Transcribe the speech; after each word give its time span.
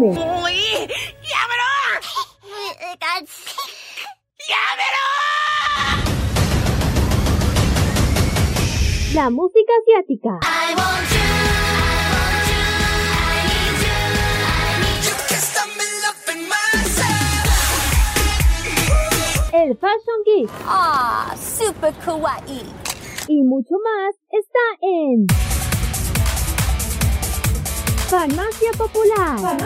anime. 0.00 0.42
¡Uy! 0.42 0.88
¡Llámelo! 1.30 1.70
¡Llámelo! 4.48 5.06
La 9.14 9.28
música 9.30 9.72
asiática. 9.82 10.38
El 19.52 19.76
Fashion 19.76 20.20
Geek 20.24 20.50
Ah, 20.66 21.34
super 21.36 21.92
kawaii. 22.04 22.62
y 23.28 23.42
mucho 23.42 23.74
más 23.84 24.14
está 24.30 24.58
en 24.80 25.26
Farmacia 28.10 28.72
Popular. 28.76 29.56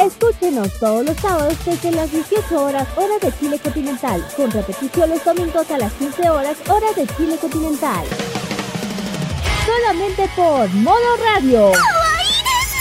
Escúchenos 0.00 0.72
todos 0.80 1.04
los 1.04 1.16
sábados 1.18 1.56
desde 1.64 1.92
las 1.92 2.10
18 2.10 2.60
horas 2.60 2.88
hora 2.96 3.16
de 3.22 3.32
Chile 3.38 3.60
continental, 3.60 4.26
con 4.36 4.50
repetición 4.50 5.08
los 5.08 5.24
domingos 5.24 5.70
a 5.70 5.78
las 5.78 5.92
15 5.92 6.28
horas 6.28 6.56
hora 6.68 6.92
de 6.96 7.06
Chile 7.16 7.36
continental. 7.40 8.04
Solamente 9.64 10.28
por 10.34 10.68
Modo 10.70 11.16
Radio. 11.32 11.70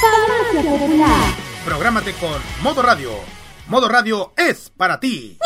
Farmacia 0.01 0.71
Popular. 0.71 1.35
Prográmate 1.63 2.13
con 2.13 2.41
Modo 2.63 2.81
Radio. 2.81 3.11
Modo 3.67 3.87
Radio 3.87 4.33
es 4.35 4.71
para 4.75 4.99
ti. 4.99 5.37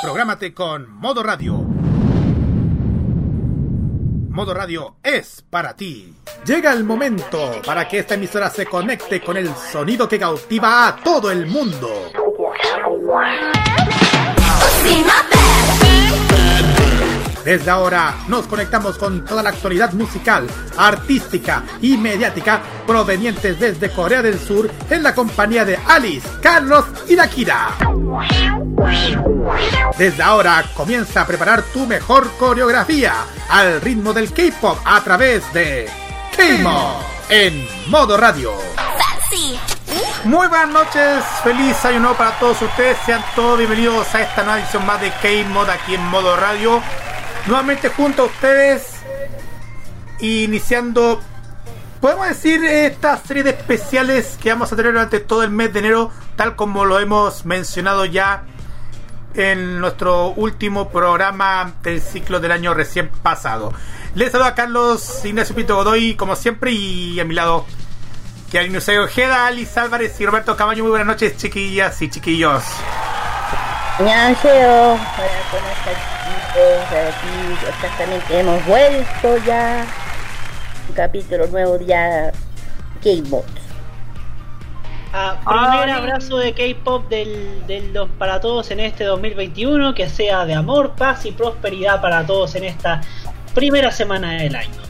Prográmate 0.00 0.54
con 0.54 0.88
Modo 0.92 1.24
Radio. 1.24 1.79
Modo 4.30 4.54
Radio 4.54 4.94
es 5.02 5.44
para 5.50 5.74
ti. 5.74 6.14
Llega 6.46 6.72
el 6.72 6.84
momento 6.84 7.60
para 7.66 7.88
que 7.88 7.98
esta 7.98 8.14
emisora 8.14 8.48
se 8.48 8.64
conecte 8.64 9.20
con 9.20 9.36
el 9.36 9.52
sonido 9.56 10.08
que 10.08 10.20
cautiva 10.20 10.86
a 10.86 10.96
todo 10.96 11.32
el 11.32 11.46
mundo. 11.46 11.88
Desde 17.44 17.70
ahora 17.70 18.16
nos 18.28 18.46
conectamos 18.46 18.98
con 18.98 19.24
toda 19.24 19.42
la 19.42 19.50
actualidad 19.50 19.92
musical, 19.92 20.46
artística 20.76 21.62
y 21.80 21.96
mediática 21.96 22.60
provenientes 22.86 23.58
desde 23.58 23.90
Corea 23.90 24.20
del 24.20 24.38
Sur 24.38 24.70
en 24.90 25.02
la 25.02 25.14
compañía 25.14 25.64
de 25.64 25.78
Alice, 25.88 26.28
Carlos 26.42 26.84
y 27.08 27.16
Dakira. 27.16 27.70
Desde 29.96 30.22
ahora 30.22 30.64
comienza 30.74 31.22
a 31.22 31.26
preparar 31.26 31.62
tu 31.62 31.86
mejor 31.86 32.30
coreografía 32.38 33.14
al 33.48 33.80
ritmo 33.80 34.12
del 34.12 34.32
K-pop 34.32 34.78
a 34.84 35.02
través 35.02 35.50
de 35.52 35.88
K-Mod 36.36 37.02
en 37.30 37.66
modo 37.88 38.16
radio. 38.16 38.52
Muy 40.24 40.46
buenas 40.48 40.68
noches, 40.68 41.24
feliz 41.42 41.82
año 41.84 42.00
nuevo 42.00 42.16
para 42.16 42.38
todos 42.38 42.60
ustedes, 42.60 42.98
sean 43.06 43.24
todos 43.34 43.56
bienvenidos 43.56 44.14
a 44.14 44.20
esta 44.20 44.42
nueva 44.42 44.60
edición 44.60 44.84
más 44.84 45.00
de 45.00 45.10
K-Mod 45.10 45.70
aquí 45.70 45.94
en 45.94 46.06
modo 46.08 46.36
radio 46.36 46.82
nuevamente 47.46 47.88
junto 47.88 48.22
a 48.22 48.24
ustedes 48.26 48.94
iniciando 50.20 51.20
podemos 52.00 52.28
decir 52.28 52.64
esta 52.64 53.16
serie 53.18 53.42
de 53.42 53.50
especiales 53.50 54.38
que 54.40 54.50
vamos 54.50 54.72
a 54.72 54.76
tener 54.76 54.92
durante 54.92 55.20
todo 55.20 55.42
el 55.42 55.50
mes 55.50 55.72
de 55.72 55.80
enero 55.80 56.10
tal 56.36 56.56
como 56.56 56.84
lo 56.84 56.98
hemos 56.98 57.44
mencionado 57.44 58.04
ya 58.04 58.44
en 59.34 59.80
nuestro 59.80 60.28
último 60.28 60.90
programa 60.90 61.72
del 61.82 62.00
ciclo 62.00 62.40
del 62.40 62.52
año 62.52 62.74
recién 62.74 63.08
pasado. 63.22 63.72
Les 64.14 64.32
saludo 64.32 64.48
a 64.48 64.54
Carlos 64.54 65.24
Ignacio 65.24 65.54
Pinto 65.54 65.76
Godoy 65.76 66.16
como 66.16 66.34
siempre 66.34 66.72
y 66.72 67.20
a 67.20 67.24
mi 67.24 67.34
lado 67.34 67.64
que 68.50 68.58
hay 68.58 68.98
Ojeda, 68.98 69.46
Alice 69.46 69.78
Álvarez 69.78 70.20
y 70.20 70.26
Roberto 70.26 70.56
Camaño. 70.56 70.82
Muy 70.82 70.90
buenas 70.90 71.06
noches 71.06 71.36
chiquillas 71.36 72.02
y 72.02 72.10
chiquillos. 72.10 72.64
Hola, 74.00 74.34
¿cómo 74.42 75.68
estás? 75.68 76.39
Aquí 76.50 77.68
exactamente 77.68 78.40
hemos 78.40 78.64
vuelto 78.66 79.36
ya. 79.46 79.86
Un 80.88 80.94
capítulo 80.94 81.46
nuevo 81.46 81.78
ya. 81.80 82.32
K-Bot. 83.02 83.46
Ah, 85.12 85.36
primer 85.44 85.90
abrazo 85.90 86.36
de 86.38 86.52
K-pop 86.52 87.08
del, 87.08 87.66
del 87.66 87.92
dos- 87.92 88.10
para 88.18 88.40
todos 88.40 88.70
en 88.70 88.80
este 88.80 89.04
2021, 89.04 89.94
que 89.94 90.08
sea 90.08 90.44
de 90.44 90.54
amor, 90.54 90.92
paz 90.96 91.24
y 91.26 91.32
prosperidad 91.32 92.00
para 92.00 92.26
todos 92.26 92.54
en 92.56 92.64
esta 92.64 93.00
primera 93.54 93.90
semana 93.90 94.32
del 94.34 94.54
año. 94.54 94.80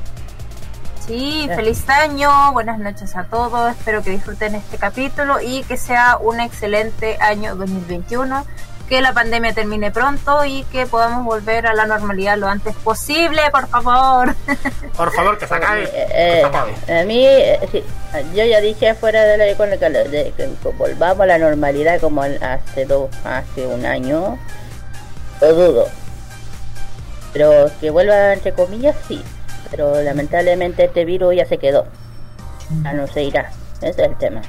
Sí, 1.06 1.48
feliz 1.54 1.88
año, 1.88 2.52
buenas 2.52 2.78
noches 2.78 3.16
a 3.16 3.24
todos, 3.24 3.70
espero 3.72 4.02
que 4.02 4.10
disfruten 4.10 4.54
este 4.54 4.76
capítulo 4.76 5.40
y 5.40 5.62
que 5.64 5.76
sea 5.76 6.18
un 6.20 6.38
excelente 6.40 7.16
año 7.20 7.56
2021, 7.56 8.44
que 8.90 9.00
la 9.00 9.14
pandemia 9.14 9.54
termine 9.54 9.92
pronto 9.92 10.44
y 10.44 10.64
que 10.64 10.84
podamos 10.84 11.24
volver 11.24 11.64
a 11.68 11.74
la 11.74 11.86
normalidad 11.86 12.36
lo 12.36 12.48
antes 12.48 12.74
posible, 12.74 13.40
por 13.52 13.68
favor. 13.68 14.34
Por 14.96 15.12
favor, 15.14 15.38
que 15.38 15.46
se 15.46 15.54
acabe. 15.54 15.84
Eh, 15.84 15.90
que 15.92 16.02
eh, 16.10 16.40
se 16.40 16.46
acabe. 16.46 17.00
a 17.00 17.04
mí, 17.04 17.24
eh, 17.24 17.58
sí, 17.70 17.84
yo 18.34 18.44
ya 18.44 18.60
dije 18.60 18.94
fuera 18.94 19.22
de 19.22 19.38
la 19.38 19.78
calor, 19.78 20.10
de 20.10 20.34
que 20.36 20.48
volvamos 20.76 21.20
a 21.20 21.26
la 21.26 21.38
normalidad 21.38 22.00
como 22.00 22.22
hace 22.22 22.84
dos, 22.84 23.08
hace 23.24 23.66
un 23.66 23.86
año. 23.86 24.36
Lo 25.40 25.54
dudo. 25.54 25.88
Pero 27.32 27.70
que 27.80 27.90
vuelva 27.90 28.32
entre 28.32 28.52
comillas, 28.52 28.96
sí. 29.06 29.22
Pero 29.70 30.02
lamentablemente 30.02 30.84
este 30.84 31.04
virus 31.04 31.36
ya 31.36 31.46
se 31.46 31.58
quedó. 31.58 31.86
Ya 32.82 32.92
no 32.92 33.06
se 33.06 33.22
irá. 33.22 33.52
Ese 33.80 33.88
es 33.88 33.98
el 34.10 34.18
tema. 34.18 34.42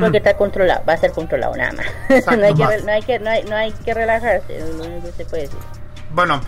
Porque 0.00 0.18
está 0.18 0.36
controlado, 0.36 0.82
va 0.88 0.94
a 0.94 0.96
ser 0.96 1.12
controlado 1.12 1.54
nada 1.56 1.72
más. 1.72 1.86
Exacto, 2.08 2.36
no, 2.40 2.46
hay 2.46 2.54
que, 2.54 2.62
más. 2.64 2.70
re- 2.74 2.82
no, 2.82 2.92
hay 2.92 3.02
que, 3.02 3.18
no, 3.20 3.30
hay, 3.30 3.44
no 3.44 3.56
hay 3.56 3.72
que 3.72 3.94
relajarse, 3.94 4.56
es 4.58 4.74
lo 4.74 4.84
único 4.84 5.06
que 5.06 5.12
se 5.12 5.24
puede 5.26 5.42
decir. 5.44 5.58
Bueno, 6.10 6.40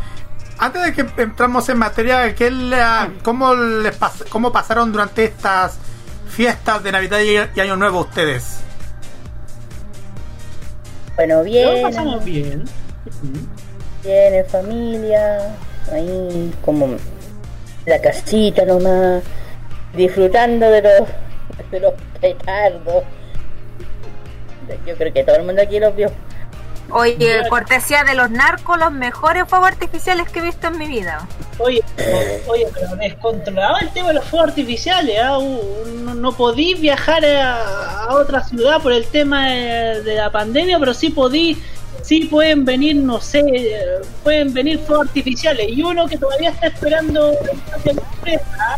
antes 0.58 0.82
de 0.84 0.92
que 0.92 1.22
entramos 1.22 1.68
en 1.68 1.78
materia, 1.78 2.34
¿qué 2.34 2.50
la- 2.50 3.10
cómo, 3.22 3.54
les 3.54 3.98
pas- 3.98 4.28
¿cómo 4.28 4.50
pasaron 4.50 4.90
durante 4.92 5.24
estas 5.24 5.78
fiestas 6.28 6.82
de 6.82 6.90
Navidad 6.92 7.20
y, 7.20 7.36
y 7.56 7.60
Año 7.60 7.76
Nuevo 7.76 8.00
ustedes? 8.00 8.60
Bueno, 11.16 11.42
bien, 11.42 11.82
pasamos 11.82 12.24
bien. 12.24 12.64
bien 14.04 14.34
en 14.34 14.46
familia, 14.46 15.54
ahí 15.92 16.52
como 16.64 16.88
la 17.86 18.00
casita 18.00 18.64
nomás, 18.64 19.22
disfrutando 19.94 20.70
de 20.70 20.82
los, 20.82 21.08
de 21.70 21.80
los 21.80 21.94
petardos. 22.20 23.04
Yo 24.86 24.96
creo 24.96 25.12
que 25.12 25.24
todo 25.24 25.36
el 25.36 25.44
mundo 25.44 25.62
aquí 25.62 25.78
los 25.80 25.94
vio. 25.94 26.10
Oye, 26.90 27.42
cortesía 27.50 28.02
de 28.02 28.14
los 28.14 28.30
narcos, 28.30 28.78
los 28.78 28.90
mejores 28.90 29.44
fuegos 29.46 29.68
artificiales 29.68 30.30
que 30.30 30.38
he 30.38 30.42
visto 30.42 30.68
en 30.68 30.78
mi 30.78 30.86
vida. 30.86 31.28
Oye, 31.58 31.82
oye, 32.46 32.66
pero 32.72 32.96
descontrolado 32.96 33.76
el 33.80 33.90
tema 33.90 34.08
de 34.08 34.14
los 34.14 34.24
fuegos 34.24 34.48
artificiales. 34.48 35.16
¿ah? 35.22 35.38
Uh, 35.38 35.86
No, 36.02 36.14
no 36.14 36.32
podí 36.32 36.72
viajar 36.74 37.22
a, 37.26 38.04
a 38.04 38.14
otra 38.14 38.42
ciudad 38.42 38.80
por 38.80 38.92
el 38.92 39.04
tema 39.06 39.50
de, 39.50 40.02
de 40.02 40.14
la 40.14 40.30
pandemia, 40.32 40.78
pero 40.78 40.94
sí 40.94 41.10
podí, 41.10 41.62
sí 42.00 42.24
pueden 42.24 42.64
venir, 42.64 42.96
no 42.96 43.20
sé, 43.20 43.42
pueden 44.24 44.54
venir 44.54 44.78
fuegos 44.78 45.08
artificiales. 45.08 45.66
Y 45.68 45.82
uno 45.82 46.06
que 46.06 46.16
todavía 46.16 46.48
está 46.50 46.68
esperando 46.68 47.32
la 47.84 47.92
sorpresa, 47.92 48.44
¿ah? 48.60 48.76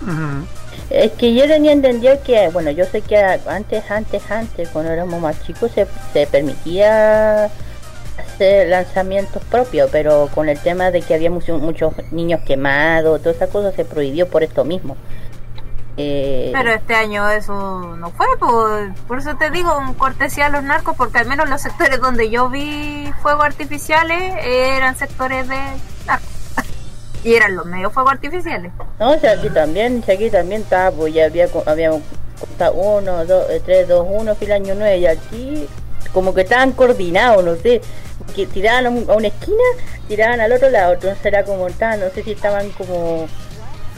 Ujú. 0.00 0.46
Es 0.90 1.12
que 1.12 1.34
yo 1.34 1.46
tenía 1.46 1.72
entendido 1.72 2.16
que, 2.22 2.48
bueno, 2.48 2.70
yo 2.70 2.84
sé 2.84 3.00
que 3.00 3.16
antes, 3.16 3.90
antes, 3.90 4.30
antes, 4.30 4.68
cuando 4.68 4.92
éramos 4.92 5.20
más 5.20 5.42
chicos, 5.44 5.70
se, 5.72 5.86
se 6.12 6.26
permitía 6.26 7.46
hacer 8.18 8.68
lanzamientos 8.68 9.42
propios, 9.44 9.88
pero 9.90 10.28
con 10.34 10.48
el 10.48 10.58
tema 10.60 10.90
de 10.90 11.02
que 11.02 11.14
había 11.14 11.30
mucho- 11.30 11.58
muchos 11.58 11.94
niños 12.12 12.40
quemados, 12.46 13.20
todas 13.22 13.36
esas 13.36 13.50
cosas 13.50 13.74
se 13.74 13.84
prohibió 13.84 14.28
por 14.28 14.42
esto 14.42 14.64
mismo. 14.64 14.96
Eh, 15.96 16.50
Pero 16.52 16.72
este 16.72 16.94
año 16.94 17.28
eso 17.30 17.96
no 17.96 18.10
fue, 18.10 18.26
por, 18.38 18.92
por 19.06 19.18
eso 19.18 19.36
te 19.36 19.50
digo, 19.50 19.76
un 19.78 19.94
cortesía 19.94 20.46
a 20.46 20.48
los 20.48 20.62
narcos, 20.64 20.96
porque 20.96 21.18
al 21.18 21.26
menos 21.26 21.48
los 21.48 21.62
sectores 21.62 22.00
donde 22.00 22.30
yo 22.30 22.50
vi 22.50 23.10
fuegos 23.22 23.44
artificiales 23.44 24.34
eran 24.44 24.96
sectores 24.96 25.48
de 25.48 25.56
narcos. 26.06 26.28
Y 27.24 27.34
eran 27.34 27.56
los 27.56 27.64
medios 27.66 27.92
fuegos 27.92 28.12
artificiales. 28.12 28.70
No, 29.00 29.18
sea, 29.18 29.32
aquí 29.32 29.48
también, 29.50 30.02
si 30.04 30.12
aquí 30.12 30.30
también 30.30 30.60
estaba, 30.62 30.90
pues 30.90 31.12
ya 31.14 31.24
había, 31.24 31.48
habíamos 31.66 32.02
contado 32.38 32.74
uno, 32.74 33.24
dos, 33.24 33.48
eh, 33.50 33.60
tres, 33.64 33.88
dos, 33.88 34.06
uno, 34.08 34.34
fil 34.34 34.52
año 34.52 34.74
nueve, 34.76 34.98
y 34.98 35.06
aquí 35.06 35.66
como 36.12 36.34
que 36.34 36.42
estaban 36.42 36.72
coordinados, 36.72 37.42
no 37.44 37.56
sé, 37.56 37.80
que 38.36 38.46
tiraban 38.46 38.86
a, 38.86 38.90
un- 38.90 39.10
a 39.10 39.14
una 39.14 39.28
esquina, 39.28 39.62
tiraban 40.06 40.40
al 40.40 40.52
otro 40.52 40.68
lado, 40.70 40.92
entonces 40.94 41.24
era 41.24 41.44
como, 41.44 41.66
estaban, 41.66 42.00
no 42.00 42.10
sé 42.10 42.22
si 42.22 42.32
estaban 42.32 42.68
como, 42.70 43.26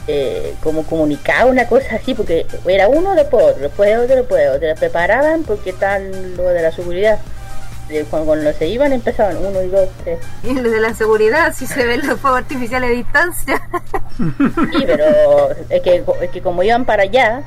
eh, 0.07 0.53
como 0.63 0.83
comunicados, 0.83 1.51
una 1.51 1.67
cosa 1.67 1.95
así, 1.95 2.13
porque 2.15 2.45
era 2.65 2.87
uno 2.87 3.13
después 3.13 3.43
otro, 3.45 3.61
después 3.61 3.97
otro, 3.97 4.15
después 4.15 4.49
otro, 4.55 4.75
preparaban 4.75 5.43
porque 5.43 5.71
estaban 5.71 6.37
lo 6.37 6.43
de 6.49 6.61
la 6.61 6.71
seguridad. 6.71 7.19
Cuando, 8.09 8.27
cuando 8.27 8.53
se 8.53 8.67
iban 8.67 8.91
empezaban 8.91 9.37
uno 9.37 9.61
y 9.61 9.67
dos, 9.67 9.87
tres. 10.03 10.19
Y 10.43 10.53
los 10.61 10.71
de 10.71 10.79
la 10.79 10.93
seguridad, 10.93 11.53
si 11.53 11.65
se 11.65 11.85
ven 11.85 12.05
los 12.05 12.19
fuegos 12.19 12.39
artificiales 12.41 12.89
a 12.89 12.93
distancia. 12.93 13.61
Sí, 14.17 14.83
pero 14.85 15.51
es 15.69 15.81
que, 15.81 16.03
es 16.21 16.29
que 16.31 16.41
como 16.41 16.63
iban 16.63 16.85
para 16.85 17.03
allá, 17.03 17.43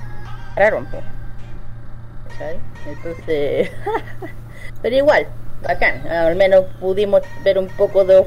pararon. 0.55 0.87
pues. 0.87 1.03
¿cachai? 2.29 2.57
Entonces, 2.87 3.71
pero 4.83 4.97
igual, 4.97 5.27
bacán, 5.63 6.07
al 6.09 6.37
menos 6.37 6.65
pudimos 6.81 7.23
ver 7.45 7.59
un 7.59 7.69
poco 7.69 8.05
de, 8.05 8.25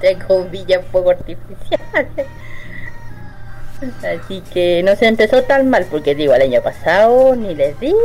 de 0.00 0.18
comillas, 0.26 0.84
fuego 0.92 1.10
artificial. 1.10 2.08
Así 4.02 4.40
que 4.52 4.82
no 4.82 4.96
se 4.96 5.06
empezó 5.06 5.42
tan 5.42 5.68
mal, 5.68 5.86
porque 5.90 6.14
digo, 6.14 6.34
el 6.34 6.42
año 6.42 6.62
pasado 6.62 7.36
ni 7.36 7.54
les 7.54 7.78
digo 7.78 7.98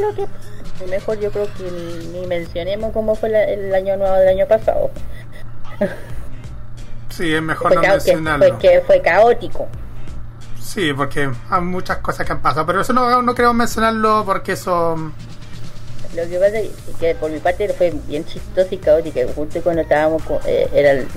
lo 0.00 0.14
que 0.14 0.26
Mejor 0.88 1.18
yo 1.18 1.30
creo 1.30 1.46
que 1.56 1.64
ni, 1.70 2.06
ni 2.20 2.26
mencionemos 2.26 2.92
cómo 2.92 3.14
fue 3.14 3.28
la- 3.30 3.44
el 3.44 3.74
año 3.74 3.96
nuevo 3.96 4.14
del 4.16 4.28
año 4.28 4.46
pasado. 4.46 4.90
Sí, 7.10 7.34
es 7.34 7.42
mejor 7.42 7.72
Fue, 7.72 7.82
no 7.82 7.88
mencionarlo. 7.94 8.46
fue, 8.48 8.58
que 8.58 8.80
fue 8.82 9.00
caótico. 9.02 9.66
Sí, 10.60 10.92
porque 10.92 11.28
hay 11.50 11.60
muchas 11.62 11.96
cosas 11.98 12.24
que 12.24 12.32
han 12.32 12.40
pasado, 12.40 12.64
pero 12.66 12.80
eso 12.82 12.92
no, 12.92 13.22
no 13.22 13.34
queremos 13.34 13.56
mencionarlo 13.56 14.22
porque 14.24 14.52
eso... 14.52 14.94
Lo 16.14 16.28
que 16.28 16.38
pasa 16.38 16.58
es 16.60 16.70
que 17.00 17.14
por 17.16 17.30
mi 17.30 17.38
parte 17.40 17.68
fue 17.70 17.92
bien 18.06 18.24
chistoso 18.24 18.68
y 18.70 18.78
caótico. 18.78 19.20
Justo 19.34 19.60
cuando 19.62 19.82
estábamos 19.82 20.22
eh, 20.46 20.68
era 20.72 20.92
el- 20.92 21.08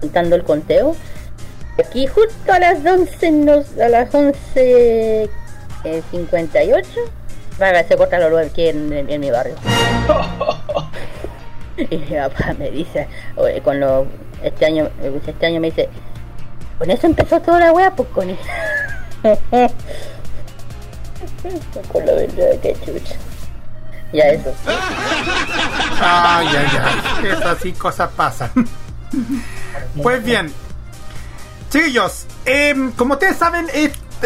contando 0.00 0.36
el 0.36 0.44
conteo, 0.44 0.94
aquí 1.78 2.06
justo 2.06 2.52
a 2.52 2.58
las 2.60 2.78
11, 2.84 3.30
nos, 3.32 3.78
a 3.78 3.88
las 3.88 4.14
11 4.14 4.36
eh, 5.84 6.02
58, 7.56 7.60
va, 7.60 7.84
se 7.84 7.96
corta 7.96 8.18
la 8.18 8.28
luz 8.28 8.40
aquí 8.40 8.68
en, 8.68 9.20
mi 9.20 9.30
barrio. 9.30 9.54
y 11.76 11.96
mi 11.96 12.16
papá 12.16 12.54
me 12.58 12.70
dice, 12.70 13.06
con 13.64 13.80
lo, 13.80 14.06
este 14.42 14.66
año, 14.66 14.90
este 15.26 15.46
año 15.46 15.60
me 15.60 15.68
dice, 15.68 15.88
con 16.78 16.90
eso 16.90 17.06
empezó 17.06 17.40
toda 17.40 17.60
la 17.60 17.72
wea, 17.72 17.94
pues 17.94 18.08
con 18.10 18.28
eso. 18.30 18.42
con 21.92 22.06
la 22.06 22.12
verdad 22.12 22.58
que 22.60 22.76
chucha. 22.84 23.14
Ya 24.12 24.24
eso. 24.24 24.52
Ay, 26.00 26.48
ay, 26.48 26.66
ay. 26.82 27.28
Esas 27.28 27.58
sí 27.58 27.72
cosas 27.72 28.10
pasan. 28.10 28.50
Pues 30.02 30.22
bien. 30.22 30.52
Chiquillos, 31.70 32.26
em, 32.44 32.92
como 32.92 33.14
ustedes 33.14 33.38
saben, 33.38 33.66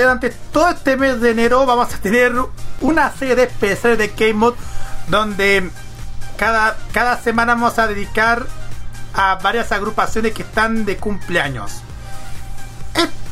durante 0.02 0.30
todo 0.52 0.68
este 0.70 0.96
mes 0.96 1.20
de 1.20 1.30
enero 1.30 1.64
vamos 1.66 1.92
a 1.94 1.98
tener 1.98 2.32
una 2.80 3.10
serie 3.12 3.34
de 3.36 3.44
especiales 3.44 3.98
de 4.16 4.34
Mode 4.34 4.56
donde 5.08 5.70
cada, 6.36 6.76
cada 6.92 7.20
semana 7.20 7.54
vamos 7.54 7.78
a 7.78 7.86
dedicar 7.86 8.46
a 9.14 9.36
varias 9.36 9.72
agrupaciones 9.72 10.32
que 10.34 10.42
están 10.42 10.84
de 10.84 10.96
cumpleaños. 10.98 11.80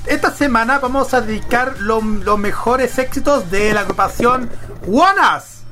Esta 0.06 0.31
semana 0.31 0.78
vamos 0.81 1.14
a 1.14 1.22
dedicar 1.22 1.76
lo- 1.78 2.00
los 2.02 2.38
mejores 2.38 2.99
éxitos 2.99 3.50
de 3.50 3.72
la 3.72 3.81
agrupación 3.81 4.50
Wanas. 4.87 5.62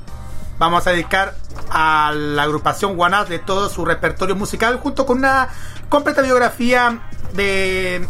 Vamos 0.59 0.87
a 0.87 0.91
dedicar 0.91 1.35
a 1.71 2.13
la 2.15 2.45
agrupación 2.45 2.99
Wanas 2.99 3.29
de 3.29 3.39
todo 3.39 3.69
su 3.69 3.85
repertorio 3.85 4.35
musical 4.35 4.79
junto 4.81 5.05
con 5.05 5.19
una 5.19 5.49
completa 5.91 6.23
biografía 6.23 7.01
de, 7.35 8.07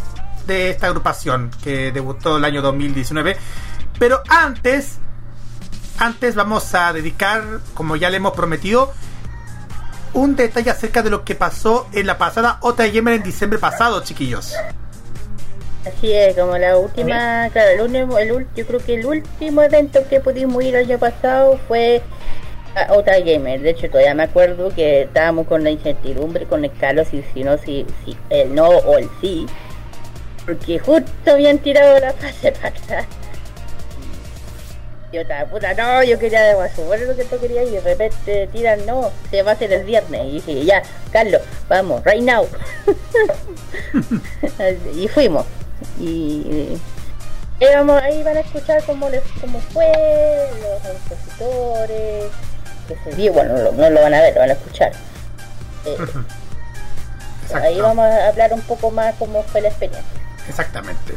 de 0.46 0.70
esta 0.70 0.86
agrupación 0.88 1.50
que 1.62 1.92
debutó 1.92 2.36
el 2.36 2.44
año 2.44 2.62
2019. 2.62 3.36
Pero 3.98 4.22
antes, 4.28 4.98
antes 5.98 6.34
vamos 6.34 6.74
a 6.74 6.92
dedicar, 6.92 7.60
como 7.74 7.96
ya 7.96 8.10
le 8.10 8.16
hemos 8.16 8.32
prometido, 8.32 8.92
un 10.14 10.36
detalle 10.36 10.70
acerca 10.70 11.02
de 11.02 11.10
lo 11.10 11.24
que 11.24 11.34
pasó 11.34 11.88
en 11.92 12.06
la 12.06 12.18
pasada 12.18 12.58
Otra 12.60 12.86
Gamer 12.88 13.14
en 13.14 13.22
diciembre 13.22 13.58
pasado, 13.58 14.02
chiquillos. 14.02 14.54
Así 15.86 16.12
es, 16.12 16.36
como 16.36 16.56
la 16.58 16.76
última, 16.76 17.48
claro, 17.50 17.70
el 17.70 17.80
último, 17.80 18.18
el 18.18 18.46
yo 18.54 18.66
creo 18.66 18.78
que 18.78 18.94
el 18.94 19.06
último 19.06 19.62
evento 19.62 20.00
que 20.08 20.20
pudimos 20.20 20.62
ir 20.62 20.76
el 20.76 20.86
año 20.86 20.98
pasado 20.98 21.58
fue 21.66 22.02
a 22.76 22.92
Otra 22.92 23.18
Gamer. 23.18 23.60
De 23.60 23.70
hecho, 23.70 23.88
todavía 23.88 24.14
me 24.14 24.22
acuerdo 24.22 24.72
que 24.72 25.02
estábamos 25.02 25.46
con 25.48 25.64
la 25.64 25.70
incertidumbre 25.70 26.46
con 26.46 26.64
el 26.64 26.72
Carlos 26.72 27.08
si, 27.10 27.24
si 27.34 27.42
no, 27.42 27.58
si, 27.58 27.84
si 28.04 28.16
el 28.30 28.54
no 28.54 28.68
o 28.68 28.96
el 28.96 29.08
sí. 29.20 29.46
Porque 30.46 30.78
justo 30.78 31.10
habían 31.30 31.58
tirado 31.58 31.98
la 32.00 32.12
fase 32.12 32.52
para 32.52 32.68
atrás. 32.68 33.06
Yo 35.12 35.20
estaba, 35.20 35.48
puta, 35.50 35.74
no, 35.74 36.02
yo 36.02 36.18
quería 36.18 36.40
de 36.40 36.54
bueno 36.54 37.04
lo 37.04 37.14
que 37.14 37.24
tú 37.26 37.38
querías 37.38 37.66
y 37.68 37.72
de 37.72 37.80
repente 37.80 38.48
tiran, 38.50 38.84
no, 38.86 39.10
se 39.30 39.42
va 39.42 39.50
a 39.50 39.54
hacer 39.54 39.70
el 39.72 39.84
viernes. 39.84 40.22
Y 40.24 40.30
dije, 40.40 40.64
ya, 40.64 40.82
Carlos, 41.12 41.42
vamos, 41.68 42.02
right 42.04 42.22
now. 42.22 42.48
y 44.94 45.08
fuimos. 45.08 45.44
Y 46.00 46.78
vamos, 47.74 48.02
ahí 48.02 48.22
van 48.22 48.38
a 48.38 48.40
escuchar 48.40 48.82
cómo, 48.84 49.08
les, 49.10 49.22
cómo 49.40 49.60
fue, 49.60 49.86
los 50.62 50.82
compositores, 50.82 52.24
que 52.88 52.96
se 53.04 53.16
vio, 53.16 53.32
bueno, 53.34 53.52
no, 53.54 53.62
lo- 53.64 53.72
no 53.72 53.90
lo 53.90 54.02
van 54.02 54.14
a 54.14 54.20
ver, 54.22 54.34
lo 54.34 54.40
van 54.40 54.50
a 54.50 54.54
escuchar. 54.54 54.92
Eh, 55.84 55.96
ahí 57.54 57.80
vamos 57.80 58.04
a 58.04 58.28
hablar 58.28 58.52
un 58.54 58.62
poco 58.62 58.90
más 58.90 59.14
cómo 59.18 59.42
fue 59.44 59.60
la 59.60 59.68
experiencia. 59.68 60.10
Exactamente. 60.48 61.14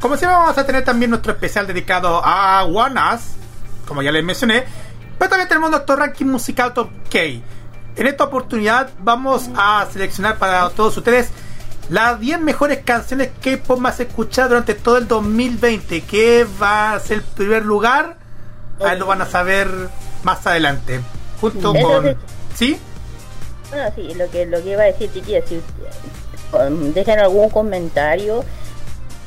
Como 0.00 0.16
siempre 0.16 0.36
vamos 0.36 0.56
a 0.56 0.64
tener 0.64 0.84
también 0.84 1.10
nuestro 1.10 1.32
especial 1.32 1.66
dedicado 1.66 2.22
a 2.24 2.64
Wanas, 2.64 3.34
como 3.86 4.02
ya 4.02 4.12
les 4.12 4.22
mencioné, 4.22 4.64
pero 5.18 5.30
también 5.30 5.48
tenemos 5.48 5.70
nuestro 5.70 5.96
ranking 5.96 6.26
musical 6.26 6.72
Top 6.72 6.90
K. 7.10 7.18
En 7.96 8.06
esta 8.06 8.24
oportunidad 8.24 8.90
vamos 9.00 9.50
a 9.56 9.86
seleccionar 9.92 10.38
para 10.38 10.70
todos 10.70 10.96
ustedes 10.96 11.30
las 11.90 12.20
10 12.20 12.40
mejores 12.40 12.80
canciones 12.84 13.30
K-pop 13.42 13.80
más 13.80 13.98
escuchadas 13.98 14.50
durante 14.50 14.74
todo 14.74 14.98
el 14.98 15.08
2020. 15.08 16.02
Que 16.02 16.46
va 16.62 16.92
a 16.92 17.00
ser 17.00 17.18
el 17.18 17.22
primer 17.24 17.64
lugar. 17.64 18.16
Ahí 18.80 18.98
lo 18.98 19.06
van 19.06 19.22
a 19.22 19.26
saber 19.26 19.68
más 20.22 20.46
adelante. 20.46 21.00
Junto 21.40 21.72
con. 21.74 22.04
sí. 22.54 22.74
¿Sí? 22.74 22.80
Ah, 23.72 23.90
sí, 23.94 24.14
lo 24.14 24.30
que, 24.30 24.46
lo 24.46 24.62
que 24.62 24.70
iba 24.70 24.82
a 24.82 24.86
decir, 24.86 25.12
chiquillas, 25.12 25.44
si 25.46 25.60
um, 26.52 26.92
dejan 26.92 27.18
algún 27.18 27.50
comentario, 27.50 28.44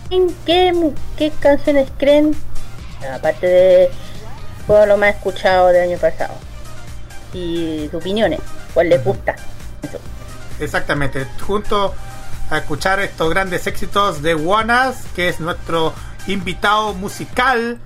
¿en 0.10 0.34
qué, 0.46 0.74
qué 1.18 1.32
canciones 1.40 1.90
creen, 1.98 2.36
aparte 3.14 3.48
de 3.48 3.92
todo 4.68 4.86
lo 4.86 4.98
más 4.98 5.16
escuchado 5.16 5.68
del 5.68 5.90
año 5.90 5.98
pasado? 5.98 6.34
Y 7.34 7.88
sus 7.92 8.02
opiniones, 8.02 8.40
cuál 8.74 8.90
les 8.90 9.04
gusta. 9.04 9.36
Exactamente, 10.60 11.26
junto 11.46 11.94
a 12.50 12.58
escuchar 12.58 13.00
estos 13.00 13.30
grandes 13.30 13.66
éxitos 13.66 14.22
de 14.22 14.36
Wanas, 14.36 15.06
que 15.16 15.30
es 15.30 15.40
nuestro 15.40 15.94
invitado 16.28 16.94
musical 16.94 17.80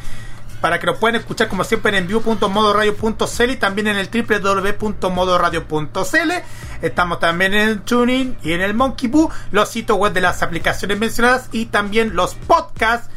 para 0.64 0.80
que 0.80 0.86
lo 0.86 0.98
puedan 0.98 1.16
escuchar 1.16 1.48
como 1.48 1.62
siempre 1.62 1.94
en 1.98 2.06
view.modoradio.cl 2.06 3.50
y 3.50 3.56
también 3.56 3.88
en 3.88 3.98
el 3.98 4.08
www.modoradio.cl. 4.08 6.32
Estamos 6.80 7.20
también 7.20 7.52
en 7.52 7.68
el 7.68 7.82
Tuning 7.82 8.38
y 8.42 8.54
en 8.54 8.62
el 8.62 8.72
Monkey 8.72 9.10
Boo, 9.10 9.30
los 9.52 9.68
sitios 9.68 9.98
web 9.98 10.14
de 10.14 10.22
las 10.22 10.42
aplicaciones 10.42 10.98
mencionadas 10.98 11.50
y 11.52 11.66
también 11.66 12.16
los 12.16 12.34
podcasts 12.34 13.10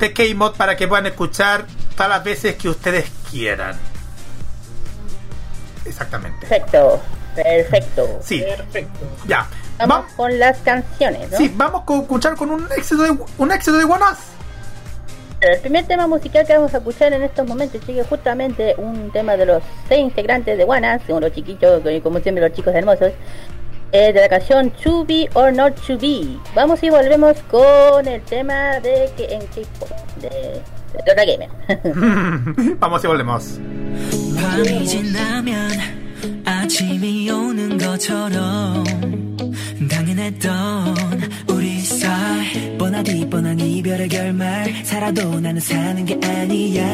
de 0.00 0.12
K-Mod 0.12 0.56
para 0.56 0.76
que 0.76 0.88
puedan 0.88 1.06
escuchar 1.06 1.66
todas 1.94 2.08
las 2.10 2.24
veces 2.24 2.56
que 2.56 2.68
ustedes 2.68 3.10
quieran. 3.30 3.76
Exactamente. 5.84 6.46
Perfecto, 6.46 7.00
perfecto. 7.34 8.18
Sí, 8.22 8.42
Perfecto. 8.42 8.98
ya. 9.26 9.46
Vamos 9.78 10.06
Va- 10.10 10.16
con 10.16 10.38
las 10.38 10.58
canciones, 10.58 11.30
¿no? 11.30 11.38
sí, 11.38 11.50
vamos 11.56 11.82
a 11.88 11.94
escuchar 12.02 12.36
con 12.36 12.50
un 12.50 12.66
éxito 12.76 13.02
de 13.02 13.16
un 13.38 13.50
éxito 13.52 13.78
de 13.78 13.84
Guanas. 13.84 14.18
El 15.40 15.58
primer 15.60 15.86
tema 15.86 16.06
musical 16.06 16.46
que 16.46 16.52
vamos 16.54 16.74
a 16.74 16.78
escuchar 16.78 17.14
en 17.14 17.22
estos 17.22 17.46
momentos, 17.46 17.80
chicos, 17.86 18.06
justamente 18.08 18.74
un 18.76 19.10
tema 19.10 19.38
de 19.38 19.46
los 19.46 19.62
seis 19.88 20.00
integrantes 20.02 20.58
de 20.58 20.64
Wanas, 20.64 21.00
según 21.06 21.22
los 21.22 21.32
chiquitos, 21.32 21.82
como 22.02 22.18
siempre 22.20 22.46
los 22.46 22.52
chicos 22.54 22.74
hermosos, 22.74 23.12
eh, 23.91 24.11
de 24.13 24.21
la 24.21 24.29
canción 24.29 24.71
To 24.83 25.05
Be 25.05 25.29
or 25.33 25.53
Not 25.53 25.75
To 25.87 25.97
Be. 25.97 26.37
Vamos 26.53 26.81
y 26.83 26.89
volvemos 26.89 27.37
con 27.49 28.07
el 28.07 28.21
tema 28.21 28.79
de 28.81 29.09
que 29.15 29.25
en 29.25 29.41
K-pop, 29.41 29.89
de, 30.21 30.29
de 30.29 31.03
Dota 31.05 31.25
Gamer. 31.25 31.49
vamos 32.79 33.03
y 33.03 33.07
volvemos. 33.07 33.59
밤이 34.35 34.85
지나면 34.85 35.71
아침이 36.45 37.29
오는 37.31 37.77
것처럼 37.77 38.83
당연했던 39.89 40.95
우리 41.49 41.79
사이 41.79 42.77
뻔하디 42.77 43.29
뻔한 43.29 43.59
이별의 43.59 44.09
결말 44.09 44.73
살아도 44.83 45.39
나는 45.39 45.59
사는 45.61 46.03
게 46.05 46.19
아니야 46.23 46.85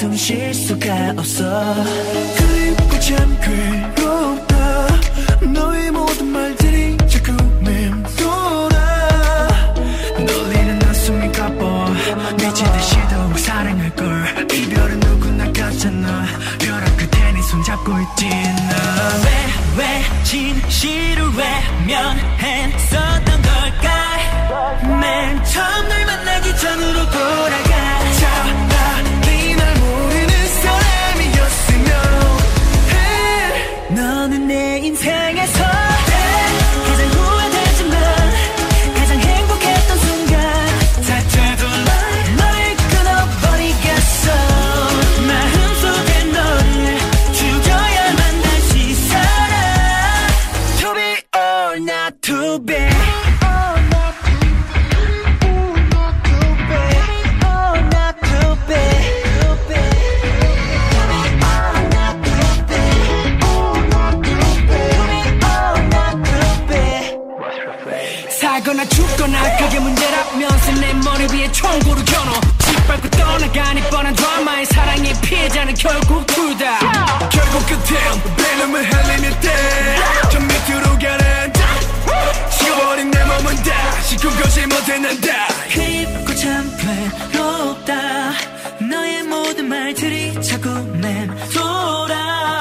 숨 0.00 0.14
쉴 0.16 0.52
수가 0.54 1.14
없어 1.16 1.74
그립고 2.36 3.00
참 3.00 3.38
괴롭다 3.40 4.86
너의 5.51 5.91
모든 5.91 6.27
말들이 6.27 6.97
자꾸 7.07 7.31
맴돌아 7.61 8.77
놀리는 10.17 10.93
숨이 10.93 11.31
가뻐. 11.31 11.87
미치듯이 12.37 12.95
더욱 13.09 13.37
사랑할걸. 13.37 14.47
이별은 14.51 14.99
누구나 14.99 15.45
같잖아. 15.45 16.25
벼락 16.59 16.97
끝에 16.97 17.31
네 17.31 17.41
손잡고 17.41 17.91
있지. 18.01 18.29
나왜왜 18.29 20.03
진실을 20.23 21.23
외면했었던 21.87 23.41
걸까? 23.41 24.99
맨 24.99 25.43
처음 25.45 25.87
날 25.87 26.05
만나기 26.05 26.57
전으로 26.57 27.09
돌아가. 27.09 28.13
자 28.19 28.62
밟고 72.87 73.09
떠나가니 73.09 73.81
뻔한 73.89 74.13
드라마의 74.15 74.65
사랑의 74.67 75.13
피해자는 75.21 75.73
결국 75.75 76.25
둘다. 76.27 76.79
결국 77.29 77.65
끝엔 77.67 78.35
베놈을 78.37 78.83
흘리는 78.91 79.39
때저 79.39 80.39
밑으로 80.39 80.99
가란다 80.99 81.61
식어버린 82.49 83.11
내 83.11 83.23
몸은 83.25 83.55
다시 83.63 84.17
그것이 84.17 84.65
못해낸다. 84.67 85.47
그립고 85.73 86.35
참 86.35 86.71
괴롭다. 86.77 87.93
너의 88.89 89.23
모든 89.23 89.67
말들이 89.69 90.33
자꾸 90.41 90.69
맴돌아 90.69 92.59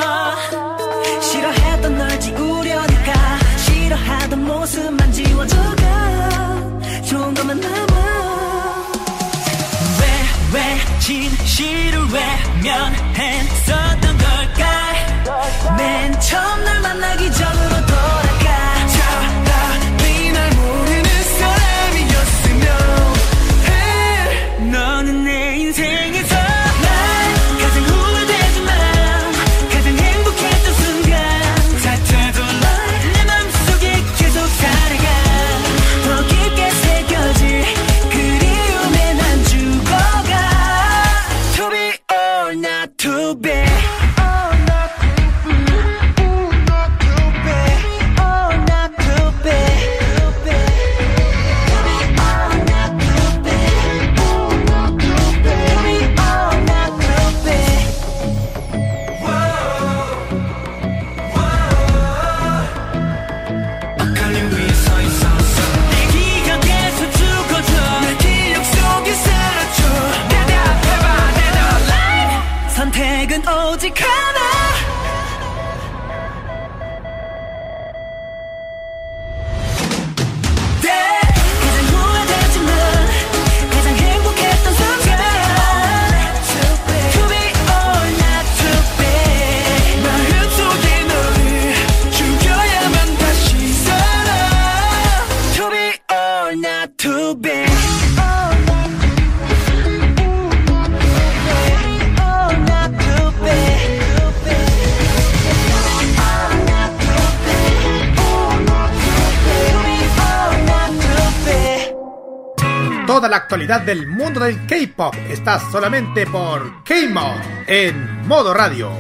actualidad 113.73 113.83
del 113.83 114.07
mundo 114.07 114.41
del 114.41 114.67
K-pop 114.67 115.14
está 115.31 115.59
solamente 115.71 116.26
por 116.26 116.85
K-Mod 116.85 117.41
en 117.67 118.26
modo 118.29 118.52
radio. 118.52 118.91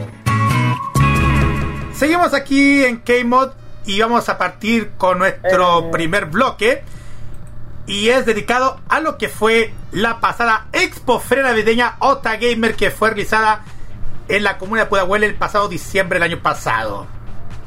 Seguimos 1.94 2.32
aquí 2.32 2.84
en 2.84 2.98
K-Mod 2.98 3.50
y 3.84 4.00
vamos 4.00 4.28
a 4.28 4.38
partir 4.38 4.92
con 4.96 5.18
nuestro 5.18 5.90
primer 5.90 6.26
bloque. 6.26 6.82
Y 7.86 8.08
es 8.08 8.24
dedicado 8.24 8.80
a 8.88 9.00
lo 9.00 9.18
que 9.18 9.28
fue 9.28 9.74
la 9.90 10.20
pasada 10.20 10.68
Expo 10.72 11.20
Feria 11.20 11.44
Navideña 11.44 11.96
Ota 11.98 12.36
Gamer 12.36 12.74
que 12.74 12.90
fue 12.90 13.10
realizada 13.10 13.64
en 14.28 14.44
la 14.44 14.56
comuna 14.56 14.82
de 14.82 14.86
Pudahuel 14.86 15.24
el 15.24 15.34
pasado 15.34 15.68
diciembre 15.68 16.18
del 16.18 16.30
año 16.30 16.42
pasado. 16.42 17.06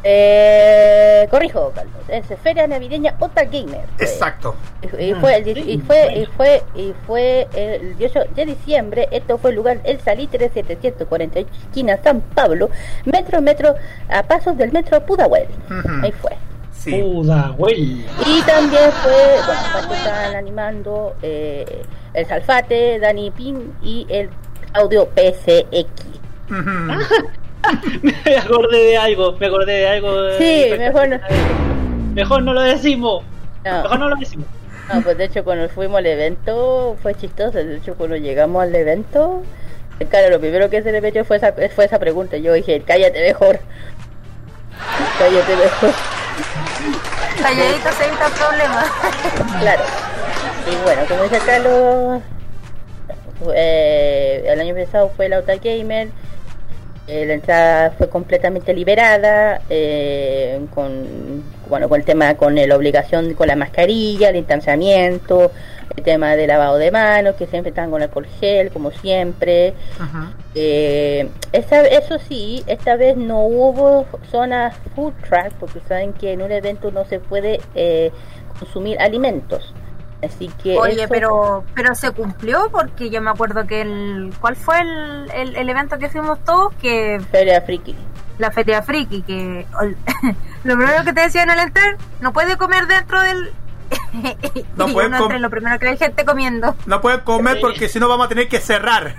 Eh, 0.07 1.27
corrijo, 1.31 1.71
Carlos. 1.73 1.95
Es 2.07 2.27
Feria 2.41 2.67
Navideña 2.67 3.15
Ota 3.19 3.43
Gamer. 3.43 3.81
fue. 3.97 4.05
Exacto. 4.05 4.55
Y 4.83 4.87
fue, 5.15 5.39
y 5.39 5.79
fue, 5.79 6.13
y 6.15 6.25
fue, 6.27 6.63
y 6.75 6.93
fue 7.07 7.47
el 7.55 7.97
18 7.97 8.31
de 8.35 8.45
diciembre. 8.45 9.07
Esto 9.09 9.39
fue 9.39 9.49
el 9.49 9.55
lugar 9.55 9.79
El 9.83 9.99
Salitre 9.99 10.49
748, 10.49 11.49
esquina 11.69 11.97
San 12.03 12.21
Pablo, 12.21 12.69
metro, 13.05 13.41
metro, 13.41 13.73
a 14.07 14.21
pasos 14.21 14.55
del 14.57 14.71
metro 14.71 15.03
Pudahuel. 15.03 15.47
Ahí 16.03 16.11
fue. 16.11 16.33
Sí. 16.71 17.01
Pudahuel. 17.01 18.05
Y 18.27 18.41
también 18.45 18.91
fue, 19.01 19.37
bueno, 19.43 19.93
estaban 19.95 20.35
animando 20.35 21.15
eh, 21.23 21.81
el 22.13 22.27
Salfate, 22.27 22.99
Dani 22.99 23.31
Pin 23.31 23.73
y 23.81 24.05
el 24.09 24.29
audio 24.73 25.07
PCX. 25.07 25.89
Ujú. 26.51 27.44
me 28.01 28.37
acordé 28.37 28.77
de 28.77 28.97
algo, 28.97 29.37
me 29.39 29.47
acordé 29.47 29.73
de 29.73 29.87
algo. 29.87 30.31
Sí, 30.37 30.63
eh, 30.65 30.75
mejor 30.77 31.09
no. 31.09 31.19
Mejor 32.13 32.43
no 32.43 32.53
lo 32.53 32.61
decimos. 32.61 33.23
No. 33.63 33.83
Mejor 33.83 33.99
no 33.99 34.09
lo 34.09 34.15
decimos. 34.15 34.47
No, 34.93 35.01
pues 35.01 35.17
de 35.17 35.25
hecho 35.25 35.43
cuando 35.43 35.67
fuimos 35.69 35.97
al 35.97 36.05
evento 36.05 36.95
fue 37.01 37.15
chistoso. 37.15 37.57
De 37.57 37.77
hecho 37.77 37.95
cuando 37.95 38.15
llegamos 38.17 38.61
al 38.61 38.75
evento, 38.75 39.41
claro, 40.09 40.29
lo 40.29 40.39
primero 40.39 40.69
que 40.69 40.83
se 40.83 40.91
le 40.91 41.01
metió 41.01 41.25
fue 41.25 41.37
esa, 41.37 41.53
fue 41.53 41.85
esa 41.85 41.99
pregunta. 41.99 42.37
Yo 42.37 42.53
dije, 42.53 42.81
cállate 42.85 43.21
mejor. 43.21 43.59
Cállate 45.17 45.55
mejor. 45.55 45.91
Calladito 47.41 47.91
se 47.91 48.05
evita 48.05 48.29
problemas. 48.29 48.91
Claro. 49.59 49.83
Y 50.71 50.83
bueno, 50.83 51.01
como 51.07 51.23
dice 51.23 51.39
Carlos, 51.45 52.21
eh, 53.55 54.43
el 54.47 54.59
año 54.59 54.75
pasado 54.75 55.11
fue 55.15 55.29
la 55.29 55.37
Auta 55.37 55.55
Gamer. 55.55 56.09
Eh, 57.07 57.25
la 57.25 57.33
entrada 57.33 57.91
fue 57.91 58.09
completamente 58.09 58.73
liberada 58.73 59.61
eh, 59.69 60.59
con 60.73 61.43
bueno 61.69 61.87
con 61.87 61.99
el 61.99 62.05
tema 62.05 62.35
con 62.35 62.55
la 62.55 62.75
obligación 62.75 63.33
con 63.33 63.47
la 63.47 63.55
mascarilla 63.55 64.29
el 64.29 64.35
distanciamiento 64.35 65.51
el 65.95 66.03
tema 66.03 66.35
de 66.35 66.47
lavado 66.47 66.77
de 66.77 66.91
manos 66.91 67.35
que 67.35 67.45
siempre 67.45 67.69
están 67.69 67.91
con 67.91 68.01
alcohol 68.01 68.27
gel 68.39 68.71
como 68.71 68.91
siempre 68.91 69.73
Ajá. 69.99 70.33
eh, 70.55 71.29
esta, 71.55 71.85
eso 71.87 72.19
sí, 72.19 72.63
esta 72.67 72.97
vez 72.97 73.15
no 73.15 73.45
hubo 73.45 74.05
zonas 74.29 74.75
food 74.93 75.13
track 75.27 75.53
porque 75.53 75.79
saben 75.87 76.11
que 76.11 76.33
en 76.33 76.41
un 76.41 76.51
evento 76.51 76.91
no 76.91 77.05
se 77.05 77.19
puede 77.19 77.61
eh, 77.75 78.11
consumir 78.59 78.99
alimentos. 78.99 79.73
Así 80.25 80.49
que. 80.63 80.77
Oye, 80.77 80.93
eso- 81.03 81.09
pero 81.09 81.63
pero 81.75 81.95
se 81.95 82.11
cumplió 82.11 82.69
porque 82.71 83.09
yo 83.09 83.21
me 83.21 83.29
acuerdo 83.31 83.65
que 83.67 83.81
el. 83.81 84.33
¿Cuál 84.41 84.55
fue 84.55 84.79
el, 84.81 85.29
el, 85.33 85.55
el 85.55 85.69
evento 85.69 85.97
que 85.97 86.09
fuimos 86.09 86.39
todos? 86.43 86.73
Que 86.75 87.21
Feria 87.31 87.61
Friki. 87.61 87.95
la 88.39 88.51
Feria 88.51 88.81
Friki, 88.81 89.21
que 89.21 89.65
lo 90.63 90.75
primero 90.77 91.03
que 91.03 91.13
te 91.13 91.21
decían 91.21 91.49
al 91.49 91.59
entrar, 91.59 91.97
no 92.19 92.33
puede 92.33 92.57
comer 92.57 92.85
dentro 92.87 93.21
del... 93.21 93.51
No 94.75 94.87
y 94.89 94.93
puede 94.93 95.07
uno 95.07 95.17
com- 95.17 95.23
entra 95.25 95.37
y 95.37 95.41
lo 95.41 95.49
primero 95.49 95.77
que 95.79 95.87
hay 95.89 95.97
gente 95.97 96.25
comiendo. 96.25 96.75
No 96.85 96.99
pueden 97.01 97.19
comer 97.21 97.59
porque 97.61 97.87
si 97.87 97.99
no 97.99 98.07
vamos 98.09 98.25
a 98.25 98.29
tener 98.29 98.47
que 98.47 98.59
cerrar. 98.59 99.15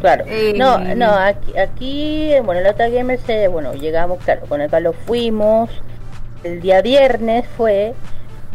Claro. 0.00 0.24
Eh, 0.28 0.54
No, 0.56 0.78
no, 0.78 1.10
aquí, 1.14 1.58
aquí 1.58 2.32
bueno, 2.44 2.60
el 2.60 2.66
Otaku 2.68 2.92
Gamer 2.94 3.18
se, 3.20 3.48
bueno, 3.48 3.72
llegamos, 3.74 4.18
claro, 4.24 4.42
con 4.48 4.60
el 4.60 4.70
Carlos 4.70 4.94
fuimos. 5.06 5.70
El 6.44 6.60
día 6.60 6.82
viernes 6.82 7.46
fue. 7.56 7.94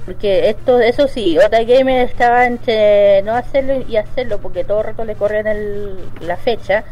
Porque 0.05 0.49
esto, 0.49 0.79
eso 0.79 1.07
sí, 1.07 1.37
Otaku 1.37 1.65
Gamer 1.65 2.09
estaba 2.09 2.45
entre 2.45 3.21
no 3.21 3.33
hacerlo 3.33 3.85
y 3.87 3.95
hacerlo, 3.95 4.39
porque 4.39 4.63
todo 4.63 4.79
el 4.79 4.87
rato 4.87 5.05
le 5.05 5.15
corrían 5.15 5.47
el, 5.47 5.97
la 6.19 6.35
fecha, 6.35 6.83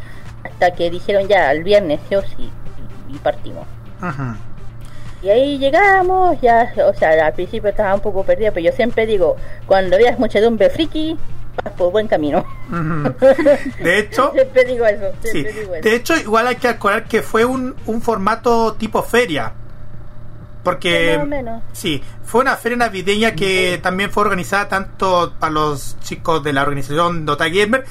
hasta 0.44 0.72
que 0.74 0.90
dijeron 0.90 1.28
ya, 1.28 1.52
el 1.52 1.64
viernes, 1.64 2.00
sí 2.08 2.16
o 2.16 2.22
sí, 2.22 2.50
y, 3.10 3.18
partimos. 3.18 3.68
Y 5.22 5.30
ahí 5.30 5.58
llegamos, 5.58 6.40
ya, 6.42 6.74
o 6.88 6.94
sea, 6.94 7.26
al 7.26 7.34
principio 7.34 7.70
estaba 7.70 7.94
un 7.94 8.02
poco 8.02 8.24
perdida, 8.24 8.52
pero 8.52 8.66
yo 8.66 8.72
siempre 8.72 9.06
digo, 9.06 9.36
cuando 9.68 9.98
veas 9.98 10.18
muchedumbre 10.18 10.70
friki, 10.70 11.18
vas 11.64 11.74
por 11.74 11.92
buen 11.92 12.08
camino. 12.08 12.46
De 13.80 14.00
hecho, 14.00 14.32
siempre 14.34 14.66
digo 14.66 14.86
eso, 14.86 15.12
sí. 15.22 15.30
siempre 15.32 15.54
digo 15.54 15.76
eso. 15.76 15.84
De 15.84 15.96
hecho, 15.96 16.18
igual 16.18 16.48
hay 16.48 16.56
que 16.56 16.70
acordar 16.70 17.04
que 17.04 17.22
fue 17.22 17.44
un, 17.44 17.76
un 17.86 18.02
formato 18.02 18.74
tipo 18.76 19.04
feria. 19.04 19.54
Porque 20.64 21.16
Más 21.18 21.26
o 21.26 21.28
menos. 21.28 21.64
sí, 21.74 22.04
fue 22.24 22.42
una 22.42 22.56
feria 22.56 22.78
navideña 22.78 23.32
que 23.34 23.80
también 23.82 24.12
fue 24.12 24.24
organizada 24.24 24.68
tanto 24.68 25.34
para 25.40 25.52
los 25.52 25.98
chicos 26.02 26.44
de 26.44 26.54
la 26.54 26.62
organización 26.62 27.26
Dota 27.26 27.48
Gamer, 27.50 27.84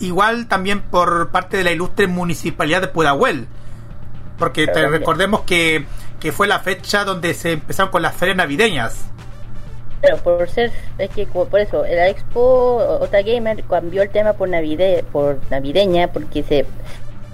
igual 0.00 0.48
también 0.48 0.80
por 0.82 1.30
parte 1.30 1.56
de 1.58 1.64
la 1.64 1.70
ilustre 1.70 2.08
municipalidad 2.08 2.80
de 2.80 2.88
Pudahuel. 2.88 3.46
Porque 4.38 4.66
te- 4.66 4.88
recordemos 4.88 5.42
que, 5.42 5.84
que 6.18 6.32
fue 6.32 6.48
la 6.48 6.58
fecha 6.60 7.04
donde 7.04 7.34
se 7.34 7.52
empezaron 7.52 7.92
con 7.92 8.02
las 8.02 8.14
ferias 8.16 8.36
navideñas. 8.38 9.04
Pero 10.00 10.16
por 10.16 10.48
ser, 10.48 10.72
es 10.98 11.10
que 11.10 11.26
por 11.26 11.60
eso, 11.60 11.82
la 11.84 12.08
Expo 12.08 12.76
Ota 13.00 13.20
Gamer 13.22 13.62
cambió 13.64 14.02
el 14.02 14.08
tema 14.08 14.32
por 14.32 14.48
navide, 14.48 15.04
por 15.12 15.38
navideña, 15.50 16.08
porque 16.08 16.42
se 16.42 16.64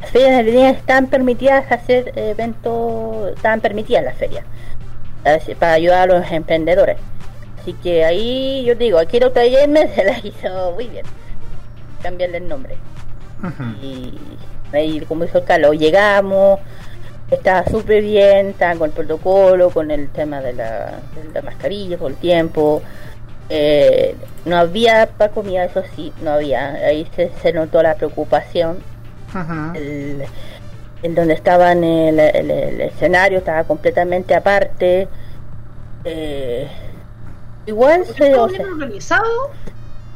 las 0.00 0.10
ferias 0.10 0.32
navideñas 0.32 0.76
están 0.76 1.06
permitidas 1.06 1.70
hacer 1.70 2.12
eventos, 2.16 3.30
estaban 3.36 3.60
permitidas 3.60 4.04
las 4.04 4.16
ferias, 4.16 4.44
así, 5.26 5.54
para 5.54 5.72
ayudar 5.74 6.10
a 6.10 6.18
los 6.18 6.30
emprendedores. 6.30 6.98
Así 7.60 7.72
que 7.74 8.04
ahí 8.04 8.64
yo 8.64 8.74
digo, 8.74 8.98
aquí 8.98 9.22
Ota 9.22 9.44
Gamer 9.44 9.88
se 9.94 10.04
la 10.04 10.18
hizo 10.18 10.72
muy 10.72 10.86
bien, 10.88 11.04
cambiarle 12.02 12.38
el 12.38 12.48
nombre. 12.48 12.76
Y 13.82 14.18
ahí, 14.72 15.00
como 15.00 15.24
dijo 15.24 15.44
Carlos, 15.44 15.76
llegamos, 15.76 16.60
estaba 17.30 17.64
súper 17.66 18.02
bien, 18.02 18.48
estaban 18.48 18.78
con 18.78 18.90
el 18.90 18.94
protocolo, 18.94 19.70
con 19.70 19.90
el 19.90 20.08
tema 20.08 20.40
de 20.40 20.52
la, 20.52 21.00
de 21.14 21.32
la 21.34 21.42
mascarilla 21.42 21.96
todo 21.96 22.08
el 22.08 22.16
tiempo. 22.16 22.82
Eh, 23.48 24.16
no 24.44 24.56
había 24.56 25.08
para 25.16 25.32
comida, 25.32 25.64
eso 25.64 25.82
sí, 25.94 26.12
no 26.22 26.32
había. 26.32 26.70
Ahí 26.74 27.06
se, 27.14 27.30
se 27.42 27.52
notó 27.52 27.82
la 27.82 27.94
preocupación. 27.96 28.78
El, 29.74 30.22
en 31.02 31.14
donde 31.14 31.34
estaban 31.34 31.84
el, 31.84 32.18
el- 32.18 32.50
el 32.50 32.80
escenario 32.80 33.38
estaba 33.38 33.64
completamente 33.64 34.34
aparte. 34.34 35.08
Eh, 36.04 36.68
igual 37.66 38.04
se, 38.06 38.30
¿Todo 38.30 38.44
o 38.44 38.48
bien 38.48 38.62
organizado? 38.66 39.24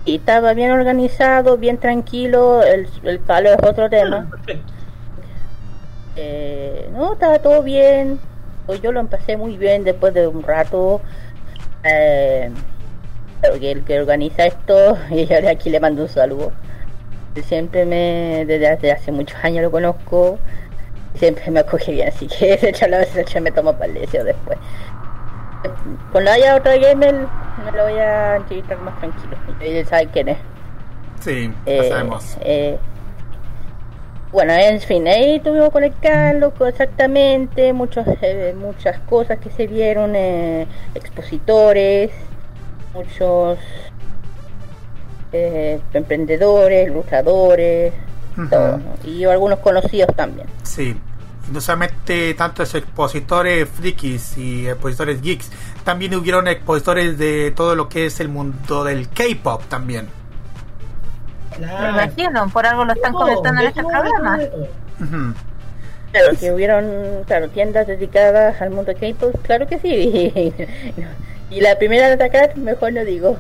y 0.04 0.16
estaba 0.16 0.54
bien 0.54 0.70
organizado, 0.72 1.56
bien 1.58 1.78
tranquilo. 1.78 2.62
El, 2.62 2.88
el 3.02 3.22
calor 3.24 3.58
es 3.62 3.68
otro 3.68 3.88
tema. 3.90 4.26
Ah, 4.26 4.30
perfecto. 4.30 4.72
Eh, 6.16 6.88
no, 6.92 7.12
estaba 7.14 7.38
todo 7.38 7.62
bien. 7.62 8.18
Pues 8.66 8.80
yo 8.82 8.92
lo 8.92 9.00
empecé 9.00 9.36
muy 9.36 9.56
bien 9.56 9.84
después 9.84 10.14
de 10.14 10.26
un 10.26 10.42
rato. 10.42 11.00
Eh, 11.84 12.50
que 13.58 13.70
el 13.72 13.84
que 13.84 13.98
organiza 14.00 14.44
esto, 14.46 14.98
y 15.10 15.32
ahora 15.32 15.50
aquí 15.50 15.70
le 15.70 15.80
mando 15.80 16.02
un 16.02 16.08
saludo. 16.08 16.52
Siempre 17.44 17.84
me, 17.86 18.44
desde 18.46 18.90
hace 18.92 19.12
muchos 19.12 19.38
años 19.42 19.62
lo 19.62 19.70
conozco. 19.70 20.38
Siempre 21.20 21.50
me 21.50 21.60
acoge 21.60 21.92
bien, 21.92 22.08
así 22.08 22.26
que 22.26 22.56
de 22.62 22.70
hecho 22.70 22.86
a 22.86 22.88
veces 22.88 23.40
me 23.42 23.52
tomo 23.52 23.72
deseo 23.74 24.24
después. 24.24 24.58
Cuando 26.10 26.30
haya 26.32 26.56
otro 26.56 26.72
gamer, 26.80 27.14
me 27.64 27.72
lo 27.72 27.82
voy 27.84 27.98
a 27.98 28.36
entrevistar 28.36 28.78
más 28.78 28.98
tranquilo. 28.98 29.36
Él 29.60 29.86
sabe 29.86 30.06
quién 30.06 30.30
es. 30.30 30.38
Sí, 31.20 31.48
lo 31.48 31.54
Eh, 31.72 31.88
sabemos. 31.90 32.36
eh, 32.40 32.78
bueno, 34.32 34.54
en 34.54 34.80
fin, 34.80 35.06
ahí 35.08 35.40
tuvimos 35.40 35.68
con 35.70 35.84
el 35.84 35.92
Carlos, 36.00 36.54
con 36.56 36.68
exactamente, 36.68 37.72
muchos, 37.74 38.06
eh, 38.22 38.54
muchas 38.56 38.98
cosas 39.00 39.38
que 39.40 39.50
se 39.50 39.66
vieron, 39.66 40.16
eh, 40.16 40.66
expositores, 40.94 42.10
muchos 42.94 43.58
eh, 45.32 45.80
emprendedores, 45.92 46.88
ilustradores, 46.88 47.92
y 49.04 49.24
algunos 49.24 49.58
conocidos 49.58 50.14
también. 50.16 50.46
Sí. 50.62 50.98
No 51.50 51.60
solamente 51.60 52.32
tantos 52.34 52.74
expositores 52.74 53.68
frikis 53.68 54.36
y 54.38 54.68
expositores 54.68 55.20
geeks, 55.20 55.50
también 55.84 56.14
hubieron 56.14 56.46
expositores 56.48 57.18
de 57.18 57.52
todo 57.56 57.74
lo 57.74 57.88
que 57.88 58.06
es 58.06 58.20
el 58.20 58.28
mundo 58.28 58.84
del 58.84 59.08
K-pop 59.08 59.62
también. 59.68 60.08
Me 61.58 61.66
Claro. 61.66 61.90
imagino, 61.90 62.48
por 62.50 62.64
algo 62.66 62.84
lo 62.84 62.92
están 62.92 63.12
comentando 63.12 63.60
en 63.62 63.68
este 63.68 63.82
programa. 63.82 64.38
todo. 64.38 64.68
Ujú. 65.00 65.34
Claro, 66.12 66.36
que 66.38 66.52
hubieron, 66.52 67.24
claro, 67.26 67.48
tiendas 67.50 67.86
dedicadas 67.86 68.60
al 68.60 68.70
mundo 68.70 68.92
K-pop, 68.98 69.34
claro 69.44 69.66
que 69.66 69.78
sí. 69.80 70.54
y 71.50 71.60
la 71.60 71.76
primera 71.78 72.06
de 72.08 72.14
atacar, 72.14 72.56
mejor 72.56 72.92
no 72.92 73.04
digo. 73.04 73.36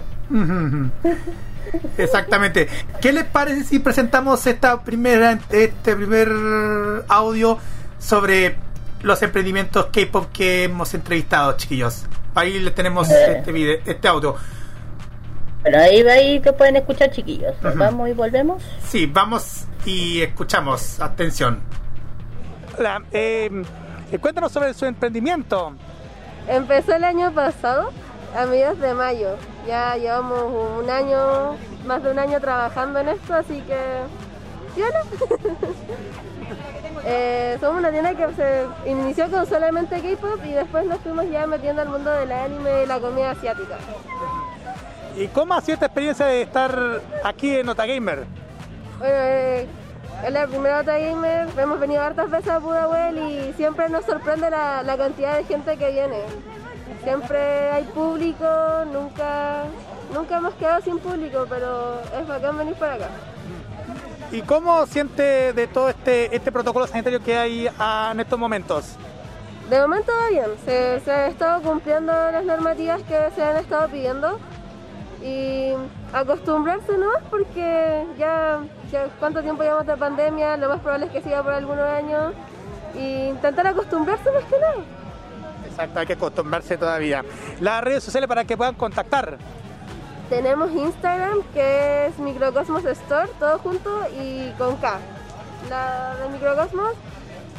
Exactamente. 1.98 2.68
¿Qué 3.00 3.12
les 3.12 3.24
parece 3.24 3.64
si 3.64 3.78
presentamos 3.78 4.46
esta 4.46 4.82
primera, 4.82 5.38
este 5.50 5.94
primer 5.96 6.28
audio 7.08 7.58
sobre 8.00 8.56
los 9.02 9.22
emprendimientos 9.22 9.86
K-pop 9.92 10.26
que 10.32 10.64
hemos 10.64 10.92
entrevistado, 10.94 11.52
chiquillos? 11.56 12.06
Ahí 12.34 12.58
le 12.58 12.72
tenemos 12.72 13.08
Eh. 13.10 13.36
este 13.38 13.52
video, 13.52 13.78
este 13.86 14.08
audio. 14.08 14.34
Bueno, 15.62 15.78
ahí, 15.78 16.00
ahí 16.00 16.40
te 16.40 16.52
pueden 16.52 16.76
escuchar, 16.76 17.10
chiquillos. 17.10 17.54
Ujú. 17.62 17.78
Vamos 17.78 18.08
y 18.08 18.12
volvemos. 18.14 18.62
Sí, 18.82 19.06
vamos 19.06 19.66
y 19.84 20.22
escuchamos. 20.22 20.98
Atención. 21.00 21.60
Hola, 22.78 23.02
eh, 23.12 23.50
cuéntanos 24.20 24.50
sobre 24.52 24.72
su 24.74 24.86
emprendimiento. 24.86 25.74
Empezó 26.48 26.94
el 26.94 27.04
año 27.04 27.30
pasado, 27.32 27.92
a 28.34 28.46
mediados 28.46 28.78
de 28.80 28.94
mayo. 28.94 29.36
Ya 29.66 29.96
llevamos 29.96 30.44
un 30.82 30.88
año, 30.88 31.56
más 31.84 32.02
de 32.02 32.10
un 32.10 32.18
año 32.18 32.40
trabajando 32.40 32.98
en 33.00 33.08
esto, 33.10 33.34
así 33.34 33.60
que... 33.66 33.76
¿piola? 34.74 35.02
Eh, 37.04 37.56
somos 37.60 37.78
una 37.78 37.90
tienda 37.90 38.14
que 38.14 38.32
se 38.34 38.66
inició 38.86 39.30
con 39.30 39.46
solamente 39.46 40.00
K-pop 40.00 40.38
y 40.44 40.52
después 40.52 40.84
nos 40.86 40.98
fuimos 41.00 41.28
ya 41.30 41.46
metiendo 41.46 41.82
al 41.82 41.88
mundo 41.88 42.10
del 42.10 42.30
anime 42.30 42.82
y 42.82 42.86
la 42.86 43.00
comida 43.00 43.30
asiática. 43.30 43.76
¿Y 45.16 45.26
cómo 45.28 45.54
ha 45.54 45.60
sido 45.60 45.74
esta 45.74 45.86
experiencia 45.86 46.26
de 46.26 46.42
estar 46.42 47.00
aquí 47.24 47.56
en 47.56 47.68
Otagamer? 47.68 48.26
Bueno, 48.98 49.14
eh, 49.14 49.66
es 50.24 50.32
la 50.32 50.46
primera 50.46 50.80
Otra 50.80 50.98
Gamer, 50.98 51.48
hemos 51.56 51.80
venido 51.80 52.02
hartas 52.02 52.30
veces 52.30 52.50
a 52.50 52.60
Pudahuel 52.60 53.18
y 53.18 53.52
siempre 53.54 53.88
nos 53.88 54.04
sorprende 54.04 54.50
la, 54.50 54.82
la 54.82 54.96
cantidad 54.96 55.36
de 55.36 55.44
gente 55.44 55.76
que 55.76 55.90
viene. 55.90 56.18
Siempre 57.02 57.70
hay 57.70 57.84
público, 57.84 58.44
nunca, 58.92 59.64
nunca 60.12 60.36
hemos 60.36 60.52
quedado 60.54 60.82
sin 60.82 60.98
público, 60.98 61.46
pero 61.48 62.00
es 62.20 62.28
bacán 62.28 62.58
venir 62.58 62.74
para 62.74 62.94
acá. 62.94 63.08
¿Y 64.32 64.42
cómo 64.42 64.86
siente 64.86 65.52
de 65.52 65.66
todo 65.66 65.88
este, 65.88 66.34
este 66.34 66.52
protocolo 66.52 66.86
sanitario 66.86 67.22
que 67.22 67.36
hay 67.36 67.68
ah, 67.78 68.10
en 68.12 68.20
estos 68.20 68.38
momentos? 68.38 68.96
De 69.68 69.80
momento 69.80 70.12
va 70.12 70.28
bien, 70.30 70.50
se, 70.64 71.00
se 71.00 71.12
han 71.12 71.30
estado 71.30 71.62
cumpliendo 71.62 72.12
las 72.12 72.44
normativas 72.44 73.02
que 73.02 73.16
se 73.34 73.42
han 73.42 73.56
estado 73.56 73.88
pidiendo 73.88 74.38
y 75.22 75.72
acostumbrarse 76.12 76.96
nomás 76.96 77.22
porque 77.28 78.04
ya, 78.18 78.60
ya 78.90 79.06
cuánto 79.18 79.42
tiempo 79.42 79.62
llevamos 79.62 79.86
de 79.86 79.96
pandemia, 79.96 80.56
lo 80.56 80.68
más 80.68 80.80
probable 80.80 81.06
es 81.06 81.12
que 81.12 81.22
siga 81.22 81.42
por 81.42 81.52
algunos 81.52 81.88
años 81.88 82.32
y 82.94 83.28
intentar 83.28 83.66
acostumbrarse 83.66 84.30
más 84.32 84.44
que 84.44 84.58
nada. 84.58 84.84
Exacto, 85.68 86.00
hay 86.00 86.06
que 86.06 86.12
acostumbrarse 86.14 86.76
todavía. 86.76 87.24
Las 87.60 87.82
redes 87.82 88.02
sociales 88.02 88.28
para 88.28 88.44
que 88.44 88.56
puedan 88.56 88.74
contactar. 88.74 89.38
Tenemos 90.30 90.70
Instagram 90.70 91.42
que 91.52 92.06
es 92.06 92.18
Microcosmos 92.20 92.84
Store, 92.84 93.28
todo 93.40 93.58
junto 93.58 94.06
y 94.16 94.52
con 94.56 94.76
K. 94.76 95.00
La 95.68 96.14
de 96.22 96.28
Microcosmos 96.30 96.92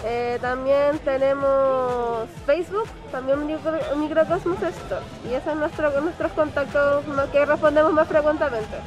Eh, 0.04 0.40
también 0.42 0.98
tenemos 1.06 2.28
Facebook, 2.48 2.88
también 3.12 3.46
micro, 3.46 3.74
Microcosmos 3.98 4.64
Store. 4.64 5.06
Y 5.30 5.34
esos 5.34 5.44
son 5.44 5.60
nuestro, 5.60 6.02
nuestros 6.02 6.32
contactos 6.32 7.06
los 7.08 7.30
que 7.30 7.46
respondemos 7.46 7.94
más 7.94 8.08
frecuentemente. 8.08 8.78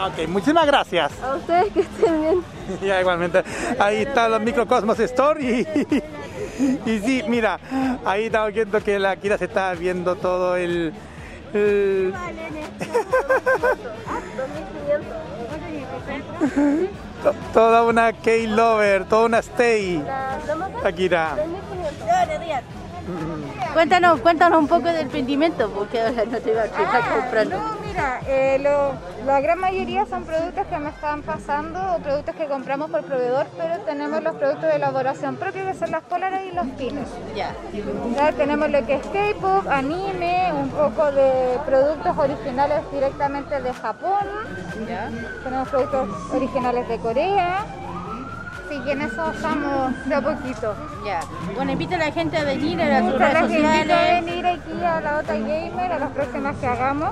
Ok, 0.00 0.26
muchísimas 0.26 0.66
gracias. 0.66 1.12
A 1.22 1.34
ustedes 1.36 1.72
que 1.72 1.80
estén 1.80 2.20
bien. 2.22 2.44
ya, 2.82 3.00
igualmente. 3.00 3.44
Ahí 3.78 3.98
está 3.98 4.28
los 4.28 4.40
Microcosmos 4.40 4.98
Store 5.00 5.40
y, 5.40 5.60
y 6.90 6.98
sí, 7.00 7.22
mira, 7.28 7.60
ahí 8.04 8.24
estamos 8.24 8.52
viendo 8.52 8.82
que 8.82 8.98
la 8.98 9.14
Kira 9.16 9.36
se 9.36 9.44
está 9.44 9.74
viendo 9.74 10.16
todo 10.16 10.56
el... 10.56 10.92
toda 17.52 17.84
una 17.84 18.12
K-Lover, 18.12 19.04
toda 19.06 19.26
una 19.26 19.38
Stay. 19.38 20.02
Akira. 20.84 21.36
Cuéntanos, 23.72 24.20
cuéntanos 24.20 24.58
un 24.58 24.68
poco 24.68 24.88
del 24.88 25.02
emprendimiento, 25.02 25.70
porque 25.70 26.00
ahora 26.00 26.24
no 26.24 26.38
te 26.38 26.50
iba 26.50 26.62
a 26.62 26.68
quedar 26.68 27.02
Ah, 27.02 27.20
comprando. 27.20 27.56
Mira, 27.98 28.20
eh, 28.28 28.58
lo- 28.60 28.92
la 29.26 29.40
gran 29.40 29.58
mayoría 29.58 30.06
son 30.06 30.22
productos 30.24 30.66
que 30.68 30.78
me 30.78 30.90
están 30.90 31.22
pasando 31.22 31.94
o 31.94 31.98
productos 31.98 32.34
que 32.36 32.46
compramos 32.46 32.90
por 32.90 33.02
proveedor, 33.02 33.46
pero 33.56 33.80
tenemos 33.80 34.22
los 34.22 34.36
productos 34.36 34.62
de 34.70 34.76
elaboración 34.76 35.34
propia 35.36 35.66
que 35.72 35.74
son 35.74 35.90
las 35.90 36.02
polares 36.04 36.40
y 36.50 36.54
los 36.54 36.66
pines. 36.78 37.08
Ya. 37.34 37.50
Ya 38.14 38.32
tenemos 38.32 38.70
lo 38.70 38.86
que 38.86 38.94
es 38.94 39.02
K-pop, 39.06 39.66
anime, 39.68 40.52
un 40.52 40.68
poco 40.70 41.10
de 41.10 41.58
productos 41.66 42.16
originales 42.16 42.80
directamente 42.92 43.60
de 43.60 43.72
Japón. 43.74 44.26
Tenemos 45.42 45.68
productos 45.68 46.08
originales 46.32 46.88
de 46.88 46.98
Corea. 46.98 47.64
Así 48.68 48.78
que 48.80 48.92
en 48.92 49.00
eso 49.00 49.32
estamos 49.32 50.04
de 50.04 50.14
a 50.14 50.20
poquito. 50.20 50.74
Ya. 51.02 51.20
Bueno, 51.54 51.72
invita 51.72 51.94
a 51.94 51.98
la 51.98 52.12
gente 52.12 52.36
a 52.36 52.44
venir 52.44 52.78
a 52.82 52.98
sus 53.00 53.12
Muchas 53.12 53.32
redes 53.32 53.32
las 53.32 53.50
invito 53.50 53.64
a 53.64 53.72
sociales. 53.72 54.24
venir 54.26 54.46
aquí 54.46 54.84
a 54.84 55.00
la 55.00 55.18
Ota 55.18 55.32
Gamer, 55.32 55.92
a 55.92 55.98
las 55.98 56.10
próximas 56.10 56.56
que 56.56 56.66
hagamos, 56.66 57.10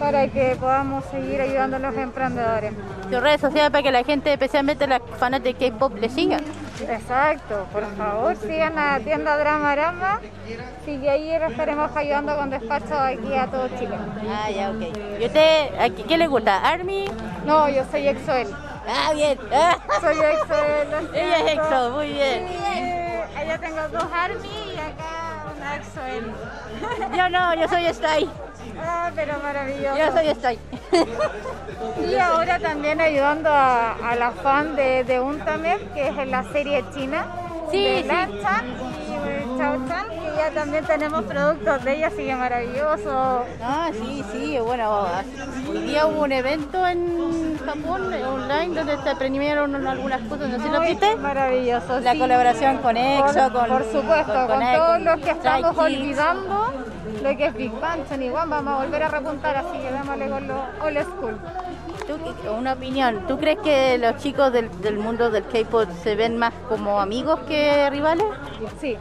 para 0.00 0.26
que 0.26 0.56
podamos 0.58 1.04
seguir 1.04 1.40
ayudando 1.40 1.76
a 1.76 1.78
los 1.78 1.96
emprendedores. 1.96 2.72
Sus 3.08 3.20
redes 3.22 3.40
sociales 3.40 3.70
para 3.70 3.84
que 3.84 3.92
la 3.92 4.02
gente, 4.02 4.32
especialmente 4.32 4.88
las 4.88 5.00
fanas 5.16 5.44
de 5.44 5.54
K-pop, 5.54 5.94
le 5.96 6.08
sigan. 6.08 6.40
Exacto, 6.80 7.66
por 7.72 7.86
favor 7.96 8.36
sigan 8.36 8.76
a 8.76 8.98
tienda 8.98 9.38
Dramarama, 9.38 10.20
sí 10.84 10.98
que 10.98 11.08
ahí 11.08 11.30
estaremos 11.30 11.96
ayudando 11.96 12.36
con 12.36 12.50
despacho 12.50 12.98
aquí 12.98 13.32
a 13.32 13.46
todo 13.46 13.68
Chile. 13.78 13.96
Ah, 14.28 14.50
ya, 14.50 14.70
ok. 14.70 14.82
¿Y 15.20 15.24
usted, 15.24 15.80
a 15.80 15.88
qué, 15.88 16.02
qué 16.02 16.18
le 16.18 16.26
gusta? 16.26 16.58
¿Army? 16.68 17.04
No, 17.46 17.68
yo 17.68 17.84
soy 17.92 18.08
Exoel. 18.08 18.48
Ah, 18.88 19.12
bien. 19.14 19.38
Ah. 19.52 19.76
Soy 20.00 20.14
lo 20.14 20.22
Ella 21.12 21.38
es. 21.38 21.52
Exo, 21.52 21.90
muy 21.90 22.12
bien. 22.12 22.48
Sí, 22.48 23.36
allá 23.36 23.58
tengo 23.58 23.88
dos 23.88 24.06
Army 24.12 24.48
y 24.74 24.78
acá 24.78 25.44
una 25.56 25.76
Exoel. 25.76 26.32
Yo 27.16 27.28
no, 27.28 27.54
yo 27.54 27.68
soy 27.68 27.86
Stay. 27.86 28.30
Ah, 28.80 29.10
pero 29.14 29.38
maravilloso. 29.42 29.96
Yo 29.96 30.12
soy 30.12 30.28
Stay. 30.28 30.58
Y 32.08 32.16
ahora 32.16 32.58
también 32.58 33.00
ayudando 33.00 33.50
a, 33.50 33.92
a 33.92 34.14
la 34.14 34.30
fan 34.30 34.76
de, 34.76 35.04
de 35.04 35.20
Untamed, 35.20 35.80
que 35.94 36.08
es 36.08 36.18
en 36.18 36.30
la 36.30 36.44
serie 36.52 36.84
china, 36.94 37.26
Sí, 37.70 37.84
de 37.84 38.02
sí. 38.02 38.08
Que 39.60 40.36
ya 40.36 40.50
también 40.54 40.84
tenemos 40.84 41.22
productos 41.24 41.82
de 41.84 41.96
ella, 41.96 42.06
así 42.08 42.16
que 42.26 42.34
maravilloso. 42.36 43.44
Ah, 43.62 43.88
sí, 43.92 44.22
sí, 44.32 44.58
bueno, 44.62 45.06
hoy 45.70 45.78
día 45.82 46.06
hubo 46.06 46.24
un 46.24 46.32
evento 46.32 46.86
en 46.86 47.58
Japón 47.64 48.12
eh, 48.12 48.22
online 48.24 48.74
donde 48.74 48.98
se 49.02 49.16
premiaron 49.16 49.86
algunas 49.86 50.20
cosas, 50.28 50.50
no 50.50 50.62
sé 50.62 50.68
lo 50.70 50.80
viste. 50.80 51.16
Maravilloso. 51.16 52.00
La 52.00 52.12
sí. 52.12 52.18
colaboración 52.18 52.78
con 52.78 52.96
EXO, 52.98 53.32
Por- 53.32 53.52
con 53.52 53.68
Por 53.68 53.84
supuesto, 53.90 54.46
con, 54.46 54.60
todos 54.74 55.00
los 55.00 55.20
que 55.20 55.30
estamos 55.30 55.70
Kids. 55.70 55.78
olvidando 55.80 56.72
lo 57.22 57.36
que 57.36 57.46
es 57.46 57.54
Big 57.54 57.72
Bang, 57.80 58.00
Sony 58.08 58.28
One, 58.30 58.50
vamos 58.50 58.74
a 58.74 58.84
volver 58.84 59.02
a 59.04 59.08
repuntar, 59.08 59.56
así 59.56 59.78
que 59.78 59.90
démosle 59.90 60.28
con 60.28 60.48
lo 60.48 60.54
old 60.84 61.02
school. 61.02 61.38
Tú, 62.06 62.16
una 62.52 62.74
opinión, 62.74 63.26
¿tú 63.26 63.36
crees 63.38 63.58
que 63.58 63.98
los 63.98 64.16
chicos 64.22 64.52
del, 64.52 64.70
del 64.80 64.96
mundo 64.98 65.28
del 65.30 65.44
K-pop 65.44 65.88
se 66.02 66.14
ven 66.14 66.38
más 66.38 66.52
como 66.68 67.00
amigos 67.00 67.40
que 67.48 67.90
rivales? 67.90 68.26
Sí, 68.80 68.96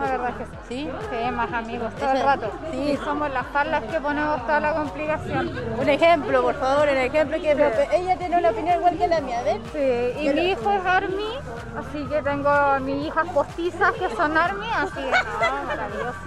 la 0.00 0.10
verdad 0.12 0.34
que 0.38 0.44
sí. 0.44 0.50
¿Sí? 0.68 0.90
Sí, 1.10 1.30
más 1.30 1.52
amigos 1.52 1.94
todo 1.96 2.10
el 2.12 2.22
rato. 2.22 2.50
sí. 2.72 2.98
Somos 3.04 3.30
las 3.32 3.46
farlas 3.48 3.82
que 3.84 4.00
ponemos 4.00 4.40
toda 4.46 4.60
la 4.60 4.74
complicación. 4.74 5.50
Un 5.78 5.88
ejemplo, 5.88 6.42
por 6.42 6.54
favor, 6.58 6.88
un 6.88 6.96
ejemplo 6.96 7.36
que 7.38 7.52
ella 7.52 8.16
tiene 8.16 8.38
una 8.38 8.50
opinión 8.50 8.78
igual 8.78 8.96
que 8.98 9.08
la 9.08 9.20
mía, 9.20 9.42
¿ves? 9.42 9.58
Sí, 9.72 10.20
y 10.24 10.28
mi 10.32 10.50
hijo 10.50 10.70
es 10.70 10.86
Army, 10.86 11.38
así 11.76 12.04
que 12.06 12.22
tengo 12.22 12.48
a 12.48 12.78
mis 12.80 13.06
hijas 13.06 13.28
postizas 13.28 13.92
que 13.92 14.08
son 14.16 14.36
Army, 14.36 14.66
así 14.74 14.94
que 14.94 15.10
no, 15.10 15.64
maravilloso. 15.66 16.18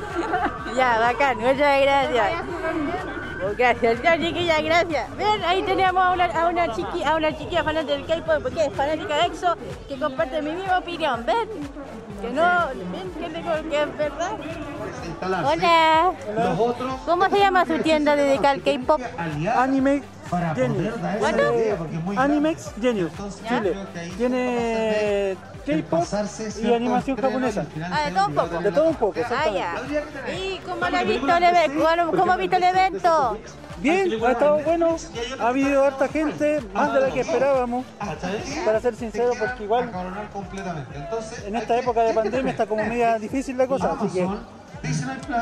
Ya, 0.76 1.00
bacán, 1.00 1.38
muchas 1.40 1.82
gracias. 1.82 2.32
Oh, 3.43 3.54
gracias, 3.58 4.01
ya 4.04 4.17
chiquilla, 4.17 4.62
gracias. 4.62 5.17
Ven, 5.17 5.43
ahí 5.45 5.63
tenemos 5.63 6.04
a 6.04 6.12
una, 6.12 6.25
a 6.25 6.47
una 6.47 6.71
chiqui, 6.75 7.04
a 7.04 7.15
una 7.15 7.36
chiquilla 7.36 7.63
fanática 7.63 7.93
del 7.93 8.06
K-pop, 8.06 8.43
porque 8.43 8.65
es 8.65 8.73
fanática 8.73 9.15
de 9.17 9.25
EXO, 9.25 9.56
que 9.88 9.97
comparte 9.99 10.41
mi 10.43 10.51
misma 10.51 10.77
opinión, 10.77 11.25
¿ven? 11.25 11.49
Que 12.21 12.30
no, 12.30 12.67
ven, 12.91 13.12
que, 13.19 13.30
tengo- 13.34 13.69
que 13.69 13.82
es 13.82 13.97
verdad. 13.97 14.32
Hola. 15.45 16.12
¿Cómo 17.06 17.30
se 17.30 17.39
llama 17.39 17.65
su 17.65 17.80
tienda 17.80 18.15
dedicada 18.15 18.51
al 18.51 18.62
K-pop? 18.62 19.01
Anime 19.56 20.04
Genius. 20.56 20.94
¿Cuánto? 21.20 21.54
Eh, 21.54 21.78
Animex 22.17 22.72
Genius, 22.82 23.12
Chile. 23.48 23.76
Tiene 24.17 25.38
K-pop 25.65 26.06
y 26.63 26.74
animación 26.74 27.17
japonesa. 27.17 27.65
Ah, 27.91 28.10
de 28.10 28.12
todo 28.12 28.28
un 28.28 28.36
poco. 28.36 28.60
De 28.60 28.72
todo 28.72 28.89
un 28.89 28.96
poco, 28.96 29.20
Ah, 29.30 29.50
ya. 29.54 29.76
¿Y 30.34 30.60
cómo 30.60 30.89
lo 30.89 30.98
ha 30.98 31.04
visto 31.04 31.36
el 31.38 31.44
evento? 31.44 32.17
¿Cómo 32.17 32.32
ha 32.32 32.38
visto 32.38 32.56
el 32.58 32.63
evento? 32.63 33.38
Bien, 33.82 34.12
ha 34.24 34.32
estado 34.32 34.60
bueno, 34.60 34.96
ha 35.39 35.48
habido 35.48 35.84
harta 35.84 36.08
gente, 36.08 36.62
más 36.72 36.94
de 36.94 37.00
la 37.00 37.10
que 37.10 37.22
esperábamos, 37.22 37.84
para 38.63 38.80
ser 38.80 38.96
sincero, 38.96 39.32
porque 39.39 39.63
igual 39.63 39.91
en 41.48 41.56
esta 41.56 41.78
época 41.78 42.04
de 42.04 42.13
pandemia 42.13 42.52
está 42.52 42.67
como 42.67 42.86
media 42.86 43.17
difícil 43.17 43.58
la 43.58 43.65
cosa, 43.65 43.98
así 44.00 44.08
que... 44.10 44.28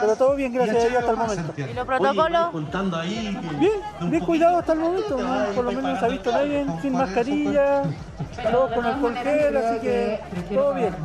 Pero 0.01 0.15
todo 0.15 0.35
bien, 0.35 0.53
gracias 0.53 0.83
a 0.85 0.87
Dios 0.89 0.99
hasta 0.99 1.11
el 1.11 1.17
momento. 1.17 1.53
¿Y 1.57 1.73
los 1.73 1.85
protocolos? 1.85 2.51
Bien, 3.59 3.73
bien 4.11 4.25
cuidado 4.25 4.57
hasta 4.59 4.73
el 4.73 4.79
momento, 4.79 5.17
¿no? 5.17 5.45
por 5.55 5.63
lo 5.65 5.71
menos 5.71 5.91
no 5.93 5.99
se 5.99 6.05
ha 6.05 6.07
visto 6.09 6.31
nadie 6.31 6.65
sin 6.81 6.93
mascarilla, 6.93 7.83
todos 8.43 8.71
con 8.71 8.85
alcohol 8.85 9.15
gel, 9.15 9.57
así 9.57 9.79
que 9.79 10.19
todo 10.53 10.73
bien. 10.73 10.95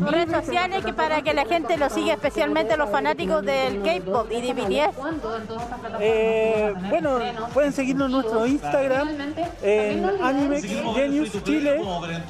redes 0.00 0.30
sociales 0.30 0.84
que 0.84 0.92
para 0.92 1.22
que 1.22 1.34
la 1.34 1.44
gente 1.44 1.76
lo 1.76 1.88
siga, 1.90 2.14
especialmente 2.14 2.76
los 2.76 2.90
fanáticos 2.90 3.44
del 3.44 3.82
K-pop 3.82 4.30
y 4.30 4.40
de 4.40 4.54
BTS. 4.54 4.96
Eh, 6.00 6.74
bueno, 6.88 7.18
pueden 7.52 7.72
seguirnos 7.72 8.06
en 8.06 8.12
nuestro 8.12 8.46
Instagram, 8.46 9.08
en 9.62 10.10
Genius 10.94 11.44
Chile. 11.44 11.82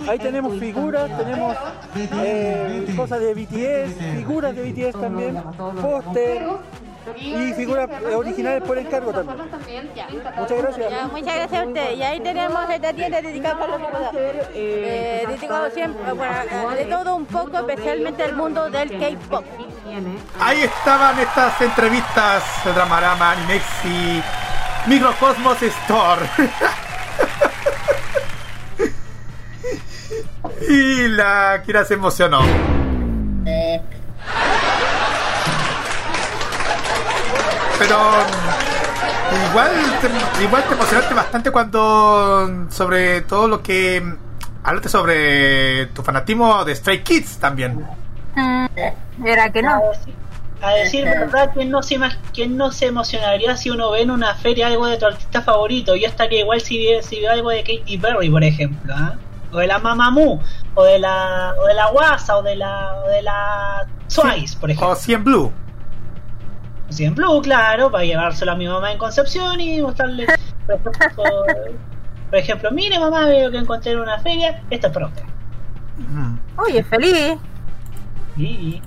Ahí 0.08 0.18
tenemos 0.18 0.58
figuras, 0.58 1.16
tenemos 1.16 1.56
eh, 1.96 2.92
cosas 2.96 3.20
de 3.20 3.34
BTS, 3.34 4.16
figuras 4.16 4.54
de 4.54 4.72
BTS 4.72 5.00
también, 5.00 5.42
póster 5.80 6.42
y 7.16 7.52
figuras 7.54 7.88
originales 8.14 8.62
por 8.62 8.78
encargo 8.78 9.12
también. 9.12 9.90
Muchas 10.36 10.58
gracias. 10.58 10.90
Ya, 10.90 11.06
muchas 11.06 11.34
gracias 11.34 11.62
a 11.62 11.66
usted. 11.66 11.96
Y 11.96 12.02
ahí 12.02 12.20
tenemos 12.20 12.70
esta 12.70 12.92
tienda 12.92 13.22
dedicada 13.22 13.54
a 13.54 13.58
Carlos 13.58 13.80
Nicolás. 13.80 14.10
Eh, 14.54 15.24
dedicado 15.28 15.70
siempre, 15.70 16.12
bueno, 16.12 16.70
de 16.76 16.84
todo 16.84 17.16
un 17.16 17.26
poco, 17.26 17.58
especialmente 17.58 18.22
al 18.24 18.36
mundo 18.36 18.70
del 18.70 18.90
K-pop. 18.98 19.44
Ahí 20.38 20.62
estaban 20.62 21.18
estas 21.18 21.60
entrevistas 21.60 22.44
de 22.64 22.72
Dramarama, 22.72 23.34
y 23.84 24.22
Microcosmos 24.88 25.62
Store. 25.62 26.22
y 30.68 31.08
la 31.08 31.62
Kira 31.64 31.84
se 31.84 31.94
emocionó. 31.94 32.40
Pero 37.80 37.96
mm, 37.98 39.50
igual 39.50 39.70
te, 40.02 40.42
igual 40.44 40.64
te 40.68 40.74
emocionaste 40.74 41.14
bastante 41.14 41.50
cuando 41.50 42.66
sobre 42.68 43.22
todo 43.22 43.48
lo 43.48 43.62
que 43.62 44.02
hablaste 44.62 44.90
sobre 44.90 45.86
tu 45.86 46.02
fanatismo 46.02 46.62
de 46.64 46.76
Stray 46.76 47.02
Kids 47.02 47.38
también. 47.38 47.86
Era 49.24 49.50
que 49.50 49.62
no. 49.62 49.80
A 50.62 50.72
decir 50.72 51.06
verdad, 51.06 51.52
¿quién 51.54 51.70
no, 51.70 51.82
se, 51.82 51.98
quién 52.34 52.58
no 52.58 52.70
se 52.70 52.86
emocionaría 52.86 53.56
si 53.56 53.70
uno 53.70 53.92
ve 53.92 54.02
en 54.02 54.10
una 54.10 54.34
feria 54.34 54.66
algo 54.66 54.86
de 54.86 54.98
tu 54.98 55.06
artista 55.06 55.40
favorito? 55.40 55.96
Yo 55.96 56.06
estaría 56.06 56.40
igual 56.40 56.60
si 56.60 56.86
si 57.00 57.24
algo 57.24 57.48
de 57.48 57.62
Katy 57.62 57.96
Perry, 57.96 58.28
por 58.28 58.44
ejemplo, 58.44 58.92
¿ah? 58.94 59.14
o 59.52 59.56
de 59.56 59.66
la 59.66 59.78
Mamamoo, 59.78 60.38
o 60.74 60.84
de 60.84 60.98
la 60.98 61.54
o 61.58 61.66
de 61.66 61.74
la 61.74 61.88
Wasa, 61.88 62.36
o 62.36 62.42
de 62.42 62.56
la 62.56 62.94
o 63.06 63.08
de 63.08 63.22
la 63.22 63.86
Twice, 64.14 64.58
por 64.58 64.70
ejemplo. 64.70 64.90
O 64.90 64.94
100 64.94 65.24
Blue. 65.24 65.52
O 66.90 66.92
100 66.92 67.14
Blue, 67.14 67.40
claro, 67.40 67.90
para 67.90 68.04
llevárselo 68.04 68.52
a 68.52 68.56
mi 68.56 68.66
mamá 68.66 68.90
en 68.90 68.98
Concepción 68.98 69.60
y 69.60 69.80
mostrarle, 69.80 70.26
por 70.66 72.38
ejemplo, 72.38 72.70
mire 72.72 72.98
mamá, 72.98 73.26
veo 73.26 73.50
que 73.50 73.58
encontré 73.58 73.92
en 73.92 74.00
una 74.00 74.18
feria, 74.18 74.62
esta 74.70 74.88
es 74.88 74.92
propia. 74.92 75.24
Oye, 76.56 76.82
feliz. 76.84 77.36
Sí. 78.36 78.82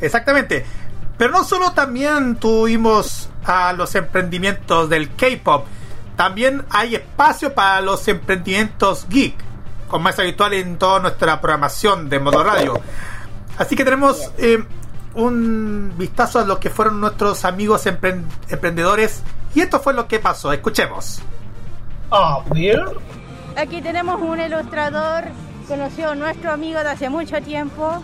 Exactamente. 0.00 0.64
Pero 1.18 1.32
no 1.32 1.44
solo 1.44 1.72
también 1.72 2.36
tuvimos 2.36 3.28
a 3.44 3.72
los 3.72 3.94
emprendimientos 3.94 4.88
del 4.88 5.10
K-pop, 5.14 5.66
también 6.16 6.64
hay 6.70 6.94
espacio 6.94 7.54
para 7.54 7.80
los 7.80 8.06
emprendimientos 8.08 9.06
geek, 9.08 9.34
como 9.88 10.08
es 10.08 10.18
habitual 10.18 10.54
en 10.54 10.78
toda 10.78 11.00
nuestra 11.00 11.40
programación 11.40 12.08
de 12.08 12.18
Modo 12.18 12.42
Radio. 12.44 12.80
Así 13.58 13.76
que 13.76 13.84
tenemos 13.84 14.32
eh, 14.38 14.64
un 15.18 15.92
vistazo 15.98 16.38
a 16.38 16.44
lo 16.44 16.58
que 16.60 16.70
fueron 16.70 17.00
nuestros 17.00 17.44
amigos 17.44 17.86
empren- 17.86 18.24
emprendedores 18.48 19.22
y 19.54 19.60
esto 19.60 19.80
fue 19.80 19.92
lo 19.94 20.06
que 20.08 20.18
pasó. 20.18 20.52
Escuchemos. 20.52 21.20
A 22.10 22.40
ver. 22.54 22.82
Aquí 23.56 23.82
tenemos 23.82 24.20
un 24.20 24.40
ilustrador 24.40 25.24
conocido 25.66 26.14
nuestro 26.14 26.52
amigo 26.52 26.78
de 26.80 26.88
hace 26.88 27.08
mucho 27.10 27.40
tiempo. 27.42 28.02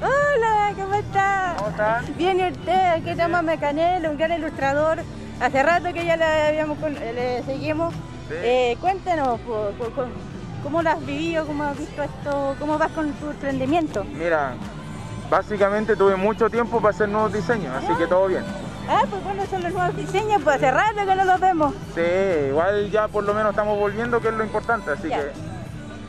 Hola, 0.00 0.72
¿cómo 0.76 0.94
está? 0.94 1.54
¿Cómo 1.58 1.70
está? 1.70 2.02
Bien, 2.16 2.38
¿y 2.38 2.48
usted? 2.52 2.92
Aquí 2.92 3.04
tenemos 3.04 3.40
a 3.40 3.42
Mecanel, 3.42 4.06
un 4.06 4.16
gran 4.16 4.32
ilustrador. 4.32 5.02
Hace 5.40 5.62
rato 5.62 5.92
que 5.92 6.04
ya 6.04 6.16
le, 6.16 6.24
habíamos 6.24 6.78
con- 6.78 6.94
le 6.94 7.42
seguimos. 7.44 7.92
Eh, 8.30 8.76
cuéntanos, 8.80 9.40
¿cómo 10.62 10.82
lo 10.82 10.90
has 10.90 11.04
vivido? 11.04 11.46
¿Cómo 11.46 11.64
has 11.64 11.76
visto 11.78 12.02
esto? 12.02 12.54
¿Cómo 12.60 12.78
vas 12.78 12.90
con 12.92 13.10
tu 13.14 13.30
emprendimiento? 13.30 14.04
Mira, 14.04 14.54
básicamente 15.30 15.96
tuve 15.96 16.16
mucho 16.16 16.48
tiempo 16.50 16.80
para 16.80 16.90
hacer 16.90 17.08
nuevos 17.08 17.32
diseños, 17.32 17.74
así 17.76 17.94
que 17.94 18.06
todo 18.06 18.26
bien. 18.26 18.44
Ah, 18.88 19.02
pues 19.08 19.22
bueno, 19.22 19.42
son 19.50 19.62
los 19.62 19.72
nuevos 19.72 19.96
diseños, 19.96 20.40
pues 20.42 20.56
hace 20.56 20.70
rato 20.70 20.96
que 21.06 21.14
no 21.14 21.24
los 21.24 21.40
vemos. 21.40 21.74
Sí, 21.94 22.00
igual 22.48 22.90
ya 22.90 23.06
por 23.08 23.24
lo 23.24 23.34
menos 23.34 23.50
estamos 23.50 23.78
volviendo, 23.78 24.20
que 24.20 24.28
es 24.28 24.34
lo 24.34 24.44
importante, 24.44 24.90
así 24.90 25.08
Ya. 25.08 25.18
que 25.20 25.32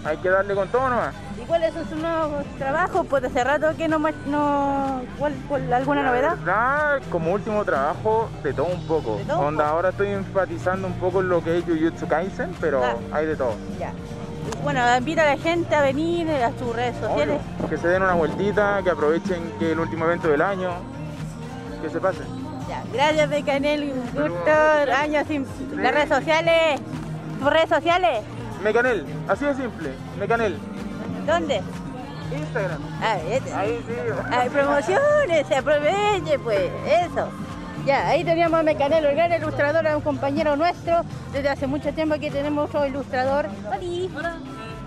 hay 0.06 0.18
que 0.18 0.30
darle 0.30 0.56
con 0.56 0.70
todo 0.70 0.90
nomás. 0.90 1.14
¿Y 1.38 1.46
cuáles 1.46 1.74
son 1.74 1.90
sus 1.90 1.98
nuevos 1.98 2.46
trabajos? 2.58 3.06
Pues 3.10 3.24
hace 3.26 3.44
rato 3.44 3.68
que 3.78 3.88
no... 3.90 4.00
no 4.28 5.02
¿cuál, 5.18 5.34
cuál- 5.50 5.74
¿Alguna 5.74 6.04
La 6.04 6.10
novedad? 6.10 6.38
verdad, 6.38 7.02
como 7.12 7.34
último 7.34 7.66
trabajo, 7.66 8.30
de 8.44 8.54
todo 8.54 8.68
un 8.68 8.88
poco. 8.88 9.18
De 9.18 9.26
todo 9.26 9.48
un 9.48 9.60
ahora 9.60 9.90
estoy 9.90 10.10
enfatizando 10.10 10.88
un 10.88 10.94
poco 10.94 11.20
en 11.20 11.28
lo 11.30 11.44
que 11.44 11.58
es 11.58 11.66
Jujutsu 11.66 12.08
Kaisen, 12.08 12.56
pero 12.62 12.82
Ah. 12.84 12.96
hay 13.12 13.26
de 13.26 13.36
todo. 13.36 13.56
Ya. 13.78 13.92
Bueno, 14.64 14.82
invita 14.98 15.24
a 15.24 15.36
la 15.36 15.38
gente 15.38 15.76
a 15.76 15.82
venir 15.82 16.30
a 16.30 16.52
sus 16.58 16.76
redes 16.76 16.96
sociales. 16.98 17.42
Que 17.70 17.78
se 17.78 17.88
den 17.88 18.04
una 18.04 18.14
vueltita, 18.14 18.82
que 18.84 18.90
aprovechen 18.90 19.54
que 19.60 19.68
es 19.68 19.72
el 19.72 19.80
último 19.80 20.06
evento 20.06 20.28
del 20.28 20.42
año, 20.42 20.72
que 21.82 21.90
se 21.90 22.00
pasen. 22.00 22.26
Ya. 22.68 22.84
Gracias, 22.94 23.30
Becanel. 23.30 23.94
Un 23.94 24.06
gusto. 24.12 24.52
Años 24.96 25.26
sin 25.28 25.46
las 25.76 25.94
redes 25.94 26.10
sociales. 26.10 26.82
¿Tus 27.40 27.50
redes 27.50 27.70
sociales? 27.70 28.24
Mecanel, 28.62 29.06
así 29.30 29.46
de 29.46 29.56
simple, 29.56 29.94
Mecanel. 30.20 30.58
¿Dónde? 31.26 31.62
Instagram. 32.36 32.82
Ah, 33.02 33.18
este. 33.30 33.54
Ahí 33.54 33.84
sí. 33.88 33.94
Hay 34.30 34.50
promociones, 34.50 35.48
se 35.48 35.56
aproveche, 35.56 36.38
pues. 36.40 36.70
Eso. 36.86 37.30
Ya, 37.90 38.08
ahí 38.08 38.24
teníamos 38.24 38.60
a 38.60 38.62
Mecanel, 38.62 39.04
el 39.04 39.16
gran 39.16 39.34
ilustrador, 39.34 39.88
a 39.88 39.98
un 39.98 40.04
compañero 40.04 40.56
nuestro. 40.56 41.02
Desde 41.34 41.50
hace 41.50 41.66
mucho 41.66 41.92
tiempo 41.92 42.20
que 42.20 42.30
tenemos 42.30 42.70
otro 42.70 42.86
ilustrador. 42.86 43.48
Hola. 43.66 44.36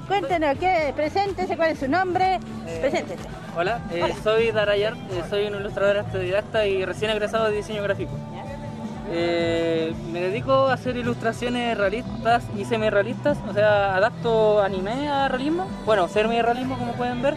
Cuéntenos, 0.07 0.57
¿qué? 0.61 0.93
Preséntese, 0.95 1.57
cuál 1.57 1.71
es 1.71 1.81
su 1.81 1.89
nombre. 1.89 2.39
Preséntese. 2.81 3.25
Hola, 3.57 3.81
eh, 3.91 4.03
Hola. 4.05 4.15
soy 4.23 4.53
Darayar, 4.53 4.93
eh, 4.95 5.23
soy 5.29 5.47
un 5.47 5.57
ilustrador 5.57 5.99
autodidacta 5.99 6.65
y 6.65 6.85
recién 6.85 7.11
egresado 7.11 7.47
de 7.47 7.57
diseño 7.57 7.83
gráfico. 7.83 8.13
Eh, 9.11 9.93
me 10.13 10.21
dedico 10.21 10.53
a 10.69 10.75
hacer 10.75 10.97
ilustraciones 10.97 11.77
realistas 11.77 12.45
y 12.57 12.65
semi-realistas, 12.65 13.37
o 13.49 13.53
sea, 13.53 13.97
adapto 13.97 14.63
anime 14.63 15.09
a 15.09 15.27
realismo, 15.27 15.67
bueno, 15.85 16.07
semi-realismo 16.07 16.79
como 16.79 16.93
pueden 16.93 17.21
ver. 17.21 17.35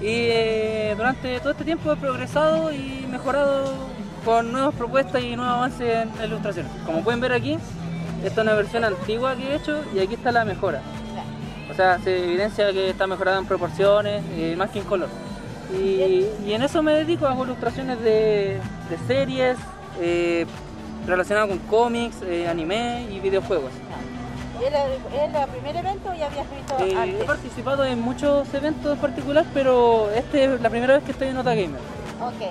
Y 0.00 0.28
eh, 0.30 0.94
durante 0.96 1.40
todo 1.40 1.50
este 1.50 1.64
tiempo 1.64 1.90
he 1.90 1.96
progresado 1.96 2.72
y 2.72 3.04
mejorado 3.10 3.95
con 4.26 4.50
nuevas 4.50 4.74
propuestas 4.74 5.22
y 5.22 5.36
nuevos 5.36 5.54
avances 5.54 6.02
en 6.02 6.18
la 6.18 6.26
ilustración. 6.26 6.66
Como 6.84 7.02
pueden 7.02 7.20
ver 7.20 7.32
aquí, 7.32 7.56
esta 8.24 8.40
es 8.40 8.46
una 8.46 8.54
versión 8.54 8.84
antigua 8.84 9.36
que 9.36 9.52
he 9.52 9.54
hecho 9.54 9.84
y 9.94 10.00
aquí 10.00 10.14
está 10.14 10.32
la 10.32 10.44
mejora. 10.44 10.82
O 11.70 11.74
sea, 11.74 12.00
se 12.00 12.24
evidencia 12.24 12.72
que 12.72 12.90
está 12.90 13.06
mejorada 13.06 13.38
en 13.38 13.46
proporciones, 13.46 14.24
eh, 14.32 14.56
más 14.58 14.70
que 14.70 14.80
en 14.80 14.84
color. 14.86 15.08
Y, 15.72 16.26
y 16.44 16.52
en 16.52 16.62
eso 16.62 16.82
me 16.82 16.94
dedico, 16.94 17.26
hago 17.26 17.44
ilustraciones 17.44 18.00
de, 18.00 18.58
de 18.90 18.98
series 19.06 19.56
eh, 20.00 20.44
relacionadas 21.06 21.48
con 21.48 21.58
cómics, 21.60 22.16
eh, 22.22 22.48
anime 22.48 23.06
y 23.08 23.20
videojuegos. 23.20 23.70
¿Es 24.60 24.72
el, 24.72 25.46
primer 25.50 25.76
evento 25.76 26.10
o 26.10 26.14
ya 26.14 26.26
habías 26.26 26.46
visto 26.50 26.76
Eh, 26.80 27.18
he 27.20 27.24
participado 27.24 27.84
en 27.84 28.00
muchos 28.00 28.52
eventos 28.54 28.92
en 28.92 28.98
particular, 28.98 29.44
pero 29.54 30.10
este 30.10 30.44
es 30.44 30.60
la 30.60 30.70
primera 30.70 30.94
vez 30.94 31.04
que 31.04 31.12
estoy 31.12 31.28
en 31.28 31.34
Nota 31.34 31.54
Gamer. 31.54 31.80
Ok. 32.20 32.42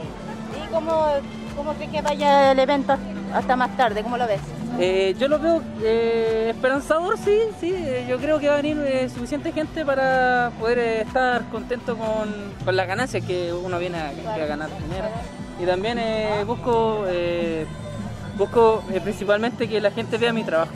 ¿Y 0.63 0.71
cómo, 0.71 1.07
cómo 1.55 1.73
crees 1.73 1.91
que 1.91 2.01
vaya 2.01 2.51
el 2.51 2.59
evento 2.59 2.95
hasta 3.33 3.55
más 3.55 3.75
tarde? 3.77 4.03
¿Cómo 4.03 4.17
lo 4.17 4.27
ves? 4.27 4.41
Eh, 4.77 5.15
yo 5.17 5.29
lo 5.29 5.39
veo 5.39 5.61
eh, 5.83 6.51
esperanzador, 6.53 7.17
sí, 7.17 7.39
sí. 7.61 7.73
eh, 7.73 8.05
yo 8.09 8.17
creo 8.17 8.39
que 8.39 8.49
va 8.49 8.55
a 8.55 8.61
venir 8.61 8.77
eh, 8.85 9.07
suficiente 9.07 9.53
gente 9.53 9.85
para 9.85 10.51
poder 10.59 10.79
estar 11.07 11.45
contento 11.49 11.97
con, 11.97 12.29
con 12.65 12.75
las 12.75 12.85
ganancias 12.85 13.23
que 13.23 13.53
uno 13.53 13.79
viene 13.79 13.97
a, 13.97 14.11
ganar 14.45 14.69
dinero. 14.81 15.07
Y 15.61 15.65
también 15.65 15.97
busco, 16.45 17.05
busco 18.37 18.83
principalmente 19.01 19.69
que 19.69 19.79
la 19.79 19.91
gente 19.91 20.17
vea 20.17 20.33
mi 20.33 20.43
trabajo. 20.43 20.73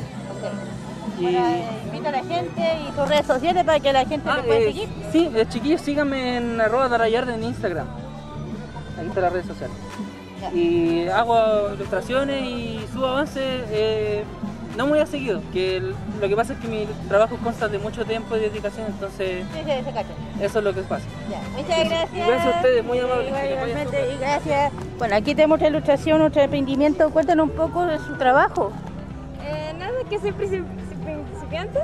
Y, 1.20 1.36
Invita 1.88 2.08
a 2.08 2.12
la 2.14 2.24
gente 2.24 2.62
y 2.88 2.92
tus 2.92 3.10
redes 3.10 3.26
sociales 3.26 3.66
para 3.66 3.82
que 3.82 3.92
la 3.92 4.06
gente 4.06 4.30
te 4.30 4.44
pueda 4.44 4.60
seguir. 4.60 4.90
sí, 5.12 5.30
chiquillos, 5.50 5.82
síganme 5.82 6.38
en 6.38 6.62
arroba 6.62 6.88
darayard 6.88 7.30
en 7.32 7.44
Instagram. 7.44 7.88
Ahí 8.98 9.08
está 9.08 9.20
la 9.20 9.30
red 9.30 9.44
Y 10.54 11.08
hago 11.08 11.74
ilustraciones 11.74 12.42
y 12.44 12.86
subo 12.94 13.08
avances 13.08 13.64
eh, 13.72 14.24
no 14.78 14.88
muy 14.88 15.00
a 15.00 15.06
seguido, 15.06 15.42
que 15.52 15.78
el- 15.78 15.96
lo 16.22 16.28
que 16.30 16.36
pasa 16.36 16.54
es 16.54 16.60
que 16.60 16.68
mi 16.68 16.86
trabajo 17.10 17.38
consta 17.44 17.68
de 17.68 17.80
mucho 17.80 18.06
tiempo 18.06 18.36
y 18.38 18.40
dedicación, 18.40 18.88
entonces 18.88 19.44
Sí, 19.54 19.60
sí, 19.66 19.72
se 19.84 19.92
cacha. 19.92 20.10
eso 20.42 20.60
es 20.60 20.64
lo 20.66 20.74
que 20.74 20.82
pasa. 20.84 21.06
Ya, 21.30 21.40
Muchas 21.62 21.90
gracias. 21.90 22.14
Y 22.14 22.18
gracias 22.20 22.46
a 22.46 22.58
ustedes, 22.58 22.86
muy 22.86 23.00
amables. 23.00 23.28
Igualmente, 23.52 24.14
y 24.14 24.18
gracias. 24.20 24.72
Bueno, 24.98 25.16
aquí 25.16 25.36
tenemos 25.36 25.56
otra 25.58 25.68
ilustración, 25.68 26.22
otro 26.22 26.42
emprendimiento. 26.42 27.10
Cuéntanos 27.10 27.50
un 27.50 27.56
poco 27.56 27.86
de 27.86 27.98
su 28.00 28.16
trabajo. 28.16 28.72
Eh, 29.44 29.74
nada, 29.78 29.92
que 30.10 30.20
soy 30.20 30.32
princi- 30.32 30.64
principiante. 31.04 31.80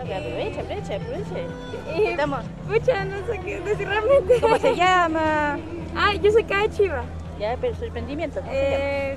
Aprovecha, 0.00 0.60
aprovecha, 0.60 0.94
aprovecha. 0.94 1.96
Y, 1.98 2.04
Estamos. 2.04 2.40
Pucha, 2.68 3.04
no 3.04 3.16
sé 3.26 3.40
qué 3.44 3.60
decir 3.60 3.88
realmente. 3.88 4.40
¿Cómo 4.40 4.56
se 4.58 4.76
llama? 4.76 5.58
Ah, 5.96 6.14
yo 6.22 6.30
soy 6.30 6.44
Kae 6.44 6.68
Chiva. 6.70 7.02
Ya, 7.38 7.56
pero 7.60 7.74
su 7.76 7.84
emprendimiento, 7.84 8.40
¿cómo 8.40 8.52
se 8.52 8.58
Eh, 8.60 9.16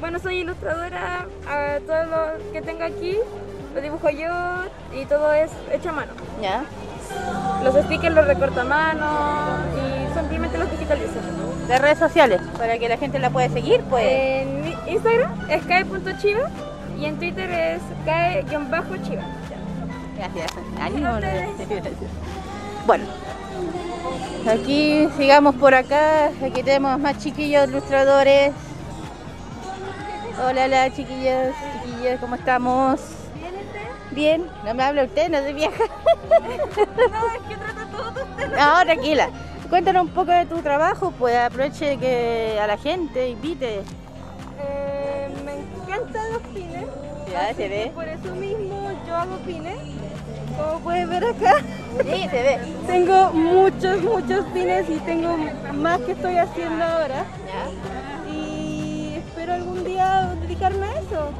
bueno, 0.00 0.18
soy 0.18 0.38
ilustradora. 0.38 1.26
ah, 1.48 1.78
todo 1.86 2.04
lo 2.04 2.52
que 2.52 2.62
tengo 2.62 2.84
aquí 2.84 3.16
lo 3.74 3.80
dibujo 3.80 4.10
yo 4.10 4.30
y 4.94 5.04
todo 5.06 5.32
es 5.32 5.50
hecho 5.72 5.90
a 5.90 5.92
mano. 5.92 6.12
Ya. 6.40 6.64
Los 7.64 7.74
stickers 7.84 8.14
los 8.14 8.26
recorto 8.26 8.60
a 8.60 8.64
mano 8.64 9.58
y 9.76 10.14
simplemente 10.18 10.58
los 10.58 10.70
digitalizo. 10.70 11.14
Las 11.68 11.80
redes 11.80 11.98
sociales, 11.98 12.40
para 12.56 12.78
que 12.78 12.88
la 12.88 12.96
gente 12.96 13.18
la 13.18 13.30
pueda 13.30 13.48
seguir, 13.48 13.82
pues. 13.90 14.04
En 14.06 14.74
Instagram 14.86 15.32
es 15.50 15.64
kae.chiva 15.64 16.48
y 16.98 17.04
en 17.06 17.18
Twitter 17.18 17.50
es 17.50 17.82
kae-chiva. 18.04 19.22
Gracias. 20.16 20.52
Ánimo. 20.80 21.08
Bueno, 22.86 23.04
aquí 24.48 25.08
sigamos 25.16 25.54
por 25.56 25.74
acá. 25.74 26.26
Aquí 26.44 26.62
tenemos 26.62 26.98
más 26.98 27.18
chiquillos 27.18 27.68
ilustradores. 27.68 28.52
Hola, 30.40 30.66
hola, 30.66 30.94
chiquillos, 30.94 31.54
chiquillas, 31.84 32.20
¿cómo 32.20 32.36
estamos? 32.36 33.00
Bien, 34.12 34.46
no 34.64 34.74
me 34.74 34.82
habla 34.82 35.04
usted, 35.04 35.28
no 35.28 35.38
soy 35.40 35.52
vieja. 35.52 35.84
No, 36.78 37.26
es 37.34 37.42
que 37.48 37.56
trato 37.56 37.96
todo 37.96 38.10
de 38.12 38.22
usted. 38.22 38.56
No, 38.56 38.84
tranquila. 38.84 39.30
Cuéntanos 39.68 40.04
un 40.04 40.10
poco 40.10 40.30
de 40.30 40.46
tu 40.46 40.58
trabajo, 40.62 41.12
pues 41.18 41.36
aproveche 41.36 41.98
que 41.98 42.58
a 42.60 42.66
la 42.66 42.78
gente 42.78 43.28
invite. 43.28 43.82
Eh, 44.60 45.28
me 45.44 45.54
encantan 45.54 46.32
los 46.32 46.42
pines. 46.54 46.86
Ya, 47.30 47.54
se 47.54 47.68
ve. 47.68 47.92
Por 47.94 48.08
eso 48.08 48.34
mismo 48.34 48.90
yo 49.06 49.14
hago 49.16 49.36
pines. 49.38 49.78
Como 50.58 50.80
puedes 50.80 51.08
ver 51.08 51.24
acá. 51.24 51.54
Sí, 52.02 52.28
se 52.30 52.42
ve. 52.42 52.58
Tengo 52.86 53.30
muchos, 53.32 54.02
muchos 54.02 54.44
pines 54.52 54.88
y 54.90 54.98
tengo 54.98 55.36
más 55.72 56.00
que 56.00 56.12
estoy 56.12 56.36
haciendo 56.36 56.84
ahora. 56.84 57.24
Y 58.30 59.14
espero 59.16 59.54
algún 59.54 59.84
día 59.84 60.34
dedicarme 60.42 60.86
a 60.86 60.92
eso, 61.00 61.30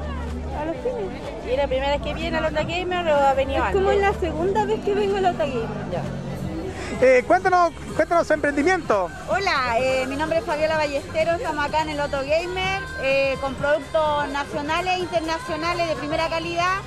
a 0.60 0.64
los 0.64 0.76
pines. 0.76 1.52
¿Y 1.52 1.56
la 1.56 1.66
primera 1.66 1.90
vez 1.92 2.02
que 2.02 2.14
viene 2.14 2.38
a 2.38 2.40
Lota 2.40 2.62
Gamer 2.62 3.06
o 3.08 3.14
ha 3.16 3.34
venido 3.34 3.64
Es 3.66 3.72
como 3.72 3.90
antes? 3.90 4.02
la 4.02 4.14
segunda 4.14 4.64
vez 4.64 4.80
que 4.84 4.94
vengo 4.94 5.16
a 5.16 5.20
la 5.20 5.32
Gamer. 5.32 6.28
Eh, 7.00 7.22
cuéntanos, 7.26 7.70
cuéntanos 7.94 8.26
su 8.26 8.32
emprendimiento. 8.32 9.08
Hola, 9.28 9.78
eh, 9.78 10.06
mi 10.08 10.16
nombre 10.16 10.38
es 10.38 10.44
Fabiola 10.44 10.76
Ballesteros, 10.76 11.36
estamos 11.36 11.64
acá 11.64 11.82
en 11.82 11.90
el 11.90 11.96
Loto 11.98 12.18
Gamer 12.18 12.82
eh, 13.02 13.36
con 13.40 13.54
productos 13.54 14.28
nacionales 14.30 14.94
e 14.96 14.98
internacionales 15.00 15.88
de 15.88 15.94
primera 15.96 16.28
calidad. 16.28 16.78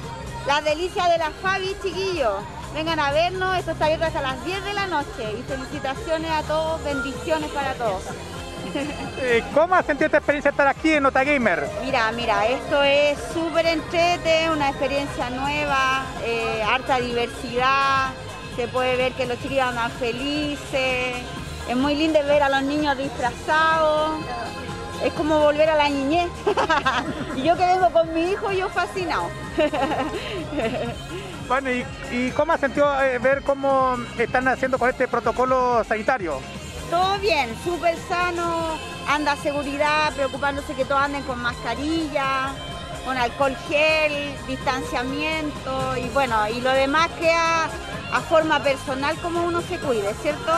La 0.48 0.60
delicia 0.62 1.08
de 1.08 1.18
la 1.20 1.30
Fabi, 1.30 1.76
chiquillos. 1.84 2.44
Vengan 2.74 3.00
a 3.00 3.12
vernos, 3.12 3.58
esto 3.58 3.72
está 3.72 3.86
abierto 3.86 4.06
hasta 4.06 4.22
las 4.22 4.44
10 4.44 4.64
de 4.64 4.74
la 4.74 4.88
noche. 4.88 5.36
Y 5.40 5.44
felicitaciones 5.44 6.32
a 6.32 6.42
todos, 6.44 6.84
bendiciones 6.84 7.50
para 7.52 7.74
todos. 7.74 8.04
Eh, 9.24 9.44
¿Cómo 9.54 9.76
has 9.76 9.86
sentido 9.86 10.06
esta 10.06 10.18
experiencia 10.18 10.50
estar 10.50 10.68
aquí 10.68 10.94
en 10.94 11.04
Nota 11.04 11.24
Gamer? 11.24 11.70
Mira, 11.84 12.12
mira, 12.14 12.48
esto 12.48 12.82
es 12.82 13.18
súper 13.34 13.66
entrete, 13.68 14.50
una 14.50 14.70
experiencia 14.70 15.30
nueva, 15.30 16.06
eh, 16.24 16.64
harta 16.64 17.00
diversidad, 17.00 18.12
se 18.56 18.68
puede 18.68 18.98
ver 18.98 19.14
que 19.14 19.26
los 19.28 19.40
chiquillos 19.40 19.66
andan 19.66 19.92
felices, 19.92 21.18
es 21.70 21.76
muy 21.76 21.96
lindo 21.96 22.20
ver 22.26 22.42
a 22.42 22.50
los 22.50 22.64
niños 22.64 22.98
disfrazados, 22.98 24.24
es 25.04 25.14
como 25.14 25.40
volver 25.40 25.70
a 25.70 25.76
la 25.76 25.90
niñez. 25.90 26.30
y 27.36 27.44
yo 27.44 27.56
que 27.56 27.66
vengo 27.66 27.90
con 27.92 28.14
mi 28.14 28.32
hijo, 28.32 28.52
yo 28.52 28.70
fascinado. 28.70 29.30
Bueno, 31.48 31.70
¿y, 31.70 31.86
y 32.12 32.32
cómo 32.32 32.54
has 32.54 32.62
sentido 32.62 32.88
eh, 33.04 33.20
ver 33.20 33.42
cómo 33.42 33.98
están 34.18 34.48
haciendo 34.48 34.80
con 34.80 34.90
este 34.90 35.06
protocolo 35.10 35.84
sanitario? 35.84 36.40
Todo 36.90 37.20
bien, 37.20 37.50
súper 37.66 37.98
sano, 38.08 38.78
anda 39.06 39.36
seguridad, 39.36 40.14
preocupándose 40.14 40.74
que 40.76 40.86
todos 40.86 41.02
anden 41.02 41.24
con 41.24 41.42
mascarilla, 41.42 42.54
con 43.06 43.18
alcohol 43.18 43.54
gel, 43.68 44.34
distanciamiento 44.48 45.98
y 45.98 46.08
bueno, 46.10 46.48
y 46.48 46.62
lo 46.62 46.72
demás 46.72 47.10
queda 47.20 47.66
a 48.14 48.22
forma 48.22 48.64
personal 48.64 49.18
como 49.18 49.44
uno 49.44 49.62
se 49.62 49.78
cuide, 49.80 50.14
¿cierto? 50.22 50.54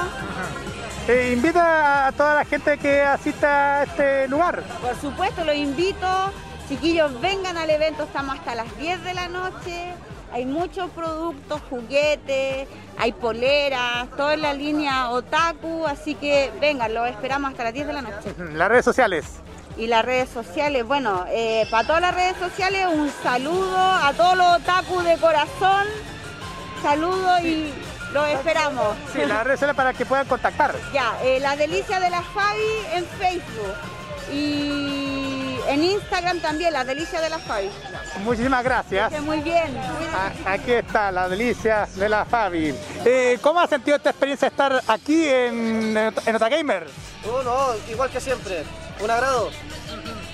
Eh, 1.08 1.34
invita 1.34 2.08
a 2.08 2.12
toda 2.14 2.36
la 2.36 2.46
gente 2.46 2.78
que 2.78 3.02
asista 3.02 3.82
a 3.82 3.84
este 3.84 4.28
lugar. 4.30 4.64
Por 4.82 4.96
supuesto, 5.02 5.44
los 5.44 5.56
invito, 5.56 6.08
chiquillos, 6.70 7.20
vengan 7.20 7.58
al 7.58 7.70
evento, 7.70 8.04
estamos 8.04 8.40
hasta 8.40 8.56
las 8.56 8.78
10 8.78 9.04
de 9.04 9.14
la 9.14 9.28
noche. 9.28 9.94
Hay 10.32 10.46
muchos 10.46 10.90
productos, 10.92 11.62
juguetes, 11.70 12.70
hay 12.98 13.12
poleras, 13.12 14.08
todo 14.16 14.32
en 14.32 14.42
la 14.44 14.54
línea 14.54 15.10
otaku, 15.10 15.86
así 15.86 16.16
que 16.16 16.52
vengan, 16.62 16.94
los 16.94 17.10
esperamos 17.10 17.52
hasta 17.52 17.66
las 17.66 17.74
10 17.74 17.88
de 17.88 17.94
la 17.94 18.02
noche. 18.02 18.34
Las 18.54 18.70
redes 18.70 18.86
sociales. 18.86 19.26
Y 19.78 19.88
las 19.88 20.06
redes 20.06 20.30
sociales, 20.30 20.86
bueno, 20.86 21.26
eh, 21.30 21.68
para 21.70 21.86
todas 21.86 22.02
las 22.02 22.16
redes 22.16 22.38
sociales 22.38 22.88
un 22.94 23.12
saludo 23.22 23.78
a 23.78 24.14
todos 24.16 24.38
los 24.38 24.48
otaku 24.58 25.02
de 25.02 25.18
corazón, 25.18 25.86
saludo 26.82 27.46
y 27.46 27.74
los 28.14 28.28
esperamos. 28.30 28.96
Sí, 29.12 29.20
las 29.26 29.44
redes 29.44 29.60
sociales 29.60 29.76
para 29.76 29.94
que 29.94 30.06
puedan 30.06 30.28
contactar. 30.28 30.76
Ya, 30.94 31.14
eh, 31.24 31.40
la 31.40 31.56
delicia 31.56 32.00
de 32.00 32.10
la 32.10 32.22
Fabi 32.22 32.86
en 32.94 33.06
Facebook 33.06 33.74
y 34.32 35.58
en 35.68 35.84
Instagram 35.84 36.40
también, 36.40 36.74
la 36.74 36.84
delicia 36.84 37.22
de 37.22 37.30
la 37.30 37.40
Fabi. 37.40 37.70
Muchísimas 38.24 38.64
gracias. 38.64 39.12
Que 39.12 39.22
muy 39.22 39.40
bien. 39.40 39.78
A- 40.46 40.52
Aquí 40.54 40.72
está 40.74 41.12
la 41.12 41.28
delicia 41.30 41.88
de 41.96 42.10
la 42.10 42.26
Fabi. 42.26 42.76
Eh, 43.06 43.38
¿Cómo 43.42 43.60
has 43.60 43.70
sentido 43.70 43.98
esta 43.98 44.10
experiencia 44.12 44.50
de 44.50 44.54
estar 44.54 44.82
aquí 44.88 45.28
en, 45.28 45.96
en 45.98 46.34
Nota 46.34 46.50
Gamer? 46.50 46.88
No, 47.26 47.44
no, 47.44 47.68
igual 47.90 48.10
que 48.10 48.20
siempre. 48.22 48.64
Un 49.00 49.10
agrado. 49.10 49.50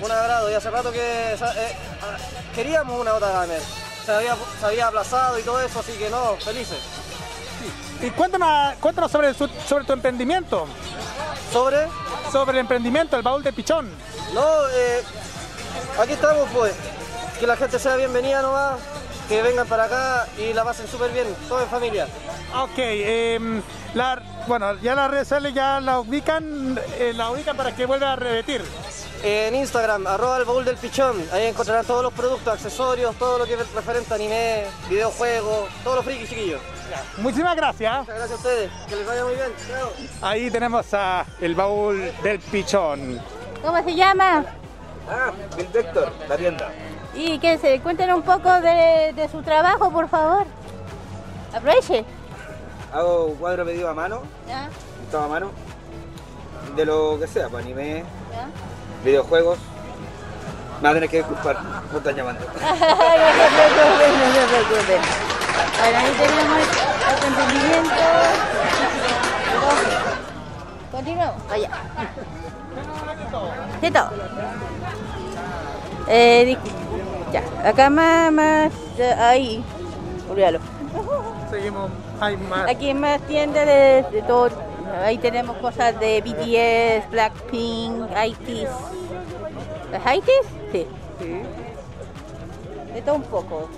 Un 0.02 0.12
agrado. 0.12 0.52
Y 0.52 0.54
hace 0.54 0.70
rato 0.70 0.92
que 0.92 1.00
eh, 1.34 1.38
ah, 1.42 2.18
queríamos 2.56 3.00
una 3.00 3.14
otra 3.14 3.30
gamer. 3.32 3.62
Se 4.06 4.12
había, 4.14 4.36
se 4.60 4.66
había 4.66 4.88
aplazado 4.88 5.38
y 5.40 5.44
todo 5.44 5.62
eso, 5.62 5.80
así 5.80 5.92
que 5.94 6.10
no, 6.10 6.36
felices. 6.38 6.80
Y 8.02 8.10
cuéntanos, 8.12 8.76
cuéntanos 8.80 9.12
sobre, 9.12 9.34
su- 9.34 9.50
sobre 9.68 9.84
tu 9.86 9.94
emprendimiento. 9.94 10.66
¿Sobre? 11.52 11.88
Sobre 12.32 12.52
el 12.54 12.58
emprendimiento, 12.60 13.16
el 13.18 13.24
baúl 13.24 13.44
de 13.44 13.52
pichón. 13.54 13.90
No, 14.34 14.42
eh, 14.74 15.04
aquí 16.00 16.14
estamos 16.14 16.48
pues. 16.54 16.74
Que 17.40 17.48
la 17.48 17.56
gente 17.58 17.80
sea 17.80 17.96
bienvenida 17.96 18.42
nomás. 18.42 18.80
Que 19.30 19.42
vengan 19.44 19.68
para 19.68 19.84
acá 19.84 20.28
y 20.40 20.54
la 20.54 20.64
pasen 20.64 20.88
súper 20.88 21.12
bien, 21.12 21.28
todo 21.48 21.62
en 21.62 21.68
familia. 21.70 22.08
Ok, 22.58 22.74
em, 22.78 23.62
la- 23.94 24.22
bueno, 24.48 24.74
ya 24.82 24.96
las 24.96 25.12
redes 25.12 25.28
sociales 25.28 25.54
ya 25.54 25.80
la 25.80 26.00
ubican, 26.00 26.80
eh, 26.98 27.14
la 27.16 27.30
ubican 27.30 27.56
para 27.56 27.76
que 27.76 27.86
vuelva 27.86 28.14
a 28.14 28.16
repetir. 28.16 28.64
En 29.22 29.54
Instagram, 29.54 30.08
arroba 30.08 30.38
el 30.38 30.46
baúl 30.46 30.66
del 30.66 30.78
pichón, 30.78 31.16
ahí 31.32 31.46
encontrarán 31.46 31.86
todos 31.86 32.02
los 32.02 32.14
productos, 32.14 32.52
accesorios, 32.54 33.16
todo 33.18 33.38
lo 33.38 33.46
que 33.46 33.54
es 33.54 33.72
referente 33.74 34.12
a 34.12 34.16
anime, 34.16 34.64
videojuegos, 34.90 35.70
todos 35.84 35.98
los 35.98 36.06
frikis 36.06 36.30
chiquillos. 36.30 36.62
Muchísimas 37.18 37.56
gracias. 37.56 38.00
Muchas 38.00 38.16
gracias 38.16 38.32
a 38.32 38.36
ustedes, 38.36 38.72
que 38.88 38.96
les 38.96 39.06
vaya 39.06 39.24
muy 39.26 39.36
bien. 39.36 39.52
Chao. 39.68 39.92
Ahí 40.22 40.50
tenemos 40.50 40.92
a 40.94 41.24
el 41.40 41.54
baúl 41.54 42.12
del 42.24 42.40
pichón. 42.40 43.22
¿Cómo 43.62 43.84
se 43.84 43.94
llama? 43.94 44.44
Ah, 45.08 45.32
Bill 45.56 45.68
Vector, 45.68 46.12
la 46.28 46.38
tienda. 46.38 46.72
Y 47.22 47.38
que 47.40 47.58
se 47.58 47.82
cuenten 47.82 48.14
un 48.14 48.22
poco 48.22 48.50
de, 48.62 49.12
de 49.14 49.28
su 49.30 49.42
trabajo, 49.44 49.92
por 49.92 50.08
favor. 50.08 50.46
Aproveche. 51.54 52.06
Hago 52.94 53.36
cuadro 53.38 53.66
pedido 53.66 53.90
a 53.90 53.94
mano, 53.94 54.22
¿Ya? 54.48 54.70
pintado 55.02 55.26
a 55.26 55.28
mano, 55.28 55.52
de 56.78 56.86
lo 56.86 57.18
que 57.20 57.28
sea, 57.28 57.50
pues 57.50 57.66
anime, 57.66 58.06
¿Ya? 58.32 58.48
videojuegos. 59.04 59.60
Me 60.78 60.84
va 60.84 60.90
a 60.92 60.94
tener 60.94 61.10
que 61.10 61.18
disculpar, 61.18 61.58
me 61.92 61.98
están 61.98 62.16
llamando. 62.16 62.40
no 62.54 62.54
se 62.54 62.64
preocupen, 62.64 64.12
no 64.20 64.32
se 64.34 64.48
preocupen. 64.48 65.02
Bueno, 65.78 65.98
ahí 66.00 66.12
tenemos 66.18 66.68
otro 67.14 67.28
emprendimiento. 67.28 67.96
Continuamos. 70.92 71.42
Eh, 76.08 76.44
di- 76.46 76.58
ya, 77.32 77.44
acá 77.64 77.90
más, 77.90 78.32
más, 78.32 78.72
ahí, 79.18 79.64
olvídalo. 80.30 80.60
Seguimos, 81.50 81.90
hay 82.20 82.38
más. 82.38 82.70
Aquí 82.70 82.88
hay 82.88 82.94
más 82.94 83.22
tiendas 83.22 83.66
de, 83.66 84.06
de 84.12 84.22
todo. 84.28 84.50
Ahí 85.04 85.18
tenemos 85.18 85.58
cosas 85.58 86.00
de 86.00 86.22
BTS, 86.22 87.12
Blackpink, 87.12 88.10
ITs. 88.26 88.70
¿Las 89.92 90.16
ITs? 90.16 90.48
Sí. 90.72 90.88
De 92.94 93.02
todo 93.02 93.16
un 93.16 93.24
poco. 93.24 93.70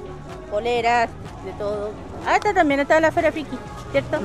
Poleras, 0.50 1.10
de 1.46 1.52
todo. 1.54 1.92
Ah, 2.26 2.36
esta 2.36 2.54
también 2.54 2.80
está 2.80 3.00
la 3.00 3.12
Feria 3.12 3.32
Friki, 3.32 3.58
¿cierto? 3.92 4.20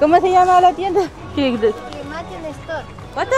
¿Cómo 0.00 0.20
se 0.20 0.30
llama 0.30 0.60
la 0.60 0.72
tienda? 0.72 1.02
Store. 1.34 2.84
¿Cuánto? 3.14 3.36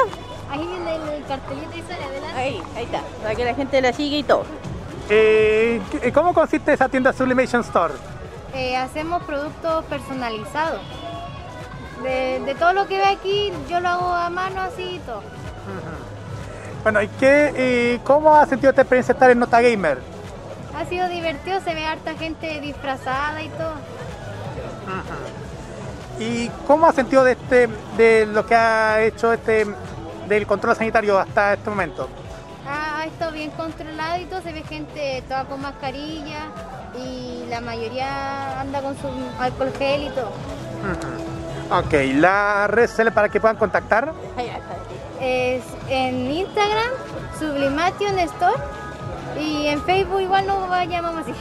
Ahí 0.51 0.67
viene 0.67 0.95
el 1.17 1.25
cartelito 1.27 1.77
y 1.77 1.83
sale 1.83 2.05
adelante. 2.05 2.39
Ahí, 2.39 2.63
ahí 2.77 2.85
está. 2.85 3.01
Para 3.23 3.35
que 3.35 3.45
la 3.45 3.55
gente 3.55 3.81
la 3.81 3.93
siga 3.93 4.17
y 4.17 4.23
todo. 4.23 4.45
Eh, 5.09 5.81
¿qué- 5.91 6.13
¿Cómo 6.13 6.33
consiste 6.35 6.73
esa 6.73 6.89
tienda 6.89 7.13
Sublimation 7.13 7.61
Store? 7.63 7.95
Eh, 8.55 8.77
hacemos 8.77 9.23
productos 9.25 9.85
personalizados. 9.87 10.81
De, 12.03 12.41
de 12.45 12.55
todo 12.55 12.73
lo 12.75 12.87
que 12.87 12.99
ve 12.99 13.05
aquí, 13.07 13.53
yo 13.69 13.81
lo 13.81 13.89
hago 13.89 14.07
a 14.13 14.29
mano 14.31 14.61
así 14.61 14.83
y 14.83 14.99
todo. 15.01 15.23
Bueno, 16.83 17.03
¿y 17.03 17.09
qué, 17.09 17.53
eh, 17.57 18.01
cómo 18.05 18.35
has 18.37 18.49
sentido 18.49 18.71
esta 18.71 18.83
experiencia 18.83 19.13
de 19.15 19.17
estar 19.17 19.31
en 19.31 19.39
Nota 19.41 19.61
Gamer? 19.61 19.99
Ha 20.79 20.85
sido 20.87 21.09
divertido, 21.09 21.61
se 21.61 21.75
ve 21.75 21.85
harta 21.85 22.15
gente 22.15 22.61
disfrazada 22.61 23.43
y 23.43 23.49
todo. 23.49 23.73
¿Y 26.19 26.49
cómo 26.67 26.87
has 26.87 26.95
sentido 26.95 27.25
de, 27.25 27.33
este, 27.33 27.69
de 27.97 28.27
lo 28.27 28.47
que 28.47 28.55
ha 28.55 29.03
hecho 29.03 29.33
este 29.33 29.67
del 30.29 30.47
control 30.47 30.77
sanitario 30.77 31.19
hasta 31.19 31.55
este 31.55 31.71
momento? 31.71 32.09
Ha, 32.69 33.01
ha 33.01 33.07
estado 33.07 33.33
bien 33.33 33.51
controlado 33.53 34.21
y 34.21 34.25
todo, 34.25 34.43
se 34.43 34.53
ve 34.53 34.63
gente 34.63 35.23
toda 35.29 35.45
con 35.45 35.61
mascarilla 35.63 36.47
y 36.97 37.45
la 37.49 37.61
mayoría 37.61 38.61
anda 38.61 38.81
con 38.83 38.97
su 38.97 39.09
alcohol 39.39 39.73
gel 39.79 40.03
y 40.05 40.11
todo. 40.11 40.33
Ok, 41.71 41.93
la 42.15 42.67
red 42.69 42.89
social 42.89 43.13
para 43.13 43.29
que 43.29 43.41
puedan 43.41 43.57
contactar. 43.57 44.13
Es 45.19 45.63
en 45.89 46.31
Instagram, 46.31 46.91
Sublimation 47.39 48.19
Store 48.19 48.63
y 49.41 49.67
en 49.69 49.83
Facebook 49.85 50.21
igual 50.21 50.47
nos 50.47 50.69
llamamos 50.89 51.23
así. 51.23 51.33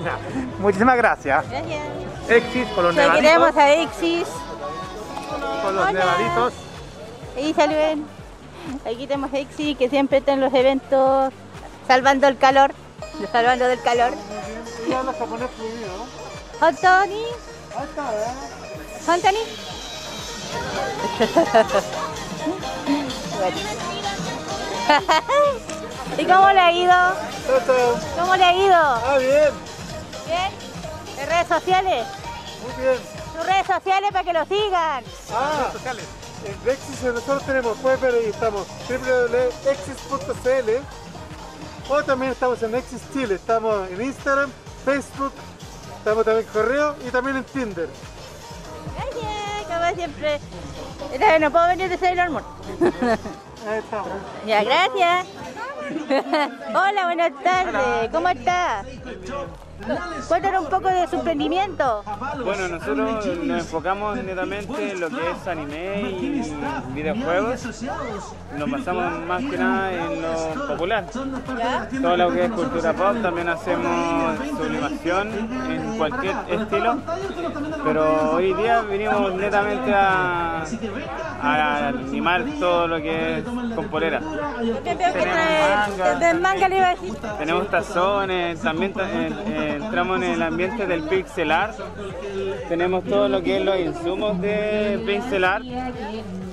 Muchísimas 0.60 0.96
gracias. 0.96 1.44
Gracias. 1.50 1.80
Exis 2.28 2.68
con 2.68 2.84
los 2.84 2.96
Aquí 2.96 3.20
nevaditos. 3.20 3.56
a 3.56 3.72
Exis. 3.72 4.28
Con 5.62 5.74
los 5.74 5.88
Hola. 5.88 5.92
nevaditos. 5.92 6.52
Ahí 7.36 7.52
saluden. 7.52 8.06
Aquí 8.84 9.06
tenemos 9.06 9.32
a 9.32 9.38
Exis 9.38 9.76
que 9.76 9.88
siempre 9.88 10.18
está 10.18 10.32
en 10.32 10.40
los 10.40 10.52
eventos 10.52 11.32
salvando 11.86 12.28
el 12.28 12.38
calor. 12.38 12.74
Salvando 13.32 13.66
del 13.66 13.80
calor. 13.82 14.12
Anthony. 16.60 17.24
Anthony. 19.08 19.44
¿Y 26.18 26.24
cómo 26.24 26.50
le 26.52 26.60
ha 26.60 26.72
ido? 26.72 26.94
¿Cómo 28.18 28.36
le 28.36 28.44
ha 28.44 28.54
ido? 28.54 28.74
Ah, 28.74 29.18
bien. 29.18 29.50
¿Bien? 30.26 30.52
¿En 31.18 31.28
redes 31.28 31.48
sociales? 31.48 32.06
Muy 32.62 32.72
bien. 32.84 33.15
Sus 33.36 33.46
redes 33.46 33.66
sociales 33.66 34.10
para 34.12 34.24
que 34.24 34.32
lo 34.32 34.46
sigan. 34.46 35.04
Ah, 35.32 35.70
en 36.44 36.70
Exis 36.70 37.02
nosotros 37.02 37.42
tenemos, 37.44 37.76
puedes 37.78 38.00
ver 38.00 38.14
ahí 38.14 38.26
estamos, 38.26 38.66
www.exis.cl 38.88 40.70
o 41.88 42.02
también 42.04 42.32
estamos 42.32 42.62
en 42.62 42.74
Exis 42.74 43.02
Chile, 43.12 43.34
estamos 43.34 43.90
en 43.90 44.00
Instagram 44.00 44.50
Facebook, 44.84 45.32
estamos 45.98 46.24
también 46.24 46.46
en 46.46 46.52
correo 46.52 46.96
y 47.06 47.10
también 47.10 47.36
en 47.36 47.44
Tinder. 47.44 47.88
Gracias, 48.94 49.66
como 49.66 49.94
siempre. 49.96 50.40
No 51.40 51.50
puedo 51.50 51.66
venir 51.66 51.88
de 51.88 51.98
Sailor 51.98 52.30
Moon. 52.30 52.44
Ya, 54.46 54.62
gracias. 54.64 55.26
Hola, 56.74 57.04
buenas 57.04 57.32
tardes. 57.42 58.10
¿Cómo 58.10 58.28
está? 58.28 58.84
Cuéntanos 60.28 60.64
un 60.64 60.70
poco 60.70 60.88
de 60.88 61.06
su 61.06 61.16
emprendimiento. 61.16 62.02
Bueno, 62.44 62.68
nosotros 62.68 63.26
nos 63.44 63.58
enfocamos 63.60 64.16
netamente 64.16 64.92
en 64.92 65.00
lo 65.00 65.08
que 65.10 65.30
es 65.30 65.46
anime 65.46 66.10
y 66.10 66.52
videojuegos. 66.94 67.82
Nos 68.56 68.70
basamos 68.70 69.20
más 69.26 69.42
que 69.44 69.58
nada 69.58 69.92
en 69.92 70.22
lo 70.22 70.66
popular. 70.66 71.04
Todo 72.02 72.16
lo 72.16 72.30
que 72.32 72.44
es 72.46 72.50
cultura 72.52 72.92
pop, 72.94 73.16
también 73.22 73.48
hacemos 73.48 74.38
sublimación 74.56 75.28
en 75.70 75.98
cualquier 75.98 76.36
estilo. 76.48 76.96
Pero 77.84 78.32
hoy 78.32 78.54
día 78.54 78.80
venimos 78.80 79.34
netamente 79.34 79.92
a, 79.94 80.64
a 81.42 81.88
animar 81.88 82.44
todo 82.58 82.88
lo 82.88 82.96
que 82.96 83.38
es 83.38 83.44
con 83.44 83.88
polera. 83.88 84.20
Del 86.18 86.40
manga. 86.40 86.66
Tenemos 87.38 87.68
tazones, 87.70 88.60
también 88.60 88.92
ta- 88.92 89.08
eh, 89.10 89.65
entramos 89.74 90.22
en 90.22 90.30
el 90.32 90.42
ambiente 90.42 90.86
del 90.86 91.02
pixel 91.04 91.50
art. 91.50 91.78
Tenemos 92.68 93.04
todo 93.04 93.28
lo 93.28 93.42
que 93.42 93.58
es 93.58 93.64
los 93.64 93.78
insumos 93.78 94.40
de 94.40 95.02
pixel 95.06 95.44
art, 95.44 95.64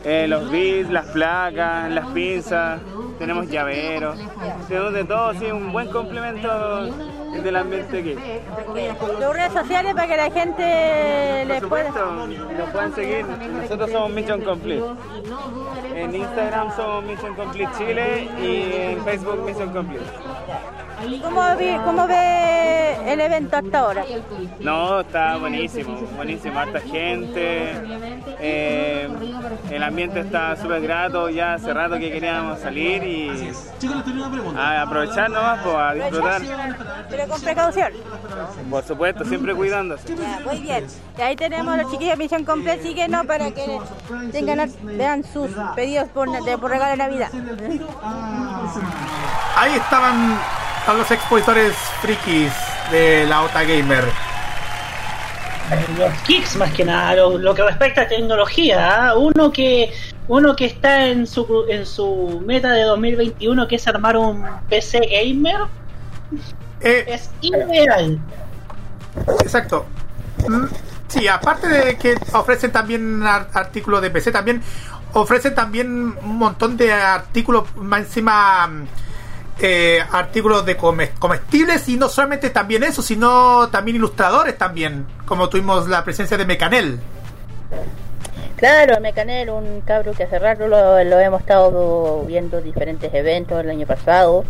eh, 0.03 0.27
los 0.27 0.49
bits, 0.51 0.89
las 0.89 1.05
placas, 1.07 1.89
las 1.91 2.07
pinzas, 2.07 2.79
tenemos 3.19 3.49
llaveros, 3.49 4.17
tenemos 4.67 4.93
de 4.93 5.03
todo, 5.03 5.33
sí, 5.35 5.45
un 5.45 5.71
buen 5.71 5.89
complemento 5.89 6.85
del 7.31 7.55
ambiente 7.55 8.01
geek. 8.01 8.19
Tus 8.99 9.33
redes 9.33 9.53
sociales 9.53 9.93
para 9.93 10.07
que 10.07 10.17
la 10.17 10.31
gente 10.31 11.45
les 11.45 11.63
pueda. 11.63 11.89
Nos 11.89 12.69
pueden 12.71 12.93
seguir, 12.95 13.25
nosotros 13.25 13.91
somos 13.91 14.11
Mission 14.11 14.41
Complete. 14.41 14.83
En 15.95 16.15
Instagram 16.15 16.75
somos 16.75 17.03
Mission 17.05 17.35
Complete 17.35 17.71
Chile 17.77 18.29
y 18.41 18.93
en 18.93 19.03
Facebook 19.03 19.45
Mission 19.45 19.69
Complete. 19.71 20.05
¿Cómo, 21.21 21.55
vi- 21.57 21.77
¿Cómo 21.83 22.07
ve 22.07 23.11
el 23.11 23.19
evento 23.19 23.57
hasta 23.57 23.79
ahora? 23.79 24.03
No, 24.59 25.01
está 25.01 25.37
buenísimo, 25.37 25.95
buenísimo, 26.15 26.57
harta 26.59 26.79
gente, 26.79 27.73
eh, 28.39 29.09
el 29.69 29.83
ambiente 29.83 30.21
está 30.21 30.55
súper 30.55 30.81
grato, 30.81 31.29
ya 31.29 31.55
hace 31.55 31.73
rato 31.73 31.95
que 31.99 32.11
queríamos 32.11 32.59
salir 32.59 33.03
y 33.03 33.51
a 34.57 34.81
aprovechar 34.83 35.29
nomás, 35.29 35.59
pues, 35.63 35.75
a 35.75 35.93
disfrutar, 35.93 36.41
Pero 37.09 37.27
con 37.27 37.41
precaución. 37.41 37.91
por 38.69 38.83
supuesto, 38.83 39.25
siempre 39.25 39.53
cuidándose. 39.53 40.15
Ya, 40.15 40.39
muy 40.45 40.59
bien. 40.61 40.87
Y 41.17 41.21
ahí 41.21 41.35
tenemos 41.35 41.73
a 41.73 41.77
los 41.77 41.91
chiquillos 41.91 42.17
de 42.17 42.23
Misión 42.23 42.45
Completa, 42.45 42.81
síguenos 42.81 43.25
para 43.25 43.51
que 43.51 43.79
tengan, 44.31 44.71
vean 44.83 45.23
sus 45.23 45.49
pedidos 45.75 46.07
por, 46.09 46.29
de, 46.43 46.57
por 46.57 46.71
regalo 46.71 46.91
de 46.91 46.97
Navidad. 46.97 47.29
Ahí 49.55 49.73
estaban 49.75 50.37
a 50.85 50.93
los 50.93 51.09
expositores 51.11 51.73
frikis 52.01 52.51
de 52.91 53.25
la 53.27 53.41
OTA 53.43 53.63
Gamer. 53.63 54.05
los 55.97 56.11
kicks 56.23 56.55
más 56.57 56.71
que 56.73 56.83
nada, 56.85 57.15
lo, 57.15 57.37
lo 57.37 57.55
que 57.55 57.63
respecta 57.63 58.01
a 58.01 58.07
tecnología, 58.07 59.09
¿ah? 59.09 59.15
uno 59.15 59.51
que 59.51 59.91
uno 60.27 60.55
que 60.55 60.65
está 60.65 61.05
en 61.07 61.25
su 61.27 61.65
en 61.69 61.85
su 61.85 62.41
meta 62.45 62.71
de 62.71 62.83
2021 62.83 63.67
que 63.67 63.75
es 63.75 63.87
armar 63.87 64.17
un 64.17 64.45
PC 64.69 64.99
gamer 64.99 65.61
es 66.81 67.29
ideal. 67.41 68.19
Exacto. 69.41 69.85
Mm, 70.47 70.65
Sí, 71.07 71.27
aparte 71.27 71.67
de 71.67 71.95
que 71.95 72.15
ofrecen 72.31 72.71
también 72.71 73.21
ar- 73.21 73.47
artículos 73.53 74.01
de 74.01 74.09
PC, 74.09 74.31
también 74.31 74.63
ofrecen 75.13 75.53
también 75.53 75.87
un 76.23 76.37
montón 76.39 76.75
de 76.75 76.91
artículos 76.91 77.65
más 77.75 77.99
encima 77.99 78.67
eh, 79.65 80.03
artículos 80.11 80.65
de 80.65 80.75
come- 80.77 81.11
comestibles 81.19 81.87
y 81.89 81.95
no 81.97 82.09
solamente 82.09 82.49
también 82.49 82.83
eso, 82.83 83.01
sino 83.01 83.69
también 83.69 83.95
ilustradores 83.97 84.57
también, 84.57 85.05
como 85.25 85.47
tuvimos 85.49 85.87
la 85.87 86.03
presencia 86.03 86.37
de 86.37 86.45
Mecanel. 86.45 86.99
Claro, 88.57 88.99
Mecanel, 89.01 89.49
un 89.49 89.81
cabro 89.81 90.13
que 90.13 90.23
hace 90.23 90.39
rato 90.39 90.67
lo, 90.67 91.03
lo 91.03 91.19
hemos 91.19 91.41
estado 91.41 92.23
viendo 92.25 92.59
en 92.59 92.63
diferentes 92.63 93.13
eventos 93.13 93.59
el 93.61 93.69
año 93.69 93.85
pasado. 93.87 94.43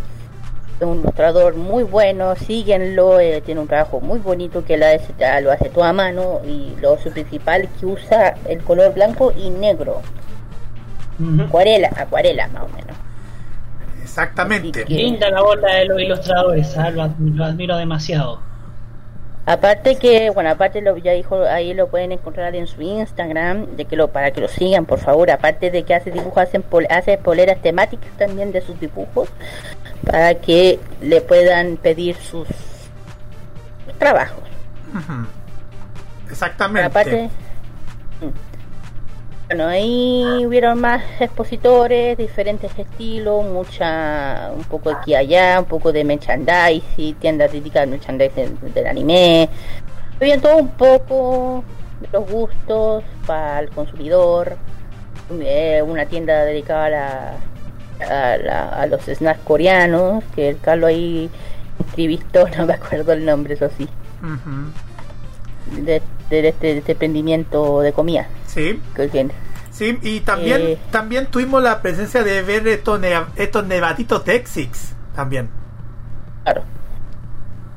Es 0.80 0.86
un 0.86 1.00
ilustrador 1.00 1.54
muy 1.56 1.84
bueno, 1.84 2.34
síguenlo, 2.36 3.20
eh, 3.20 3.40
tiene 3.44 3.60
un 3.60 3.68
trabajo 3.68 4.00
muy 4.00 4.18
bonito 4.18 4.64
que 4.64 4.76
la 4.76 4.90
hace- 4.90 5.40
lo 5.40 5.52
hace 5.52 5.68
todo 5.68 5.84
a 5.84 5.92
mano 5.92 6.40
y 6.44 6.74
lo 6.80 6.98
su 6.98 7.10
principal 7.12 7.68
que 7.78 7.86
usa 7.86 8.34
el 8.48 8.62
color 8.62 8.92
blanco 8.94 9.32
y 9.36 9.50
negro. 9.50 10.02
Acuarela, 11.46 11.90
acuarela 11.96 12.48
más 12.48 12.64
o 12.64 12.68
menos. 12.68 12.96
Exactamente. 14.14 14.84
Linda 14.86 15.28
la 15.28 15.42
bola 15.42 15.74
de 15.74 15.86
los 15.86 16.00
ilustradores, 16.00 16.78
¿ah? 16.78 16.90
lo, 16.90 17.02
admi- 17.02 17.34
lo 17.34 17.44
admiro 17.44 17.76
demasiado. 17.76 18.38
Aparte 19.46 19.96
que, 19.96 20.30
bueno, 20.30 20.50
aparte 20.50 20.80
lo 20.80 20.96
ya 20.96 21.12
dijo, 21.12 21.42
ahí 21.42 21.74
lo 21.74 21.88
pueden 21.88 22.12
encontrar 22.12 22.54
en 22.54 22.66
su 22.68 22.80
Instagram, 22.80 23.76
de 23.76 23.84
que 23.86 23.96
lo 23.96 24.08
para 24.08 24.30
que 24.30 24.40
lo 24.40 24.46
sigan, 24.48 24.86
por 24.86 25.00
favor. 25.00 25.30
Aparte 25.32 25.70
de 25.72 25.82
que 25.82 25.94
hace 25.94 26.12
dibujos, 26.12 26.38
hacen 26.44 26.62
pol- 26.62 26.86
hace 26.88 27.18
poleras 27.18 27.60
temáticas 27.60 28.08
también 28.16 28.52
de 28.52 28.60
sus 28.62 28.78
dibujos, 28.78 29.28
para 30.06 30.34
que 30.36 30.78
le 31.02 31.20
puedan 31.20 31.76
pedir 31.76 32.14
sus 32.16 32.46
trabajos. 33.98 34.44
Exactamente. 36.30 36.86
Aparte, 36.86 37.30
mm. 38.22 38.53
Bueno, 39.48 39.66
ahí 39.68 40.44
hubieron 40.46 40.80
más 40.80 41.02
expositores, 41.20 42.16
diferentes 42.16 42.76
estilos, 42.78 43.44
mucha, 43.44 44.50
un 44.56 44.64
poco 44.64 44.88
de 44.90 44.96
aquí 44.96 45.10
y 45.12 45.14
allá, 45.16 45.60
un 45.60 45.66
poco 45.66 45.92
de 45.92 46.02
merchandising, 46.04 47.14
tiendas 47.16 47.52
dedicadas 47.52 47.84
al 47.84 47.90
merchandising 47.90 48.58
del, 48.60 48.72
del 48.74 48.86
anime. 48.86 49.48
Había 50.20 50.40
todo 50.40 50.56
un 50.58 50.68
poco 50.70 51.64
de 52.00 52.08
los 52.12 52.30
gustos 52.30 53.04
para 53.26 53.60
el 53.60 53.70
consumidor, 53.70 54.56
eh, 55.40 55.82
una 55.86 56.06
tienda 56.06 56.44
dedicada 56.44 56.86
a, 56.86 56.90
la, 56.90 58.34
a, 58.34 58.38
la- 58.38 58.68
a 58.70 58.86
los 58.86 59.02
snacks 59.04 59.40
coreanos, 59.44 60.24
que 60.34 60.50
el 60.50 60.60
Carlos 60.60 60.88
ahí 60.88 61.30
entrevistó, 61.78 62.48
no 62.58 62.66
me 62.66 62.74
acuerdo 62.74 63.12
el 63.12 63.24
nombre, 63.24 63.54
eso 63.54 63.68
sí. 63.76 63.88
De, 65.66 66.02
de 66.30 66.48
este, 66.48 66.66
de 66.68 66.78
este 66.78 66.92
emprendimiento 66.92 67.80
de 67.80 67.92
comida. 67.92 68.26
Sí. 68.46 68.80
Que 68.94 69.08
tiene. 69.08 69.32
Sí, 69.70 69.98
y 70.02 70.20
también, 70.20 70.60
Eh. 70.62 70.78
también 70.90 71.26
tuvimos 71.26 71.62
la 71.62 71.82
presencia 71.82 72.22
de 72.22 72.42
ver 72.42 72.66
estos, 72.68 73.00
ne- 73.00 73.12
estos 73.36 73.64
nevaditos 73.66 74.22
Texix 74.24 74.94
también. 75.16 75.48
Claro. 76.44 76.62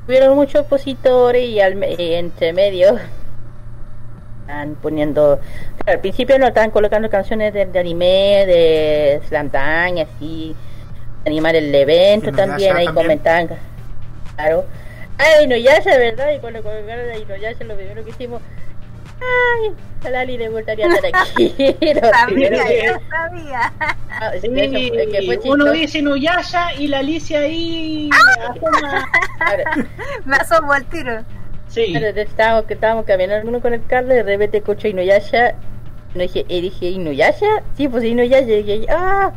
Hubieron 0.08 0.36
muchos 0.36 0.62
opositores 0.62 1.44
y 1.50 1.60
al, 1.60 1.84
y 2.00 2.14
entre 2.14 2.54
medio 2.54 2.98
están 4.42 4.76
poniendo. 4.76 5.40
claro, 5.80 5.98
al 5.98 6.00
principio 6.00 6.40
no 6.40 6.48
estaban 6.48 6.72
colocando 6.72 7.10
canciones 7.10 7.54
de, 7.54 7.66
de 7.66 7.80
anime, 7.80 8.46
de 8.46 9.22
Slam 9.28 9.50
Dunk, 9.50 10.08
así. 10.08 10.56
Animar 11.26 11.56
el 11.58 11.74
evento 11.76 12.32
también, 12.32 12.76
ahí 12.78 12.86
también. 12.86 12.94
comentaban. 13.06 13.50
Claro. 14.36 14.64
Ay, 15.18 15.46
Inuyasha, 15.46 15.98
¿verdad? 15.98 16.32
Y 16.36 16.40
cuando 16.40 16.62
colocaron 16.64 17.10
a 17.10 17.18
Inuyasha, 17.18 17.64
lo 17.64 17.76
primero 17.76 18.04
que 18.04 18.12
hicimos. 18.12 18.42
Ay, 19.20 19.72
a 20.06 20.10
Lali 20.12 20.38
le 20.38 20.50
gustaría 20.50 20.86
estar 20.88 21.12
aquí. 21.12 21.48
Lo 21.58 21.78
que- 21.80 22.00
Sabía, 22.12 22.86
yo 22.94 23.00
sabía. 23.10 23.74
Ah, 24.12 24.32
sí, 24.34 24.42
Sí, 24.42 24.52
eso, 24.60 24.78
es 25.00 25.08
que 25.10 25.22
fue 25.42 25.52
uno 25.52 25.72
dice 25.72 25.98
Inuyasha 26.00 26.74
y 26.76 26.88
la 26.88 27.00
Alicia 27.00 27.40
ahí 27.40 28.10
asoma- 28.48 29.10
Me 30.26 30.36
asomo 30.38 30.72
al 30.72 30.86
tiro. 30.86 31.24
Sí. 31.68 31.86
Entonces 31.88 32.30
estábamos, 32.30 32.66
que 32.66 32.76
estábamos 32.76 33.06
caminando 33.06 33.50
uno 33.50 33.60
con 33.60 33.74
el 33.74 33.84
Carlos 33.88 34.14
y 34.14 34.18
de 34.18 34.24
repente 34.24 34.58
escucho 34.60 34.88
Inuyasha. 34.88 35.56
No 36.14 36.22
dije, 36.22 36.46
y 36.48 36.62
dije, 36.62 36.90
¿Inuyasha? 36.92 37.64
Sí, 37.76 37.88
pues 37.88 38.04
Inuyasha. 38.04 38.44
Y 38.52 38.64
dije, 38.64 38.86
¡ah! 38.92 39.34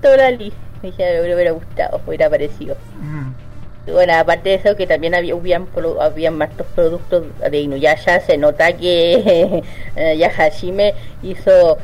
Torali. 0.00 0.52
Me 0.82 0.90
dije, 0.90 1.20
me 1.22 1.34
hubiera 1.34 1.50
gustado, 1.50 2.00
hubiera 2.06 2.30
parecido. 2.30 2.76
Y 3.02 3.47
bueno, 3.92 4.14
aparte 4.14 4.50
de 4.50 4.54
eso, 4.56 4.76
que 4.76 4.86
también 4.86 5.14
había, 5.14 5.34
habían, 5.34 5.66
habían 6.00 6.36
más 6.36 6.50
productos 6.74 7.24
de 7.50 7.60
Inuyasha. 7.60 8.20
Se 8.20 8.36
nota 8.36 8.72
que 8.72 9.62
eh, 9.96 10.16
Yahashime 10.18 10.94
hizo 11.22 11.78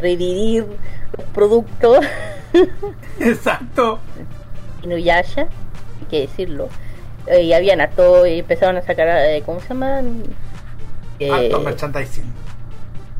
revivir 0.00 0.66
los 1.16 1.26
productos. 1.28 2.04
Exacto. 3.20 3.98
Inuyasha, 4.82 5.42
hay 5.42 6.06
que 6.10 6.20
decirlo. 6.20 6.68
Eh, 7.26 7.42
y 7.42 7.52
habían 7.52 7.80
harto, 7.80 8.26
y 8.26 8.38
empezaron 8.40 8.76
a 8.76 8.82
sacar, 8.82 9.08
eh, 9.08 9.42
¿cómo 9.44 9.60
se 9.60 9.68
llaman? 9.68 10.22
Eh, 11.18 11.52
merchandising. 11.62 12.24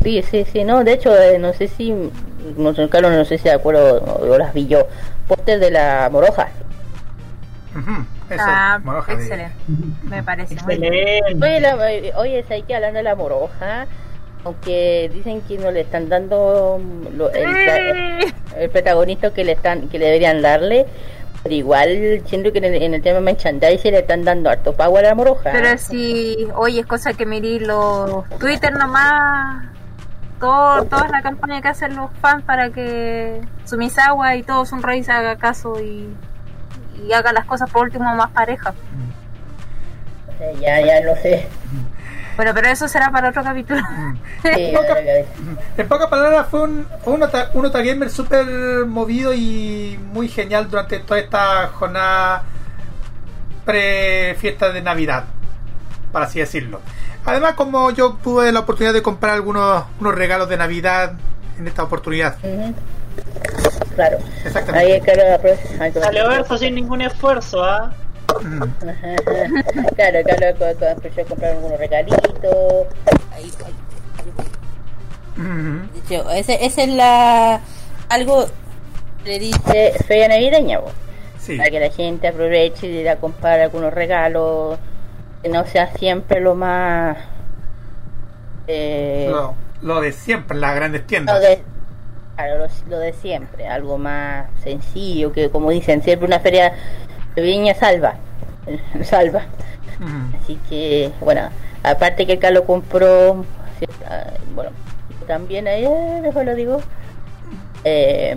Sí, 0.03 0.23
sí, 0.23 0.47
sí, 0.51 0.65
no, 0.65 0.83
de 0.83 0.95
hecho, 0.95 1.15
eh, 1.15 1.39
no 1.39 1.53
sé 1.53 1.69
si, 1.69 1.95
no 2.57 2.75
sé, 2.75 2.89
Carlos, 2.89 3.13
no 3.13 3.25
sé 3.27 3.37
si 3.37 3.45
de 3.45 3.53
acuerdo, 3.53 3.99
o, 3.99 4.33
o 4.33 4.39
las 4.39 4.55
vi 4.55 4.67
yo, 4.67 4.87
póster 5.29 5.61
de 5.61 5.71
la 5.71 6.09
moroja. 6.11 6.49
Ujú, 7.77 8.05
Eso, 8.31 8.43
Ah, 8.47 8.81
moroja 8.83 9.15
de- 9.15 9.23
excelente. 9.23 9.55
Me 10.05 10.23
parece 10.23 10.57
muy 10.65 10.77
bien. 10.77 10.95
Excelente. 10.95 11.75
Oye, 11.75 12.13
oye, 12.17 12.43
¿sabes 12.49 12.65
que 12.65 12.75
hablando 12.75 12.99
de 12.99 13.03
la 13.05 13.15
moroja? 13.15 13.87
Aunque 14.45 15.11
dicen 15.13 15.43
que 15.43 15.59
no 15.59 15.71
le 15.71 15.81
están 15.83 16.09
dando 16.09 16.81
lo- 17.15 17.31
el, 17.31 18.33
el 18.57 18.71
protagonista 18.71 19.33
que 19.33 19.45
le 19.45 19.53
están 19.53 19.89
que 19.89 19.99
le 19.99 20.07
deberían 20.07 20.41
darle, 20.41 20.87
pero 21.43 21.55
igual 21.55 22.23
siento 22.25 22.51
que 22.51 22.59
en 22.59 22.65
el, 22.65 22.83
en 22.83 22.95
el 22.95 23.03
tema 23.03 23.21
merchandising 23.21 23.93
le 23.93 23.99
están 24.01 24.25
dando 24.25 24.49
harto 24.51 24.73
power 24.73 25.05
a 25.05 25.09
la 25.11 25.15
moroja. 25.15 25.51
Pero 25.53 25.77
si, 25.79 26.49
oye, 26.57 26.81
es 26.81 26.87
cosa 26.87 27.13
que 27.13 27.27
miré 27.27 27.61
los 27.61 28.27
Twitter 28.39 28.73
nomás, 28.73 29.67
todo, 30.41 30.85
toda 30.87 31.07
la 31.09 31.21
campaña 31.21 31.61
que 31.61 31.69
hacen 31.69 31.95
los 31.97 32.11
fans 32.23 32.43
para 32.45 32.71
que 32.71 33.43
Sumisawa 33.67 34.37
y 34.37 34.43
todo 34.43 34.65
Sunrise 34.65 35.13
haga 35.13 35.37
caso 35.37 35.79
y, 35.81 36.09
y 37.07 37.13
haga 37.13 37.33
las 37.33 37.45
cosas 37.47 37.71
por 37.71 37.83
último 37.85 38.15
más 38.15 38.31
pareja. 38.31 38.73
Ya, 40.61 40.81
ya 40.81 41.01
no 41.03 41.15
sé. 41.21 41.47
Bueno, 42.37 42.53
pero 42.55 42.69
eso 42.69 42.89
será 42.89 43.11
para 43.11 43.29
otro 43.29 43.43
capítulo. 43.43 43.81
Sí, 44.43 44.73
poca- 44.75 44.97
En 45.77 45.89
pocas 45.89 46.07
palabras, 46.09 46.47
fue 46.51 46.63
un, 46.63 46.87
fue 47.05 47.13
un, 47.13 47.23
ota- 47.23 47.51
un 47.53 47.67
Otagamer 47.67 48.09
súper 48.09 48.47
movido 48.87 49.35
y 49.35 50.01
muy 50.13 50.29
genial 50.29 50.71
durante 50.71 50.99
toda 51.01 51.21
esta 51.21 51.67
jornada 51.69 52.45
pre-fiesta 53.65 54.73
de 54.73 54.81
Navidad, 54.83 55.25
para 56.13 56.25
así 56.27 56.39
decirlo. 56.39 56.81
Además, 57.27 57.53
como 57.55 57.91
yo 57.91 58.15
tuve 58.23 58.51
la 58.53 58.61
oportunidad 58.61 58.95
de 58.95 59.03
comprar 59.03 59.35
algunos 59.35 59.85
unos 60.01 60.15
regalos 60.15 60.49
de 60.49 60.57
Navidad 60.57 61.13
en 61.59 61.69
esta 61.69 61.83
oportunidad. 61.83 62.37
Claro. 63.95 64.19
Exactamente. 64.45 64.79
Ahí 64.79 64.93
es 64.93 65.03
que 65.05 65.15
lo 65.15 65.23
aprovecha- 65.35 66.01
Salió 66.01 66.29
verso 66.29 66.57
sin 66.59 66.75
ningún 66.75 67.03
esfuerzo, 67.03 67.63
¿ah? 67.63 67.93
claro, 69.97 70.19
claro, 70.25 70.57
co- 70.59 70.87
empecé 70.87 71.23
a 71.23 71.25
comprar 71.25 71.53
algunos 71.53 71.79
regalitos. 71.79 72.87
Ahí, 73.07 73.15
ahí, 73.33 73.53
ahí. 73.67 73.75
De 75.93 75.99
hecho, 76.17 76.31
ese, 76.31 76.65
ese 76.65 76.85
es 76.85 76.89
la 76.91 77.61
algo 78.09 78.47
le 79.25 79.39
dice 79.39 79.93
feria 80.07 80.29
navideña, 80.29 80.81
po. 80.81 80.91
para 81.57 81.71
que 81.71 81.81
la 81.81 81.91
gente 81.91 82.29
aproveche 82.29 82.87
y 82.87 82.99
ir 82.99 83.09
a 83.09 83.17
comprar 83.17 83.61
algunos 83.61 83.93
regalos, 83.93 84.79
que 85.43 85.49
no 85.49 85.67
sea 85.67 85.89
siempre 85.97 86.41
lo 86.41 86.55
más 86.55 87.17
eh, 88.67 89.29
Lo, 89.31 89.55
lo 89.83 90.01
de 90.01 90.13
siempre 90.13 90.55
en 90.55 90.61
las 90.61 90.75
grandes 90.75 91.07
tiendas. 91.07 91.35
lo 91.35 91.41
de, 91.41 91.63
claro, 92.45 92.67
lo, 92.89 92.99
de 92.99 93.13
siempre, 93.13 93.67
algo 93.67 93.99
más 93.99 94.47
sencillo, 94.63 95.33
que 95.33 95.51
como 95.51 95.71
dicen, 95.71 96.03
siempre 96.03 96.27
una 96.27 96.41
feria 96.41 96.73
de 97.35 97.43
viña 97.43 97.75
salva, 97.75 98.15
salva. 99.05 99.43
Así 100.41 100.59
que, 100.69 101.11
bueno, 101.21 101.51
aparte 101.83 102.27
que 102.27 102.35
acá 102.35 102.51
lo 102.51 102.65
compró, 102.65 103.45
ah, 104.07 104.31
bueno, 104.55 104.71
también 105.27 105.69
ayer, 105.69 106.23
después 106.23 106.47
lo 106.47 106.55
digo. 106.55 106.81
Eh, 107.85 108.37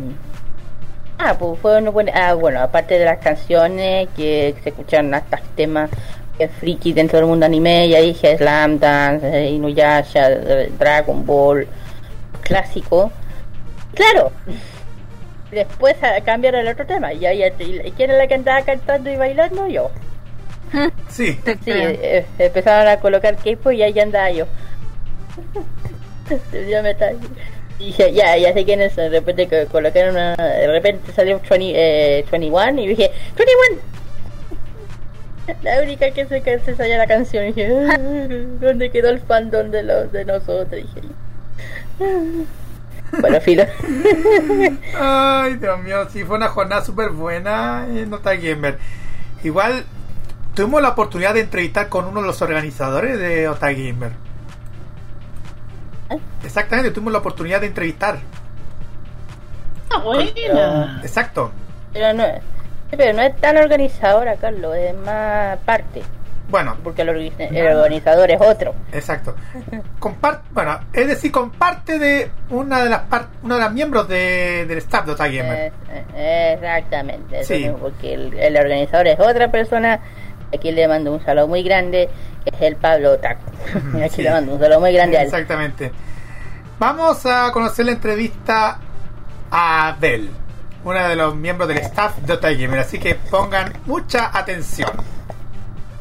ah, 1.19 1.35
pues 1.37 1.59
fue 1.59 1.77
una 1.77 1.89
buena, 1.89 2.11
ah, 2.13 2.33
bueno, 2.33 2.59
aparte 2.59 2.99
de 2.99 3.05
las 3.05 3.19
canciones 3.19 4.09
que 4.15 4.55
se 4.63 4.69
escucharon 4.69 5.13
hasta 5.13 5.37
temas 5.55 5.89
que 6.37 6.49
friki 6.49 6.91
dentro 6.91 7.19
del 7.19 7.27
mundo 7.27 7.45
anime, 7.45 7.87
ya 7.87 8.01
dije 8.01 8.37
Slam 8.37 8.79
Dance, 8.79 9.25
eh, 9.25 9.51
Inuyasha, 9.51 10.31
eh, 10.31 10.71
Dragon 10.77 11.25
Ball, 11.25 11.67
clásico. 12.41 13.11
Claro, 13.93 14.31
después 15.51 15.95
a 16.03 16.19
cambiar 16.21 16.55
el 16.55 16.67
otro 16.67 16.85
tema, 16.85 17.13
y 17.13 17.19
¿quién 17.19 18.09
era 18.09 18.17
la 18.17 18.27
que 18.27 18.33
andaba 18.35 18.61
cantando 18.63 19.11
y 19.11 19.15
bailando? 19.15 19.67
Yo. 19.67 19.91
Sí. 21.09 21.37
Sí, 21.45 21.71
eh, 21.71 22.25
empezaron 22.39 22.87
a 22.87 22.97
colocar 22.99 23.35
K-pop 23.35 23.71
y 23.73 23.83
ahí 23.83 23.99
andaba 23.99 24.31
yo. 24.31 24.47
ya 26.69 26.81
me 26.81 26.91
está... 26.91 27.11
Y 27.79 27.87
dije, 27.87 28.11
ya, 28.13 28.35
ya 28.37 28.53
sé 28.53 28.65
quién 28.65 28.81
es. 28.81 28.95
De 28.95 29.09
repente 29.09 29.47
que 29.47 29.67
colocaron 29.67 30.15
una... 30.15 30.35
De 30.35 30.67
repente 30.67 31.11
salió 31.11 31.39
20, 31.47 31.73
eh, 31.75 32.25
21 32.31 32.81
y 32.81 32.87
dije, 32.87 33.11
21. 33.37 33.81
La 35.63 35.81
única 35.83 36.09
que 36.11 36.25
se, 36.25 36.41
que 36.41 36.57
se 36.59 36.75
sabía 36.75 36.97
la 36.97 37.07
canción. 37.07 37.43
Y 37.43 37.47
dije, 37.51 37.71
"Ah, 37.89 37.97
¿dónde 38.59 38.89
quedó 38.89 39.09
el 39.09 39.19
fandom 39.19 39.69
de, 39.69 39.83
los, 39.83 40.11
de 40.11 40.25
nosotros? 40.25 40.71
Dije, 40.71 41.01
bueno, 43.19 43.41
filo. 43.41 43.63
Ay, 44.99 45.55
Dios 45.55 45.79
mío, 45.81 46.07
sí, 46.09 46.23
fue 46.23 46.37
una 46.37 46.49
jornada 46.49 46.83
súper 46.83 47.09
buena 47.09 47.85
en 47.87 48.09
Nota 48.09 48.35
Gamer. 48.35 48.79
Igual, 49.43 49.85
tuvimos 50.53 50.81
la 50.81 50.89
oportunidad 50.89 51.33
de 51.33 51.41
entrevistar 51.41 51.89
con 51.89 52.05
uno 52.05 52.21
de 52.21 52.27
los 52.27 52.41
organizadores 52.41 53.19
de 53.19 53.47
Ota 53.47 53.71
Gamer. 53.71 54.11
Exactamente, 56.43 56.91
tuvimos 56.91 57.13
la 57.13 57.19
oportunidad 57.19 57.61
de 57.61 57.67
entrevistar. 57.67 58.19
Ah, 59.89 59.99
buena. 59.99 61.01
Exacto. 61.03 61.51
Pero 61.93 62.13
no, 62.13 62.25
pero 62.89 63.13
no 63.13 63.21
es 63.21 63.35
tan 63.37 63.57
organizadora, 63.57 64.35
Carlos, 64.37 64.75
es 64.75 64.95
más 64.95 65.57
parte. 65.59 66.03
Bueno. 66.53 66.77
Porque 66.83 67.01
el, 67.01 67.09
organi- 67.09 67.33
el 67.51 67.75
organizador 67.75 68.29
es 68.29 68.39
otro. 68.39 68.75
Exacto. 68.91 69.33
Bueno, 70.51 70.79
es 70.93 71.07
decir, 71.07 71.31
comparte 71.31 71.97
de 71.97 72.29
una 72.51 72.83
de 72.83 72.91
las 72.91 73.01
una 73.41 73.55
de 73.55 73.61
las 73.61 73.73
miembros 73.73 74.07
de, 74.07 74.67
del 74.67 74.77
staff 74.77 75.03
de 75.07 75.13
Ota 75.13 75.25
Gamer. 75.25 75.71
Eh, 76.15 76.53
Exactamente, 76.53 77.39
eso 77.39 77.55
Sí. 77.55 77.63
mismo, 77.63 77.77
porque 77.79 78.13
el, 78.13 78.35
el 78.35 78.55
organizador 78.55 79.07
es 79.07 79.19
otra 79.19 79.49
persona. 79.49 79.99
Aquí 80.53 80.71
le 80.71 80.87
mando 80.87 81.11
un 81.11 81.25
saludo 81.25 81.47
muy 81.47 81.63
grande, 81.63 82.07
que 82.43 82.55
es 82.55 82.61
el 82.61 82.75
Pablo 82.75 83.13
Otaku. 83.13 83.41
Aquí 84.03 84.17
Sí. 84.17 84.21
le 84.21 84.29
mando 84.29 84.53
un 84.53 84.59
saludo 84.59 84.79
muy 84.79 84.93
grande 84.93 85.17
a 85.17 85.21
él. 85.21 85.25
Exactamente. 85.25 85.91
Vamos 86.77 87.25
a 87.25 87.51
conocer 87.51 87.87
la 87.87 87.93
entrevista 87.93 88.77
a 89.49 89.87
Abel, 89.87 90.29
una 90.83 91.07
de 91.07 91.15
los 91.15 91.33
miembros 91.35 91.67
del 91.67 91.79
staff 91.79 92.17
de 92.17 92.33
Ota 92.33 92.51
Gamer, 92.51 92.77
así 92.79 92.99
que 92.99 93.15
pongan 93.15 93.73
mucha 93.87 94.29
atención. 94.37 94.91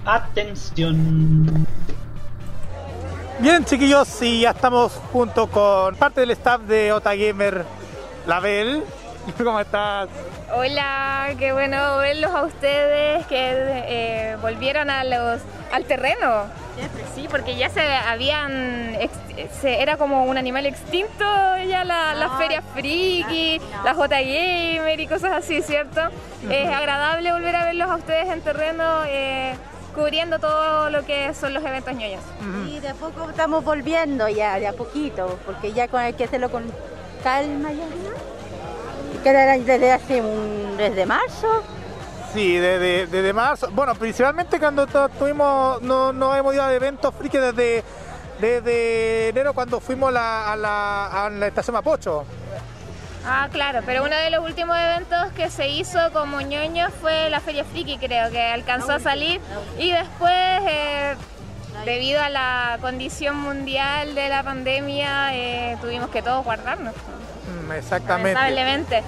Atención. 0.05 1.66
Bien, 3.38 3.64
chiquillos, 3.64 4.20
y 4.22 4.40
ya 4.42 4.50
estamos 4.50 4.92
junto 5.12 5.46
con 5.48 5.94
parte 5.96 6.20
del 6.20 6.30
staff 6.32 6.61
de 6.62 6.92
Ota 6.92 7.14
Gamer, 7.14 7.64
la 8.26 8.40
Bel. 8.40 8.82
¿Cómo 9.42 9.61
estás? 9.61 10.09
Hola, 10.55 11.28
qué 11.38 11.53
bueno 11.53 11.98
verlos 11.98 12.30
a 12.32 12.42
ustedes 12.44 13.24
que 13.26 13.53
eh, 13.57 14.36
volvieron 14.42 14.90
a 14.90 15.05
los 15.05 15.40
al 15.72 15.84
terreno. 15.84 16.44
Sí, 17.14 17.26
porque 17.30 17.57
ya 17.57 17.68
se 17.70 17.80
habían 17.80 18.94
ex- 19.00 19.55
se- 19.61 19.80
era 19.82 19.96
como 19.96 20.24
un 20.24 20.36
animal 20.38 20.66
extinto 20.66 21.24
ya 21.68 21.84
la, 21.84 22.14
la 22.14 22.30
feria 22.38 22.62
friki, 22.74 23.61
la 23.84 23.94
J 23.94 24.09
Gamer 24.20 24.98
y 25.00 25.07
cosas 25.07 25.32
así, 25.32 25.62
¿cierto? 25.62 26.00
Es 26.50 26.68
agradable 26.68 27.32
volver 27.32 27.55
a 27.57 27.64
verlos 27.64 27.88
a 27.90 27.96
ustedes 27.96 28.28
en 28.30 28.40
terreno 28.40 29.05
eh, 29.07 29.55
cubriendo 29.95 30.38
todo 30.38 30.90
lo 30.90 31.05
que 31.05 31.32
son 31.34 31.55
los 31.55 31.64
eventos 31.64 31.95
ñoños. 31.95 32.22
Y 32.68 32.80
de 32.80 32.88
a 32.90 32.95
poco 32.95 33.28
estamos 33.30 33.64
volviendo 33.64 34.28
ya, 34.28 34.59
de 34.59 34.66
a 34.68 34.72
poquito, 34.72 35.38
porque 35.47 35.72
ya 35.72 35.88
con, 35.88 36.01
hay 36.01 36.14
que 36.14 36.24
hacerlo 36.24 36.51
con 36.51 36.64
calma 37.22 37.70
ya. 37.72 37.84
¿no? 37.84 39.22
Que 39.22 39.28
era 39.28 39.57
desde 39.59 39.93
hace 39.93 40.20
un, 40.20 40.76
desde 40.76 41.07
marzo. 41.07 41.62
Sí, 42.32 42.57
desde, 42.57 43.07
desde 43.07 43.32
marzo. 43.32 43.68
Bueno, 43.72 43.95
principalmente 43.95 44.59
cuando 44.59 44.86
tuvimos, 44.86 45.82
no, 45.82 46.12
no 46.12 46.34
hemos 46.34 46.55
ido 46.55 46.62
a 46.64 46.72
eventos 46.72 47.14
friki 47.14 47.36
desde, 47.38 47.84
desde 48.40 49.28
enero 49.28 49.53
cuando 49.53 49.80
fuimos 49.80 50.12
la- 50.12 50.53
a, 50.53 50.57
la, 50.57 51.26
a 51.26 51.30
la 51.30 51.47
estación 51.47 51.74
Mapocho. 51.74 52.24
Ah, 53.24 53.48
claro, 53.52 53.80
pero 53.86 54.04
uno 54.04 54.16
de 54.16 54.30
los 54.30 54.44
últimos 54.44 54.76
eventos 54.76 55.32
que 55.36 55.48
se 55.48 55.68
hizo 55.68 55.98
como 56.12 56.40
ñoño 56.40 56.90
fue 57.00 57.30
la 57.30 57.40
Feria 57.40 57.64
Friki, 57.64 57.98
creo, 57.98 58.30
que 58.30 58.40
alcanzó 58.42 58.92
a 58.92 59.00
salir 59.00 59.40
y 59.78 59.92
después, 59.92 60.32
eh, 60.68 61.14
debido 61.84 62.20
a 62.20 62.28
la 62.28 62.78
condición 62.80 63.36
mundial 63.36 64.14
de 64.14 64.28
la 64.28 64.42
pandemia, 64.42 65.34
eh, 65.36 65.76
tuvimos 65.80 66.10
que 66.10 66.22
todos 66.22 66.44
guardarnos. 66.44 66.94
Mm, 67.66 67.72
Exactamente. 67.72 68.34
Lamentablemente. 68.34 69.02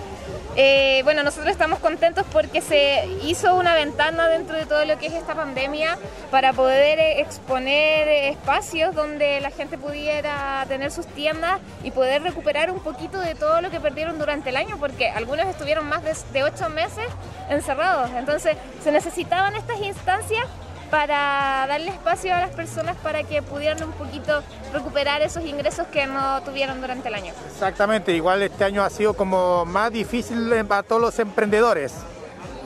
Eh, 0.56 1.00
bueno, 1.02 1.24
nosotros 1.24 1.50
estamos 1.50 1.80
contentos 1.80 2.24
porque 2.32 2.60
se 2.60 3.08
hizo 3.24 3.56
una 3.56 3.74
ventana 3.74 4.28
dentro 4.28 4.56
de 4.56 4.66
todo 4.66 4.84
lo 4.84 4.96
que 4.98 5.06
es 5.06 5.12
esta 5.12 5.34
pandemia 5.34 5.98
para 6.30 6.52
poder 6.52 7.00
eh, 7.00 7.20
exponer 7.20 8.06
espacios 8.08 8.94
donde 8.94 9.40
la 9.40 9.50
gente 9.50 9.78
pudiera 9.78 10.64
tener 10.68 10.92
sus 10.92 11.06
tiendas 11.08 11.60
y 11.82 11.90
poder 11.90 12.22
recuperar 12.22 12.70
un 12.70 12.78
poquito 12.78 13.18
de 13.18 13.34
todo 13.34 13.60
lo 13.62 13.70
que 13.70 13.80
perdieron 13.80 14.16
durante 14.18 14.50
el 14.50 14.56
año, 14.56 14.76
porque 14.78 15.10
algunos 15.10 15.46
estuvieron 15.46 15.88
más 15.88 16.02
de 16.32 16.44
ocho 16.44 16.68
meses 16.68 17.06
encerrados. 17.50 18.10
Entonces, 18.16 18.56
se 18.82 18.92
necesitaban 18.92 19.56
estas 19.56 19.80
instancias 19.80 20.44
para 20.90 21.66
darle 21.68 21.90
espacio 21.90 22.34
a 22.34 22.40
las 22.40 22.50
personas 22.50 22.96
para 22.96 23.22
que 23.22 23.42
pudieran 23.42 23.82
un 23.82 23.92
poquito 23.92 24.42
recuperar 24.72 25.22
esos 25.22 25.44
ingresos 25.44 25.86
que 25.88 26.06
no 26.06 26.42
tuvieron 26.42 26.80
durante 26.80 27.08
el 27.08 27.14
año. 27.14 27.32
Exactamente, 27.52 28.12
igual 28.12 28.42
este 28.42 28.64
año 28.64 28.82
ha 28.82 28.90
sido 28.90 29.14
como 29.14 29.64
más 29.64 29.92
difícil 29.92 30.64
para 30.66 30.82
todos 30.82 31.00
los 31.02 31.18
emprendedores. 31.18 31.94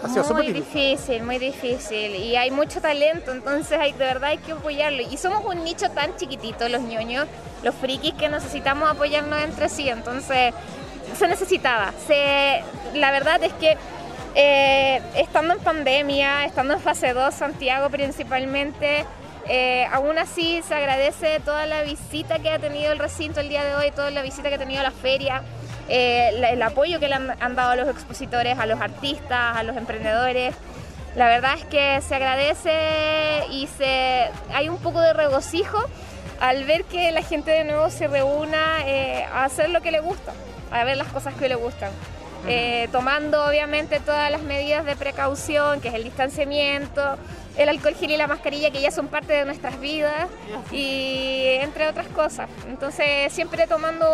Ha 0.02 0.08
sido 0.08 0.22
Muy 0.32 0.46
difícil. 0.52 0.64
difícil, 0.96 1.22
muy 1.24 1.38
difícil. 1.38 2.14
Y 2.14 2.36
hay 2.36 2.52
mucho 2.52 2.80
talento, 2.80 3.32
entonces 3.32 3.78
hay, 3.80 3.92
de 3.92 4.04
verdad 4.04 4.30
hay 4.30 4.38
que 4.38 4.52
apoyarlo. 4.52 5.02
Y 5.02 5.16
somos 5.16 5.44
un 5.44 5.64
nicho 5.64 5.90
tan 5.90 6.16
chiquitito, 6.16 6.68
los 6.68 6.82
ñoños, 6.82 7.26
los 7.64 7.74
frikis, 7.74 8.14
que 8.14 8.28
necesitamos 8.28 8.88
apoyarnos 8.88 9.42
entre 9.42 9.68
sí. 9.68 9.88
Entonces, 9.88 10.54
se 11.18 11.26
necesitaba. 11.26 11.92
Se, 12.06 12.62
la 12.94 13.10
verdad 13.10 13.42
es 13.42 13.52
que 13.54 13.76
eh, 14.40 15.02
estando 15.16 15.52
en 15.52 15.58
pandemia, 15.58 16.44
estando 16.44 16.74
en 16.74 16.80
fase 16.80 17.12
2, 17.12 17.34
Santiago 17.34 17.90
principalmente, 17.90 19.04
eh, 19.48 19.84
aún 19.90 20.16
así 20.16 20.62
se 20.62 20.76
agradece 20.76 21.40
toda 21.40 21.66
la 21.66 21.82
visita 21.82 22.38
que 22.38 22.48
ha 22.48 22.60
tenido 22.60 22.92
el 22.92 23.00
recinto 23.00 23.40
el 23.40 23.48
día 23.48 23.64
de 23.64 23.74
hoy, 23.74 23.90
toda 23.90 24.12
la 24.12 24.22
visita 24.22 24.48
que 24.48 24.54
ha 24.54 24.58
tenido 24.58 24.80
la 24.80 24.92
feria, 24.92 25.42
eh, 25.88 26.30
el 26.52 26.62
apoyo 26.62 27.00
que 27.00 27.08
le 27.08 27.16
han, 27.16 27.34
han 27.40 27.56
dado 27.56 27.72
a 27.72 27.76
los 27.76 27.88
expositores, 27.88 28.56
a 28.60 28.66
los 28.66 28.80
artistas, 28.80 29.56
a 29.56 29.64
los 29.64 29.76
emprendedores. 29.76 30.54
La 31.16 31.26
verdad 31.26 31.54
es 31.56 31.64
que 31.64 32.00
se 32.00 32.14
agradece 32.14 33.42
y 33.50 33.66
se, 33.66 34.28
hay 34.54 34.68
un 34.68 34.78
poco 34.78 35.00
de 35.00 35.14
regocijo 35.14 35.78
al 36.38 36.62
ver 36.62 36.84
que 36.84 37.10
la 37.10 37.22
gente 37.22 37.50
de 37.50 37.64
nuevo 37.64 37.90
se 37.90 38.06
reúna 38.06 38.86
eh, 38.86 39.24
a 39.32 39.46
hacer 39.46 39.70
lo 39.70 39.80
que 39.80 39.90
le 39.90 39.98
gusta, 39.98 40.32
a 40.70 40.84
ver 40.84 40.96
las 40.96 41.08
cosas 41.08 41.34
que 41.34 41.48
le 41.48 41.56
gustan. 41.56 41.90
Eh, 42.46 42.88
tomando 42.92 43.44
obviamente 43.44 44.00
todas 44.00 44.30
las 44.30 44.42
medidas 44.42 44.84
de 44.84 44.96
precaución, 44.96 45.80
que 45.80 45.88
es 45.88 45.94
el 45.94 46.04
distanciamiento, 46.04 47.18
el 47.56 47.68
alcohol 47.68 47.94
gel 47.94 48.12
y 48.12 48.16
la 48.16 48.28
mascarilla, 48.28 48.70
que 48.70 48.80
ya 48.80 48.90
son 48.90 49.08
parte 49.08 49.32
de 49.32 49.44
nuestras 49.44 49.80
vidas, 49.80 50.28
y 50.70 51.44
entre 51.60 51.88
otras 51.88 52.06
cosas. 52.08 52.48
Entonces, 52.68 53.32
siempre 53.32 53.66
tomando, 53.66 54.06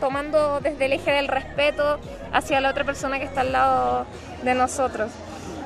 tomando 0.00 0.60
desde 0.60 0.86
el 0.86 0.92
eje 0.94 1.12
del 1.12 1.28
respeto 1.28 2.00
hacia 2.32 2.60
la 2.60 2.70
otra 2.70 2.84
persona 2.84 3.18
que 3.18 3.26
está 3.26 3.42
al 3.42 3.52
lado 3.52 4.06
de 4.42 4.54
nosotros. 4.54 5.10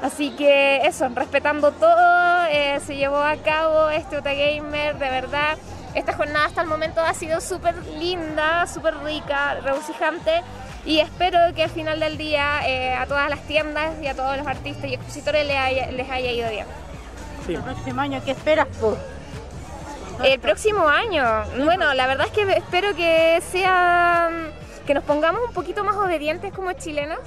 Así 0.02 0.30
que 0.30 0.78
eso, 0.86 1.08
respetando 1.14 1.72
todo, 1.72 2.46
eh, 2.50 2.80
se 2.84 2.96
llevó 2.96 3.18
a 3.18 3.36
cabo 3.36 3.88
este 3.88 4.18
Uta 4.18 4.34
Gamer, 4.34 4.98
de 4.98 5.10
verdad. 5.10 5.56
Esta 5.94 6.12
jornada 6.12 6.46
hasta 6.46 6.60
el 6.60 6.66
momento 6.66 7.00
ha 7.00 7.14
sido 7.14 7.40
súper 7.40 7.74
linda, 7.98 8.66
súper 8.66 8.98
rica, 8.98 9.54
regocijante. 9.62 10.42
Y 10.86 11.00
espero 11.00 11.38
que 11.54 11.64
al 11.64 11.70
final 11.70 11.98
del 11.98 12.16
día 12.16 12.60
eh, 12.66 12.94
a 12.94 13.06
todas 13.06 13.28
las 13.28 13.42
tiendas 13.42 14.00
y 14.00 14.06
a 14.06 14.14
todos 14.14 14.36
los 14.36 14.46
artistas 14.46 14.88
y 14.88 14.94
expositores 14.94 15.44
les 15.44 15.56
haya, 15.56 15.90
les 15.90 16.08
haya 16.08 16.30
ido 16.30 16.48
bien. 16.48 16.66
El 17.48 17.60
próximo 17.60 18.00
año, 18.00 18.22
¿qué 18.24 18.30
esperas, 18.30 18.68
po? 18.80 18.96
El 20.22 20.40
próximo 20.40 20.88
año, 20.88 21.24
bueno, 21.64 21.92
la 21.92 22.06
verdad 22.06 22.26
es 22.26 22.32
que 22.32 22.50
espero 22.52 22.94
que 22.94 23.42
sea 23.50 24.30
que 24.86 24.94
nos 24.94 25.04
pongamos 25.04 25.42
un 25.48 25.52
poquito 25.52 25.84
más 25.84 25.96
obedientes 25.96 26.52
como 26.54 26.72
chilenos 26.72 27.18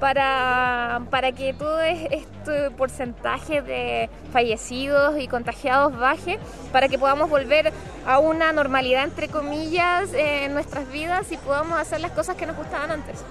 para, 0.00 1.02
para 1.10 1.32
que 1.32 1.54
todo 1.54 1.80
es- 1.80 2.08
este 2.12 2.70
porcentaje 2.72 3.62
de 3.62 4.10
fallecidos 4.32 5.18
y 5.20 5.28
contagiados 5.28 5.96
baje, 5.98 6.38
para 6.72 6.88
que 6.88 6.98
podamos 6.98 7.30
volver 7.30 7.72
a 8.06 8.18
una 8.18 8.52
normalidad 8.52 9.04
entre 9.04 9.28
comillas 9.28 10.12
en 10.14 10.52
nuestras 10.54 10.90
vidas 10.90 11.30
y 11.32 11.36
podamos 11.38 11.78
hacer 11.78 12.00
las 12.00 12.10
cosas 12.12 12.36
que 12.36 12.46
nos 12.46 12.56
gustaban 12.56 12.90
antes. 12.90 13.24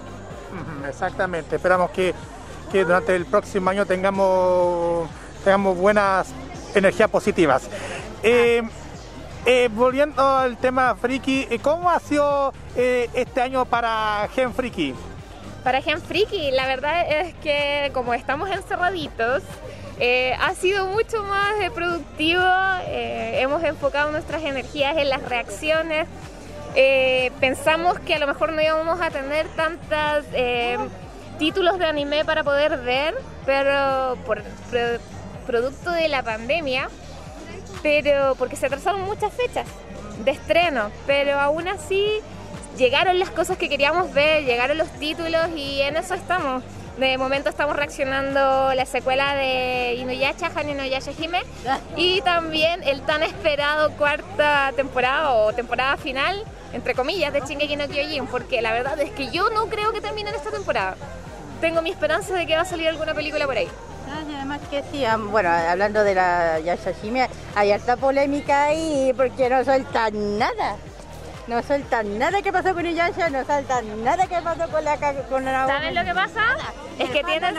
Exactamente, 0.88 1.56
esperamos 1.58 1.92
que, 1.92 2.14
que 2.72 2.84
durante 2.84 3.16
el 3.16 3.26
próximo 3.26 3.70
año 3.70 3.86
tengamos, 3.86 5.10
tengamos 5.44 5.78
buenas 5.78 6.28
energías 6.74 7.10
positivas. 7.10 7.70
Eh, 8.24 8.62
eh, 9.46 9.70
volviendo 9.72 10.26
al 10.28 10.58
tema 10.58 10.96
friki, 10.96 11.48
eh, 11.50 11.60
¿cómo 11.60 11.90
ha 11.92 12.00
sido 12.00 12.54
eh, 12.76 13.10
este 13.14 13.42
año 13.42 13.66
para 13.66 14.28
Gen 14.34 14.54
Friki? 14.54 14.96
Para 15.66 15.82
Gen 15.82 16.00
Friki, 16.00 16.52
la 16.52 16.66
verdad 16.68 17.12
es 17.12 17.34
que 17.42 17.90
como 17.94 18.14
estamos 18.14 18.50
encerraditos, 18.52 19.42
eh, 20.00 20.34
ha 20.40 20.54
sido 20.54 20.86
mucho 20.88 21.24
más 21.24 21.60
eh, 21.60 21.72
productivo. 21.72 22.42
eh, 22.88 23.40
hemos 23.42 23.64
enfocado 23.64 24.12
nuestras 24.12 24.44
energías 24.44 24.96
en 24.96 25.10
las 25.10 25.24
reacciones. 25.28 26.08
eh, 26.76 27.32
pensamos 27.40 27.98
que 28.00 28.14
a 28.16 28.20
lo 28.20 28.28
mejor 28.28 28.54
no 28.54 28.62
íbamos 28.62 29.02
a 29.02 29.10
tener 29.10 29.48
tantos 29.56 30.26
títulos 31.40 31.80
de 31.80 31.86
anime 31.86 32.24
para 32.26 32.44
poder 32.44 32.78
ver, 32.78 33.16
pero 33.46 34.18
por 34.26 34.44
pro- 34.70 35.00
producto 35.48 35.90
de 35.92 36.10
la 36.10 36.22
pandemia, 36.22 36.90
pero 37.82 38.36
porque 38.38 38.56
se 38.56 38.68
atrasaron 38.68 39.02
muchas 39.02 39.34
fechas 39.34 39.68
de 40.24 40.32
estreno, 40.32 40.92
pero 41.08 41.40
aún 41.40 41.68
así 41.68 42.20
llegaron 42.78 43.20
las 43.20 43.30
cosas 43.30 43.58
que 43.58 43.70
queríamos 43.70 44.14
ver, 44.14 44.44
llegaron 44.44 44.78
los 44.78 44.90
títulos 44.94 45.48
y 45.56 45.82
en 45.82 45.98
eso 45.98 46.14
estamos. 46.14 46.64
De 46.98 47.18
momento 47.18 47.50
estamos 47.50 47.76
reaccionando 47.76 48.74
la 48.74 48.86
secuela 48.86 49.36
de 49.36 49.96
Inuyasha, 49.96 50.50
Han 50.56 50.70
Inuyasha 50.70 51.12
Hime 51.12 51.42
y 51.98 52.22
también 52.22 52.84
el 52.84 53.02
tan 53.02 53.22
esperado 53.22 53.92
cuarta 53.98 54.72
temporada 54.78 55.34
o 55.34 55.52
temporada 55.52 55.98
final, 55.98 56.42
entre 56.72 56.96
comillas, 56.96 57.34
de 57.34 57.42
Shingeki 57.42 57.76
no 57.76 57.90
Kyojin, 57.90 58.28
porque 58.28 58.62
la 58.62 58.72
verdad 58.72 58.98
es 59.02 59.12
que 59.12 59.30
yo 59.30 59.50
no 59.50 59.68
creo 59.68 59.92
que 59.92 60.00
termine 60.00 60.30
esta 60.30 60.52
temporada. 60.52 60.96
Tengo 61.60 61.82
mi 61.82 61.90
esperanza 61.90 62.34
de 62.34 62.48
que 62.48 62.56
va 62.56 62.62
a 62.62 62.66
salir 62.66 62.88
alguna 62.88 63.14
película 63.14 63.46
por 63.46 63.58
ahí. 63.58 63.68
Ah, 64.10 64.22
y 64.30 64.34
además 64.34 64.62
que 64.70 64.82
sí, 64.90 65.04
bueno, 65.32 65.50
hablando 65.50 66.02
de 66.04 66.16
la 66.16 66.60
Yashashime, 66.62 67.28
hay 67.56 67.72
harta 67.74 67.98
polémica 67.98 68.66
ahí 68.66 69.12
porque 69.18 69.50
no 69.50 69.66
sueltan 69.66 70.38
nada. 70.38 70.78
No 71.48 71.62
sueltan 71.62 72.18
nada 72.18 72.42
que 72.42 72.52
pasó 72.52 72.74
con 72.74 72.84
Yasha, 72.86 73.30
no 73.30 73.46
sueltan 73.46 74.04
nada 74.04 74.26
que 74.26 74.42
pasó 74.42 74.68
con 74.70 74.84
la 74.84 74.98
con 75.30 75.46
la 75.46 75.68
¿Sabes 75.68 75.94
lo 75.94 76.04
que 76.04 76.14
pasa? 76.14 76.42
Es 76.98 77.10
que 77.12 77.24
tienes. 77.24 77.54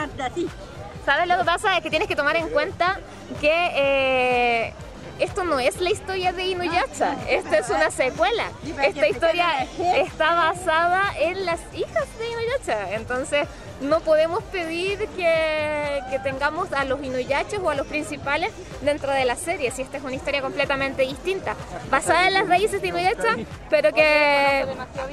¿Sabes 1.05 1.29
lo 1.29 1.39
que 1.39 1.45
pasa? 1.45 1.77
Es 1.77 1.83
que 1.85 1.91
tienes 1.91 2.09
que 2.09 2.17
tomar 2.17 2.35
en 2.35 2.49
cuenta 2.49 2.99
que 3.41 3.71
eh, 3.77 4.75
esto 5.19 5.45
no 5.45 5.59
es 5.59 5.81
la 5.81 5.91
historia 5.91 6.33
de 6.33 6.45
Inuyasha, 6.47 7.17
esta 7.29 7.59
es 7.59 7.69
una 7.71 7.91
secuela. 7.91 8.45
Esta 8.83 9.09
historia 9.09 9.67
está 9.97 10.35
basada 10.35 11.13
en 11.19 11.47
las 11.47 11.61
hijas 11.75 12.07
de 12.19 12.29
Inuyasha, 12.31 12.95
entonces 12.95 13.47
no 13.81 14.01
podemos 14.01 14.43
pedir 14.45 14.99
que, 15.17 16.01
que 16.11 16.19
tengamos 16.21 16.73
a 16.73 16.85
los 16.85 17.03
Inuyachas 17.03 17.61
o 17.63 17.69
a 17.71 17.75
los 17.75 17.87
principales 17.87 18.51
dentro 18.81 19.13
de 19.13 19.25
la 19.27 19.37
serie, 19.37 19.71
si 19.71 19.83
esta 19.83 19.99
es 19.99 20.03
una 20.03 20.15
historia 20.15 20.41
completamente 20.43 21.03
distinta, 21.03 21.55
basada 21.91 22.29
en 22.29 22.35
las 22.35 22.49
raíces 22.49 22.81
de 22.81 22.89
Inuyasha, 22.89 23.37
pero 23.69 23.93
que 23.93 24.67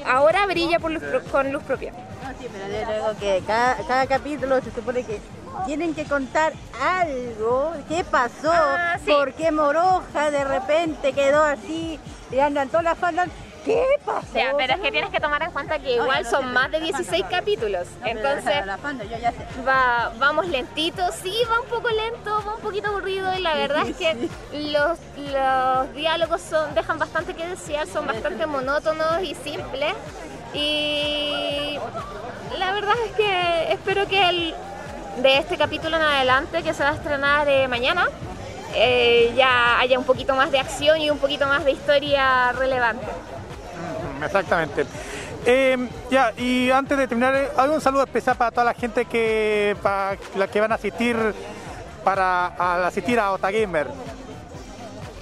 ahora 0.06 0.46
brilla 0.46 0.80
por 0.80 0.92
luz 0.92 1.04
pro- 1.04 1.24
con 1.26 1.52
luz 1.52 1.64
propia. 1.64 1.92
No, 1.92 2.30
sí, 2.40 2.48
pero 2.52 2.74
yo 2.74 2.94
digo 2.94 3.20
que 3.20 3.44
cada, 3.46 3.76
cada 3.86 4.08
capítulo 4.08 4.62
se 4.62 4.72
supone 4.72 5.04
que 5.04 5.20
tienen 5.66 5.94
que 5.94 6.06
contar 6.06 6.54
algo, 6.82 7.74
qué 7.88 8.04
pasó, 8.04 8.52
Ah, 8.54 8.98
por 9.06 9.34
qué 9.34 9.52
Moroja 9.52 10.32
de 10.32 10.44
repente 10.44 11.14
quedó 11.14 11.44
así 11.44 12.00
y 12.32 12.40
andan 12.40 12.68
todas 12.70 12.84
las 12.84 12.98
fandas. 12.98 13.30
¿Qué 13.66 13.82
pasó? 14.04 14.28
Ya, 14.34 14.52
pero 14.58 14.74
es 14.74 14.80
que 14.82 14.92
tienes 14.92 15.10
que 15.10 15.22
tomar 15.22 15.42
en 15.42 15.52
cuenta 15.52 15.80
que 15.80 15.94
igual 15.96 16.24
no 16.24 16.30
son 16.30 16.52
más 16.52 16.70
de 16.70 16.80
la 16.80 16.86
fanda, 16.86 16.98
16 16.98 17.24
no. 17.24 17.30
capítulos. 17.30 17.88
Entonces, 18.04 18.54
va, 19.66 20.12
vamos 20.20 20.48
lentitos, 20.48 21.16
sí, 21.16 21.34
va 21.50 21.62
un 21.62 21.68
poco 21.68 21.88
lento, 21.90 22.44
va 22.46 22.56
un 22.56 22.62
poquito 22.62 22.90
aburrido 22.90 23.34
y 23.34 23.40
la 23.40 23.54
verdad 23.54 23.88
es 23.88 23.96
que 23.96 24.28
los, 24.52 25.00
los 25.32 25.94
diálogos 25.96 26.42
son, 26.42 26.76
dejan 26.76 27.00
bastante 27.00 27.34
que 27.36 27.48
desear, 27.48 27.88
son 27.88 28.06
bastante 28.06 28.46
monótonos 28.46 29.22
y 29.24 29.34
simples. 29.34 29.94
Y 30.54 31.78
la 32.60 32.74
verdad 32.74 32.96
es 33.06 33.12
que 33.16 33.72
espero 33.72 34.08
que 34.10 34.28
el- 34.30 34.56
de 35.18 35.38
este 35.38 35.58
capítulo 35.58 35.98
en 35.98 36.04
adelante, 36.04 36.64
que 36.64 36.74
se 36.74 36.84
va 36.84 36.90
a 36.90 36.94
estrenar 36.94 37.48
eh, 37.48 37.68
mañana, 37.68 38.08
eh, 38.76 39.32
ya 39.36 39.80
haya 39.80 40.00
un 40.00 40.06
poquito 40.06 40.36
más 40.36 40.52
de 40.52 40.60
acción 40.60 41.00
y 41.00 41.10
un 41.10 41.20
poquito 41.20 41.48
más 41.48 41.64
de 41.64 41.72
historia 41.72 42.52
relevante. 42.54 43.06
Exactamente. 44.24 44.86
Eh, 45.46 45.78
ya, 46.10 46.32
y 46.38 46.72
antes 46.72 46.98
de 46.98 47.08
terminar, 47.08 47.36
eh, 47.36 47.50
hay 47.58 47.70
un 47.70 47.82
saludo 47.82 48.04
especial 48.04 48.36
para 48.36 48.52
toda 48.52 48.64
la 48.64 48.74
gente 48.74 49.06
que, 49.06 49.76
para 49.82 50.18
la 50.36 50.48
que 50.48 50.62
van 50.62 50.72
a 50.72 50.76
asistir 50.76 51.18
para 52.04 52.48
al 52.48 52.84
asistir 52.86 53.20
a 53.20 53.32
Otagamer. 53.32 53.88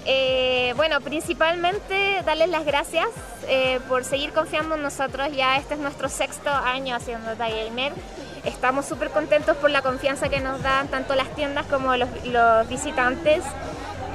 Eh, 0.05 0.73
bueno, 0.75 0.99
principalmente 1.01 2.21
darles 2.25 2.49
las 2.49 2.65
gracias 2.65 3.07
eh, 3.47 3.79
por 3.87 4.03
seguir 4.03 4.31
confiando 4.31 4.75
en 4.75 4.81
nosotros. 4.81 5.27
Ya 5.35 5.57
este 5.57 5.75
es 5.75 5.79
nuestro 5.79 6.09
sexto 6.09 6.49
año 6.49 6.95
haciendo 6.95 7.35
Gamer. 7.37 7.93
Estamos 8.43 8.85
súper 8.85 9.09
contentos 9.11 9.55
por 9.57 9.69
la 9.69 9.81
confianza 9.81 10.29
que 10.29 10.39
nos 10.39 10.61
dan 10.63 10.87
tanto 10.87 11.13
las 11.13 11.29
tiendas 11.35 11.65
como 11.67 11.95
los, 11.95 12.09
los 12.25 12.67
visitantes. 12.67 13.43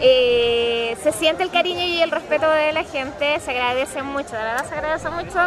Eh, 0.00 0.96
se 1.02 1.12
siente 1.12 1.42
el 1.42 1.50
cariño 1.50 1.80
y 1.80 2.02
el 2.02 2.10
respeto 2.10 2.50
de 2.50 2.72
la 2.72 2.84
gente, 2.84 3.40
se 3.40 3.50
agradece 3.50 4.02
mucho, 4.02 4.32
de 4.32 4.42
verdad 4.42 4.68
se 4.68 4.74
agradece 4.74 5.08
mucho 5.08 5.38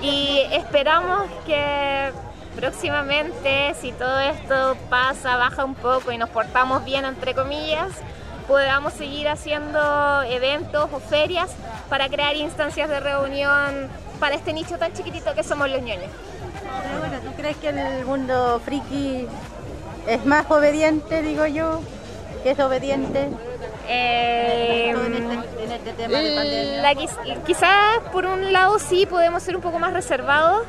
y 0.00 0.42
esperamos 0.52 1.28
que 1.44 2.12
próximamente, 2.54 3.74
si 3.80 3.90
todo 3.90 4.20
esto 4.20 4.76
pasa, 4.88 5.36
baja 5.36 5.64
un 5.64 5.74
poco 5.74 6.12
y 6.12 6.18
nos 6.18 6.28
portamos 6.28 6.84
bien, 6.84 7.04
entre 7.06 7.34
comillas, 7.34 7.90
podamos 8.48 8.94
seguir 8.94 9.28
haciendo 9.28 10.22
eventos 10.22 10.88
o 10.92 10.98
ferias 10.98 11.50
para 11.88 12.08
crear 12.08 12.34
instancias 12.34 12.88
de 12.88 12.98
reunión 12.98 13.88
para 14.18 14.34
este 14.34 14.52
nicho 14.52 14.78
tan 14.78 14.92
chiquitito 14.92 15.34
que 15.34 15.44
somos 15.44 15.70
los 15.70 15.80
ñoños. 15.82 16.10
Pero 16.82 16.98
bueno, 16.98 17.18
¿tú 17.24 17.30
crees 17.36 17.56
que 17.58 17.68
el 17.68 18.04
mundo 18.04 18.60
friki 18.64 19.26
es 20.08 20.24
más 20.26 20.50
obediente, 20.50 21.22
digo 21.22 21.46
yo, 21.46 21.80
que 22.42 22.52
es 22.52 22.58
obediente. 22.60 23.28
Eh, 23.90 24.90
en, 24.90 25.14
este, 25.14 25.74
este 25.74 25.92
tema 25.94 26.18
de 26.18 26.34
pandemia. 26.34 26.82
la 26.82 26.92
quiz- 26.94 27.42
quizás 27.46 27.98
por 28.12 28.26
un 28.26 28.52
lado 28.52 28.78
sí 28.78 29.06
podemos 29.06 29.42
ser 29.42 29.56
un 29.56 29.62
poco 29.62 29.78
más 29.78 29.92
reservados 29.94 30.62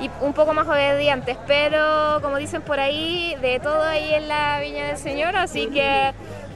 y 0.00 0.10
un 0.22 0.32
poco 0.32 0.54
más 0.54 0.66
obedientes, 0.66 1.36
pero 1.46 2.18
como 2.22 2.36
dicen 2.38 2.62
por 2.62 2.80
ahí, 2.80 3.36
de 3.42 3.60
todo 3.60 3.82
ahí 3.82 4.14
en 4.14 4.26
la 4.26 4.58
viña 4.60 4.86
del 4.88 4.96
Señor, 4.96 5.36
así 5.36 5.66
que 5.68 6.12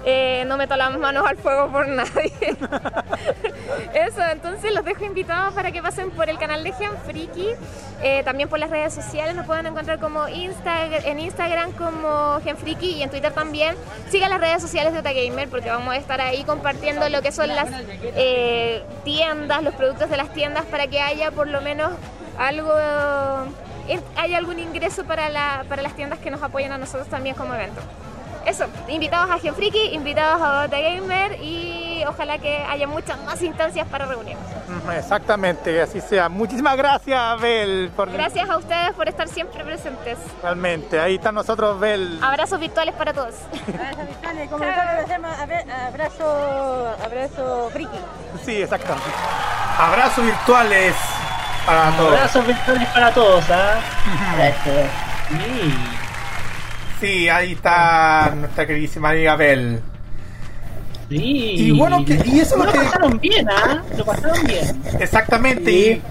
eh, 0.09 0.45
no 0.47 0.57
meto 0.57 0.77
las 0.77 0.97
manos 0.97 1.27
al 1.27 1.37
fuego 1.37 1.69
por 1.71 1.87
nadie. 1.89 2.33
Eso, 3.95 4.23
entonces 4.31 4.73
los 4.73 4.85
dejo 4.85 5.05
invitados 5.05 5.53
para 5.55 5.73
que 5.73 5.83
pasen 5.83 6.11
por 6.11 6.29
el 6.31 6.39
canal 6.39 6.63
de 6.63 6.73
Gen 6.73 6.93
Friki, 7.07 7.49
eh, 8.03 8.23
también 8.25 8.49
por 8.49 8.59
las 8.59 8.71
redes 8.71 8.95
sociales, 8.95 9.35
nos 9.35 9.47
pueden 9.47 9.67
encontrar 9.67 9.99
como 9.99 10.27
Insta- 10.29 11.03
en 11.05 11.19
Instagram 11.19 11.73
como 11.73 12.41
Gen 12.45 12.57
Friki 12.57 12.93
y 12.93 13.03
en 13.03 13.11
Twitter 13.11 13.33
también. 13.33 13.75
Sigan 14.11 14.31
las 14.31 14.41
redes 14.41 14.63
sociales 14.63 14.93
de 14.93 15.01
Otagamer 15.01 15.49
porque 15.49 15.71
vamos 15.71 15.93
a 15.93 15.97
estar 15.97 16.21
ahí 16.21 16.45
compartiendo 16.45 17.09
lo 17.09 17.21
que 17.23 17.33
son 17.33 17.49
las 17.49 17.69
eh, 18.03 18.83
tiendas, 19.05 19.63
los 19.63 19.75
productos 19.75 20.09
de 20.09 20.17
las 20.17 20.33
tiendas 20.33 20.65
para 20.67 20.87
que 20.87 21.01
haya 21.01 21.31
por 21.33 21.49
lo 21.49 21.61
menos 21.61 21.91
algo, 22.39 22.73
eh, 23.89 24.01
haya 24.17 24.39
algún 24.39 24.59
ingreso 24.59 25.05
para, 25.05 25.29
la, 25.31 25.65
para 25.69 25.83
las 25.83 25.95
tiendas 25.95 26.19
que 26.19 26.31
nos 26.31 26.43
apoyan 26.43 26.73
a 26.73 26.79
nosotros 26.79 27.09
también 27.09 27.35
como 27.35 27.55
evento. 27.55 27.81
Eso, 28.47 28.65
invitados 28.89 29.29
a 29.31 29.39
Gen 29.41 29.55
Friki, 29.55 29.89
invitados 29.93 30.41
a 30.41 30.65
Otagamer 30.67 31.43
y 31.43 32.05
ojalá 32.07 32.39
que 32.39 32.59
haya 32.59 32.87
muchas 32.87 33.21
más 33.25 33.43
instancias 33.43 33.87
para 33.89 34.07
reunirnos. 34.07 34.45
Exactamente, 34.97 35.73
que 35.73 35.83
así 35.83 36.01
sea. 36.01 36.29
Muchísimas 36.29 36.77
gracias, 36.77 37.41
Bel, 37.41 37.91
por 37.97 38.09
Gracias 38.11 38.49
a 38.49 38.57
ustedes 38.57 38.93
por 38.93 39.09
estar 39.09 39.27
siempre 39.29 39.65
presentes. 39.65 40.17
realmente. 40.43 41.01
Ahí 41.01 41.17
están 41.17 41.35
nosotros, 41.35 41.81
Bel. 41.81 42.21
Abrazos 42.23 42.61
virtuales 42.61 42.95
para 42.95 43.13
todos. 43.13 43.35
Dale, 44.23 44.47
como 44.49 44.65
nosotros 44.65 45.19
lo 45.21 45.29
abra- 45.29 45.87
abrazo, 45.89 46.97
abrazo 47.05 47.71
friki. 47.73 47.99
Sí, 48.45 48.63
exactamente. 48.63 49.09
Abrazos 49.79 50.25
virtuales 50.25 50.95
para 51.67 51.91
todos. 51.97 52.13
Abrazos 52.13 52.47
virtuales 52.47 52.89
para 52.91 53.11
todos, 53.13 53.45
¿ah? 53.51 53.81
Sí. 55.29 55.96
Sí, 57.07 57.29
ahí 57.29 57.53
está 57.53 58.35
nuestra 58.37 58.67
queridísima 58.67 59.11
amiga 59.11 59.37
Bel. 59.37 59.81
Sí. 61.09 61.17
Y 61.19 61.71
bueno, 61.71 62.05
que, 62.05 62.21
y 62.25 62.41
eso 62.41 62.57
es 62.57 62.59
lo 62.59 62.65
lo 62.65 62.73
que. 62.73 62.79
pasaron 62.79 63.21
bien, 63.21 63.49
¿ah? 63.49 63.81
Lo 63.97 64.05
pasaron 64.05 64.45
bien. 64.45 64.83
Exactamente. 64.99 65.71
Y, 65.71 66.03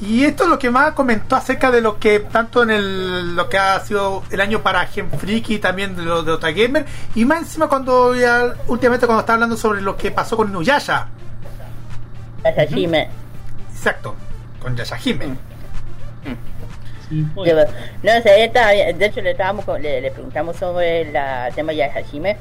y 0.00 0.24
esto 0.24 0.44
es 0.44 0.50
lo 0.50 0.56
que 0.56 0.70
más 0.70 0.92
comentó 0.92 1.34
acerca 1.34 1.72
de 1.72 1.80
lo 1.80 1.98
que, 1.98 2.20
tanto 2.20 2.62
en 2.62 2.70
el, 2.70 3.34
lo 3.34 3.48
que 3.48 3.58
ha 3.58 3.80
sido 3.80 4.22
el 4.30 4.40
año 4.40 4.62
para 4.62 4.86
Gen 4.86 5.10
Freaky 5.10 5.54
y 5.54 5.58
también 5.58 5.96
de 5.96 6.04
lo 6.04 6.22
de 6.22 6.30
Otagamer. 6.30 6.86
Y 7.16 7.24
más 7.24 7.40
encima, 7.40 7.66
cuando 7.66 8.14
ya, 8.14 8.54
últimamente, 8.68 9.06
cuando 9.06 9.22
estaba 9.22 9.34
hablando 9.34 9.56
sobre 9.56 9.80
lo 9.82 9.96
que 9.96 10.12
pasó 10.12 10.36
con 10.36 10.48
Inuyasha. 10.48 11.08
Yashahime. 12.44 13.08
Exacto, 13.74 14.14
con 14.62 14.76
Yashahime. 14.76 15.36
No 18.02 18.20
sé, 18.22 18.44
estaba 18.44 18.72
bien. 18.72 18.96
de 18.98 19.06
hecho 19.06 19.20
le, 19.20 19.32
estábamos, 19.32 19.64
con- 19.64 19.82
le, 19.82 20.00
le 20.00 20.10
preguntamos 20.10 20.56
sobre 20.56 21.10
la- 21.10 21.48
el 21.48 21.54
tema 21.54 21.72
de 21.72 21.78
Yashahime 21.78 22.36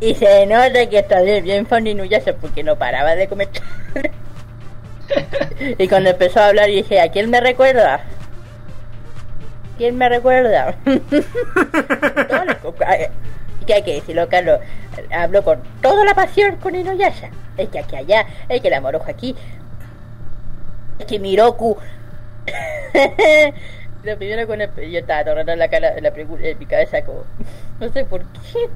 y 0.00 0.14
se 0.14 0.46
nota 0.46 0.86
que 0.88 0.98
está 0.98 1.20
bien, 1.22 1.42
bien 1.44 1.66
fan 1.66 1.84
de 1.84 1.90
Inuyasha 1.90 2.34
porque 2.34 2.62
no 2.62 2.76
paraba 2.76 3.14
de 3.14 3.28
comentar. 3.28 3.62
y 5.78 5.88
cuando 5.88 6.10
empezó 6.10 6.40
a 6.40 6.48
hablar 6.48 6.66
dije, 6.68 7.00
¿a 7.00 7.10
quién 7.10 7.30
me 7.30 7.40
recuerda? 7.40 8.00
¿Quién 9.78 9.96
me 9.96 10.08
recuerda? 10.10 10.74
¿Y 13.60 13.64
qué 13.64 13.74
hay 13.74 13.82
que 13.82 13.94
decirlo, 13.94 14.28
Carlos? 14.28 14.60
Hablo 15.12 15.42
con 15.42 15.62
toda 15.80 16.04
la 16.04 16.14
pasión 16.14 16.56
con 16.56 16.74
Inuyasha. 16.74 17.30
Es 17.56 17.68
que 17.70 17.78
aquí 17.78 17.96
allá, 17.96 18.26
es 18.48 18.60
que 18.60 18.68
la 18.70 18.80
moroja 18.80 19.10
aquí, 19.10 19.34
es 20.98 21.06
que 21.06 21.18
Miroku 21.18 21.76
Lo 24.02 24.16
primero 24.16 24.46
con 24.46 24.60
el, 24.60 24.70
yo 24.90 24.98
estaba 24.98 25.24
tornando 25.24 25.54
la 25.56 25.68
cara, 25.68 26.00
la 26.00 26.08
en 26.08 26.58
mi 26.58 26.66
cabeza 26.66 27.02
como, 27.02 27.24
no 27.80 27.92
sé 27.92 28.04
por 28.04 28.20
qué. 28.20 28.68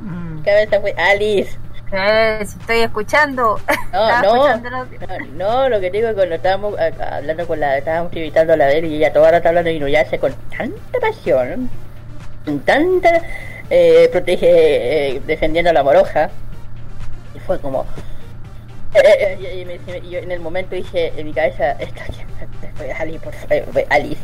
Mi 0.00 0.42
cabeza 0.42 0.80
fue 0.80 0.94
Alice. 0.96 1.58
Eh, 1.92 2.42
si 2.46 2.58
estoy 2.58 2.78
escuchando. 2.80 3.58
No, 3.92 4.22
no, 4.22 4.46
escuchando 4.46 4.70
no, 4.70 5.26
no, 5.36 5.68
lo 5.68 5.80
que 5.80 5.90
digo 5.90 6.08
es 6.08 6.14
cuando 6.14 6.36
estábamos 6.36 6.74
hablando 6.78 7.46
con 7.46 7.60
la, 7.60 7.78
estábamos 7.78 8.10
entrevistando 8.12 8.52
a 8.52 8.56
la 8.56 8.66
Bel 8.66 8.84
y 8.84 8.96
ella 8.96 9.12
toda 9.12 9.30
la 9.30 9.38
está 9.38 9.50
hablando 9.50 9.70
de 9.70 9.76
Inuyasha 9.76 10.18
con 10.18 10.32
tanta 10.56 11.00
pasión, 11.00 11.68
con 12.44 12.60
tanta 12.60 13.20
eh, 13.68 14.08
protege, 14.10 15.16
eh, 15.16 15.20
defendiendo 15.26 15.70
a 15.70 15.74
la 15.74 15.82
moroja, 15.82 16.30
y 17.34 17.40
fue 17.40 17.58
como, 17.60 17.84
eh, 18.94 19.00
eh, 19.04 19.38
eh, 19.40 19.60
y, 19.60 19.64
me- 19.64 19.98
y 19.98 20.10
yo 20.10 20.18
en 20.18 20.30
el 20.32 20.40
momento 20.40 20.74
dije 20.74 21.12
en 21.16 21.26
mi 21.26 21.32
cabeza, 21.32 21.72
esto 21.72 22.00
fue 22.76 22.92
Alice, 22.92 23.20
por 23.20 23.32
favor, 23.34 23.84
Alice. 23.90 24.20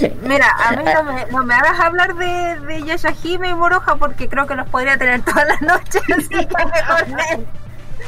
Mira, 0.22 0.46
a 0.58 0.72
mí 0.76 0.84
no 0.84 1.02
me, 1.12 1.26
no 1.26 1.44
me 1.44 1.54
hagas 1.54 1.78
hablar 1.80 2.14
de, 2.14 2.60
de 2.66 2.82
Yashahime 2.84 3.48
y 3.48 3.54
Moroja 3.54 3.96
porque 3.96 4.28
creo 4.28 4.46
que 4.46 4.54
los 4.54 4.68
podría 4.68 4.96
tener 4.96 5.22
todas 5.24 5.46
las 5.48 5.60
noches, 5.62 6.02
así 6.16 6.28
que 6.46 6.64
mejor 6.64 7.06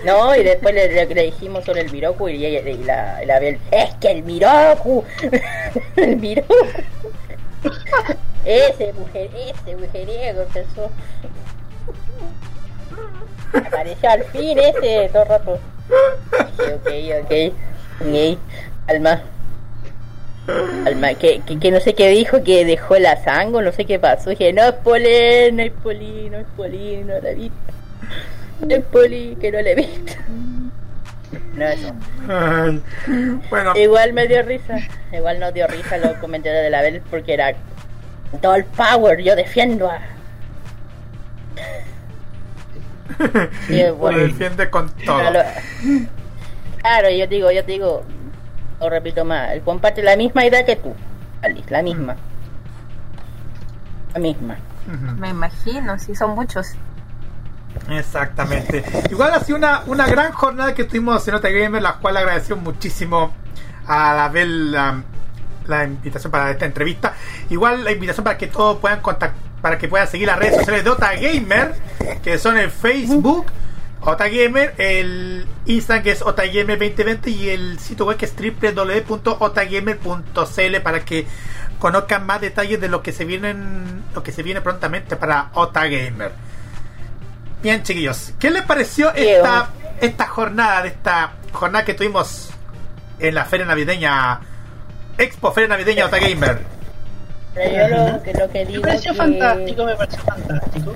no. 0.04 0.34
Y 0.34 0.42
después 0.42 0.74
le, 0.74 0.88
le- 0.92 1.14
le 1.14 1.22
dijimos 1.24 1.64
sobre 1.64 1.82
el 1.82 1.92
Miroku 1.92 2.28
y, 2.28 2.44
ella, 2.46 2.68
y 2.68 2.78
la, 2.84 3.20
la 3.26 3.38
es 3.38 3.94
que 4.00 4.10
el 4.10 4.22
Miroku, 4.22 5.04
el 5.96 6.16
Miroku, 6.16 6.54
ese 8.44 8.92
mujer, 8.94 9.30
ese 9.36 9.76
mujeriego 9.76 10.42
empezó. 10.42 10.90
Apareció 13.54 14.10
al 14.10 14.24
fin 14.24 14.58
ese 14.58 15.10
todo 15.12 15.24
rato. 15.24 15.58
Dije, 16.58 16.74
ok, 16.74 17.24
ok, 17.24 18.06
ok, 18.06 18.38
Alma. 18.88 19.22
Alma, 20.86 21.14
que, 21.14 21.40
que, 21.46 21.58
que 21.58 21.70
no 21.70 21.80
sé 21.80 21.94
qué 21.94 22.08
dijo, 22.08 22.42
que 22.42 22.64
dejó 22.64 22.98
la 22.98 23.22
sangre, 23.22 23.64
no 23.64 23.72
sé 23.72 23.84
qué 23.84 23.98
pasó. 23.98 24.30
Dije, 24.30 24.52
no 24.52 24.62
es 24.62 24.72
Poli, 24.72 25.52
no 25.52 25.62
es 25.62 25.72
Poli, 25.82 26.30
no 26.30 26.38
es 26.38 26.46
Poli, 26.56 27.04
no 27.04 27.20
la 27.20 27.30
he 27.30 27.34
visto. 27.34 27.56
No 28.60 28.74
es 28.74 28.84
Poli, 28.84 29.36
que 29.40 29.52
no 29.52 29.60
la 29.60 29.70
he 29.70 29.74
visto. 29.74 30.12
No, 31.54 31.64
eso. 31.66 31.92
Ay, 32.28 32.82
bueno. 33.50 33.76
Igual 33.76 34.12
me 34.12 34.26
dio 34.26 34.42
risa. 34.42 34.78
Igual 35.12 35.38
no 35.38 35.52
dio 35.52 35.66
risa 35.66 35.98
los 35.98 36.16
comentarios 36.18 36.62
de 36.62 36.70
la 36.70 36.82
Bel 36.82 37.02
porque 37.10 37.34
era 37.34 37.54
todo 38.40 38.54
el 38.54 38.64
power, 38.64 39.22
yo 39.22 39.36
defiendo 39.36 39.90
a. 39.90 40.00
Y 43.68 43.80
es 43.80 43.90
Lo 43.90 44.10
defiende 44.10 44.70
con 44.70 44.88
todo. 44.90 45.18
Claro, 45.18 45.40
claro, 46.78 47.10
yo 47.10 47.26
digo, 47.26 47.50
yo 47.50 47.64
te 47.64 47.72
digo, 47.72 48.04
lo 48.80 48.90
repito 48.90 49.24
más, 49.24 49.52
él 49.52 49.62
comparte 49.62 50.02
la 50.02 50.16
misma 50.16 50.44
idea 50.44 50.64
que 50.64 50.76
tú, 50.76 50.94
Alice, 51.42 51.70
la 51.70 51.82
misma. 51.82 52.16
La 54.14 54.20
misma. 54.20 54.56
Me 55.18 55.28
imagino, 55.30 55.98
si 55.98 56.14
son 56.14 56.34
muchos. 56.34 56.74
Exactamente. 57.90 58.84
Igual 59.10 59.32
ha 59.32 59.40
sido 59.40 59.58
una, 59.58 59.82
una 59.86 60.06
gran 60.06 60.32
jornada 60.32 60.74
que 60.74 60.84
tuvimos 60.84 61.26
en 61.28 61.34
Nota 61.34 61.48
Gamer, 61.48 61.80
la 61.80 61.94
cual 61.94 62.16
agradeció 62.16 62.56
muchísimo 62.56 63.32
a 63.86 64.14
la 64.14 64.28
Bel 64.28 64.72
la, 64.72 65.02
la 65.66 65.84
invitación 65.84 66.30
para 66.30 66.50
esta 66.50 66.66
entrevista. 66.66 67.14
Igual 67.50 67.84
la 67.84 67.92
invitación 67.92 68.24
para 68.24 68.38
que 68.38 68.48
todos 68.48 68.78
puedan 68.78 69.00
contactar, 69.00 69.40
para 69.62 69.78
que 69.78 69.88
puedan 69.88 70.08
seguir 70.08 70.26
las 70.26 70.38
redes 70.38 70.56
sociales 70.56 70.84
de 70.84 70.90
Ota 70.90 71.14
Gamer, 71.14 71.74
que 72.22 72.38
son 72.38 72.58
el 72.58 72.70
Facebook, 72.70 73.46
Ota 74.04 74.28
Gamer, 74.28 74.74
el 74.78 75.46
Instagram 75.66 76.02
que 76.02 76.10
es 76.10 76.22
Otagamer 76.22 76.76
2020 76.78 77.30
y 77.30 77.50
el 77.50 77.78
sitio 77.78 78.06
web 78.06 78.16
que 78.16 78.24
es 78.24 78.34
www.otagamer.cl 78.36 80.80
para 80.82 81.04
que 81.04 81.24
conozcan 81.78 82.26
más 82.26 82.40
detalles 82.40 82.80
de 82.80 82.88
lo 82.88 83.00
que 83.02 83.12
se 83.12 83.24
vienen, 83.24 84.02
lo 84.12 84.24
que 84.24 84.32
se 84.32 84.42
viene 84.42 84.60
prontamente 84.60 85.14
para 85.14 85.50
Ota 85.54 85.84
Gamer. 85.84 86.32
Bien, 87.62 87.84
chiquillos, 87.84 88.34
¿qué 88.40 88.50
les 88.50 88.62
pareció 88.62 89.14
esta, 89.14 89.68
esta 90.00 90.26
jornada, 90.26 90.82
de 90.82 90.88
esta 90.88 91.34
jornada 91.52 91.84
que 91.84 91.94
tuvimos 91.94 92.50
en 93.20 93.36
la 93.36 93.44
feria 93.44 93.66
navideña, 93.66 94.40
Expo 95.16 95.52
Feria 95.52 95.68
Navideña 95.68 96.06
Ota 96.06 96.18
Gamer? 96.18 96.71
Pero 97.54 97.88
yo 97.88 97.88
lo, 98.12 98.22
que, 98.22 98.32
lo 98.34 98.48
que 98.50 98.64
digo 98.66 98.80
Me 98.82 98.88
pareció 98.88 99.12
que- 99.12 99.18
fantástico, 99.18 99.84
me 99.84 99.94
pareció 99.96 100.22
fantástico. 100.22 100.94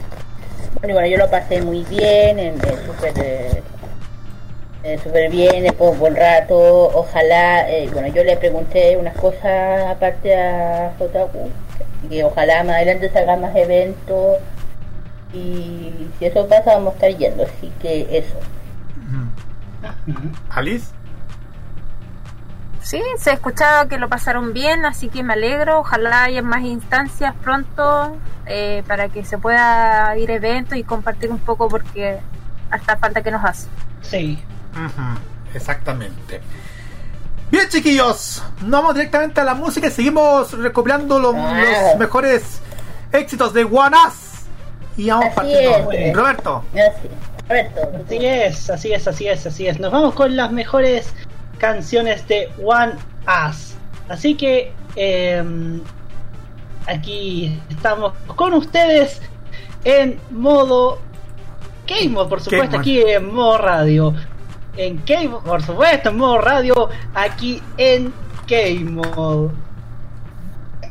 Bueno, 0.81 0.95
bueno, 0.95 1.09
yo 1.09 1.17
lo 1.19 1.31
pasé 1.31 1.63
muy 1.63 1.85
bien, 1.85 2.39
en, 2.39 2.55
en 2.55 2.87
súper 2.87 3.13
eh, 3.19 3.63
eh, 4.85 4.99
súper 5.03 5.31
bien, 5.31 5.63
después 5.65 5.93
un 5.93 5.99
buen 5.99 6.17
rato, 6.17 6.57
ojalá, 6.95 7.69
eh, 7.71 7.89
bueno, 7.93 8.09
yo 8.09 8.23
le 8.25 8.37
pregunté 8.37 8.97
unas 8.97 9.17
cosas 9.17 9.87
aparte 9.91 10.35
a 10.35 10.93
Jotaku, 10.99 11.51
que 12.09 12.23
ojalá 12.25 12.63
más 12.65 12.77
adelante 12.77 13.11
se 13.11 13.19
hagan 13.19 13.41
más 13.41 13.57
eventos 13.57 14.39
y 15.35 15.93
si 16.19 16.27
eso 16.27 16.47
pasa 16.47 16.75
vamos 16.75 16.93
a 16.93 16.97
estar 16.97 17.11
yendo, 17.19 17.43
así 17.45 17.73
que 17.83 18.07
eso. 18.17 18.37
¿Alice? 20.51 20.87
Sí, 22.87 23.03
se 23.19 23.33
escuchaba 23.33 23.89
que 23.89 23.99
lo 23.99 24.09
pasaron 24.09 24.53
bien, 24.53 24.85
así 24.87 25.09
que 25.09 25.23
me 25.23 25.33
alegro. 25.35 25.81
Ojalá 25.81 26.25
haya 26.25 26.43
más 26.43 26.63
instancias 26.63 27.35
pronto 27.43 28.17
eh, 28.47 28.83
para 28.87 29.09
que 29.09 29.25
se 29.25 29.39
pueda 29.39 30.17
ir 30.17 30.31
a 30.31 30.35
eventos 30.35 30.77
y 30.79 30.85
compartir 30.85 31.31
un 31.31 31.39
poco 31.39 31.69
porque 31.69 32.19
hasta 32.71 32.97
falta 32.97 33.23
que 33.23 33.31
nos 33.31 33.45
hace. 33.45 33.69
Sí. 34.03 34.39
Exactamente. 35.55 36.41
Bien, 37.51 37.69
chiquillos, 37.69 38.43
nos 38.63 38.71
vamos 38.71 38.95
directamente 38.95 39.41
a 39.41 39.45
la 39.45 39.55
música 39.55 39.87
y 39.87 39.91
seguimos 39.91 40.53
recopilando 40.53 41.19
lo- 41.19 41.33
Ah. 41.37 41.63
los 41.91 41.99
mejores 41.99 42.61
éxitos 43.13 43.53
de 43.55 43.65
Us. 43.65 44.47
Y 44.97 45.11
vamos 45.11 45.27
Así 45.27 45.35
partiendo. 45.35 45.93
es. 45.93 46.17
Roberto. 46.17 46.65
Así 48.05 48.27
es, 48.27 48.71
así 48.71 48.93
es, 48.93 49.07
así 49.09 49.29
es, 49.29 49.47
así 49.47 49.67
es. 49.69 49.79
Nos 49.79 49.93
vamos 49.93 50.15
con 50.15 50.35
las 50.37 50.51
mejores 50.51 51.13
canciones 51.59 52.27
de 52.29 52.49
One 52.63 52.93
Us. 53.49 53.75
Así 54.09 54.35
que 54.35 54.73
em, 54.95 55.81
aquí 56.87 57.61
estamos 57.69 58.13
con 58.37 58.55
ustedes 58.55 59.21
en 59.85 60.19
modo 60.31 60.99
Game 61.87 62.09
Mode, 62.09 62.29
por 62.29 62.41
supuesto, 62.41 62.73
Game 62.73 62.79
aquí 62.79 63.01
en 63.01 63.35
modo 63.35 63.59
radio. 63.59 64.15
En 64.77 65.03
Game 65.07 65.29
Mode, 65.29 65.49
por 65.49 65.63
supuesto, 65.63 66.11
en 66.11 66.17
modo 66.17 66.39
radio, 66.39 66.91
aquí 67.15 67.63
en 67.77 68.13
Game 68.47 68.91
Mode. 68.91 69.55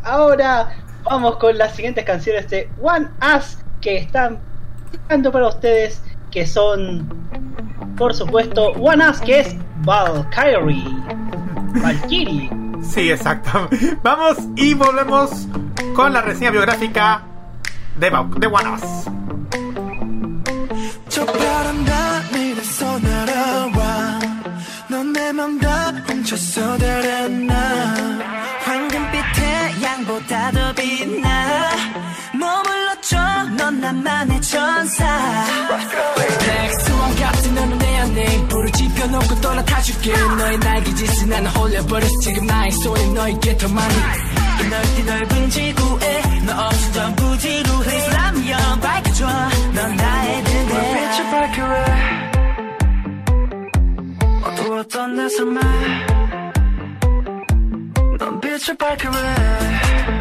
Ahora 0.03 0.69
vamos 1.03 1.37
con 1.37 1.57
las 1.57 1.75
siguientes 1.75 2.03
canciones 2.05 2.49
de 2.49 2.69
One 2.81 3.07
Us 3.35 3.57
que 3.81 3.97
están 3.97 4.39
para 5.31 5.47
ustedes, 5.47 6.01
que 6.34 6.46
son, 6.46 7.06
por 7.96 8.14
supuesto, 8.14 8.68
One 8.72 9.08
Us, 9.08 9.20
que 9.20 9.40
es 9.40 9.56
Valkyrie. 9.84 10.84
Valkyrie. 11.82 12.50
Sí, 12.82 13.10
exacto. 13.10 13.68
Vamos 14.02 14.36
y 14.56 14.74
volvemos 14.74 15.46
con 15.94 16.12
la 16.12 16.22
reseña 16.22 16.50
biográfica 16.50 17.22
de, 17.96 18.10
Ba- 18.10 18.28
de 18.38 18.46
One 18.46 18.70
Us. 18.70 19.10
저 21.08 21.26
파란 21.26 21.84
하늘에서 21.86 22.98
날아와 23.00 24.18
넌 24.88 25.12
내 25.12 25.32
맘 25.32 25.58
다 25.58 25.90
훔쳤어 26.06 26.78
달아나 26.78 27.54
황금빛 28.64 29.20
태양보다 29.34 30.50
더 30.52 30.72
빛나 30.74 31.63
머물렀죠? 33.05 33.17
넌 33.57 33.79
나만의 33.79 34.41
천사. 34.41 35.05
백수왕 36.39 37.15
같은 37.15 37.55
너는 37.55 37.77
내 37.77 37.97
안에. 37.97 38.47
불을 38.47 38.71
지펴놓고 38.71 39.41
떠나 39.41 39.63
타줄게. 39.63 40.11
너의 40.11 40.57
날개짓은 40.57 41.29
나는 41.29 41.51
홀려버렸어. 41.51 42.19
지금 42.21 42.47
나의 42.47 42.71
손이 42.71 43.13
너에게 43.13 43.57
더 43.57 43.67
많이. 43.69 43.95
이 43.95 44.67
넓디 44.67 45.03
넓은 45.03 45.49
지구에 45.49 46.21
너 46.45 46.65
없이 46.65 46.93
전부 46.93 47.37
지루해. 47.37 47.97
있으면 47.97 48.79
밝혀줘. 48.79 49.27
넌 49.73 49.95
나의 49.95 50.43
등대. 50.43 50.75
빛을 50.95 51.31
밝혀해 51.31 51.85
어두웠던 54.43 55.15
내 55.15 55.29
삶에 55.29 55.59
넌 58.19 58.39
빛을 58.41 58.75
밝혀해 58.77 60.14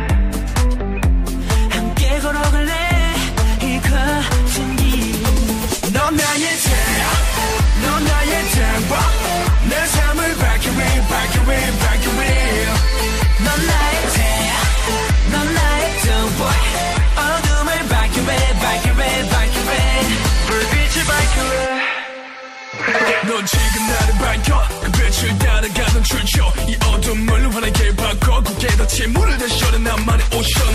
출처 26.05 26.53
이 26.69 26.77
어둠을 26.87 27.55
환하게 27.55 27.97
바꿔 27.97 28.43
굳게 28.43 28.67
닫힌 28.69 29.13
문을 29.13 29.39
열어 29.41 29.79
나만의 29.79 30.27
오션. 30.37 30.67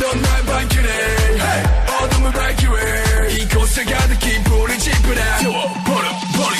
넌날 0.00 0.44
밝히네. 0.46 0.88
Hey. 0.88 1.64
어둠을 2.02 2.32
밝히네 2.32 3.34
이곳에 3.42 3.84
가득히 3.84 4.42
불을 4.44 4.78
지펴라 4.78 5.36
태워버려 5.38 6.08
버리 6.36 6.58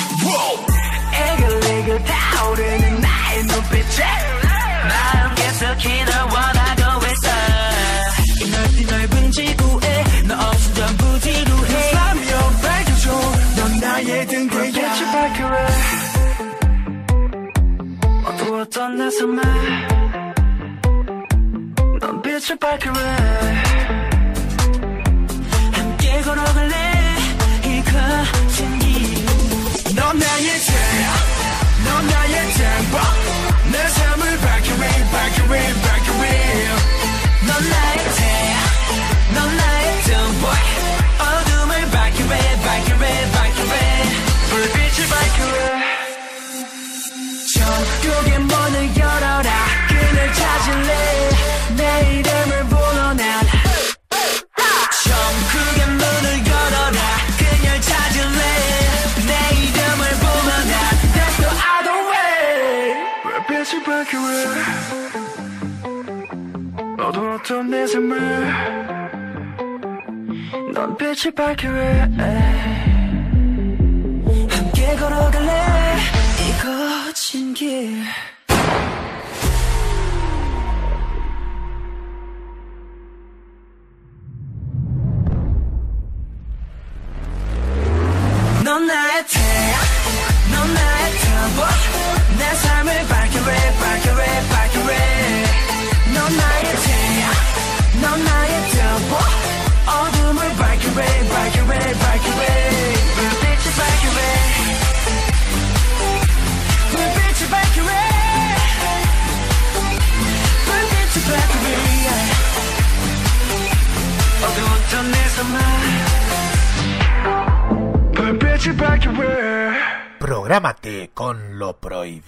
애글애글 1.15 2.03
타오르는 2.03 3.01
나의 3.01 3.43
눈빛에 3.45 4.03
마음 4.87 5.35
계속히 5.35 6.03
널원 6.05 6.58
어두웠던 19.08 19.08
내 19.08 19.10
삶에 19.10 19.42
넌 22.00 22.22
빛을 22.22 22.56
밝혀라 22.60 23.00
함께 25.72 26.20
걸어갈래 26.20 26.74
이 27.64 27.82
거친 27.82 28.78
길넌 28.78 30.18
나의 30.18 30.46
태양 30.66 31.14
넌 31.84 32.06
나의 32.06 32.52
tempo 32.52 32.98
내 33.72 33.88
삶을 33.88 34.38
밝혀해 34.38 35.10
밝혀해 35.10 35.74
밝혀해 35.80 36.68
넌 37.46 37.70
나의 37.70 37.96
태양 38.18 38.54
넌 39.34 39.56
나의 39.56 40.02
tempo 40.02 40.46
어둠을 41.24 41.90
밝혀해 41.90 42.60
밝혀해 42.60 43.30
밝혀해 43.32 44.04
불빛을 44.50 45.08
밝혀해 45.08 45.84
넌빛 71.39 72.58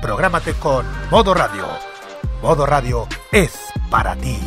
Prográmate 0.00 0.52
con 0.54 0.86
Modo 1.10 1.34
Radio. 1.34 1.64
Modo 2.40 2.66
Radio 2.66 3.08
es 3.32 3.58
para 3.90 4.14
ti. 4.14 4.38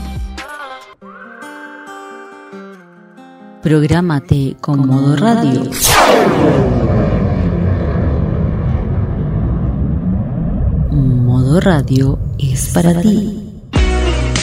Prográmate 3.61 4.55
con 4.61 4.87
Modo 4.87 5.15
Radio. 5.17 5.63
Modo 10.91 11.59
Radio 11.59 12.17
es 12.39 12.69
para 12.69 13.01
ti. 13.01 13.61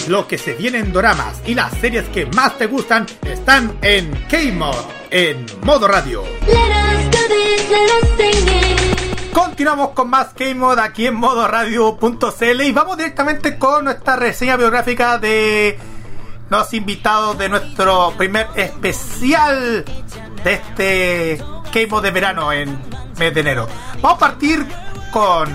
Lo 0.09 0.29
que 0.29 0.37
se 0.37 0.55
viene 0.55 0.79
en 0.79 0.93
doramas 0.93 1.41
y 1.47 1.55
las 1.55 1.73
series 1.79 2.05
que 2.11 2.27
más 2.27 2.59
te 2.59 2.67
gustan 2.67 3.07
están 3.23 3.79
en 3.81 4.11
K-Mod, 4.29 4.77
en 5.11 5.47
Modo 5.65 5.89
Radio. 5.89 6.25
Continuamos 9.33 9.91
con 9.91 10.11
más 10.11 10.29
K-Mod 10.35 10.79
aquí 10.79 11.07
en 11.07 11.15
modoradio.cl 11.15 12.61
y 12.63 12.73
vamos 12.73 12.97
directamente 12.97 13.59
con 13.59 13.85
nuestra 13.85 14.17
reseña 14.17 14.57
biográfica 14.57 15.19
de 15.19 15.79
los 16.49 16.73
invitados 16.75 17.37
de 17.39 17.49
nuestro 17.49 18.13
primer 18.17 18.49
especial 18.55 19.85
de 20.45 20.53
este 20.53 21.45
K-Mod 21.73 22.03
de 22.03 22.11
verano 22.11 22.53
en 22.53 22.79
mes 23.19 23.35
de 23.35 23.41
enero. 23.41 23.69
Vamos 24.01 24.17
a 24.17 24.19
partir 24.19 24.67
con 25.13 25.49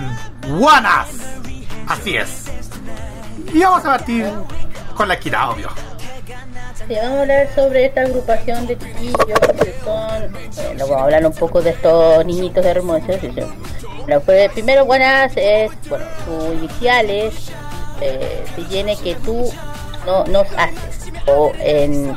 Wanas. 0.48 1.08
Así 1.88 2.16
es. 2.16 2.44
Y 3.52 3.60
vamos 3.60 3.80
a 3.80 3.96
partir 3.96 4.30
con 4.94 5.08
la 5.08 5.18
Kira, 5.18 5.50
obvio. 5.50 5.68
Vamos 6.88 7.18
a 7.18 7.20
hablar 7.22 7.48
sobre 7.54 7.86
esta 7.86 8.02
agrupación 8.02 8.66
de 8.66 8.78
chiquillos 8.78 9.14
que 9.62 9.74
son. 9.84 10.32
Bueno, 10.32 10.86
vamos 10.86 10.96
a 10.96 11.04
hablar 11.04 11.26
un 11.26 11.32
poco 11.32 11.62
de 11.62 11.70
estos 11.70 12.26
niñitos 12.26 12.64
hermosos. 12.64 13.16
sí. 13.20 13.30
Bueno, 14.02 14.20
pues 14.20 14.50
primero, 14.52 14.84
buenas 14.84 15.32
es. 15.36 15.70
Bueno, 15.88 16.04
sus 16.24 16.54
iniciales 16.54 17.34
eh, 18.02 18.44
se 18.54 18.62
tiene 18.64 18.96
que 18.96 19.14
tú 19.16 19.50
no 20.04 20.24
nos 20.26 20.46
haces. 20.58 21.10
O 21.26 21.52
en. 21.58 22.14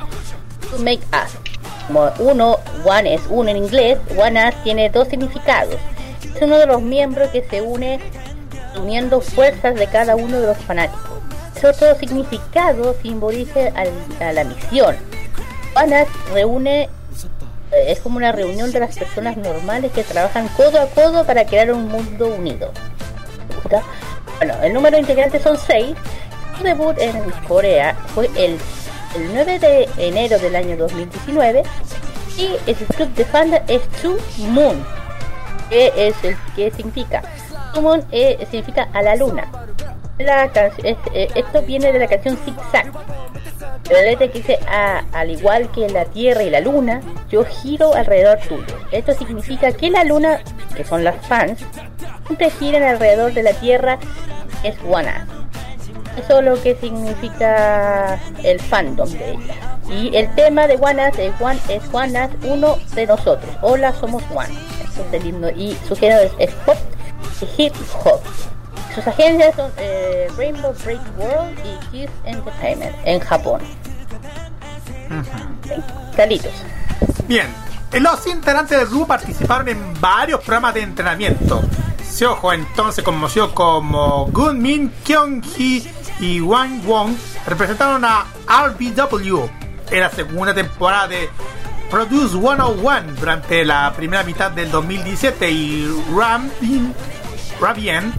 To 0.70 0.78
make 0.80 1.02
us. 1.14 1.32
Como 1.88 2.12
uno, 2.20 2.58
one 2.84 3.14
es 3.14 3.22
uno 3.30 3.50
en 3.50 3.58
inglés, 3.58 3.98
one 4.18 4.54
tiene 4.66 4.90
dos 4.90 5.08
significados. 5.08 5.78
Es 6.36 6.42
uno 6.42 6.58
de 6.58 6.66
los 6.66 6.82
miembros 6.82 7.30
que 7.30 7.42
se 7.44 7.62
une 7.62 8.02
uniendo 8.78 9.22
fuerzas 9.22 9.76
de 9.76 9.88
cada 9.88 10.18
uno 10.18 10.42
de 10.42 10.48
los 10.48 10.58
fanáticos. 10.58 11.17
Otro 11.64 11.96
significado 12.00 12.96
simboliza 13.02 13.72
a 14.20 14.32
la 14.34 14.44
misión. 14.44 14.96
Panas 15.74 16.08
reúne, 16.34 16.84
eh, 17.72 17.86
es 17.88 18.00
como 18.00 18.18
una 18.18 18.32
reunión 18.32 18.72
de 18.72 18.80
las 18.80 18.98
personas 18.98 19.38
normales 19.38 19.92
que 19.92 20.04
trabajan 20.04 20.48
codo 20.50 20.80
a 20.80 20.88
codo 20.88 21.26
para 21.26 21.46
crear 21.46 21.72
un 21.72 21.88
mundo 21.88 22.28
unido. 22.28 22.72
Bueno, 24.38 24.54
el 24.62 24.74
número 24.74 24.96
de 24.96 25.02
integrantes 25.02 25.42
son 25.42 25.58
6. 25.58 25.96
Su 26.58 26.64
debut 26.64 26.98
en 27.00 27.14
Corea 27.48 27.96
fue 28.14 28.28
el, 28.36 28.58
el 29.16 29.34
9 29.34 29.60
de 29.60 29.90
enero 29.98 30.40
del 30.40 30.56
año 30.56 30.78
2019 30.78 31.64
y 32.38 32.50
el 32.70 32.76
club 32.76 33.14
de 33.16 33.26
fandom 33.26 33.60
es 33.68 33.82
Two 34.02 34.18
Moon, 34.50 34.86
que 35.70 35.92
es 35.96 36.16
el 36.24 36.38
que 36.56 36.72
significa 36.72 37.22
Moon 37.82 38.04
eh, 38.12 38.38
significa 38.50 38.88
a 38.94 39.02
la 39.02 39.16
luna. 39.16 39.52
La 40.18 40.36
es- 40.84 40.98
eh, 41.14 41.28
esto 41.36 41.62
viene 41.62 41.92
de 41.94 42.00
la 42.00 42.08
canción 42.08 42.38
Zig 42.44 42.56
Zag. 42.72 42.92
La 43.92 44.02
letra 44.02 44.28
que 44.28 44.40
dice, 44.40 44.60
"Ah, 44.68 45.04
al 45.14 45.30
igual 45.32 45.72
que 45.72 45.88
la 45.90 46.06
Tierra 46.06 46.44
y 46.44 46.50
la 46.50 46.60
Luna, 46.60 47.02
yo 47.30 47.46
giro 47.46 47.94
alrededor 47.94 48.40
tuyo. 48.40 48.66
Esto 48.92 49.14
significa 49.14 49.72
que 49.72 49.90
la 49.90 50.04
Luna, 50.04 50.42
que 50.76 50.84
son 50.84 51.04
las 51.04 51.16
fans, 51.28 51.60
siempre 52.26 52.50
giran 52.50 52.84
alrededor 52.84 53.34
de 53.34 53.44
la 53.44 53.54
Tierra, 53.54 54.00
es 54.64 54.76
One 54.90 55.10
Eso 56.18 56.40
es 56.40 56.46
lo 56.46 56.62
que 56.62 56.76
significa 56.76 58.20
el 58.44 58.60
fandom 58.60 59.08
de 59.10 59.32
ella. 59.34 59.54
Y 59.88 60.16
el 60.16 60.34
tema 60.36 60.68
de 60.68 60.76
Us 60.76 61.20
es 61.20 61.32
One 61.40 61.60
es 61.70 61.84
Us, 61.94 62.30
uno 62.44 62.78
de 62.96 63.06
nosotros. 63.06 63.56
Hola, 63.62 63.94
somos 63.94 64.24
One. 64.34 64.50
Eso 64.84 65.04
es 65.06 65.12
el. 65.12 65.50
Y 65.52 65.78
su 65.88 65.96
género 65.96 66.22
es, 66.24 66.32
es 66.40 66.52
pop 66.66 66.76
y 67.42 67.64
hip 67.64 67.74
hop. 68.04 68.20
Sus 68.98 69.06
agencias 69.06 69.56
son 69.56 69.72
eh, 69.78 70.28
Rainbow 70.36 70.74
Break 70.84 71.00
World 71.20 71.56
y 71.64 71.86
Kiss 71.92 72.10
Entertainment 72.26 72.96
en 73.06 73.20
Japón. 73.20 73.62
Calitos. 76.16 76.52
Bien, 77.28 77.46
los 77.94 78.26
integrantes 78.26 78.76
del 78.76 78.88
grupo 78.88 79.06
participaron 79.06 79.70
en 79.70 80.02
varios 80.02 80.40
programas 80.40 80.74
de 80.74 80.82
entrenamiento. 80.82 81.62
Seojo, 82.04 82.52
entonces 82.52 83.04
conocido 83.04 83.54
como 83.54 84.26
Gunmin, 84.32 84.92
Kyung-hee 85.06 85.88
y 86.20 86.42
Wang 86.42 86.82
Wong, 86.84 87.16
representaron 87.46 88.04
a 88.04 88.26
RBW 88.48 89.46
en 89.92 90.00
la 90.00 90.10
segunda 90.10 90.56
temporada 90.56 91.08
de 91.08 91.30
Produce 91.92 92.32
101 92.32 93.14
durante 93.20 93.64
la 93.64 93.94
primera 93.96 94.24
mitad 94.24 94.50
del 94.50 94.72
2017 94.72 95.52
y 95.52 96.04
Ramin, 96.16 96.96
Rabien 97.62 98.12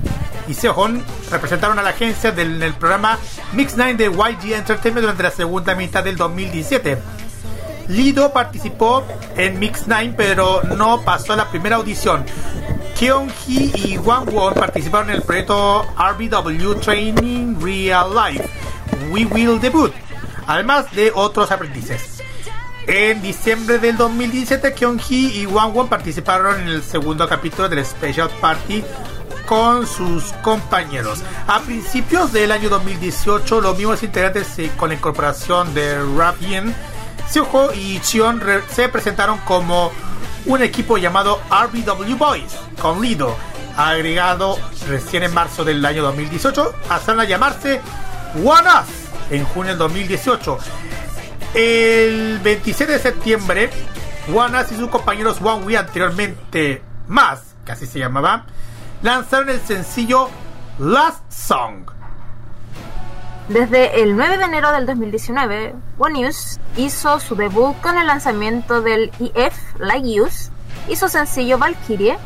y 0.48 0.54
Seohon 0.54 1.02
representaron 1.30 1.78
a 1.78 1.82
la 1.82 1.90
agencia 1.90 2.32
del, 2.32 2.74
programa 2.74 3.18
Mix 3.52 3.74
9 3.76 3.94
de 3.94 4.06
YG 4.06 4.54
Entertainment 4.54 5.02
durante 5.02 5.22
la 5.22 5.30
segunda 5.30 5.74
mitad 5.74 6.02
del 6.02 6.16
2017. 6.16 6.98
Lido 7.88 8.32
participó 8.32 9.04
en 9.36 9.58
Mix 9.58 9.84
9 9.86 10.14
pero 10.16 10.62
no 10.76 11.02
pasó 11.02 11.36
la 11.36 11.48
primera 11.48 11.76
audición. 11.76 12.24
Kyung-hee 12.98 13.72
y 13.74 13.98
Wang 13.98 14.28
Won 14.32 14.54
participaron 14.54 15.10
en 15.10 15.16
el 15.16 15.22
proyecto 15.22 15.86
RBW 15.96 16.74
Training 16.80 17.60
Real 17.60 18.08
Life 18.12 18.48
We 19.10 19.24
Will 19.26 19.60
Debut, 19.60 19.92
además 20.46 20.90
de 20.92 21.12
otros 21.14 21.50
aprendices. 21.50 22.22
En 22.86 23.20
diciembre 23.20 23.78
del 23.78 23.96
2017, 23.96 24.74
Kyung-hee 24.74 25.42
y 25.42 25.46
Wang 25.46 25.74
Won 25.74 25.88
participaron 25.88 26.60
en 26.62 26.68
el 26.68 26.82
segundo 26.82 27.28
capítulo 27.28 27.68
del 27.68 27.84
Special 27.84 28.30
Party 28.40 28.82
con 29.48 29.86
sus 29.86 30.24
compañeros. 30.42 31.22
A 31.46 31.60
principios 31.60 32.32
del 32.32 32.52
año 32.52 32.68
2018, 32.68 33.62
los 33.62 33.78
mismos 33.78 34.02
integrantes 34.02 34.58
eh, 34.58 34.70
con 34.76 34.90
la 34.90 34.96
incorporación 34.96 35.72
de 35.72 35.98
Rapien, 36.16 36.74
Seoho 37.30 37.72
y 37.72 37.98
Chion 38.00 38.42
se 38.70 38.90
presentaron 38.90 39.38
como 39.38 39.90
un 40.44 40.62
equipo 40.62 40.98
llamado 40.98 41.40
RBW 41.50 42.16
Boys, 42.16 42.56
con 42.80 43.00
Lido, 43.00 43.34
agregado 43.74 44.58
recién 44.86 45.22
en 45.22 45.32
marzo 45.32 45.64
del 45.64 45.84
año 45.84 46.02
2018, 46.02 46.74
hasta 46.90 47.24
llamarse 47.24 47.80
One 48.44 48.68
Us 48.68 49.30
en 49.30 49.44
junio 49.46 49.70
del 49.72 49.78
2018. 49.78 50.58
El 51.54 52.38
27 52.42 52.92
de 52.92 52.98
septiembre, 52.98 53.70
One 54.34 54.60
Us 54.60 54.72
y 54.72 54.76
sus 54.76 54.90
compañeros 54.90 55.38
One 55.42 55.74
anteriormente 55.74 56.82
más, 57.06 57.54
que 57.64 57.72
así 57.72 57.86
se 57.86 57.98
llamaba, 57.98 58.44
lanzaron 59.02 59.48
el 59.50 59.60
sencillo 59.60 60.28
Last 60.78 61.30
Song. 61.30 61.90
Desde 63.48 64.02
el 64.02 64.14
9 64.16 64.36
de 64.38 64.44
enero 64.44 64.72
del 64.72 64.84
2019, 64.86 65.74
One 65.98 66.20
News 66.20 66.60
hizo 66.76 67.18
su 67.18 67.34
debut 67.34 67.74
con 67.80 67.96
el 67.96 68.06
lanzamiento 68.06 68.82
del 68.82 69.10
EF 69.34 69.56
Like 69.78 70.20
Use 70.20 70.50
y 70.86 70.96
su 70.96 71.08
sencillo 71.08 71.56
Valkyrie. 71.58 72.18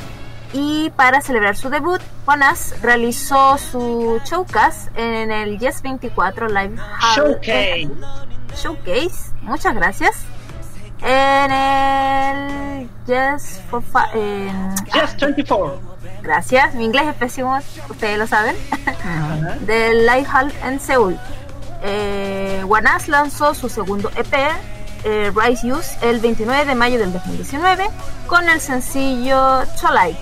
Y 0.53 0.91
para 0.97 1.21
celebrar 1.23 1.57
su 1.57 1.71
debut, 1.71 2.01
One 2.27 2.45
Us 2.53 2.75
realizó 2.83 3.57
su 3.57 4.21
showcase 4.25 4.91
en 4.97 5.31
el 5.31 5.59
Yes 5.59 5.81
24 5.81 6.49
Live 6.49 6.77
Hall- 6.79 7.15
Showcase. 7.15 7.89
Showcase, 8.57 9.33
muchas 9.43 9.75
gracias. 9.75 10.25
En 11.05 11.51
el 11.53 12.91
Yes 13.07 13.63
for 13.71 13.83
Fa- 13.83 14.11
en- 14.13 14.75
Just 14.93 15.21
24. 15.21 15.81
Gracias, 16.23 16.75
mi 16.75 16.85
inglés 16.85 17.09
es 17.09 17.15
pésimo, 17.17 17.59
ustedes 17.91 18.17
lo 18.17 18.29
saben. 18.29 18.55
del 19.67 20.07
Live 20.07 20.27
Hall 20.33 20.53
en 20.63 20.79
Seúl. 20.79 21.19
Eh, 21.83 22.63
Wanas 22.65 23.09
lanzó 23.09 23.55
su 23.55 23.69
segundo 23.69 24.09
EP, 24.15 24.33
eh, 25.03 25.33
Rise 25.35 25.73
Use, 25.73 25.99
el 26.01 26.21
29 26.21 26.65
de 26.65 26.75
mayo 26.77 27.01
del 27.01 27.13
2019 27.13 27.89
con 28.29 28.49
el 28.49 28.61
sencillo 28.61 29.65
Cholai. 29.81 30.17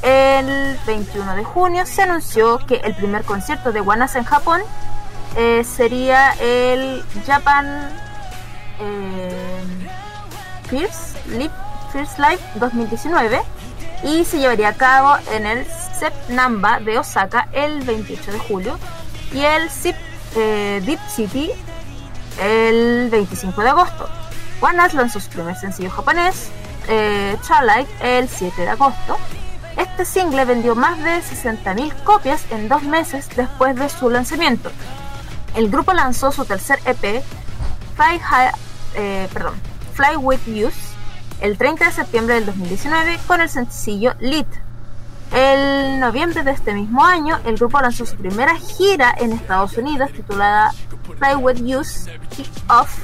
El 0.00 0.78
21 0.86 1.36
de 1.36 1.44
junio 1.44 1.84
se 1.84 2.02
anunció 2.02 2.58
que 2.66 2.76
el 2.76 2.94
primer 2.94 3.24
concierto 3.24 3.72
de 3.72 3.82
Wanas 3.82 4.16
en 4.16 4.24
Japón 4.24 4.62
eh, 5.36 5.64
sería 5.64 6.32
el 6.40 7.04
Japan 7.26 7.90
First, 10.70 11.26
Live, 11.26 11.52
First 11.92 12.18
Live 12.18 12.40
2019 12.54 13.42
y 14.04 14.24
se 14.24 14.38
llevaría 14.38 14.68
a 14.68 14.74
cabo 14.74 15.16
en 15.32 15.46
el 15.46 15.66
CEP 15.98 16.12
Namba 16.28 16.78
de 16.80 16.98
Osaka 16.98 17.48
el 17.52 17.82
28 17.82 18.32
de 18.32 18.38
julio 18.38 18.78
y 19.32 19.40
el 19.40 19.68
eh, 20.36 20.82
Deep 20.84 21.00
City 21.08 21.50
el 22.40 23.08
25 23.10 23.62
de 23.62 23.68
agosto. 23.70 24.08
Us 24.60 24.94
lanzó 24.94 25.20
su 25.20 25.28
primer 25.30 25.56
sencillo 25.56 25.90
japonés, 25.90 26.50
eh, 26.88 27.36
el 28.00 28.28
7 28.28 28.60
de 28.62 28.68
agosto 28.68 29.16
Este 29.76 30.04
single 30.04 30.44
vendió 30.44 30.74
más 30.74 30.98
de 31.02 31.18
60.000 31.20 31.92
copias 32.04 32.44
en 32.50 32.68
dos 32.68 32.82
meses 32.82 33.28
después 33.34 33.74
de 33.76 33.88
su 33.88 34.08
lanzamiento. 34.10 34.70
El 35.56 35.68
grupo 35.70 35.92
lanzó 35.92 36.30
su 36.32 36.44
tercer 36.44 36.78
EP, 36.84 37.22
Fly, 37.96 38.18
High- 38.20 38.52
eh, 38.94 39.28
Fly 39.94 40.16
With 40.16 40.40
Youth, 40.46 40.74
el 41.44 41.58
30 41.58 41.84
de 41.84 41.92
septiembre 41.92 42.36
del 42.36 42.46
2019 42.46 43.20
con 43.26 43.42
el 43.42 43.50
sencillo 43.50 44.14
Lit. 44.18 44.46
El 45.30 46.00
noviembre 46.00 46.42
de 46.42 46.52
este 46.52 46.72
mismo 46.72 47.04
año, 47.04 47.38
el 47.44 47.56
grupo 47.56 47.78
lanzó 47.82 48.06
su 48.06 48.16
primera 48.16 48.56
gira 48.56 49.14
en 49.18 49.30
Estados 49.32 49.76
Unidos 49.76 50.10
titulada 50.12 50.72
With 51.38 51.62
Youth 51.62 52.08
Kick 52.34 52.48
Off, 52.70 52.96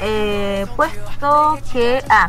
eh, 0.00 0.66
puesto 0.74 1.60
que... 1.72 2.02
Ah, 2.08 2.28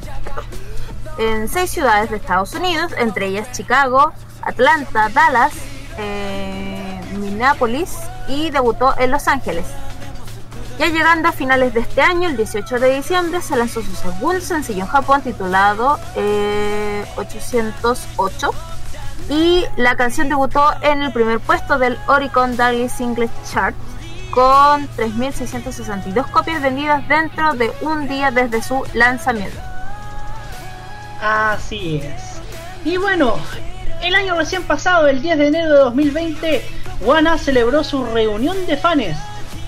en 1.17 1.47
seis 1.47 1.71
ciudades 1.71 2.11
de 2.11 2.17
Estados 2.17 2.53
Unidos, 2.53 2.91
entre 2.99 3.27
ellas 3.27 3.51
Chicago, 3.51 4.13
Atlanta, 4.43 5.09
Dallas, 5.09 5.53
eh, 5.97 7.01
Minneapolis 7.17 7.97
y 8.27 8.51
debutó 8.51 8.93
en 8.99 9.09
Los 9.09 9.27
Ángeles. 9.27 9.65
Ya 10.77 10.87
llegando 10.87 11.29
a 11.29 11.31
finales 11.31 11.73
de 11.73 11.79
este 11.79 12.01
año, 12.01 12.27
el 12.27 12.35
18 12.35 12.79
de 12.79 12.95
diciembre, 12.95 13.41
se 13.41 13.55
lanzó 13.55 13.81
su 13.81 13.95
segundo 13.95 14.41
sencillo 14.41 14.81
en 14.81 14.87
Japón 14.87 15.21
titulado 15.21 15.97
eh, 16.15 17.05
808 17.15 18.51
y 19.29 19.63
la 19.77 19.95
canción 19.95 20.27
debutó 20.27 20.73
en 20.81 21.01
el 21.01 21.13
primer 21.13 21.39
puesto 21.39 21.79
del 21.79 21.97
Oricon 22.07 22.57
Daily 22.57 22.89
Singles 22.89 23.31
Chart 23.51 23.75
con 24.31 24.89
3.662 24.97 26.29
copias 26.29 26.61
vendidas 26.61 27.07
dentro 27.07 27.53
de 27.53 27.71
un 27.79 28.09
día 28.09 28.31
desde 28.31 28.61
su 28.61 28.83
lanzamiento. 28.93 29.57
Así 31.21 32.01
es. 32.03 32.41
Y 32.83 32.97
bueno, 32.97 33.35
el 34.03 34.13
año 34.13 34.35
recién 34.35 34.63
pasado, 34.63 35.07
el 35.07 35.21
10 35.21 35.37
de 35.37 35.47
enero 35.47 35.73
de 35.73 35.79
2020, 35.79 36.65
Wana 37.01 37.37
celebró 37.37 37.81
su 37.83 38.05
reunión 38.05 38.65
de 38.67 38.75
fans. 38.75 39.17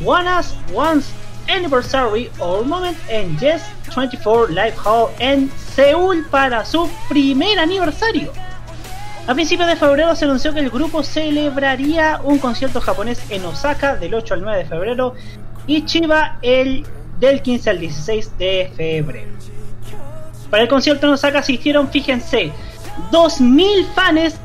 Wana's 0.01 0.55
Once 0.73 1.07
Anniversary 1.47 2.29
All 2.39 2.65
Moment 2.65 2.97
en 3.09 3.37
Yes 3.39 3.61
24 3.95 4.49
Live 4.49 4.75
Hall 4.83 5.09
en 5.19 5.51
Seúl 5.75 6.25
para 6.29 6.65
su 6.65 6.89
primer 7.09 7.57
aniversario. 7.59 8.31
A 9.27 9.33
principios 9.33 9.67
de 9.67 9.75
febrero 9.75 10.15
se 10.15 10.25
anunció 10.25 10.53
que 10.53 10.59
el 10.59 10.69
grupo 10.69 11.03
celebraría 11.03 12.21
un 12.23 12.39
concierto 12.39 12.79
japonés 12.79 13.19
en 13.29 13.43
Osaka 13.45 13.95
del 13.95 14.13
8 14.13 14.35
al 14.35 14.41
9 14.41 14.57
de 14.59 14.65
febrero 14.65 15.15
y 15.65 15.83
Chiba 15.85 16.37
el 16.41 16.85
del 17.19 17.41
15 17.41 17.69
al 17.69 17.79
16 17.79 18.37
de 18.37 18.71
febrero. 18.75 19.31
Para 20.49 20.63
el 20.63 20.69
concierto 20.69 21.07
en 21.07 21.13
Osaka 21.13 21.39
asistieron, 21.39 21.89
fíjense, 21.89 22.53
2.000 23.11 23.85
fans 23.93 24.35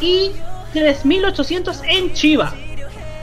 y 0.00 0.30
3.800 0.72 1.80
en 1.88 2.12
Chiba. 2.12 2.54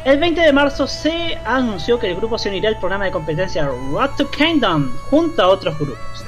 El 0.05 0.19
20 0.19 0.39
de 0.39 0.53
marzo 0.53 0.85
se 0.85 1.35
anunció 1.45 1.97
que 1.97 2.07
el 2.07 2.15
grupo 2.15 2.37
se 2.37 2.49
unirá 2.49 2.69
al 2.69 2.77
programa 2.77 3.05
de 3.05 3.11
competencia 3.11 3.65
Road 3.65 4.11
to 4.15 4.29
Kingdom 4.29 4.95
junto 5.09 5.41
a 5.41 5.47
otros 5.47 5.75
grupos. 5.79 6.23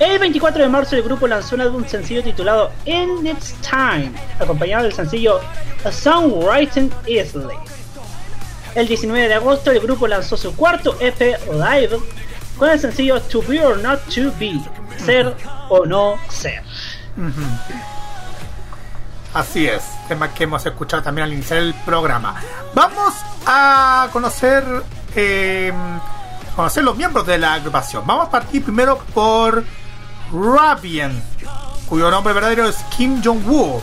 El 0.00 0.18
24 0.18 0.60
de 0.60 0.68
marzo 0.68 0.96
el 0.96 1.04
grupo 1.04 1.28
lanzó 1.28 1.54
un 1.54 1.60
álbum 1.60 1.84
sencillo 1.86 2.20
titulado 2.24 2.72
In 2.84 3.24
Its 3.24 3.54
Time, 3.60 4.10
acompañado 4.40 4.82
del 4.82 4.92
sencillo 4.92 5.38
A 5.84 5.92
Song 5.92 6.32
Written 6.44 6.90
Easily. 7.06 7.54
El 8.74 8.88
19 8.88 9.28
de 9.28 9.34
agosto 9.34 9.70
el 9.70 9.78
grupo 9.78 10.08
lanzó 10.08 10.36
su 10.36 10.56
cuarto 10.56 10.96
EP 10.98 11.38
Live 11.52 11.96
con 12.58 12.70
el 12.70 12.80
sencillo 12.80 13.20
To 13.20 13.40
Be 13.42 13.64
or 13.64 13.78
Not 13.78 14.00
To 14.12 14.32
Be, 14.40 14.60
Ser 14.98 15.32
o 15.68 15.86
No 15.86 16.18
Ser. 16.28 16.64
Así 19.34 19.66
es, 19.66 19.82
tema 20.06 20.32
que 20.32 20.44
hemos 20.44 20.64
escuchado 20.64 21.02
también 21.02 21.24
al 21.24 21.32
iniciar 21.32 21.58
el 21.58 21.74
programa. 21.74 22.40
Vamos 22.72 23.14
a 23.44 24.08
conocer 24.12 24.64
eh, 25.16 25.72
conocer 26.54 26.84
los 26.84 26.96
miembros 26.96 27.26
de 27.26 27.38
la 27.38 27.54
agrupación. 27.54 28.06
Vamos 28.06 28.28
a 28.28 28.30
partir 28.30 28.62
primero 28.62 28.98
por 29.12 29.64
Rabian, 30.32 31.20
cuyo 31.88 32.10
nombre 32.10 32.32
verdadero 32.32 32.68
es 32.68 32.76
Kim 32.96 33.20
Jong-woo. 33.22 33.82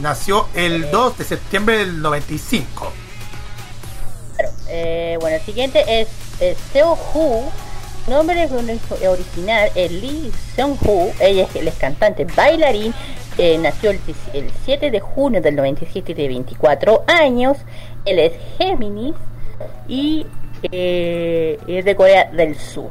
Nació 0.00 0.48
el 0.54 0.90
2 0.90 1.18
de 1.18 1.24
septiembre 1.24 1.78
del 1.78 2.02
95. 2.02 2.92
Eh, 4.68 5.16
bueno, 5.20 5.36
el 5.36 5.42
siguiente 5.42 6.02
es, 6.02 6.08
es 6.38 6.58
Seo 6.72 6.98
Hu. 7.14 7.50
Su 8.04 8.10
nombre 8.10 8.48
original 9.08 9.70
es 9.74 9.90
Lee 9.90 10.30
Seung 10.54 10.78
Hu. 10.80 11.12
Ella 11.18 11.44
es, 11.44 11.56
él 11.56 11.66
es 11.66 11.74
cantante, 11.74 12.24
bailarín. 12.24 12.94
Eh, 13.38 13.58
nació 13.58 13.90
el, 13.90 14.04
10 14.04 14.18
el 14.34 14.50
7 14.64 14.90
de 14.90 15.00
junio 15.00 15.40
del 15.40 15.56
97 15.56 16.14
de 16.14 16.28
24 16.28 17.04
años. 17.06 17.58
Él 18.04 18.18
es 18.18 18.32
Géminis 18.58 19.14
y 19.88 20.26
eh, 20.62 21.58
es 21.66 21.84
de 21.84 21.96
Corea 21.96 22.30
del 22.32 22.56
Sur. 22.56 22.90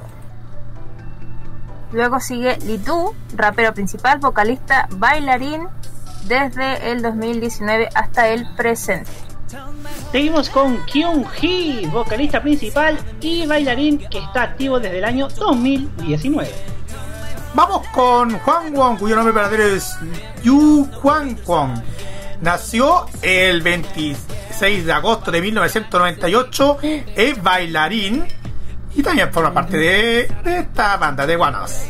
Luego 1.92 2.20
sigue 2.20 2.58
Litu, 2.66 3.14
rapero 3.36 3.74
principal, 3.74 4.20
vocalista, 4.20 4.88
bailarín 4.92 5.68
desde 6.28 6.92
el 6.92 7.02
2019 7.02 7.90
hasta 7.94 8.30
el 8.30 8.48
presente. 8.56 9.12
Seguimos 10.12 10.50
con 10.50 10.78
Kyung 10.86 11.26
Hee, 11.40 11.88
vocalista 11.88 12.42
principal 12.42 12.98
y 13.22 13.46
bailarín 13.46 14.00
que 14.00 14.18
está 14.18 14.44
activo 14.44 14.80
desde 14.80 14.98
el 14.98 15.06
año 15.06 15.28
2019. 15.30 16.50
Vamos 17.56 17.88
con 17.94 18.38
Juan 18.40 18.74
Wong, 18.74 19.00
cuyo 19.00 19.16
nombre 19.16 19.34
verdadero 19.34 19.64
es 19.64 19.96
Yu 20.44 20.88
Juan 21.02 21.38
Wong. 21.46 21.72
Nació 22.42 23.06
el 23.22 23.62
26 23.62 24.86
de 24.86 24.92
agosto 24.92 25.32
de 25.32 25.42
1998, 25.42 26.78
es 27.16 27.42
bailarín 27.42 28.26
y 28.94 29.02
también 29.02 29.32
forma 29.32 29.54
parte 29.54 29.78
de, 29.78 30.30
esta 30.46 30.98
banda 30.98 31.26
de 31.26 31.36
Guanas. 31.38 31.88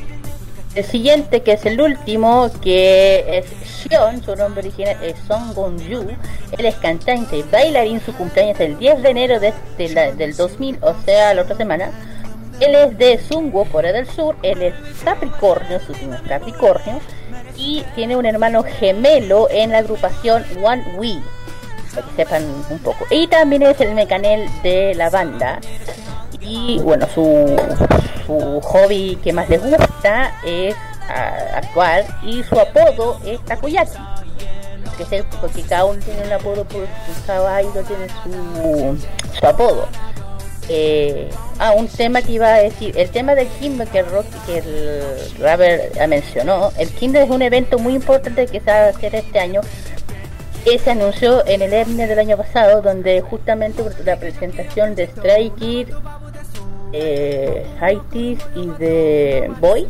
El 0.75 0.83
siguiente, 0.85 1.41
que 1.41 1.53
es 1.53 1.65
el 1.65 1.79
último, 1.81 2.51
que 2.61 3.23
es 3.39 3.45
Xion, 3.87 4.21
su 4.23 4.35
nombre 4.35 4.59
original 4.61 4.97
es 5.01 5.15
Song 5.25 5.53
Gon-yu. 5.55 6.05
Él 6.51 6.65
es 6.65 6.75
cantante 6.75 7.37
y 7.37 7.43
bailarín, 7.43 8.01
su 8.05 8.13
cumpleaños 8.13 8.59
es 8.59 8.67
el 8.67 8.77
10 8.77 9.01
de 9.01 9.09
enero 9.09 9.39
de, 9.39 9.53
de 9.77 9.89
la- 9.89 10.11
del 10.11 10.35
2000, 10.35 10.77
o 10.81 10.93
sea, 11.05 11.33
la 11.33 11.41
otra 11.43 11.55
semana. 11.55 11.89
Él 12.59 12.75
es 12.75 12.97
de 12.97 13.19
Sungwo, 13.19 13.65
Corea 13.65 13.91
del 13.91 14.07
Sur. 14.07 14.35
Él 14.41 14.61
es 14.61 14.73
Capricornio, 15.03 15.79
su 15.79 15.93
signo 15.93 16.15
es 16.15 16.21
Capricornio. 16.21 16.99
Y 17.57 17.83
tiene 17.95 18.15
un 18.17 18.25
hermano 18.25 18.63
gemelo 18.63 19.47
en 19.49 19.71
la 19.71 19.79
agrupación 19.79 20.43
One 20.63 20.83
We, 20.97 21.19
para 21.93 22.07
que 22.07 22.15
sepan 22.15 22.43
un 22.69 22.79
poco. 22.79 23.05
Y 23.09 23.27
también 23.27 23.61
es 23.63 23.79
el 23.81 23.93
mecanel 23.93 24.47
de 24.63 24.93
la 24.95 25.09
banda. 25.09 25.59
Y 26.41 26.79
bueno, 26.79 27.07
su, 27.13 27.55
su 28.25 28.61
hobby 28.61 29.17
que 29.23 29.33
más 29.33 29.49
le 29.49 29.57
gusta 29.57 30.33
es 30.45 30.75
ah, 31.09 31.33
actuar 31.55 32.05
y 32.23 32.43
su 32.43 32.59
apodo 32.59 33.19
es 33.25 33.39
Takoyaki. 33.45 33.97
Que 34.97 35.03
es 35.03 35.11
el- 35.11 35.25
porque 35.41 35.61
cada 35.63 35.85
uno 35.85 35.99
tiene 36.03 36.23
un 36.25 36.31
apodo 36.33 36.63
por 36.65 36.81
su 36.85 37.25
caballo, 37.25 37.69
tiene 37.87 38.07
su, 38.23 38.97
su 39.39 39.45
apodo. 39.47 39.87
Eh, 40.67 41.29
ah, 41.59 41.73
un 41.73 41.87
tema 41.87 42.21
que 42.21 42.31
iba 42.33 42.47
a 42.47 42.57
decir, 42.57 42.97
el 42.97 43.09
tema 43.09 43.35
del 43.35 43.47
Kimber 43.59 43.87
que, 43.87 44.03
que 44.47 44.57
el 44.57 45.03
rapper 45.39 45.91
ah, 46.01 46.07
mencionó, 46.07 46.71
el 46.77 46.89
Kimber 46.89 47.23
es 47.23 47.29
un 47.29 47.41
evento 47.43 47.77
muy 47.77 47.93
importante 47.93 48.47
que 48.47 48.59
se 48.59 48.65
va 48.71 48.85
a 48.85 48.87
hacer 48.89 49.13
este 49.15 49.39
año 49.39 49.61
que 50.63 50.79
se 50.79 50.89
anunció 50.89 51.45
en 51.45 51.61
el 51.61 51.71
EMNE 51.71 52.07
del 52.07 52.17
año 52.17 52.37
pasado, 52.37 52.81
donde 52.81 53.21
justamente 53.21 53.83
la 54.03 54.15
presentación 54.17 54.95
de 54.95 55.05
Stray 55.05 55.51
Kids, 55.51 55.91
eh, 56.91 57.63
Haitis 57.79 58.39
y 58.55 58.67
de 58.79 59.51
Boys 59.59 59.87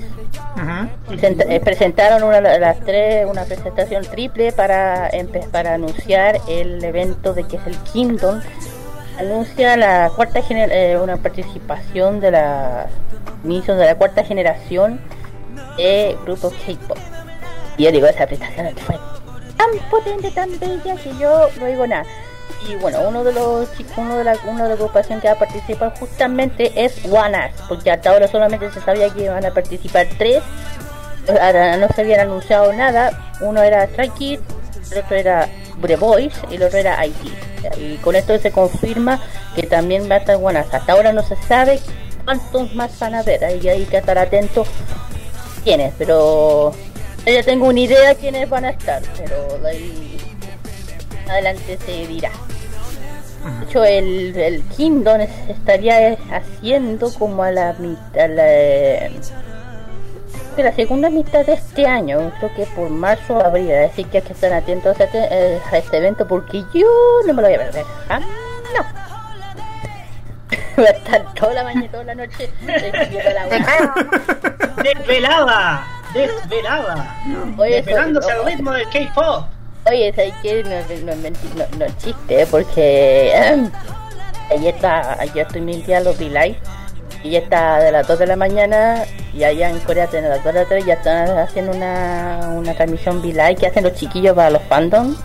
presenta- 1.08 1.46
eh, 1.48 1.60
presentaron 1.62 2.24
una 2.24 2.42
las 2.42 2.80
tres 2.82 3.26
una 3.30 3.44
presentación 3.46 4.04
triple 4.06 4.52
para 4.52 5.10
para 5.52 5.76
anunciar 5.76 6.40
el 6.50 6.84
evento 6.84 7.34
de 7.34 7.44
que 7.46 7.58
es 7.58 7.68
el 7.68 7.78
Kingdom 7.94 8.42
anuncia 9.20 9.78
la 9.78 10.12
cuarta 10.16 10.42
eh, 10.50 10.98
una 11.02 11.18
participación 11.18 12.20
de 12.20 12.32
la 12.32 12.88
inicio 13.44 13.76
de 13.76 13.86
la 13.86 13.96
cuarta 13.96 14.24
generación 14.24 15.00
de 15.78 16.18
grupos 16.24 16.54
K-pop. 16.66 16.98
Y 17.78 17.84
yo 17.84 17.92
digo 17.92 18.08
esa 18.08 18.26
presentación 18.26 18.76
fue 18.78 18.98
tan 19.58 19.90
potente 19.90 20.32
tan 20.32 20.60
bella 20.60 20.96
que 20.96 21.18
yo 21.18 21.48
no 21.60 21.66
digo 21.66 21.88
nada. 21.88 22.06
Y 22.68 22.76
bueno 22.76 23.00
uno 23.08 23.24
de 23.24 23.34
los 23.34 23.72
chicos 23.76 23.98
uno 23.98 24.18
de 24.18 24.24
la 24.24 24.38
una 24.46 24.64
de 24.64 24.70
la 24.70 24.76
agrupación 24.76 25.22
que 25.22 25.28
va 25.28 25.34
a 25.34 25.40
participar 25.40 25.94
justamente 26.00 26.72
es 26.76 27.04
Us 27.06 27.62
porque 27.68 27.92
hasta 27.92 28.12
ahora 28.12 28.28
solamente 28.28 28.72
se 28.72 28.82
sabía 28.82 29.10
que 29.10 29.26
iban 29.26 29.46
a 29.46 29.52
participar 29.52 30.08
tres. 30.18 30.44
Ahora 31.28 31.78
no 31.78 31.88
se 31.90 32.02
habían 32.02 32.22
anunciado 32.22 32.72
nada. 32.74 33.34
Uno 33.42 33.62
era 33.62 33.88
Kids 33.88 34.42
el 34.92 35.00
otro 35.00 35.16
era 35.16 35.50
The 35.82 35.96
Boys 35.96 36.34
y 36.52 36.56
el 36.56 36.64
otro 36.64 36.78
era 36.78 37.04
IT 37.06 37.55
y 37.78 37.98
con 37.98 38.16
esto 38.16 38.38
se 38.40 38.52
confirma 38.52 39.22
que 39.56 39.64
también 39.64 40.10
va 40.10 40.16
a 40.16 40.18
estar 40.20 40.38
Us 40.38 40.56
hasta 40.56 40.92
ahora 40.94 41.14
no 41.14 41.24
se 41.24 41.36
sabe 41.48 41.80
cuántos 42.24 42.74
más 42.76 42.98
van 43.00 43.16
a 43.16 43.24
ver 43.24 43.44
ahí 43.46 43.68
hay 43.68 43.86
que 43.86 43.98
estar 43.98 44.18
atentos 44.18 44.68
quiénes 45.64 45.94
pero 45.98 46.74
Ya 47.26 47.42
tengo 47.44 47.66
una 47.68 47.80
idea 47.80 48.10
de 48.10 48.16
quiénes 48.18 48.48
van 48.50 48.66
a 48.66 48.70
estar, 48.70 49.02
pero 49.18 49.58
de 49.60 49.70
ahí 49.70 50.18
adelante 51.28 51.78
se 51.86 52.06
dirá. 52.08 52.30
De 53.60 53.66
hecho, 53.66 53.84
el, 53.84 54.36
el 54.38 54.62
Kingdom 54.76 55.22
es- 55.22 55.30
estaría 55.50 56.18
haciendo 56.32 57.12
como 57.14 57.42
a 57.44 57.52
la 57.52 57.74
mitad, 57.80 58.30
la, 58.30 59.10
de 60.56 60.64
la 60.64 60.72
segunda 60.74 61.10
mitad 61.10 61.46
de 61.46 61.54
este 61.54 61.86
año, 61.86 62.32
creo 62.40 62.54
que 62.56 62.66
por 62.68 62.90
marzo 62.90 63.36
o 63.36 63.46
abril, 63.46 63.74
así 63.74 64.04
que 64.06 64.18
hay 64.20 64.24
que 64.24 64.34
estar 64.34 64.54
atentos 64.54 65.00
a 65.00 65.04
este, 65.04 65.28
eh, 65.30 65.62
a 65.72 65.78
este 65.78 65.98
evento 65.98 66.28
porque 66.28 66.64
yo 66.74 66.88
no 67.26 67.34
me 67.34 67.42
lo 67.42 67.48
voy 67.48 67.56
a 67.56 67.60
perder. 67.60 67.86
¿ah? 68.10 68.20
No. 68.20 69.06
Voy 70.78 70.86
a 70.86 70.90
estar 70.90 71.34
toda 71.34 71.54
la 71.54 71.64
mañana 71.64 71.86
y 71.86 71.90
toda 71.90 72.04
la 72.04 72.16
noche. 72.16 72.52
la. 72.62 73.94
Desvelada, 74.84 75.88
desvelada. 76.14 77.16
Oye, 77.58 77.76
Desvelándose 77.78 78.32
al 78.32 78.46
ritmo 78.46 78.72
del 78.72 78.90
K-pop. 78.90 79.46
Oye, 79.88 80.14
¿sabes 80.14 80.34
qué? 80.42 80.64
No, 80.64 81.06
no, 81.06 81.16
no, 81.16 81.66
no 81.78 81.86
chiste, 81.98 82.46
porque 82.48 83.34
ayer, 84.52 84.76
está, 84.76 85.14
ayer 85.20 85.46
estoy 85.48 85.62
mintiendo 85.62 86.12
los 86.12 86.20
V-Live 86.20 86.58
y 87.26 87.32
ya 87.32 87.40
está 87.40 87.80
de 87.80 87.92
las 87.92 88.08
2 88.08 88.20
de 88.20 88.28
la 88.28 88.36
mañana 88.36 89.04
y 89.34 89.44
allá 89.44 89.72
en 89.72 89.80
Corea 89.80 90.06
de 90.06 90.22
las 90.22 90.44
2 90.44 90.54
de 90.54 90.60
la 90.62 90.70
tarde 90.70 90.84
ya 90.86 90.94
están 90.94 91.36
haciendo 91.40 91.72
una, 91.72 92.50
una 92.50 92.76
transmisión 92.76 93.18
V-Live 93.18 93.56
que 93.56 93.66
hacen 93.66 93.84
los 93.84 93.96
chiquillos 93.96 94.36
para 94.36 94.52
los 94.52 94.62
fandoms, 94.64 95.18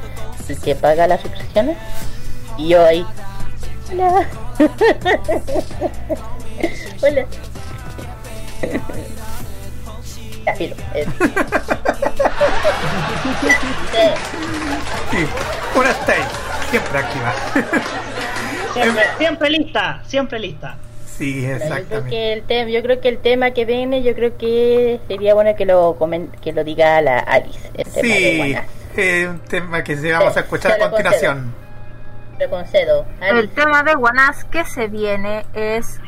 el 0.48 0.58
que 0.58 0.74
paga 0.74 1.06
las 1.06 1.20
suscripciones. 1.20 1.76
Y 2.56 2.68
yo 2.68 2.82
ahí. 2.86 3.04
Hola. 3.92 4.26
Hola. 7.02 7.26
Filo. 10.56 10.74
eh. 10.94 11.06
Sí, 15.10 15.26
una 15.76 15.94
siempre 16.70 16.98
activa. 16.98 17.34
Siempre, 18.72 19.04
siempre 19.18 19.50
lista, 19.50 20.02
siempre 20.06 20.38
lista. 20.38 20.78
Sí, 21.20 21.42
Yo 21.42 21.48
creo 21.48 21.56
exactamente. 21.58 22.10
que 22.10 22.32
el 22.32 22.42
tema, 22.44 22.70
yo 22.70 22.82
creo 22.82 23.00
que 23.02 23.08
el 23.10 23.18
tema 23.18 23.50
que 23.50 23.64
viene, 23.66 24.02
yo 24.02 24.14
creo 24.14 24.38
que 24.38 25.00
sería 25.06 25.34
bueno 25.34 25.54
que 25.54 25.66
lo 25.66 25.96
que 26.40 26.52
lo 26.54 26.64
diga 26.64 27.00
la 27.02 27.18
Alice. 27.18 27.58
El 27.74 27.84
tema 27.84 28.08
de 28.08 28.14
Sí, 28.18 28.36
Guanas. 28.38 28.64
eh, 28.96 29.26
un 29.28 29.38
tema 29.40 29.84
que 29.84 29.96
se 29.98 30.12
vamos 30.12 30.34
a 30.36 30.40
escuchar 30.40 30.72
a 30.72 30.78
continuación. 30.90 31.54
Lo 32.38 32.48
concedo. 32.48 33.04
El 33.20 33.50
tema 33.50 33.82
de 33.82 33.94
Guanás 33.96 34.44
que 34.44 34.64
se 34.64 34.86
viene 34.86 35.44
es. 35.52 36.00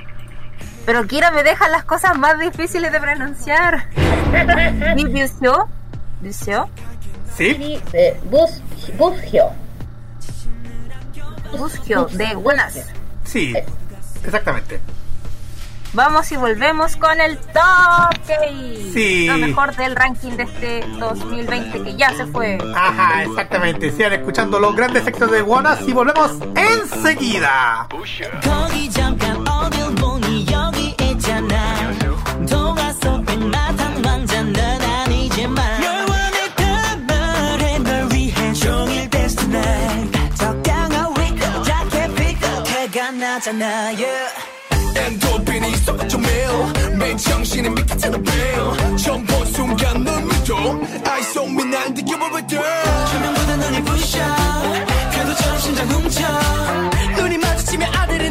Pero 0.86 1.06
Kira 1.06 1.30
me 1.30 1.42
deja 1.42 1.68
las 1.68 1.84
cosas 1.84 2.16
más 2.16 2.38
difíciles 2.40 2.90
de 2.90 2.98
pronunciar. 2.98 3.88
Mi 4.96 5.04
Busio. 5.04 5.68
Busio. 6.22 6.70
Sí. 7.36 7.80
Eh, 7.92 8.18
Bus, 8.30 8.62
Busgio. 8.96 9.50
Busgio 11.58 12.06
de 12.12 12.34
Guanás. 12.34 12.80
Sí, 13.24 13.54
exactamente. 14.24 14.80
Vamos 15.93 16.31
y 16.31 16.35
volvemos 16.35 16.95
con 16.97 17.19
el 17.21 17.37
top 17.37 18.13
K. 18.27 18.35
Sí. 18.93 19.25
Lo 19.27 19.37
mejor 19.37 19.75
del 19.75 19.95
ranking 19.95 20.31
de 20.31 20.43
este 20.43 20.85
2020 20.99 21.81
que 21.83 21.95
ya 21.95 22.09
se 22.13 22.25
fue. 22.27 22.57
Ajá, 22.75 23.23
exactamente. 23.23 23.91
Sigan 23.91 24.13
escuchando 24.13 24.59
los 24.59 24.75
grandes 24.75 25.07
éxitos 25.07 25.31
de 25.31 25.41
Guanas 25.41 25.79
y 25.87 25.93
volvemos 25.93 26.31
enseguida. 26.55 27.87
거기 28.43 28.89
잠깐 28.91 29.47
어딜 29.47 29.95
보니 29.95 30.45
여기 30.51 30.95
있잖아 30.99 31.91
동화 32.49 32.91
속 32.93 33.25
백마탄 33.25 34.03
왕자 34.05 34.43
넌 34.43 34.81
아니지만 34.81 35.83
영원했단 35.83 37.07
말에 37.07 37.79
널 37.79 38.09
위해 38.13 38.53
종일 38.53 39.09
dance 39.09 39.35
tonight 39.35 40.35
적당한 40.35 41.09
위크 41.17 41.63
자켓 41.63 42.15
픽업 42.15 42.67
해가 42.67 43.11
나잖아 43.11 43.65
yeah 43.93 44.40
엔도핀이 45.62 45.76
쏟아져 45.76 46.18
매일 46.18 46.98
맨 46.98 47.16
정신이 47.16 47.68
미끄러는 47.68 48.22
매일 48.22 48.96
처음 48.96 49.24
본 49.24 49.46
순간 49.46 50.04
넌 50.04 50.24
믿어 50.28 50.56
Eyes 51.06 51.38
on 51.38 51.50
me 51.50 51.64
날 51.64 51.94
느껴볼 51.94 52.46
때 52.46 52.58
조명보다 53.12 53.56
눈이 53.56 53.84
부셔. 53.84 54.18
그래도 55.12 55.58
심장 55.58 55.88
훔쳐. 55.88 56.26
눈이 57.16 57.38
마주치면 57.38 57.94
아드레 57.94 58.30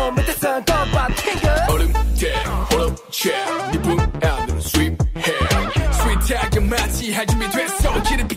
얼음채 3.20 3.32
니분 3.72 4.00
안으로 4.00 4.58
sweep해 4.58 5.32
스윗하게 5.92 6.60
마치 6.60 7.12
할 7.12 7.26
준비 7.26 7.50
됐어 7.50 8.02
길을 8.02 8.28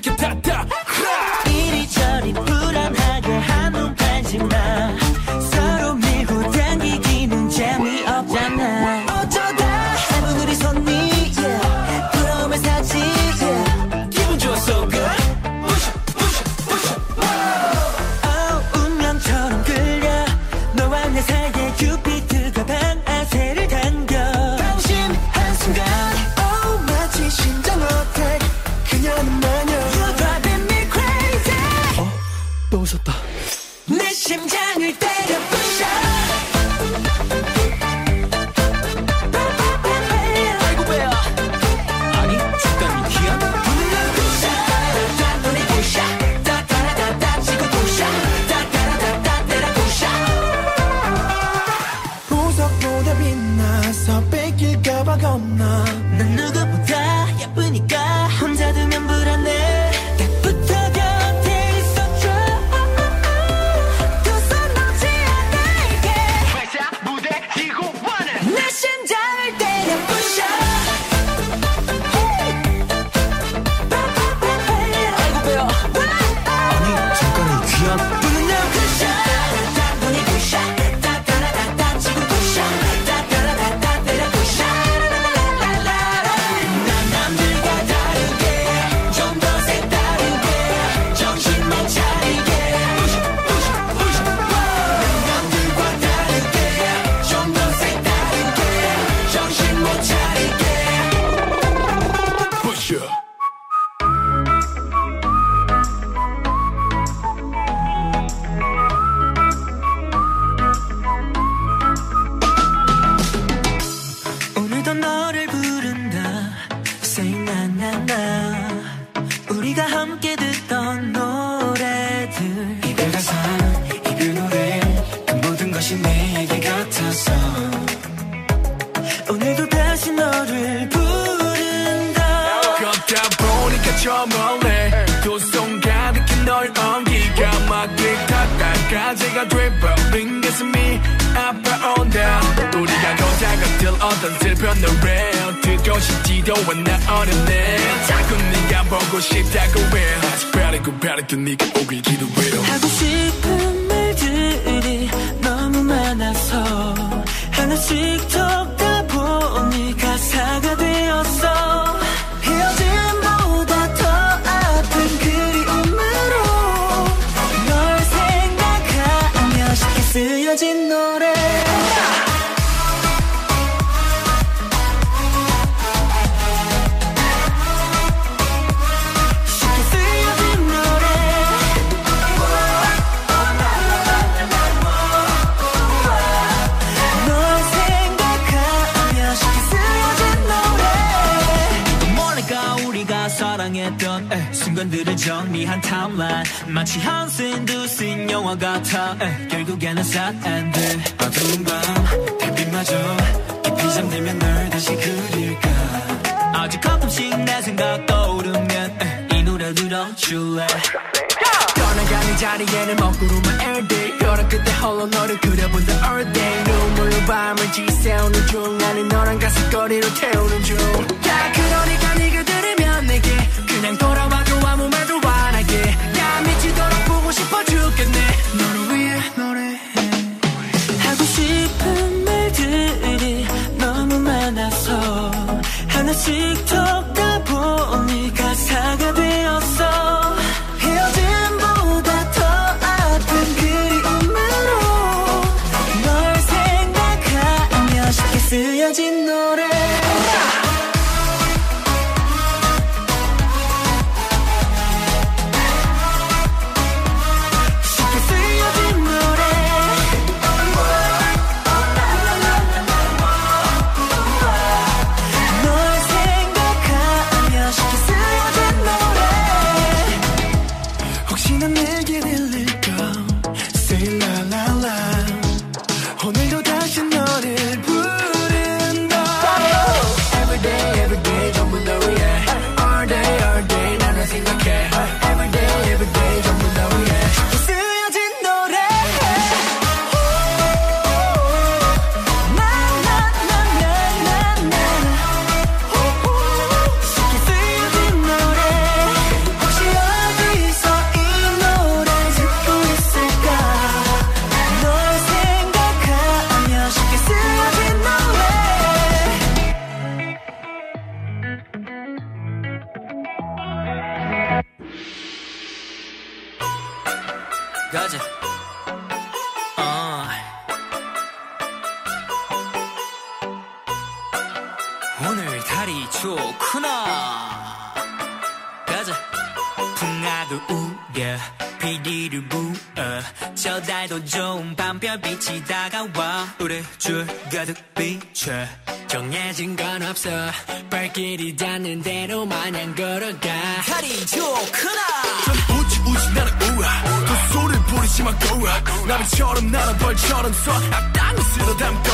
바람처럼 349.25 349.71
나는 349.71 349.99
벌처럼 349.99 350.53
쏴 350.53 350.93
악당을 350.93 351.43
쓸어 351.43 351.77
담고 351.77 352.11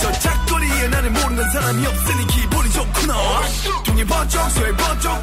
저 0.00 0.12
작거리에 0.12 0.88
나를 0.88 1.10
모르는 1.10 1.50
사람이 1.50 1.86
없으니 1.86 2.26
기분이 2.26 2.70
좋구나. 2.70 3.14
동이 3.84 4.04
번쩍 4.04 4.50
쇠 4.50 4.72
번쩍 4.76 5.21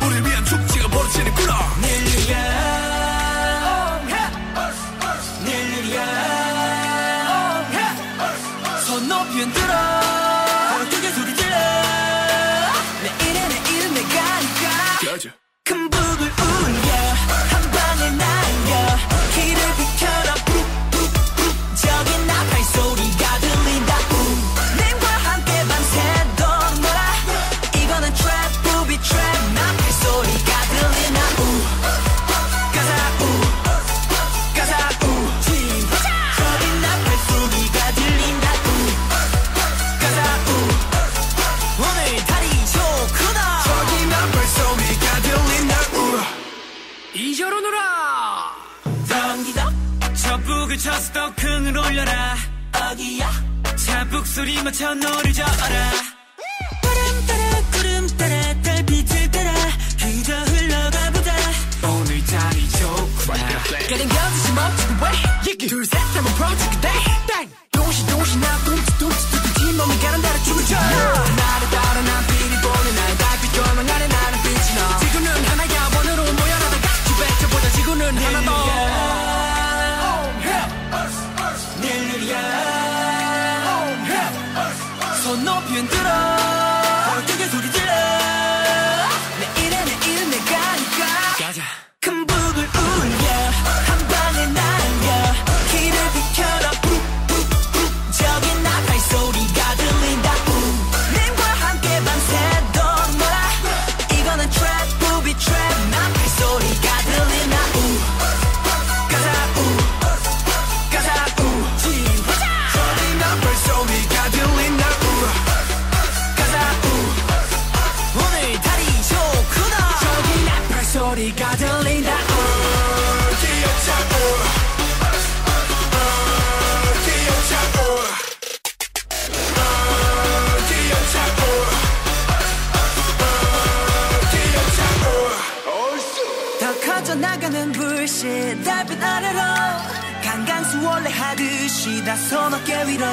듯이 141.59 142.03
다선 142.05 142.53
어깨 142.53 142.73
위로. 142.87 143.05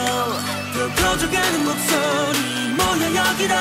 또 0.72 0.88
커져가는 1.02 1.64
목소리 1.64 2.68
모여 2.76 3.14
여기로. 3.16 3.54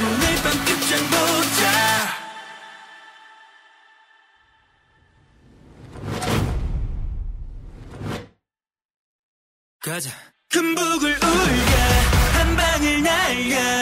오늘 0.00 0.36
밤 0.42 0.52
끝장 0.64 1.00
보자. 1.10 1.62
가자. 9.80 10.10
금북을 10.50 11.10
울게. 11.10 11.76
한 12.34 12.56
방을 12.56 13.02
날려. 13.02 13.75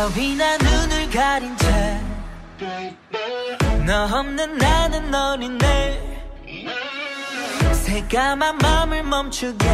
너이나 0.00 0.56
눈을 0.56 1.10
가린 1.10 1.54
채 1.58 2.10
너 3.86 4.04
없는 4.04 4.56
나는 4.58 5.10
너린 5.10 5.58
내 5.58 6.00
새까만 7.72 8.58
맘을 8.58 9.02
멈추게 9.02 9.66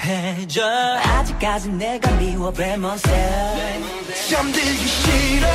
해줘. 0.00 0.62
아직까지 1.02 1.70
내가 1.70 2.10
미워 2.12 2.52
blame 2.52 2.86
n 2.86 2.94
s 2.94 4.28
잠들기 4.28 4.86
싫어. 4.86 5.48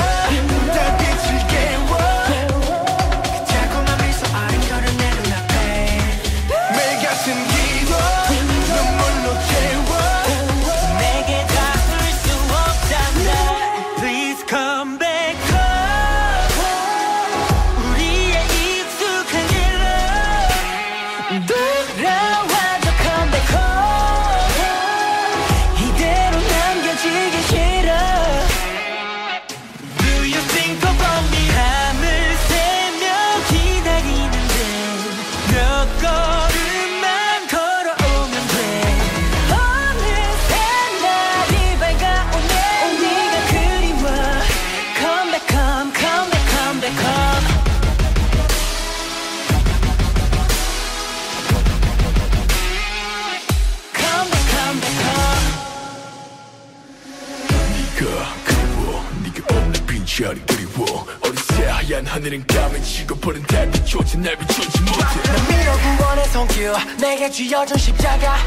하늘은 62.30 62.46
까매 62.46 62.80
지고 62.82 63.16
푸른 63.16 63.42
달빛조차 63.42 64.20
날 64.20 64.36
비추지 64.38 64.82
못해. 64.82 65.00
난 65.00 65.48
믿어 65.48 65.98
구원의 65.98 66.26
손길 66.28 66.72
내게 67.00 67.30
쥐어준 67.30 67.76
십자가. 67.76 68.38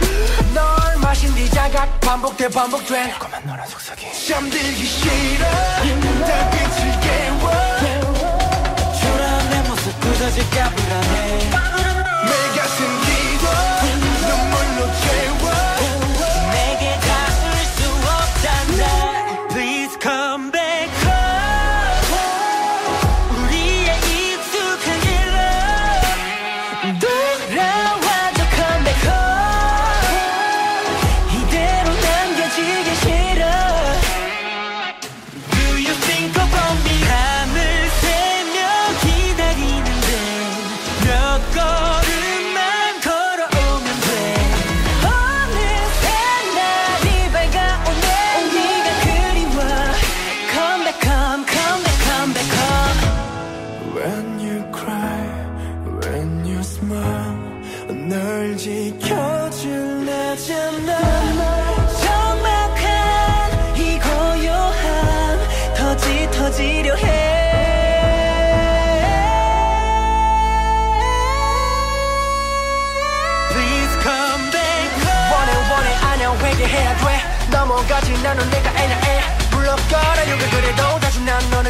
널 0.55 0.99
마신 1.01 1.35
네 1.35 1.49
자각 1.51 2.01
반복돼 2.01 2.49
반복돼 2.49 3.15
꼬만 3.19 3.45
너란 3.45 3.67
속삭임. 3.67 4.09
잠들기 4.29 4.85
싫어. 4.85 5.47
있는 5.85 6.25
달빛을 6.25 7.01
깨워. 7.01 7.51
초라한 9.01 9.51
내 9.51 9.69
모습 9.69 10.01
부서질까 10.01 10.71
불안해 10.71 11.72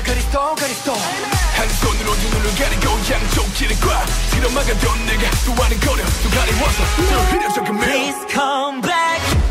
그리스도 0.04 0.54
그리스도. 0.56 0.92
한 0.92 1.68
손으로 1.68 2.14
두 2.16 2.28
눈을 2.36 2.54
가리고 2.58 2.92
양쪽 3.10 3.54
길을 3.54 3.76
꽉 3.80 4.06
들어막아둔 4.30 5.06
내가 5.06 5.30
또 5.46 5.52
하는 5.62 5.78
거려 5.80 6.04
또 6.22 6.30
가리워서. 6.30 6.82
또 6.96 7.20
흐려져 7.30 7.62
금메 7.64 7.84
Please 7.84 8.26
come 8.30 8.80
back. 8.80 9.41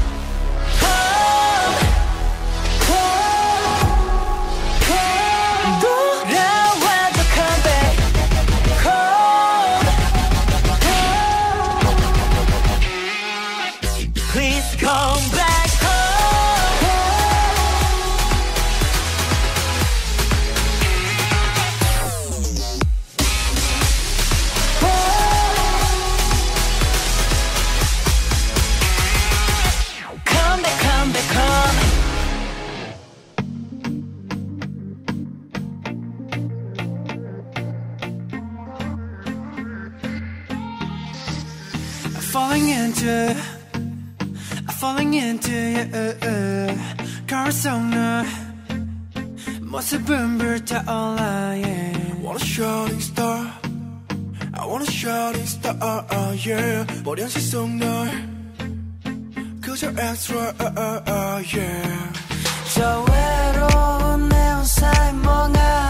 falling 43.01 43.01
into 43.01 43.35
falling 44.79 45.15
into 45.15 45.51
you 45.51 45.89
거울 47.27 47.51
속너 47.51 48.25
모습은 49.63 50.39
불타올라 50.39 51.57
yeah. 51.57 51.97
Want 52.23 52.43
a 52.43 52.45
shining 52.45 53.01
star 53.01 53.51
I 54.55 54.67
want 54.67 54.87
a 54.87 54.93
shining 54.93 55.47
star 55.47 56.05
yeah 56.47 56.85
머리 57.03 57.23
한시 57.23 57.41
속널 57.41 58.11
그저 59.63 59.89
extra 59.99 60.53
yeah 61.57 62.13
저 62.75 63.05
외로운 63.09 64.29
내온 64.29 64.65
사이 64.65 65.13
멍하니 65.15 65.57
바라봐 65.57 65.90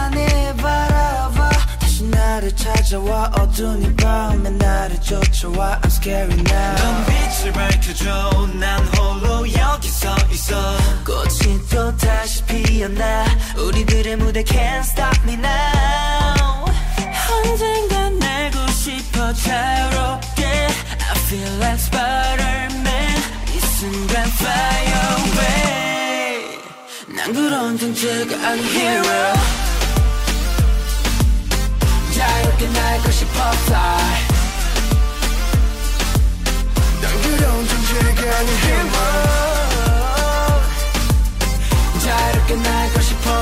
나를 2.32 2.56
찾아와 2.56 3.30
어두운 3.38 3.82
이 3.82 3.94
밤에 3.94 4.48
나를 4.48 4.98
쫓아와. 5.02 5.78
I'm 5.82 5.86
scary 5.88 6.32
now. 6.32 6.76
넌 6.76 7.04
빛을 7.04 7.52
밝혀줘. 7.52 8.48
난 8.58 8.86
홀로 8.96 9.46
여기 9.52 9.88
서 9.88 10.16
있어. 10.30 10.54
꽃이 11.04 11.60
또 11.70 11.94
다시 11.98 12.42
피어나. 12.44 13.26
우리들의 13.58 14.16
무대 14.16 14.42
Can't 14.44 14.80
stop 14.80 15.20
me 15.24 15.34
now. 15.34 16.64
언젠간 17.28 18.18
날고 18.18 18.66
싶어 18.68 19.32
자유롭게. 19.34 20.44
I 20.44 21.18
feel 21.26 21.54
like 21.58 21.80
Spider-Man. 21.84 23.22
이 23.54 23.60
순간 23.60 24.24
fly 24.24 24.86
away. 25.04 26.58
난 27.14 27.32
그런 27.34 27.76
존재가 27.76 28.48
아닌 28.48 28.64
hero 28.64 29.61
날고 32.68 33.10
싶어 33.10 33.50
fly 33.52 34.26
난 37.00 37.22
그런 37.22 37.68
존재가 37.68 38.38
아닌 38.38 38.50
hero 38.56 38.92
자유롭게 42.00 42.56
날고 42.56 43.00
싶어 43.00 43.40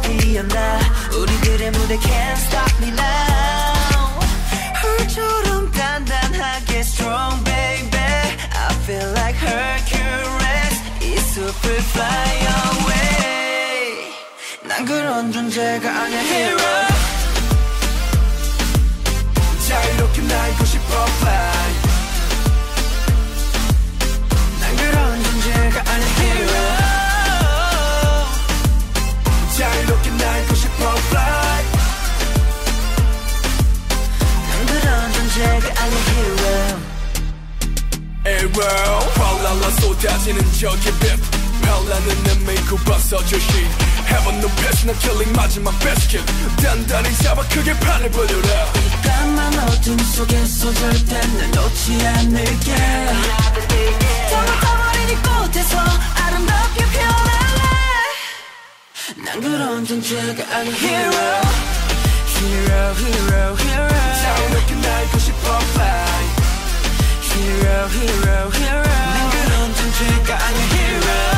피어나 0.00 0.78
우리들의 1.14 1.70
무대 1.72 1.98
Can't 1.98 2.38
stop 2.38 2.82
me 2.82 2.88
now 2.88 4.20
흙처럼 4.80 5.70
단단하게 5.70 6.78
strong 6.78 7.44
baby 7.44 7.98
I 7.98 8.74
feel 8.84 9.10
like 9.10 9.36
Hercules 9.38 10.80
이 11.02 11.18
숲을 11.18 11.74
fly 11.76 12.36
away 12.80 14.14
난 14.64 14.84
그런 14.86 15.30
존재가 15.30 15.90
아니야 15.90 16.20
hero 16.20 16.86
자유롭게 19.68 20.22
날고 20.22 20.64
싶어 20.64 21.04
fly 21.04 21.74
난 24.58 24.76
그런 24.76 25.22
존재가 25.22 25.80
아니야 25.92 26.09
존재가 35.81 35.83
아니야 35.83 35.97
hero. 36.11 36.79
Arrow 38.25 39.01
활랄라 39.15 39.69
쏟아지는 39.81 40.39
저기 40.59 40.91
빛 40.99 41.19
별나는 41.61 42.23
내 42.23 42.35
메이크 42.45 42.75
벗어줘 42.77 43.35
shit 43.37 43.71
Heaven 44.07 44.37
no 44.39 44.47
pass 44.57 44.85
나 44.85 44.93
killing 44.99 45.31
마지막 45.35 45.73
kill. 45.79 46.25
단단히 46.61 47.15
잡아 47.17 47.41
크게 47.47 47.73
판을 47.79 48.11
벌려라. 48.11 48.71
까만 49.03 49.59
어둠 49.69 49.97
속에서 49.97 50.73
절대 50.73 51.19
날 51.19 51.51
놓지 51.51 52.07
않을게. 52.07 52.75
더워버린 54.29 55.09
이 55.09 55.15
꽃에서 55.15 55.77
아름답게 56.15 56.85
피어날래. 56.91 57.61
난 59.25 59.41
그런 59.41 59.85
존재가 59.85 60.57
아닌 60.57 60.73
hero 60.73 61.41
Hero 62.40 62.94
hero 62.94 63.56
hero 63.58 63.88
자유롭게 64.22 64.74
날고 64.74 65.18
싶어 65.18 65.58
fly 65.58 66.24
Hero 67.22 67.88
hero 67.90 68.50
hero 68.54 68.82
난 68.82 69.30
그런 69.30 69.74
존재가 69.74 70.34
아닌 70.34 70.60
hero 70.72 70.96
Hero 70.96 71.29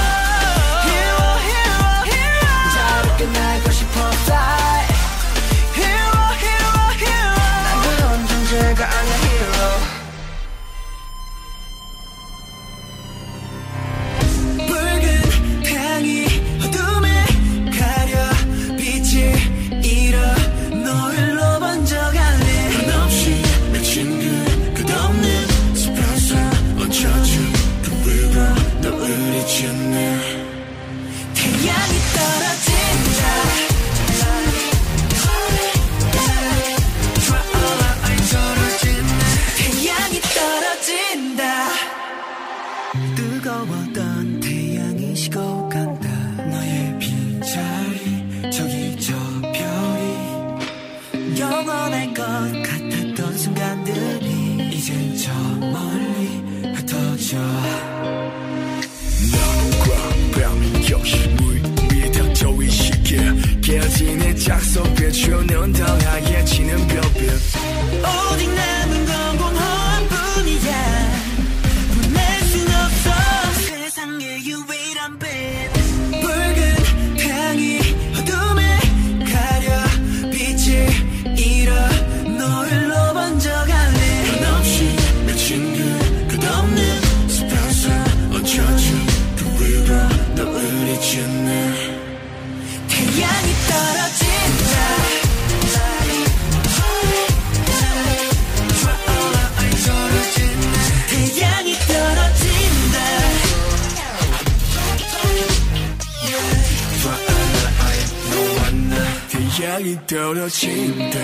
태양이 109.94 110.08
떨어진다 110.08 111.20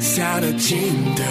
사라진다 0.00 1.24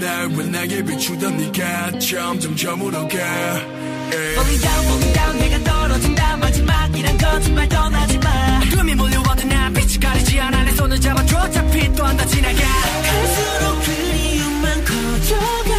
날왜 0.00 0.44
나게 0.46 0.84
비추던 0.84 1.36
네가 1.36 1.98
점점 1.98 2.56
저물어가. 2.56 3.08
Falling 3.08 4.60
down, 4.60 4.84
falling 4.84 5.12
down, 5.12 5.38
내가 5.38 5.64
떨어진다. 5.64 6.36
마지막이란 6.36 7.18
거짓말 7.18 7.68
떠나지 7.68 8.18
마. 8.18 8.60
어둠이 8.62 8.94
몰려와도 8.94 9.46
난 9.46 9.72
빛이 9.74 9.98
가리지 9.98 10.40
않아. 10.40 10.64
내 10.64 10.72
손을 10.72 11.00
잡아줘. 11.00 11.38
어차피 11.38 11.92
또한번 11.94 12.26
지나가. 12.28 12.58
갈수록 13.02 13.82
그리움만 13.84 14.84
커져가 14.84 15.74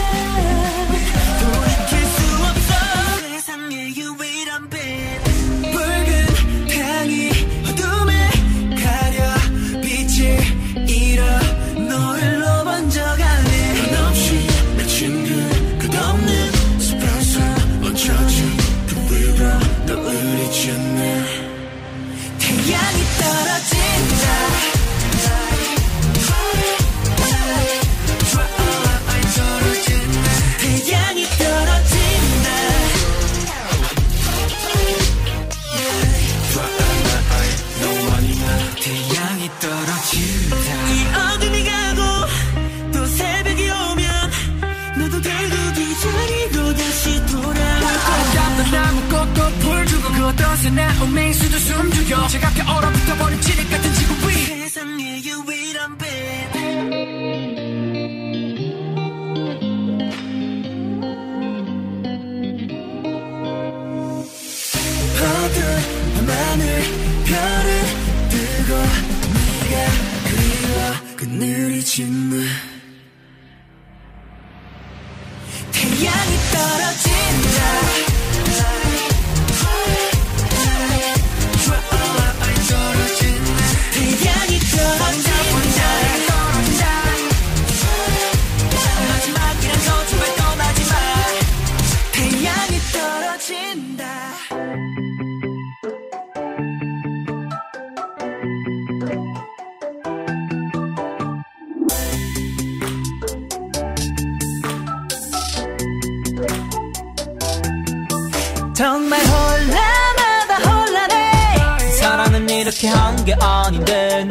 나운 50.75 51.13
맹수도 51.13 51.57
숨죽여 51.57 52.27
차갑게 52.27 52.61
얼어 52.63 52.94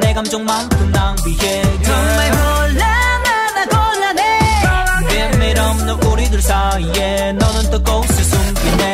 내 0.00 0.12
감정만큼 0.14 0.90
낭비해. 0.92 1.62
정말 1.82 2.32
혼란하다 2.32 3.66
곤란해. 3.66 4.22
비밀 5.08 5.58
없는 5.58 6.02
우리들 6.04 6.42
사이에. 6.42 7.32
너는 7.32 7.70
또 7.70 7.82
곳에 7.82 8.22
숨기네 8.22 8.93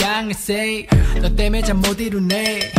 양을 0.00 0.34
너 1.22 1.28
때문에 1.34 1.62
잠 1.62 1.80
못 1.80 1.98
이루네. 2.00 2.72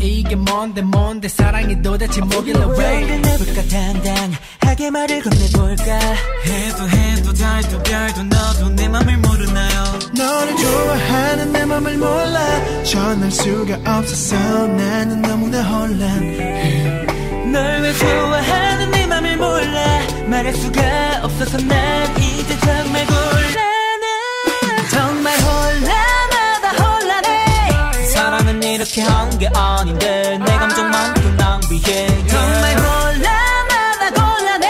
이게 0.00 0.34
뭔데 0.34 0.82
뭔데? 0.82 1.28
사랑이 1.28 1.80
도대체 1.82 2.20
뭐길래 2.20 2.58
왜? 2.76 3.00
내볼까 3.18 3.62
당당하게 3.68 4.90
말을 4.90 5.22
건네볼까? 5.22 5.98
해도 6.46 6.88
해도 6.88 7.32
달도 7.32 7.82
별도 7.84 8.22
너도 8.24 8.68
내 8.70 8.88
맘을 8.88 9.16
모르나요? 9.18 9.84
너를 10.16 10.56
좋아하는 10.56 11.52
내 11.52 11.64
맘을 11.64 11.96
몰라. 11.98 12.82
전할 12.84 13.30
수가 13.30 13.76
없어서 13.98 14.36
나는 14.66 15.22
너무나 15.22 15.62
혼란해 15.62 17.06
널왜 17.52 17.92
좋아하는 17.94 18.90
내 18.90 19.06
맘을 19.06 19.36
몰라? 19.36 20.00
말할 20.26 20.52
수가 20.54 21.20
없어서 21.22 21.58
난 21.58 22.16
이제 22.22 22.58
정말 22.60 23.06
곤 23.06 23.16
이렇게 28.88 29.02
한 29.02 29.38
게 29.38 29.46
아닌데 29.54 30.38
내 30.38 30.56
감정만큼 30.56 31.36
낭비해. 31.36 32.06
정말 32.26 32.76
혼란하다 32.78 34.10
곤란해 34.14 34.66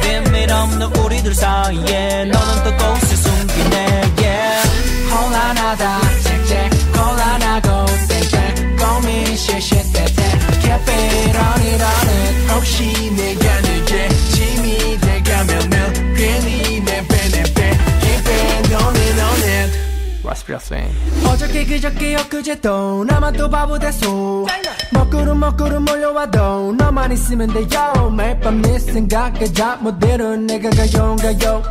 비밀 0.00 0.50
없는 0.52 0.96
우리들 0.96 1.34
사이에 1.34 2.24
너는 2.24 2.64
또 2.64 2.76
곳에 2.76 3.16
숨기네. 3.16 4.02
Yeah. 4.18 4.70
혼란하다. 5.12 6.00
잭잭 6.22 6.70
곤란하고 6.94 7.86
고민 8.78 9.36
it 11.60 11.82
on 11.82 12.08
it 12.08 12.52
혹시 12.54 13.10
내게 13.16 13.45
어저께 21.26 21.64
그저께 21.66 22.14
엊그제 22.16 22.60
또 22.60 23.04
나만 23.04 23.32
또 23.34 23.50
바보 23.50 23.78
됐어 23.78 24.44
먹구름 24.92 25.40
먹구름 25.40 25.84
몰려와도 25.84 26.72
너만 26.78 27.10
있으면 27.12 27.48
돼요. 27.52 28.10
매일 28.16 28.38
밤네 28.40 28.78
생각에 28.78 29.44
잠못 29.52 29.98
들은 29.98 30.46
내가 30.46 30.70
가요 30.70 31.16
가요 31.16 31.62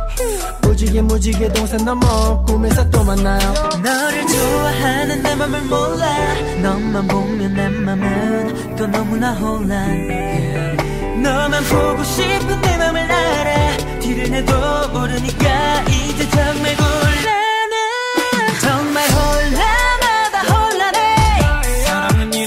무지개 0.62 1.00
무지개 1.00 1.52
동산 1.54 1.84
넘어 1.84 2.44
꿈에서 2.44 2.88
또 2.90 3.02
만나요. 3.02 3.54
너를 3.82 4.26
좋아하는 4.26 5.22
내 5.22 5.34
맘을 5.34 5.60
몰라. 5.62 6.34
너만 6.62 7.08
보면 7.08 7.54
내 7.54 7.68
맘은 7.68 8.76
또 8.76 8.86
너무나 8.86 9.32
혼란해 9.32 10.76
너만 11.22 11.64
보고 11.64 12.04
싶은 12.04 12.60
내 12.60 12.76
맘을 12.76 13.10
알아. 13.10 13.76
뒤를 14.00 14.30
내도 14.30 14.52
모르니까 14.92 15.82
이제 15.84 16.28
정말 16.28 16.76
곤 16.76 17.15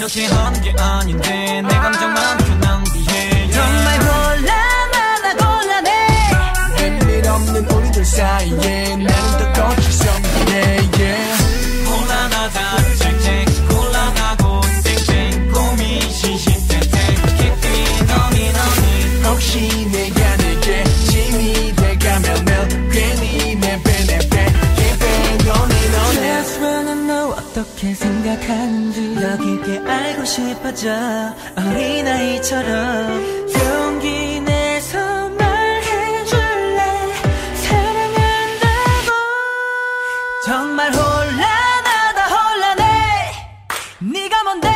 사랑은 0.10 0.16
이렇게 0.16 0.26
하는 0.26 0.62
게 0.62 0.74
아닌데 0.82 1.62
내 1.62 1.76
감정만 1.76 2.19
싶어져. 30.30 30.90
어린아이처럼 31.58 33.48
용기 33.52 34.40
내서 34.42 35.28
말해줄래? 35.30 36.82
사랑한다고. 37.56 39.10
정말 40.46 40.94
혼란하다 40.94 42.28
혼란해. 42.28 43.32
네가 43.98 44.44
뭔데? 44.44 44.70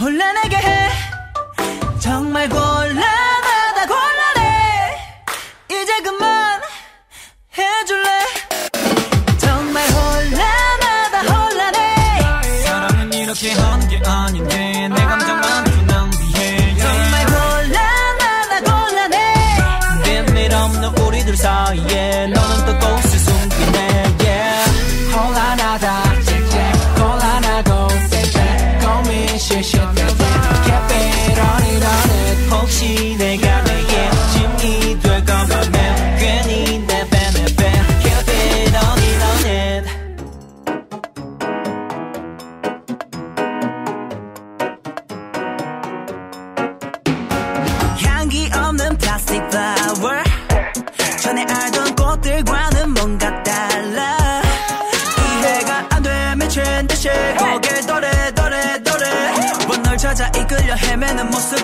혼란하게 0.00 0.56
해. 0.56 0.88
정말 2.00 2.48
곤 2.48 2.67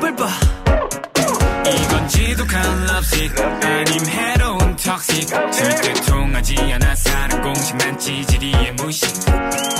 랩을 0.04 0.16
봐. 0.16 0.28
이건 1.66 2.08
지독한 2.08 2.86
럽식 2.86 3.40
아님 3.40 4.06
해로운 4.06 4.76
턱식. 4.76 5.28
절대 5.28 5.94
통하지 6.06 6.56
않아 6.74 6.94
사랑 6.94 7.42
공식 7.42 7.76
난 7.78 7.98
찌질이의 7.98 8.72
무식. 8.72 9.08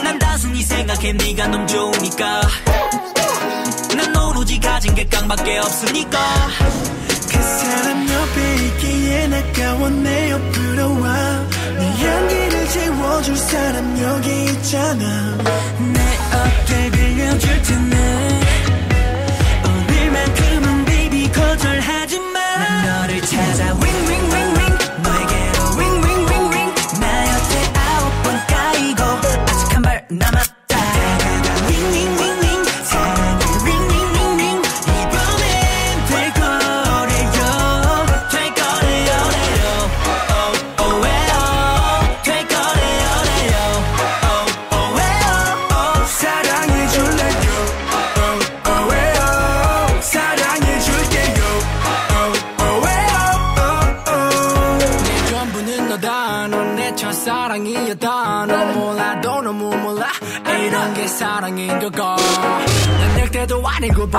난 0.02 0.18
단순히 0.18 0.62
생각해 0.62 1.12
네가 1.12 1.46
너무 1.48 1.66
좋으니까. 1.66 2.40
난 3.96 4.16
오로지 4.16 4.58
가진 4.58 4.94
게 4.94 5.04
깡밖에 5.04 5.58
없으니까. 5.58 6.18
그 7.30 7.42
사람 7.42 8.08
옆에 8.08 8.54
있기엔 8.66 9.34
아까워 9.34 9.90
내 9.90 10.30
옆으로 10.30 11.00
와네 11.00 11.96
향기를 12.02 12.68
채워줄 12.70 13.36
사람 13.36 13.98
여기 14.00 14.44
있잖아. 14.44 15.43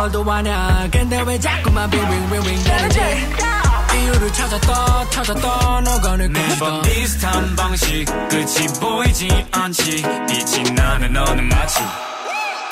벌도 0.06 0.32
아냐 0.32 0.88
근데 0.92 1.20
왜 1.22 1.40
자꾸만 1.40 1.90
빙빙빙빙 1.90 2.64
되는지 2.64 3.00
이유를 3.00 4.34
찾아 4.34 4.60
떠 4.60 5.10
찾아 5.10 5.34
떠 5.34 5.82
너가 5.82 6.18
느꼈어. 6.18 6.48
매번 6.48 6.82
비슷한 6.84 7.56
방식 7.56 8.06
끝이 8.30 8.68
보이지 8.80 9.46
않지. 9.52 10.04
빛이 10.28 10.72
나는 10.72 11.14
너는 11.14 11.48
마치 11.48 11.80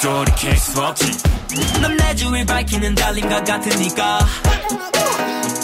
돌이킬 0.02 0.56
수 0.58 0.80
없지. 0.80 1.12
넌내 1.82 2.16
주위를 2.16 2.46
밝히는 2.46 2.94
달림과 2.94 3.44
같으니까. 3.46 4.20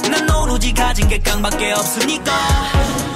난 0.09 0.29
오로지 0.31 0.73
가진 0.73 1.07
게 1.07 1.19
깡밖에 1.19 1.71
없으니까. 1.73 2.31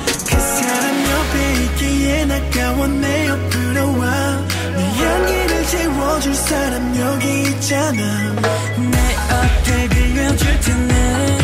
그 0.06 0.40
사람 0.40 1.06
옆에 1.12 1.64
있기에 1.64 2.26
나가워 2.26 2.88
내 2.88 3.28
옆으로 3.30 3.98
와네 3.98 4.94
향기를 4.98 5.43
채워줄 5.74 6.36
사람 6.36 6.96
여기 6.96 7.42
있잖아. 7.50 8.34
내 8.78 8.98
어깨 9.34 9.90
빌려줄 9.90 10.60
테네. 10.60 11.38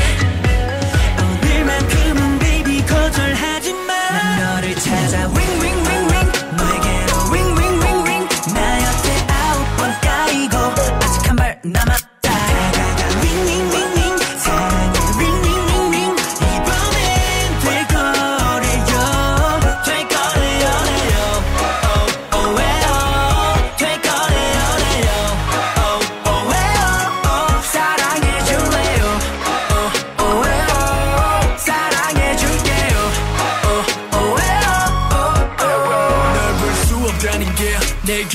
오늘만큼은 1.18 2.38
baby 2.38 2.86
거절하지 2.86 3.74
마난 3.74 4.54
너를 4.54 4.76
찾아. 4.76 5.22
Ring 5.32 5.79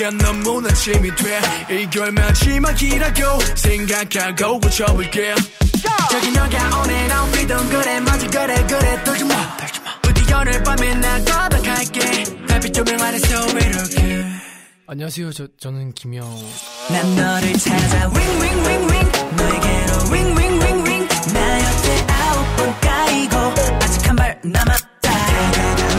내가 0.05 0.11
너무나 0.19 0.69
짐이 0.75 1.15
돼. 1.17 1.41
이걸 1.71 2.13
마지막이라고 2.13 3.41
생각하고 3.55 4.61
고쳐볼게. 4.61 5.35
저기 6.11 6.31
너가 6.33 6.81
오늘 6.83 6.95
outfit은 7.11 7.69
그래 7.71 8.01
맞아 8.01 8.27
그래 8.29 8.67
그래 8.67 9.05
떨지 9.05 9.25
마. 9.25 9.57
부디 10.03 10.35
오늘 10.35 10.63
밤에 10.63 10.95
난 10.97 11.25
고백할게. 11.25 12.25
달빛 12.47 12.75
조명 12.75 13.01
아래서 13.01 13.47
이렇게. 13.49 14.25
안녕하세요. 14.87 15.33
저 15.33 15.47
저는 15.59 15.95
김영. 15.95 16.29
난 16.91 17.17
너를 17.17 17.53
찾아 17.55 18.11
ring 18.11 18.39
너에게로 19.37 19.95
ring 20.11 21.09
나 21.33 21.61
여태 21.61 22.13
아홉 22.13 22.57
번 22.57 22.81
까이고 22.81 23.37
아직 23.81 24.09
한 24.09 24.17
발 24.17 24.39
남았다. 24.45 25.11
다가가 25.11 25.95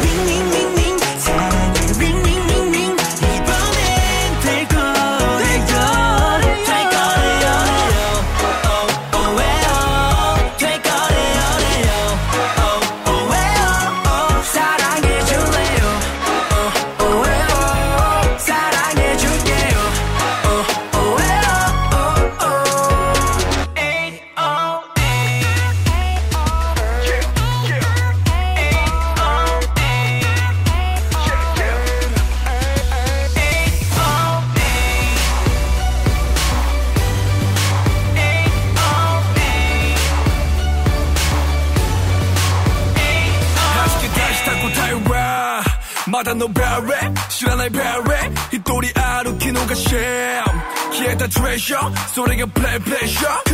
Sur 52.16 52.26
les 52.28 52.38
gameplay, 52.38 52.80
play, 52.80 53.45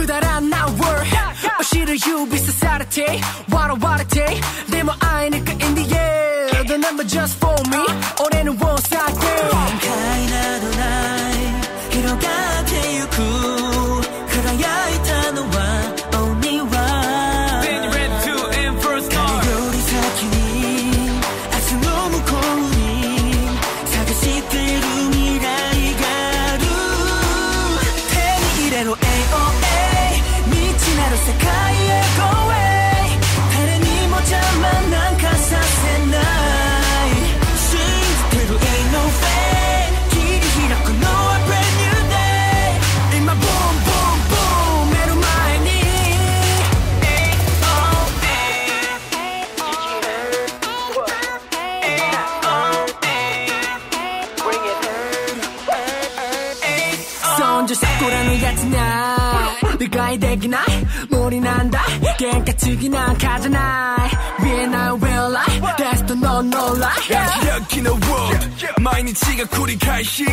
납득이나 62.71 63.13
가잖아 63.15 63.97
위에 64.43 64.67
나 64.67 64.93
will 64.93 65.35
I? 65.35 65.59
That's 65.77 66.03
the 66.05 66.15
no 66.15 66.39
no 66.39 66.73
lie. 66.73 66.91
Yeah. 67.09 67.59
the 67.69 67.91
world 67.91 68.81
많이 68.81 69.03
니치가 69.03 69.43
쿨이 69.45 69.77
가시. 69.77 70.25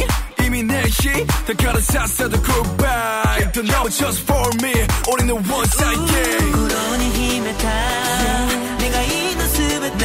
이미 0.44 0.62
내시 0.62 1.26
다 1.26 1.52
갈아탔어도 1.58 2.40
goodbye. 2.42 3.52
Don't 3.52 3.66
know 3.66 3.88
just 3.88 4.22
for 4.22 4.50
me. 4.62 4.72
우리는 5.10 5.34
one 5.34 5.66
side 5.66 6.06
game 6.06 6.52
부러운 6.52 7.00
힘에 7.00 7.56
타. 7.58 8.76
내가 8.78 9.02
있는 9.02 9.48
수백 9.48 9.98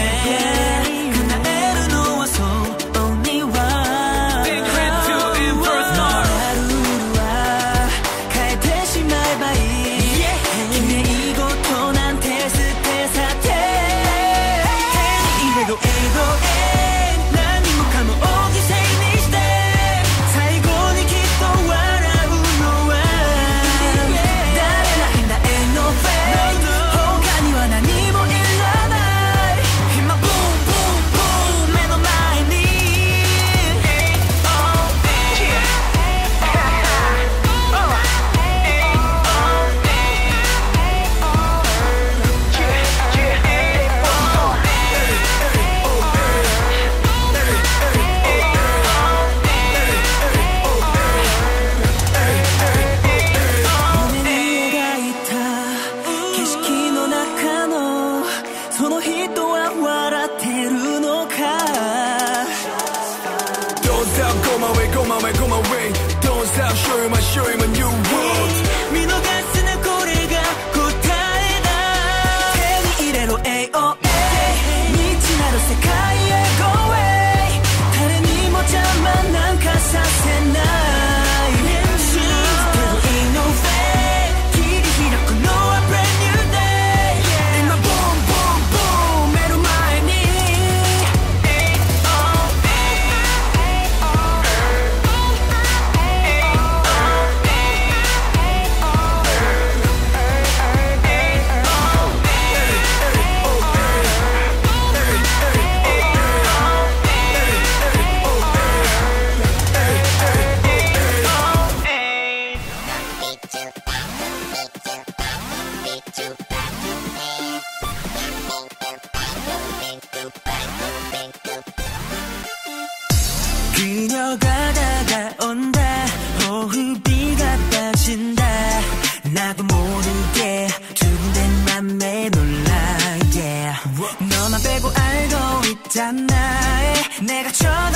내가 137.64 137.93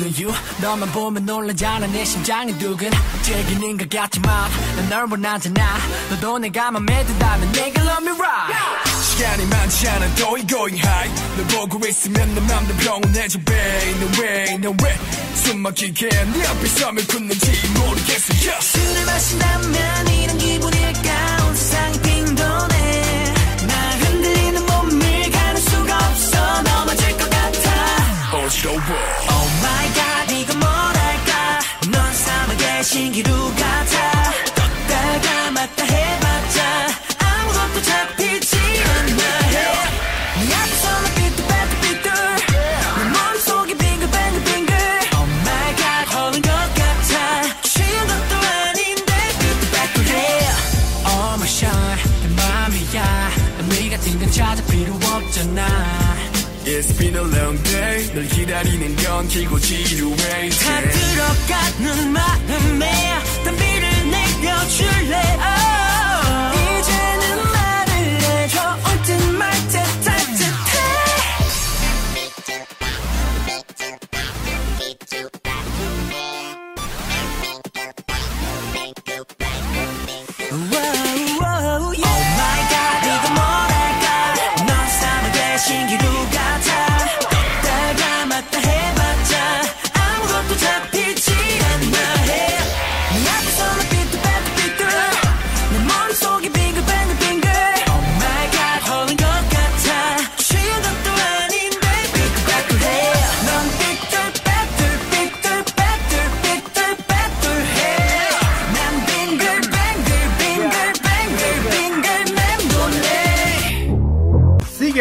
on 0.00 0.12
you. 0.18 0.32
너만 0.60 0.90
보면 0.92 1.24
놀라잖아. 1.26 1.86
내 1.88 2.04
심장이 2.04 2.56
두근. 2.58 2.90
즐기는 3.22 3.76
것 3.76 3.88
같지만 3.90 4.50
난널 4.76 5.06
원하잖아. 5.10 5.78
너도 6.10 6.38
내가 6.38 6.70
맘에 6.70 7.04
든다면 7.04 7.52
내가 7.52 7.82
love 7.82 8.06
me 8.08 8.18
right. 8.18 8.54
시간이 9.12 9.46
많지 9.46 9.88
않아. 9.88 10.14
going 10.16 10.46
going 10.46 10.78
high. 10.80 11.10
널 11.36 11.46
보고 11.68 11.86
있으면 11.86 12.34
내 12.34 12.40
맘도 12.40 12.74
평온해져 12.76 13.38
babe. 13.44 13.90
No 14.00 14.22
way 14.22 14.54
no 14.54 14.74
way. 14.82 14.96
숨 15.34 15.60
막히게 15.60 16.08
네 16.08 16.46
앞에 16.46 16.66
서 16.66 16.92
면 16.92 17.06
굳는지 17.06 17.46
모르겠어. 17.74 18.34
Yeah. 18.34 18.60
술을 18.60 19.06
마신다면 19.06 20.08
이런 20.08 20.38
기분일까 20.38 21.44
온 21.46 21.54
세상이 21.54 22.00
빙도네. 22.02 23.34
나 23.66 23.90
흔들리는 23.90 24.66
몸을 24.66 25.30
가릴 25.30 25.62
수가 25.62 25.96
없어. 25.96 26.62
넘어질 26.62 27.16
것 27.16 27.30
같아. 27.30 28.36
어지러워 28.36 28.78
신기루 32.88 33.30
같아 33.54 33.97
It's 56.88 56.96
been 56.96 57.16
a 57.16 57.22
long 57.22 57.62
day 57.64 58.10
널 58.14 58.26
기다리는 58.28 58.96
건 58.96 59.28
길고 59.28 59.58
지루해 59.58 60.48
다 60.48 60.80
들어가는 60.80 62.12
마음에 62.12 62.90
담비를 63.44 64.10
내려줄래 64.10 65.16
oh. 65.36 65.67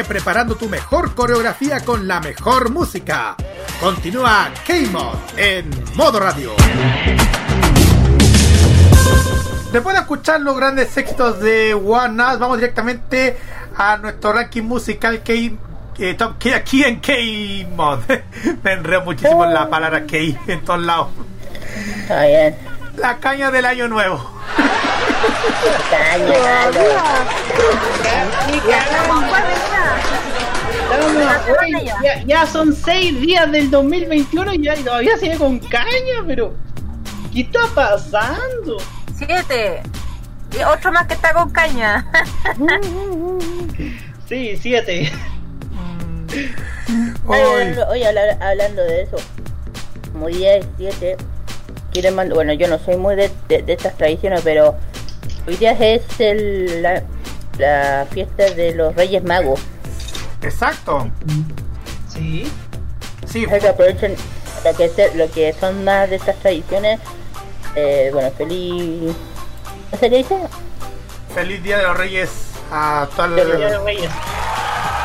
Preparando 0.07 0.55
tu 0.55 0.69
mejor 0.69 1.13
coreografía 1.13 1.81
con 1.81 2.07
la 2.07 2.19
mejor 2.19 2.71
música. 2.71 3.35
Continúa 3.79 4.49
K-Mod 4.65 5.17
en 5.37 5.69
modo 5.95 6.19
radio. 6.19 6.51
Después 9.71 9.95
de 9.95 10.01
escuchar 10.01 10.41
los 10.41 10.55
grandes 10.55 10.95
éxitos 10.95 11.39
de 11.41 11.73
One 11.73 12.23
Us, 12.23 12.39
vamos 12.39 12.57
directamente 12.57 13.37
a 13.75 13.97
nuestro 13.97 14.33
ranking 14.33 14.63
musical 14.63 15.21
K, 15.23 15.33
eh, 15.99 16.13
top 16.13 16.35
K 16.39 16.55
aquí 16.55 16.83
en 16.83 16.99
K-Mod. 17.01 17.99
Me 18.63 18.73
enreo 18.73 19.03
muchísimo 19.03 19.43
en 19.43 19.53
la 19.53 19.69
palabra 19.69 20.05
K 20.07 20.17
en 20.47 20.63
todos 20.63 20.81
lados. 20.81 21.09
Está 22.01 22.25
bien. 22.25 22.55
La 22.95 23.17
caña 23.17 23.51
del 23.51 23.65
año 23.65 23.87
nuevo. 23.87 24.37
Ya, 32.03 32.23
ya 32.25 32.45
son 32.45 32.75
seis 32.75 33.19
días 33.19 33.51
del 33.51 33.69
2021 33.69 34.53
y 34.53 34.63
ya 34.63 34.75
y 34.75 34.83
todavía 34.83 35.17
sigue 35.17 35.37
con 35.37 35.59
caña, 35.59 36.23
pero 36.25 36.53
¿qué 37.33 37.41
está 37.41 37.59
pasando? 37.73 38.77
Siete. 39.15 39.81
Y 40.57 40.63
otro 40.63 40.91
más 40.91 41.07
que 41.07 41.13
está 41.15 41.33
con 41.33 41.49
caña. 41.51 42.05
Sí, 44.27 44.57
siete. 44.61 45.09
Oye, 47.27 47.81
oye, 47.89 48.05
habla- 48.07 48.37
hablando 48.41 48.81
de 48.83 49.03
eso, 49.03 49.15
como 50.11 50.27
día 50.27 50.57
es 50.57 50.65
7, 50.77 51.15
quiero 51.93 52.11
mandar, 52.11 52.35
bueno, 52.35 52.51
yo 52.51 52.67
no 52.67 52.77
soy 52.77 52.97
muy 52.97 53.15
de, 53.15 53.31
de- 53.47 53.61
de 53.61 53.71
estas 53.71 53.95
tradiciones, 53.95 54.41
pero 54.43 54.75
hoy 55.47 55.55
día 55.55 55.71
es 55.71 56.01
el, 56.19 56.81
la, 56.81 57.03
la 57.57 58.05
fiesta 58.11 58.49
de 58.51 58.73
los 58.75 58.95
Reyes 58.95 59.23
Magos. 59.23 59.59
Exacto. 60.41 61.09
Sí. 62.13 62.51
Sí. 63.25 63.45
Es 63.49 63.61
que 63.61 63.67
aprovechen 63.69 64.15
lo 64.63 64.75
que, 64.75 64.89
se- 64.89 65.15
lo 65.15 65.29
que 65.31 65.53
son 65.59 65.83
más 65.83 66.09
de 66.09 66.17
estas 66.17 66.35
tradiciones. 66.37 66.99
Eh, 67.75 68.09
bueno, 68.13 68.31
feliz. 68.37 69.13
¿Cómo 69.89 69.99
se 69.99 70.09
le 70.09 70.17
dice? 70.17 70.37
Feliz 71.33 71.63
Día 71.63 71.77
de 71.77 71.83
los 71.83 71.97
Reyes 71.97 72.29
a 72.71 73.07
toda 73.15 73.27
la... 73.29 73.35
Feliz 73.37 73.57
Día 73.57 73.65
de 73.67 73.73
los 73.75 73.83
Reyes. 73.83 74.09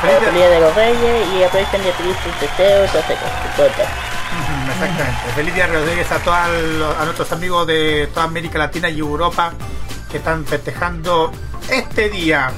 Feliz 0.01 0.21
Día- 0.21 0.21
Feliz 0.21 0.35
Día 0.35 0.49
de 0.51 0.61
los 0.61 0.75
Reyes 0.75 1.27
y 1.39 1.43
aprovechen 1.45 1.83
de 1.85 1.91
pedir 1.93 2.17
sus 2.25 2.41
deseos, 2.41 2.91
todo 2.91 3.67
Exactamente. 4.73 5.33
Feliz 5.35 5.55
Día 5.55 5.67
de 5.67 5.73
los 5.75 5.85
Reyes 5.89 6.11
a, 6.11 6.19
todos 6.19 6.39
los- 6.79 6.97
a 6.97 7.05
nuestros 7.05 7.33
amigos 7.33 7.67
de 7.67 8.09
toda 8.13 8.25
América 8.27 8.59
Latina 8.59 8.89
y 8.89 8.99
Europa 9.01 9.53
que 10.13 10.19
están 10.19 10.45
festejando 10.45 11.33
este 11.71 12.11
día. 12.11 12.53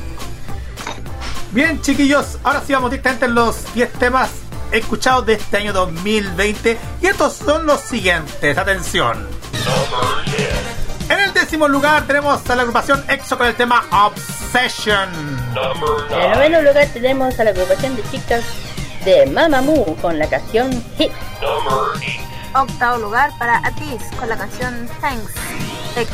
Bien, 1.53 1.81
chiquillos, 1.81 2.39
ahora 2.43 2.61
sí 2.67 2.73
vamos 2.73 2.91
directamente 2.91 3.27
en 3.27 3.35
los 3.37 3.73
10 3.75 3.93
temas 3.93 4.31
escuchados 4.73 5.25
de 5.25 5.35
este 5.35 5.59
año 5.59 5.73
2020. 5.73 6.77
Y 7.01 7.07
estos 7.07 7.35
son 7.35 7.65
los 7.65 7.81
siguientes. 7.81 8.59
Atención. 8.59 9.29
En 11.09 11.21
el 11.21 11.33
décimo 11.33 11.69
lugar 11.69 12.07
tenemos 12.09 12.49
a 12.51 12.57
la 12.57 12.63
agrupación 12.63 13.05
EXO 13.09 13.39
con 13.39 13.47
el 13.47 13.55
tema 13.55 13.85
Obsession. 13.93 15.09
En 16.11 16.21
el 16.21 16.33
noveno 16.33 16.63
lugar 16.63 16.89
tenemos 16.93 17.39
a 17.39 17.45
la 17.45 17.51
agrupación 17.51 17.95
de 17.95 18.03
chicas 18.11 18.43
de 19.05 19.27
Mamamoo 19.27 19.95
con 20.03 20.19
la 20.19 20.29
canción 20.29 20.73
Hit. 20.99 21.13
Octavo 22.53 22.99
lugar 22.99 23.31
para 23.39 23.59
Atis 23.59 24.03
con 24.19 24.29
la 24.29 24.37
canción 24.37 24.89
Thanks. 25.01 25.84
X. 25.97 26.09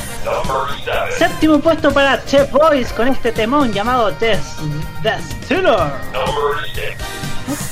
Séptimo 1.19 1.59
puesto 1.61 1.93
para 1.93 2.24
Chef 2.24 2.51
Boys 2.51 2.93
con 2.93 3.09
este 3.09 3.32
temón 3.32 3.73
llamado 3.73 4.11
Death, 4.12 4.40
Thriller. 5.48 5.93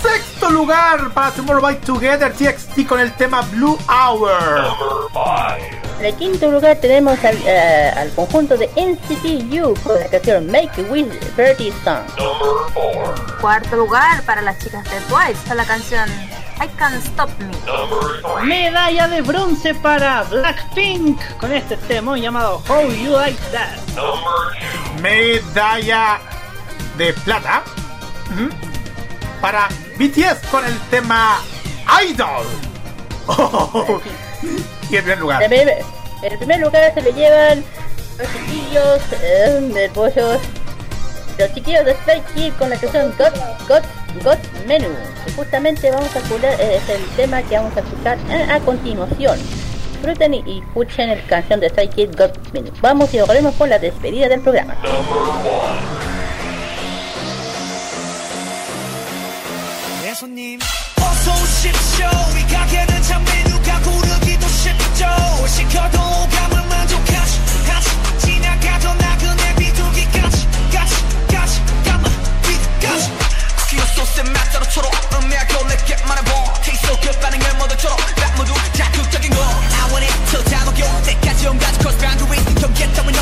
Sexto 0.02 0.50
lugar 0.50 1.10
para 1.12 1.30
Tomorrow 1.30 1.62
by 1.62 1.80
Together 1.80 2.32
TXT 2.32 2.86
con 2.86 2.98
el 2.98 3.12
tema 3.14 3.42
Blue 3.52 3.78
Hour. 3.88 4.32
En 6.00 6.06
el 6.06 6.14
quinto 6.14 6.50
lugar 6.50 6.76
tenemos 6.76 7.22
al, 7.24 7.36
eh, 7.44 7.92
al 7.96 8.10
conjunto 8.10 8.56
de 8.56 8.68
NCT 8.76 9.52
U 9.62 9.74
con 9.82 9.98
la 9.98 10.06
canción 10.06 10.46
Make 10.46 10.80
It 10.80 10.90
With 10.90 11.06
Birdie 11.36 11.72
Song. 11.84 12.04
Cuarto 13.40 13.76
lugar 13.76 14.22
para 14.22 14.42
las 14.42 14.58
chicas 14.58 14.84
de 14.84 15.00
Twice 15.02 15.46
con 15.46 15.56
la 15.56 15.64
canción 15.64 16.08
I 16.60 16.68
Can't 16.76 17.04
Stop 17.04 17.30
Me. 17.38 17.54
Medalla 18.44 19.08
de 19.08 19.22
bronce 19.22 19.74
para 19.74 20.24
Blackpink 20.24 21.20
con 21.38 21.52
este 21.52 21.76
temón 21.76 22.20
llamado 22.20 22.62
How 22.68 22.90
You 22.90 23.12
Like 23.12 23.38
That. 23.52 23.78
Medalla 25.00 26.18
de 26.96 27.12
plata 27.12 27.62
para 29.40 29.68
BTS 29.98 30.46
con 30.50 30.64
el 30.64 30.78
tema 30.90 31.40
Idol. 32.04 32.46
Oh, 33.26 34.00
y 34.90 34.96
el 34.96 35.02
primer 35.02 35.18
lugar. 35.18 35.42
En 35.42 35.52
el 35.52 35.58
primer, 35.58 35.84
en 36.22 36.32
el 36.32 36.38
primer 36.38 36.60
lugar 36.60 36.94
se 36.94 37.02
le 37.02 37.12
llevan 37.12 37.64
los 38.18 38.32
chiquillos 38.32 39.00
eh, 39.22 39.70
de 39.74 39.88
pollos. 39.90 40.40
Los 41.37 41.53
chiquillos 41.53 41.85
de 41.85 41.93
Stray 41.95 42.21
Kids 42.35 42.55
con 42.57 42.69
la 42.69 42.77
canción 42.77 43.13
God, 43.17 43.33
God, 43.67 43.83
God 44.23 44.37
Menu. 44.67 44.89
Que 45.25 45.31
justamente 45.33 45.89
vamos 45.91 46.15
a 46.15 46.19
escuchar, 46.19 46.53
eh, 46.59 46.75
es 46.77 46.89
el 46.89 47.03
tema 47.15 47.41
que 47.41 47.55
vamos 47.55 47.75
a 47.75 47.79
escuchar 47.79 48.17
a, 48.29 48.55
a 48.55 48.59
continuación. 48.59 49.39
Disfruten 49.93 50.33
y, 50.33 50.43
y 50.45 50.59
escuchen 50.59 51.09
la 51.09 51.17
canción 51.27 51.59
de 51.59 51.69
Stray 51.69 51.87
Kids 51.89 52.15
God 52.15 52.31
Menu. 52.53 52.71
Vamos 52.81 53.13
y 53.13 53.19
volvemos 53.19 53.55
con 53.55 53.69
la 53.69 53.79
despedida 53.79 54.27
del 54.29 54.41
programa. 54.41 54.75
내 60.01 60.13
손님 60.13 60.59
어서 61.01 61.31
오십시오 61.41 62.07
이 62.39 62.53
가게는 62.53 63.01
참 63.03 63.23
메뉴가 63.25 63.79
고르기도 63.81 64.47
쉽죠 64.47 65.05
시켜도 65.47 65.97
오감을 65.99 66.56
스키어 74.18 74.22
소스에 74.22 74.22
맛자로처럼 74.22 74.90
음미하고 75.14 75.64
내게 75.68 75.96
말해봐 76.04 76.28
good 77.00 77.18
반응을 77.20 77.54
모두처럼 77.54 77.96
락 78.16 78.36
모두 78.36 78.52
자극적인 78.72 79.30
거. 79.30 79.40
I 79.40 79.90
want 79.90 80.04
it 80.06 80.14
till 80.30 80.44
다 80.44 80.64
녹여 80.64 80.84
때까지 81.02 81.46
온갖 81.46 81.72
cross 81.78 81.98
boundaries. 81.98 82.54
경계 82.60 82.90
따윈 82.92 83.17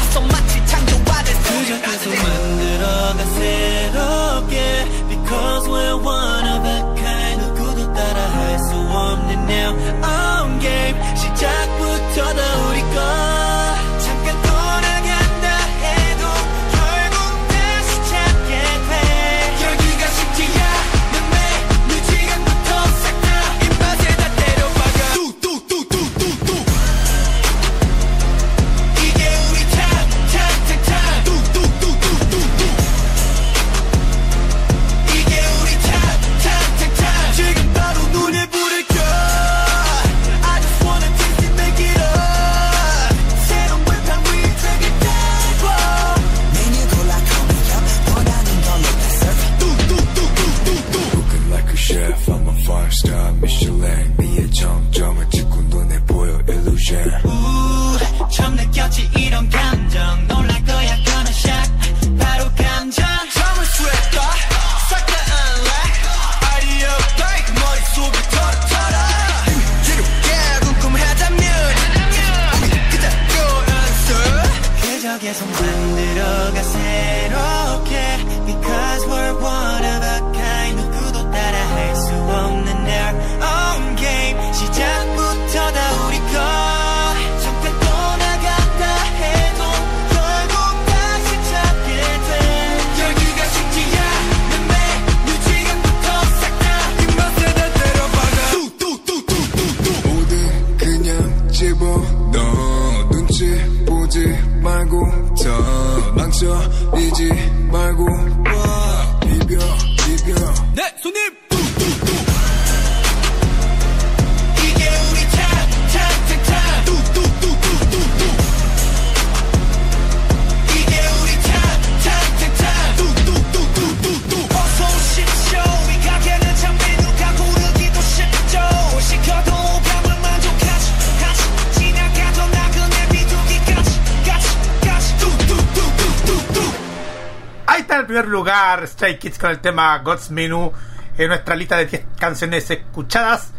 en 137.97 138.01
el 138.01 138.07
primer 138.07 138.29
lugar 138.29 138.87
Stray 138.87 139.19
Kids 139.19 139.39
con 139.39 139.51
el 139.51 139.59
tema 139.61 139.99
God's 140.01 140.31
Menu 140.31 140.71
en 141.17 141.29
nuestra 141.29 141.57
lista 141.57 141.79
de 141.79 141.87
10 141.87 142.05
canciones 142.19 142.71
escuchadas 142.71 143.53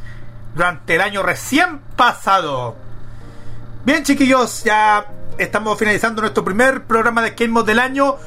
durante 0.54 0.94
el 0.94 1.02
año 1.02 1.24
recién 1.24 1.80
pasado. 1.96 2.76
Bien 3.84 4.04
chiquillos, 4.04 4.64
ya 4.64 5.08
estamos 5.40 5.80
finalizando 5.80 6.22
nuestro 6.22 6.46
primer 6.46 6.84
programa 6.84 7.24
de 7.24 7.32
Game 7.32 7.64
del 7.64 7.80
año 7.80 8.18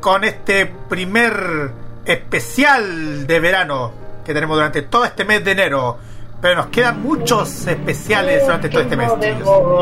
con 0.00 0.24
este 0.24 0.64
primer 0.64 1.72
especial 2.06 3.26
de 3.26 3.38
verano 3.38 3.92
que 4.24 4.32
tenemos 4.32 4.56
durante 4.56 4.80
todo 4.80 5.04
este 5.04 5.26
mes 5.26 5.44
de 5.44 5.50
enero. 5.50 5.98
Pero 6.42 6.56
nos 6.56 6.66
quedan 6.66 7.00
muchos 7.02 7.66
especiales 7.68 8.44
durante 8.44 8.68
todo 8.68 8.82
este 8.82 8.96
mes. 8.96 9.08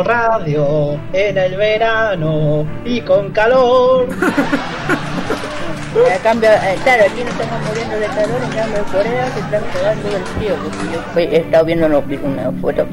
radio 0.05 1.01
en 1.13 1.39
el 1.39 1.57
verano 1.57 2.67
y 2.85 3.01
con 3.01 3.31
calor. 3.33 4.07
A 5.91 6.23
cambio, 6.23 6.49
eh, 6.51 6.79
claro, 6.85 7.03
aquí 7.11 7.25
no 7.25 7.31
estamos 7.31 7.67
muriendo 7.67 7.97
de 7.97 8.07
calor, 8.07 8.41
en 8.45 8.51
cambio 8.53 8.79
en 8.79 8.85
Corea 8.85 9.29
se 9.33 9.41
están 9.41 9.63
cagando 9.75 10.09
del 10.09 10.23
frío, 10.23 10.55
porque 10.63 10.93
yo 10.95 11.01
fui- 11.13 11.23
he 11.25 11.37
estado 11.39 11.65
viendo 11.65 11.87
una, 11.87 11.99
una 11.99 12.61
foto. 12.61 12.87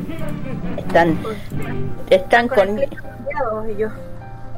Están, 0.78 1.20
están 2.10 2.48
con... 2.48 2.80
ellos. 3.70 3.92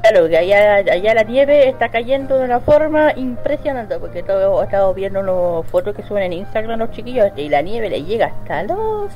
Claro, 0.02 0.30
que 0.30 0.38
allá, 0.38 0.76
allá 0.76 1.14
la 1.14 1.24
nieve 1.24 1.68
está 1.68 1.90
cayendo 1.90 2.38
de 2.38 2.46
una 2.46 2.62
forma 2.62 3.12
impresionante, 3.16 3.98
porque 4.00 4.24
todo, 4.24 4.62
he 4.62 4.66
estado 4.66 4.94
viendo 4.94 5.22
las 5.22 5.70
fotos 5.70 5.96
que 5.96 6.04
suben 6.04 6.24
en 6.24 6.34
Instagram 6.34 6.80
los 6.80 6.92
chiquillos, 6.92 7.32
y 7.36 7.50
la 7.50 7.62
nieve 7.62 7.90
le 7.90 8.04
llega 8.04 8.28
hasta 8.28 8.64
los... 8.64 9.12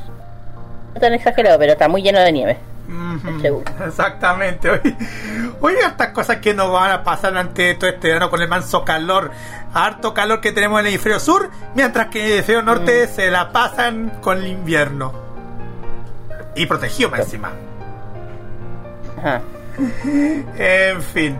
No 0.94 1.00
tan 1.00 1.14
exagerado, 1.14 1.58
pero 1.58 1.72
está 1.74 1.88
muy 1.88 2.02
lleno 2.02 2.20
de 2.20 2.32
nieve. 2.32 2.58
Seguro. 3.42 3.64
Exactamente. 3.86 4.70
Oye, 4.70 4.96
oye, 5.62 5.80
estas 5.80 6.10
cosas 6.10 6.38
que 6.38 6.54
nos 6.54 6.72
van 6.72 6.92
a 6.92 7.04
pasar 7.04 7.32
durante 7.32 7.74
todo 7.76 7.90
este 7.90 8.10
verano 8.10 8.30
con 8.30 8.42
el 8.42 8.48
manso 8.48 8.84
calor. 8.84 9.32
Harto 9.74 10.14
calor 10.14 10.42
que 10.42 10.52
tenemos 10.52 10.80
en 10.80 10.88
el 10.88 10.94
hemisferio 10.94 11.20
sur, 11.20 11.50
mientras 11.76 12.08
que 12.08 12.20
en 12.20 12.26
el 12.26 12.32
hemisferio 12.34 12.62
norte 12.62 13.08
se 13.08 13.32
la 13.32 13.52
pasan 13.52 14.20
con 14.22 14.40
el 14.40 14.48
invierno. 14.48 15.14
Y 16.56 16.66
protegido 16.66 17.10
más 17.10 17.22
encima. 17.22 17.52
En 20.58 21.02
fin. 21.02 21.38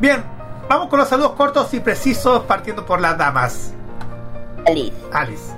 Bien, 0.00 0.22
vamos 0.68 0.88
con 0.88 0.98
los 0.98 1.08
saludos 1.08 1.32
cortos 1.32 1.72
y 1.74 1.80
precisos, 1.80 2.42
partiendo 2.44 2.84
por 2.84 3.00
las 3.00 3.16
damas. 3.16 3.72
Alice. 4.66 4.96
Alice. 5.12 5.54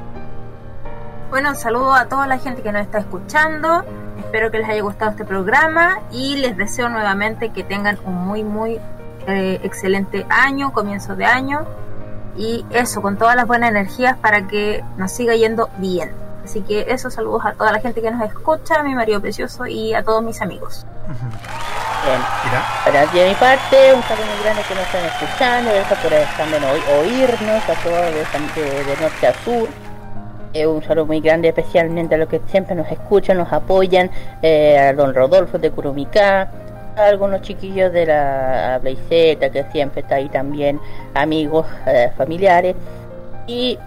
Bueno, 1.31 1.51
un 1.51 1.57
saludo 1.57 1.93
a 1.93 2.07
toda 2.07 2.27
la 2.27 2.39
gente 2.39 2.63
que 2.63 2.73
nos 2.73 2.83
está 2.83 2.99
escuchando. 2.99 3.85
Espero 4.19 4.51
que 4.51 4.59
les 4.59 4.69
haya 4.69 4.83
gustado 4.83 5.11
este 5.11 5.25
programa 5.25 6.01
y 6.11 6.37
les 6.37 6.57
deseo 6.57 6.89
nuevamente 6.89 7.51
que 7.51 7.65
tengan 7.65 7.99
un 8.05 8.15
muy, 8.15 8.45
muy 8.45 8.79
eh, 9.27 9.61
excelente 9.63 10.27
año, 10.29 10.73
comienzo 10.73 11.17
de 11.17 11.27
año. 11.27 11.67
Y 12.37 12.65
eso, 12.71 13.03
con 13.03 13.17
todas 13.17 13.37
las 13.37 13.47
buenas 13.47 13.71
energías 13.71 14.17
para 14.19 14.47
que 14.47 14.85
nos 14.97 15.13
siga 15.13 15.35
yendo 15.35 15.69
bien. 15.79 16.13
Así 16.49 16.63
que 16.63 16.87
esos 16.89 17.13
saludos 17.13 17.43
a 17.45 17.53
toda 17.53 17.73
la 17.73 17.79
gente 17.79 18.01
que 18.01 18.11
nos 18.11 18.23
escucha, 18.27 18.77
a 18.81 18.83
mi 18.83 18.95
marido 18.95 19.21
precioso 19.21 19.67
y 19.67 19.93
a 19.93 20.03
todos 20.03 20.23
mis 20.23 20.41
amigos. 20.41 20.87
Bien. 21.07 22.21
Para 22.87 23.05
de 23.05 23.29
mi 23.29 23.35
parte, 23.35 23.93
un 23.93 24.03
saludo 24.05 24.25
muy 24.35 24.43
grande 24.43 24.63
que 24.67 24.75
nos 24.75 24.85
están 24.85 25.05
escuchando, 25.05 25.71
gracias 25.75 25.99
por 25.99 26.11
también 26.39 26.63
oí- 26.65 27.01
oírnos 27.01 27.63
a 27.69 27.75
todos 27.85 28.55
de, 28.55 28.63
de- 28.63 28.85
de 28.85 28.97
norte 28.99 29.27
a 29.27 29.35
sur. 29.45 29.69
Eh, 30.55 30.67
un 30.67 30.83
saludo 30.83 31.05
muy 31.05 31.21
grande 31.21 31.49
especialmente 31.49 32.15
a 32.15 32.19
los 32.19 32.29
que 32.31 32.41
siempre 32.47 32.75
nos 32.75 32.91
escuchan, 32.91 33.37
nos 33.37 33.53
apoyan, 33.53 34.11
eh, 34.41 34.79
a 34.79 34.95
don 34.95 35.15
Rodolfo 35.15 35.59
de 35.59 35.71
Curumicá, 35.71 36.51
a 36.97 37.05
algunos 37.09 37.43
chiquillos 37.43 37.93
de 37.93 38.07
la 38.07 38.79
Blaiseta 38.81 39.51
que 39.51 39.65
siempre 39.71 40.01
está 40.01 40.15
ahí 40.15 40.31
también, 40.31 40.81
amigos, 41.13 41.67
eh, 41.87 42.11
familiares. 42.17 42.75
Y 43.47 43.79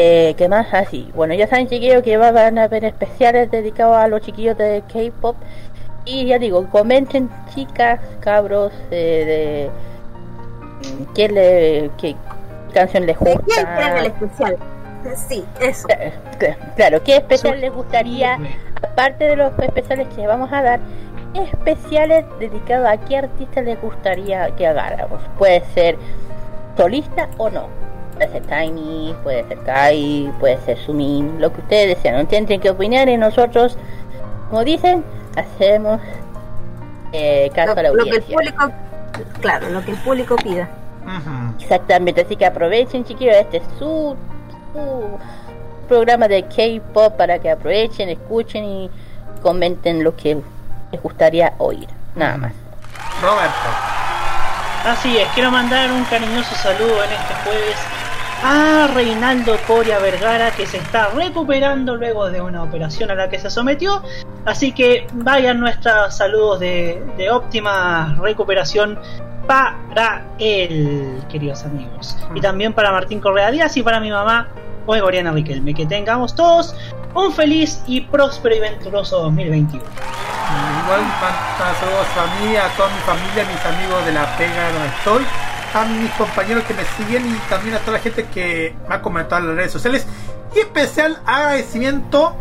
eh, 0.00 0.34
¿Qué 0.38 0.48
más? 0.48 0.72
Así. 0.72 1.10
bueno, 1.14 1.34
ya 1.34 1.46
saben, 1.48 1.66
chiquillos, 1.68 2.02
que 2.02 2.16
va- 2.16 2.30
van 2.32 2.56
a 2.58 2.64
haber 2.64 2.84
especiales 2.84 3.50
dedicados 3.50 3.96
a 3.96 4.06
los 4.08 4.20
chiquillos 4.22 4.56
de 4.56 4.82
K-pop. 4.92 5.36
Y 6.04 6.26
ya 6.26 6.38
digo, 6.38 6.66
comenten, 6.70 7.28
chicas, 7.54 8.00
cabros, 8.20 8.72
eh, 8.90 9.70
de. 10.82 10.88
mm, 10.88 11.14
¿Qué, 11.14 11.28
le, 11.28 11.90
qué 11.98 12.14
canción 12.72 13.06
les 13.06 13.18
¿De 13.18 13.34
gusta? 13.34 13.44
quién 13.54 13.66
quieren 13.76 13.96
el 13.98 14.06
especial? 14.06 14.56
Sí, 15.28 15.44
eso. 15.60 15.88
Cl- 16.38 16.56
Claro, 16.76 17.02
¿qué 17.02 17.16
especial 17.16 17.60
les 17.60 17.72
gustaría? 17.72 18.38
Aparte 18.82 19.24
de 19.24 19.36
los 19.36 19.52
especiales 19.58 20.06
que 20.14 20.26
vamos 20.26 20.52
a 20.52 20.62
dar, 20.62 20.80
¿qué 21.34 21.42
especiales 21.42 22.24
dedicados 22.38 22.86
a 22.88 22.96
qué 22.98 23.16
artista 23.18 23.60
les 23.62 23.80
gustaría 23.82 24.50
que 24.56 24.66
hagáramos? 24.66 25.20
Puede 25.38 25.62
ser 25.74 25.96
solista 26.76 27.28
o 27.38 27.50
no. 27.50 27.68
Puede 28.18 28.32
ser 28.32 28.42
Tiny, 28.42 29.14
puede 29.22 29.46
ser 29.46 29.58
Kai, 29.60 30.32
puede 30.40 30.58
ser 30.64 30.76
Sumin, 30.78 31.40
lo 31.40 31.52
que 31.52 31.60
ustedes 31.60 31.96
desean. 31.96 32.16
No 32.16 32.26
tienen 32.26 32.60
que 32.60 32.68
opinar 32.70 33.08
y 33.08 33.16
nosotros, 33.16 33.78
como 34.50 34.64
dicen, 34.64 35.04
hacemos 35.36 36.00
eh, 37.12 37.48
caso 37.54 37.78
a 37.78 37.82
la 37.84 37.90
Lo, 37.90 37.94
lo 37.94 38.04
que 38.04 38.10
el 38.10 38.16
audiencia. 38.16 38.36
público, 38.36 38.72
claro, 39.40 39.68
lo 39.70 39.84
que 39.84 39.92
el 39.92 39.96
público 39.98 40.34
pida. 40.34 40.68
Exactamente, 41.60 42.22
así 42.22 42.34
que 42.34 42.44
aprovechen 42.44 43.04
chiquillos, 43.04 43.36
este 43.36 43.58
es 43.58 43.62
su, 43.78 44.16
su 44.72 45.18
programa 45.88 46.26
de 46.26 46.42
K-Pop 46.42 47.16
para 47.16 47.38
que 47.38 47.50
aprovechen, 47.52 48.08
escuchen 48.08 48.64
y 48.64 48.90
comenten 49.42 50.02
lo 50.02 50.16
que 50.16 50.38
les 50.90 51.02
gustaría 51.02 51.54
oír. 51.58 51.86
Nada 52.16 52.36
más. 52.36 52.52
Roberto. 53.22 53.68
Así 54.86 55.16
es, 55.18 55.28
quiero 55.34 55.50
mandar 55.52 55.90
un 55.92 56.02
cariñoso 56.04 56.54
saludo 56.56 57.04
en 57.04 57.10
este 57.12 57.34
jueves 57.44 57.76
a 58.42 58.88
Reinaldo 58.94 59.56
Coria 59.66 59.98
Vergara 59.98 60.50
que 60.50 60.66
se 60.66 60.78
está 60.78 61.08
recuperando 61.10 61.96
luego 61.96 62.30
de 62.30 62.40
una 62.40 62.62
operación 62.62 63.10
a 63.10 63.14
la 63.14 63.28
que 63.28 63.38
se 63.38 63.50
sometió. 63.50 64.02
Así 64.44 64.72
que 64.72 65.06
vayan 65.12 65.60
nuestros 65.60 66.16
saludos 66.16 66.60
de, 66.60 67.02
de 67.16 67.30
óptima 67.30 68.16
recuperación 68.20 68.98
para 69.46 70.24
él, 70.38 71.22
queridos 71.28 71.64
amigos. 71.64 72.16
Y 72.34 72.40
también 72.40 72.72
para 72.72 72.92
Martín 72.92 73.20
Correa 73.20 73.50
Díaz 73.50 73.76
y 73.76 73.82
para 73.82 74.00
mi 74.00 74.10
mamá, 74.10 74.48
Goriana 74.86 75.32
Riquelme. 75.32 75.74
Que 75.74 75.86
tengamos 75.86 76.34
todos 76.34 76.74
un 77.14 77.32
feliz 77.32 77.82
y 77.86 78.00
próspero 78.02 78.54
y 78.54 78.60
venturoso 78.60 79.20
2021. 79.22 79.82
Igual 80.84 81.00
saludos 81.78 82.06
a 82.16 82.40
mí, 82.40 82.56
a 82.56 82.68
toda 82.76 82.88
mi 82.88 83.00
familia, 83.00 83.42
a 83.42 83.52
mis 83.52 83.66
amigos 83.66 84.06
de 84.06 84.12
la 84.12 84.36
pega 84.38 84.72
donde 84.72 84.88
estoy, 84.88 85.26
a 85.74 85.84
mis 85.84 86.10
compañeros 86.12 86.64
que 86.64 86.74
me 86.74 86.84
siguen 86.96 87.26
y 87.28 87.38
también 87.50 87.74
a 87.74 87.78
toda 87.80 87.92
la 87.98 87.98
gente 88.02 88.24
que 88.32 88.74
me 88.88 88.94
ha 88.94 89.02
comentado 89.02 89.42
en 89.42 89.48
las 89.48 89.56
redes 89.56 89.72
sociales. 89.72 90.06
Y 90.54 90.60
especial 90.60 91.20
agradecimiento, 91.26 92.34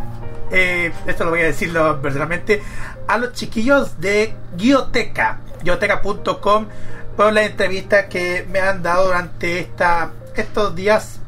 eh, 0.52 0.92
esto 1.06 1.26
lo 1.26 1.32
voy 1.32 1.42
a 1.42 1.46
decirlo 1.46 2.00
verdaderamente, 2.02 2.62
a 3.08 3.18
los 3.18 3.34
chiquillos 3.34 4.00
de 4.00 4.34
Guioteca, 4.56 5.40
guioteca.com, 5.64 6.68
por 7.16 7.34
la 7.34 7.44
entrevista 7.44 8.08
que 8.10 8.46
me 8.52 8.60
han 8.60 8.82
dado 8.84 9.08
durante 9.08 9.60
esta, 9.60 10.12
estos 10.36 10.76
días 10.76 11.20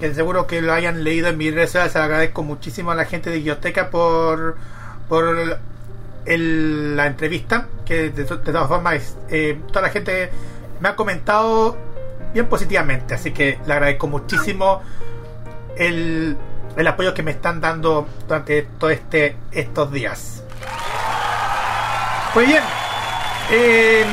que 0.00 0.12
seguro 0.14 0.46
que 0.46 0.60
lo 0.60 0.72
hayan 0.72 1.02
leído 1.04 1.28
en 1.28 1.38
mis 1.38 1.54
redes 1.54 1.70
sociales. 1.70 1.96
Agradezco 1.96 2.42
muchísimo 2.42 2.90
a 2.90 2.94
la 2.94 3.06
gente 3.06 3.30
de 3.30 3.40
Guioteca 3.40 3.88
por, 3.90 4.56
por 5.08 5.58
el- 6.26 6.96
la 6.96 7.06
entrevista. 7.06 7.66
Que 7.84 8.10
de, 8.10 8.24
de 8.24 8.24
todas 8.24 8.68
formas, 8.68 9.16
eh, 9.30 9.58
toda 9.68 9.82
la 9.82 9.88
gente 9.90 10.30
me 10.80 10.88
ha 10.88 10.96
comentado 10.96 11.76
bien 12.32 12.46
positivamente. 12.46 13.14
Así 13.14 13.32
que 13.32 13.58
le 13.66 13.72
agradezco 13.72 14.06
muchísimo 14.06 14.82
el, 15.76 16.36
el 16.76 16.86
apoyo 16.86 17.14
que 17.14 17.22
me 17.22 17.30
están 17.30 17.60
dando 17.60 18.06
durante 18.26 18.62
todo 18.62 18.90
este 18.90 19.36
estos 19.52 19.90
días. 19.92 20.42
Pues 22.34 22.46
bien, 22.46 22.62
eh, 23.50 24.04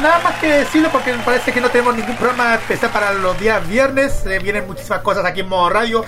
nada 0.00 0.18
más 0.20 0.34
que 0.36 0.48
decirlo 0.48 0.88
porque 0.90 1.12
me 1.12 1.22
parece 1.22 1.52
que 1.52 1.60
no 1.60 1.70
tenemos 1.70 1.94
ningún 1.94 2.16
programa 2.16 2.54
especial 2.54 2.90
para 2.90 3.12
los 3.12 3.38
días 3.38 3.66
viernes. 3.68 4.26
Eh, 4.26 4.38
vienen 4.40 4.66
muchísimas 4.66 5.02
cosas 5.02 5.24
aquí 5.24 5.40
en 5.40 5.48
modo 5.48 5.68
radio. 5.70 6.04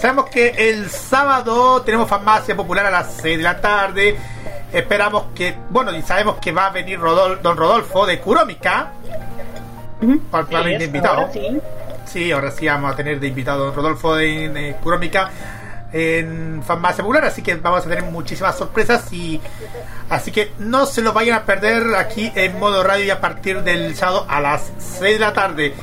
Sabemos 0.00 0.26
que 0.30 0.48
el 0.70 0.90
sábado 0.90 1.82
tenemos 1.82 2.08
farmacia 2.08 2.54
popular 2.54 2.86
a 2.86 2.90
las 2.90 3.16
6 3.22 3.38
de 3.38 3.42
la 3.42 3.60
tarde. 3.60 4.16
Esperamos 4.72 5.24
que, 5.34 5.56
bueno, 5.70 5.94
y 5.96 6.02
sabemos 6.02 6.36
que 6.36 6.52
va 6.52 6.66
a 6.66 6.70
venir 6.70 6.98
Rodol- 7.00 7.40
don 7.40 7.56
Rodolfo 7.56 8.04
de 8.06 8.18
Curómica. 8.20 8.92
Particularmente 10.30 10.80
Sí, 10.80 10.86
invitado. 10.86 11.14
ahora 11.20 11.32
sí. 11.32 11.60
Sí, 12.04 12.32
ahora 12.32 12.50
sí 12.50 12.66
vamos 12.66 12.92
a 12.92 12.96
tener 12.96 13.18
de 13.20 13.28
invitado 13.28 13.62
a 13.62 13.66
don 13.66 13.74
Rodolfo 13.74 14.14
de, 14.16 14.48
de 14.48 14.76
Curómica 14.82 15.30
en 15.92 16.62
Farmacia 16.66 17.02
Popular, 17.02 17.24
así 17.24 17.42
que 17.42 17.54
vamos 17.56 17.80
a 17.84 17.88
tener 17.88 18.04
muchísimas 18.04 18.56
sorpresas 18.56 19.10
y 19.12 19.40
así 20.10 20.30
que 20.30 20.52
no 20.58 20.84
se 20.86 21.00
lo 21.02 21.12
vayan 21.14 21.38
a 21.38 21.44
perder 21.44 21.94
aquí 21.96 22.30
en 22.34 22.58
modo 22.58 22.82
radio 22.84 23.04
y 23.06 23.10
a 23.10 23.20
partir 23.20 23.62
del 23.62 23.94
sábado 23.96 24.26
a 24.28 24.40
las 24.40 24.70
6 24.78 25.18
de 25.18 25.18
la 25.18 25.32
tarde. 25.32 25.74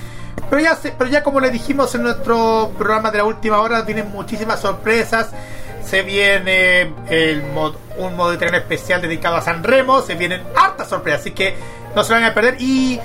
Pero 0.50 0.62
ya, 0.62 0.78
pero 0.98 1.10
ya 1.10 1.24
como 1.24 1.40
le 1.40 1.50
dijimos 1.50 1.94
en 1.96 2.04
nuestro 2.04 2.72
programa 2.78 3.10
de 3.10 3.18
la 3.18 3.24
última 3.24 3.60
hora, 3.60 3.82
vienen 3.82 4.12
muchísimas 4.12 4.60
sorpresas. 4.60 5.30
Se 5.86 6.02
viene 6.02 6.92
el 7.10 7.44
mod- 7.54 7.76
un 7.98 8.16
modo 8.16 8.32
de 8.32 8.38
tren 8.38 8.56
especial 8.56 9.02
dedicado 9.02 9.36
a 9.38 9.42
San 9.42 9.64
Remo. 9.64 10.02
Se 10.02 10.16
vienen 10.16 10.42
hartas 10.56 10.90
sorpresas, 10.90 11.22
así 11.22 11.32
que 11.32 11.56
no 11.96 12.04
se 12.04 12.14
vayan 12.14 12.32
a 12.32 12.34
perder. 12.34 12.58
Y 12.60 13.00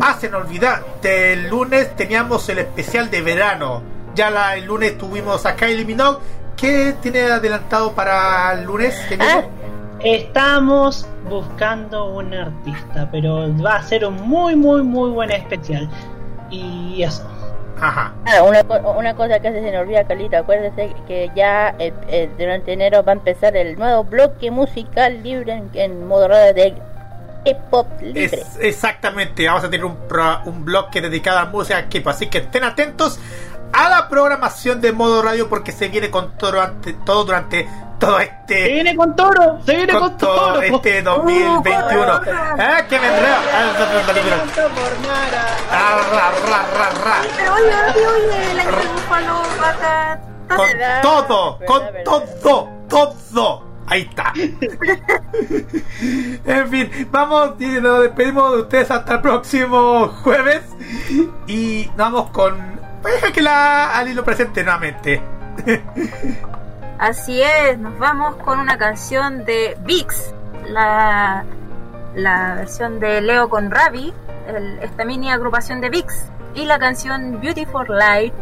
hacen 0.00 0.34
olvidar, 0.34 0.84
del 1.02 1.48
lunes 1.48 1.94
teníamos 1.96 2.48
el 2.48 2.58
especial 2.58 3.10
de 3.10 3.22
verano. 3.22 3.82
Ya 4.14 4.30
la, 4.30 4.56
el 4.56 4.64
lunes 4.64 4.98
tuvimos 4.98 5.46
a 5.46 5.54
Kylie 5.56 5.84
Minogue. 5.84 6.18
¿Qué 6.56 6.94
tiene 7.02 7.20
adelantado 7.22 7.92
para 7.92 8.52
el 8.54 8.64
lunes? 8.64 8.94
señor? 9.08 9.44
Estamos 10.00 11.06
buscando 11.28 12.06
un 12.14 12.32
artista, 12.32 13.08
pero 13.10 13.52
va 13.62 13.76
a 13.76 13.82
ser 13.82 14.06
un 14.06 14.14
muy, 14.28 14.54
muy, 14.56 14.82
muy 14.82 15.10
buen 15.10 15.30
especial. 15.30 15.88
y 16.50 17.02
eso. 17.02 17.26
Ajá. 17.80 18.12
Ah, 18.24 18.42
una, 18.42 18.62
una 18.92 19.14
cosa 19.14 19.38
que 19.40 19.52
se 19.52 19.60
me 19.60 19.78
olvida, 19.78 20.04
Carlita, 20.04 20.38
acuérdese 20.38 20.94
que 21.06 21.30
ya 21.36 21.74
eh, 21.78 21.92
eh, 22.08 22.30
durante 22.38 22.72
enero 22.72 23.02
va 23.04 23.12
a 23.12 23.16
empezar 23.16 23.56
el 23.56 23.78
nuevo 23.78 24.04
bloque 24.04 24.50
musical 24.50 25.22
libre 25.22 25.52
en, 25.52 25.70
en 25.74 26.06
modo 26.06 26.28
radio 26.28 26.54
de 26.54 26.74
hip-hop 27.44 27.86
libre. 28.00 28.24
Es- 28.24 28.58
exactamente, 28.60 29.46
vamos 29.46 29.64
a 29.64 29.70
tener 29.70 29.84
un, 29.84 29.96
un 30.46 30.64
bloque 30.64 31.00
dedicado 31.00 31.38
a 31.38 31.44
música 31.46 31.82
K-pop, 31.88 32.08
así 32.08 32.28
que 32.28 32.38
estén 32.38 32.64
atentos 32.64 33.20
a 33.72 33.88
la 33.90 34.08
programación 34.08 34.80
de 34.80 34.92
modo 34.92 35.22
radio 35.22 35.48
porque 35.48 35.70
se 35.72 35.88
viene 35.88 36.10
con 36.10 36.32
todo 36.38 36.52
durante 36.52 36.92
todo, 36.94 37.24
durante 37.24 37.68
todo 37.98 38.20
este. 38.20 38.66
Se 38.66 38.72
viene 38.72 38.96
con 38.96 39.16
toro, 39.16 39.58
se 39.64 39.76
viene 39.76 39.92
con, 39.92 40.16
todo 40.16 40.54
toro. 40.54 40.62
este 40.62 41.02
2021. 41.04 42.20
¿Eh? 42.58 42.84
¡Que 42.88 42.98
me 43.00 43.06
enreo! 43.06 43.36
Ah, 45.70 46.00
ra, 46.12 46.30
ra, 46.50 46.60
ra, 46.78 46.88
ra. 47.04 47.16
Pero 47.36 47.54
oye, 47.54 47.74
oye, 47.94 48.06
oye, 48.06 48.54
la 48.54 48.62
gente 48.62 48.88
búfalo, 48.94 49.42
vaca, 49.60 50.20
Con 50.48 50.68
todo, 51.02 51.58
con 51.66 51.82
todo, 52.04 52.68
todo. 52.88 53.66
Ahí 53.88 54.02
está. 54.02 54.32
en 56.44 56.68
fin, 56.68 57.08
vamos 57.10 57.52
y 57.60 57.66
nos 57.80 58.02
despedimos 58.02 58.52
de 58.52 58.58
ustedes 58.62 58.90
hasta 58.90 59.14
el 59.14 59.20
próximo 59.20 60.08
jueves. 60.22 60.62
Y 61.46 61.88
vamos 61.96 62.30
con. 62.30 62.76
Deja 63.04 63.30
que 63.32 63.42
la 63.42 63.96
Ali 63.96 64.12
lo 64.14 64.24
presente 64.24 64.64
nuevamente. 64.64 65.22
Así 66.98 67.42
es, 67.42 67.78
nos 67.78 67.98
vamos 67.98 68.36
con 68.36 68.58
una 68.58 68.78
canción 68.78 69.44
de 69.44 69.76
VIX, 69.84 70.34
la, 70.68 71.44
la 72.14 72.54
versión 72.54 72.98
de 73.00 73.20
Leo 73.20 73.48
con 73.50 73.70
Ravi, 73.70 74.14
el- 74.48 74.78
esta 74.80 75.04
mini 75.04 75.30
agrupación 75.30 75.80
de 75.80 75.90
VIX, 75.90 76.30
y 76.54 76.64
la 76.64 76.78
canción 76.78 77.38
Beautiful 77.40 77.86
Light. 77.88 78.32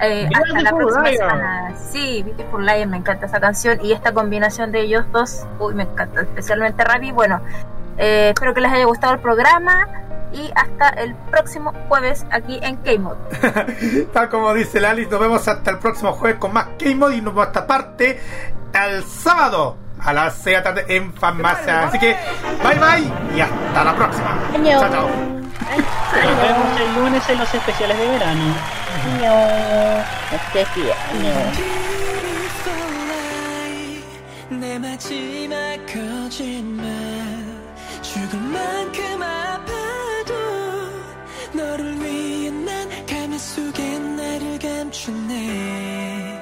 Eh, 0.00 0.28
hasta 0.32 0.60
la 0.60 0.70
próxima 0.70 1.06
semana. 1.10 1.72
Sí, 1.76 2.22
Beautiful 2.22 2.64
Light, 2.64 2.86
me 2.86 2.98
encanta 2.98 3.26
esa 3.26 3.40
canción 3.40 3.84
y 3.84 3.92
esta 3.92 4.12
combinación 4.14 4.70
de 4.70 4.82
ellos 4.82 5.04
dos, 5.10 5.44
uy, 5.58 5.74
me 5.74 5.82
encanta, 5.82 6.20
especialmente 6.20 6.84
Ravi. 6.84 7.10
Bueno, 7.10 7.40
eh, 7.96 8.28
espero 8.32 8.54
que 8.54 8.60
les 8.60 8.70
haya 8.72 8.84
gustado 8.84 9.14
el 9.14 9.18
programa 9.18 9.88
y 10.32 10.50
hasta 10.54 10.90
el 10.90 11.14
próximo 11.30 11.72
jueves 11.88 12.24
aquí 12.30 12.58
en 12.62 12.76
K-Mod. 12.76 13.16
Tal 14.12 14.28
como 14.28 14.54
dice 14.54 14.80
Lali, 14.80 15.06
nos 15.06 15.20
vemos 15.20 15.48
hasta 15.48 15.70
el 15.70 15.78
próximo 15.78 16.12
jueves 16.12 16.38
con 16.38 16.52
más 16.52 16.66
K-Mod 16.78 17.12
y 17.12 17.20
nos 17.20 17.34
vemos 17.34 17.48
hasta 17.48 17.66
parte 17.66 18.20
el 18.72 19.04
sábado 19.04 19.76
a 20.00 20.12
las 20.12 20.34
6 20.34 20.44
de 20.44 20.52
la 20.52 20.62
tarde 20.62 20.84
en 20.88 21.12
Farmacia. 21.14 21.88
Así 21.88 21.98
que 21.98 22.16
bye 22.62 22.78
bye 22.78 23.36
y 23.36 23.40
hasta 23.40 23.84
la 23.84 23.96
próxima. 23.96 24.38
Chao, 24.52 24.90
chao. 24.90 25.38
Nos 25.68 26.42
vemos 26.42 26.80
el 26.80 26.94
lunes 26.94 27.28
en 27.28 27.38
los 27.38 27.54
especiales 27.54 27.98
de 27.98 28.08
verano. 28.08 28.54
내 34.50 34.78
감추네. 44.88 46.40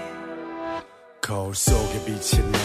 거울 1.21 1.55
속에 1.55 2.05
비친 2.05 2.51
나. 2.53 2.59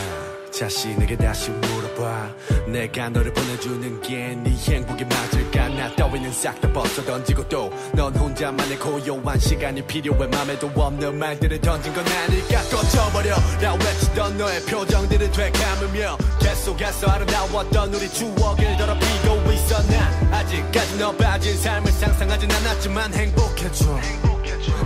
자신에게 0.51 1.17
다시 1.17 1.49
물어봐. 1.49 2.29
내가 2.67 3.09
너를 3.09 3.33
보내주는 3.33 4.01
게 4.01 4.35
네 4.35 4.51
행복이 4.51 5.05
맞을까? 5.05 5.69
나 5.69 5.95
따위는 5.95 6.31
싹 6.31 6.59
다 6.61 6.71
벗어 6.71 7.03
던지고 7.03 7.47
또 7.49 7.71
넌 7.93 8.13
혼자만의 8.15 8.77
고요한 8.77 9.39
시간이 9.39 9.81
필요해. 9.87 10.27
맘에도 10.27 10.67
없는 10.75 11.17
말들을 11.17 11.59
던진 11.61 11.93
건 11.93 12.05
아닐까? 12.05 12.61
꺼져버려. 12.69 13.35
라 13.61 13.73
외치던 13.73 14.37
너의 14.37 14.61
표정들을 14.65 15.31
되감으며 15.31 16.17
계속해서 16.39 17.07
아름다웠던 17.07 17.93
우리 17.95 18.07
추억을 18.09 18.77
더럽히고 18.77 19.51
있어. 19.53 19.81
난 19.87 20.33
아직까지 20.33 20.97
너 20.99 21.11
빠진 21.13 21.57
삶을 21.57 21.91
상상하진 21.91 22.51
않았지만 22.51 23.13
행복해져 23.13 23.99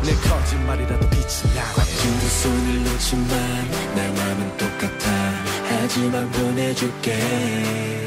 내 0.03 0.13
거짓말이라도 0.15 1.09
빛이 1.09 1.53
나. 1.55 1.73
두 1.73 2.27
손을 2.29 2.83
놓지만 2.83 3.69
내 3.95 4.07
맘은 4.07 4.57
똑같아. 4.57 5.05
하지만 5.69 6.29
보내줄게. 6.31 8.05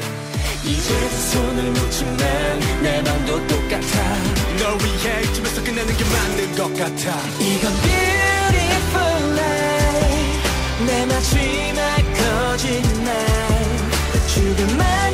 이제 0.63 1.09
두 1.09 1.15
손을 1.31 1.73
놓지만 1.73 2.81
내 2.81 3.01
맘도 3.01 3.47
똑같아. 3.47 4.15
널 4.59 4.77
위해 4.79 5.21
이쯤에서 5.23 5.63
끝내는 5.63 5.97
게 5.97 6.03
맞는 6.05 6.55
것 6.55 6.73
같아. 6.77 7.19
이건 7.39 7.73
beautiful 7.81 9.37
life. 9.37 10.85
내 10.85 11.05
마지막 11.05 11.79
거짓말. 12.13 13.29
죽을 14.27 14.77
만 14.77 15.08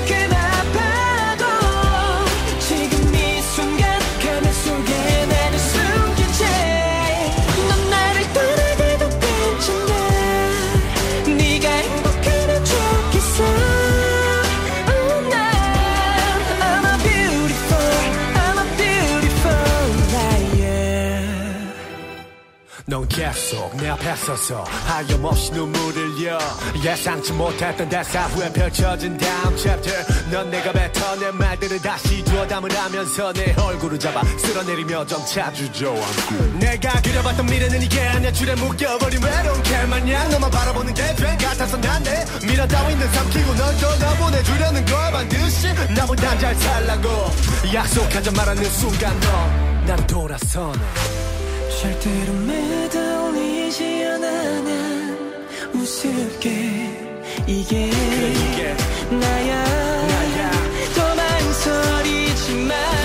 계속 23.45 23.75
내 23.77 23.89
앞에 23.89 24.15
서서 24.15 24.63
하염없이 24.63 25.51
눈물을 25.51 26.15
흘려. 26.15 26.39
예상치 26.83 27.31
못했던 27.33 27.87
대사 27.87 28.23
후에 28.23 28.51
펼쳐진 28.51 29.15
다음 29.19 29.55
챕터 29.55 29.91
넌 30.31 30.49
내가 30.49 30.71
뱉어낸 30.71 31.37
말들을 31.37 31.79
다시 31.79 32.25
주워 32.25 32.47
담으라면서 32.47 33.33
내 33.33 33.53
얼굴을 33.53 33.99
잡아 33.99 34.23
쓸어내리며 34.23 35.05
점차 35.05 35.53
주저앉고. 35.53 36.57
내가 36.57 36.99
그려봤던 37.01 37.45
미래는 37.45 37.83
이게 37.83 38.01
아니야. 38.01 38.31
줄에 38.31 38.55
묶여버린 38.55 39.21
외로운 39.21 39.61
개마냥. 39.61 40.29
너만 40.31 40.49
바라보는 40.49 40.93
게죄 40.95 41.37
같아서 41.37 41.77
난내 41.77 42.25
미련 42.47 42.67
따위는 42.67 43.11
삼키고 43.11 43.55
널 43.57 43.77
떠나보내주려는 43.77 44.85
걸 44.85 45.11
반드시 45.11 45.67
나보단 45.95 46.39
잘 46.39 46.55
살라고. 46.55 47.09
약속하자 47.71 48.31
말하는 48.31 48.63
순간 48.71 49.19
너 49.19 49.85
나를 49.85 50.07
돌아서네 50.07 51.24
절대로 51.85 52.33
매달리지 52.33 54.05
않아 54.05 54.61
난 54.61 55.71
우습게 55.75 56.49
이게, 57.45 57.91
나야, 59.11 60.07
더 60.95 61.15
망설이지 61.15 62.53
마 62.55 63.04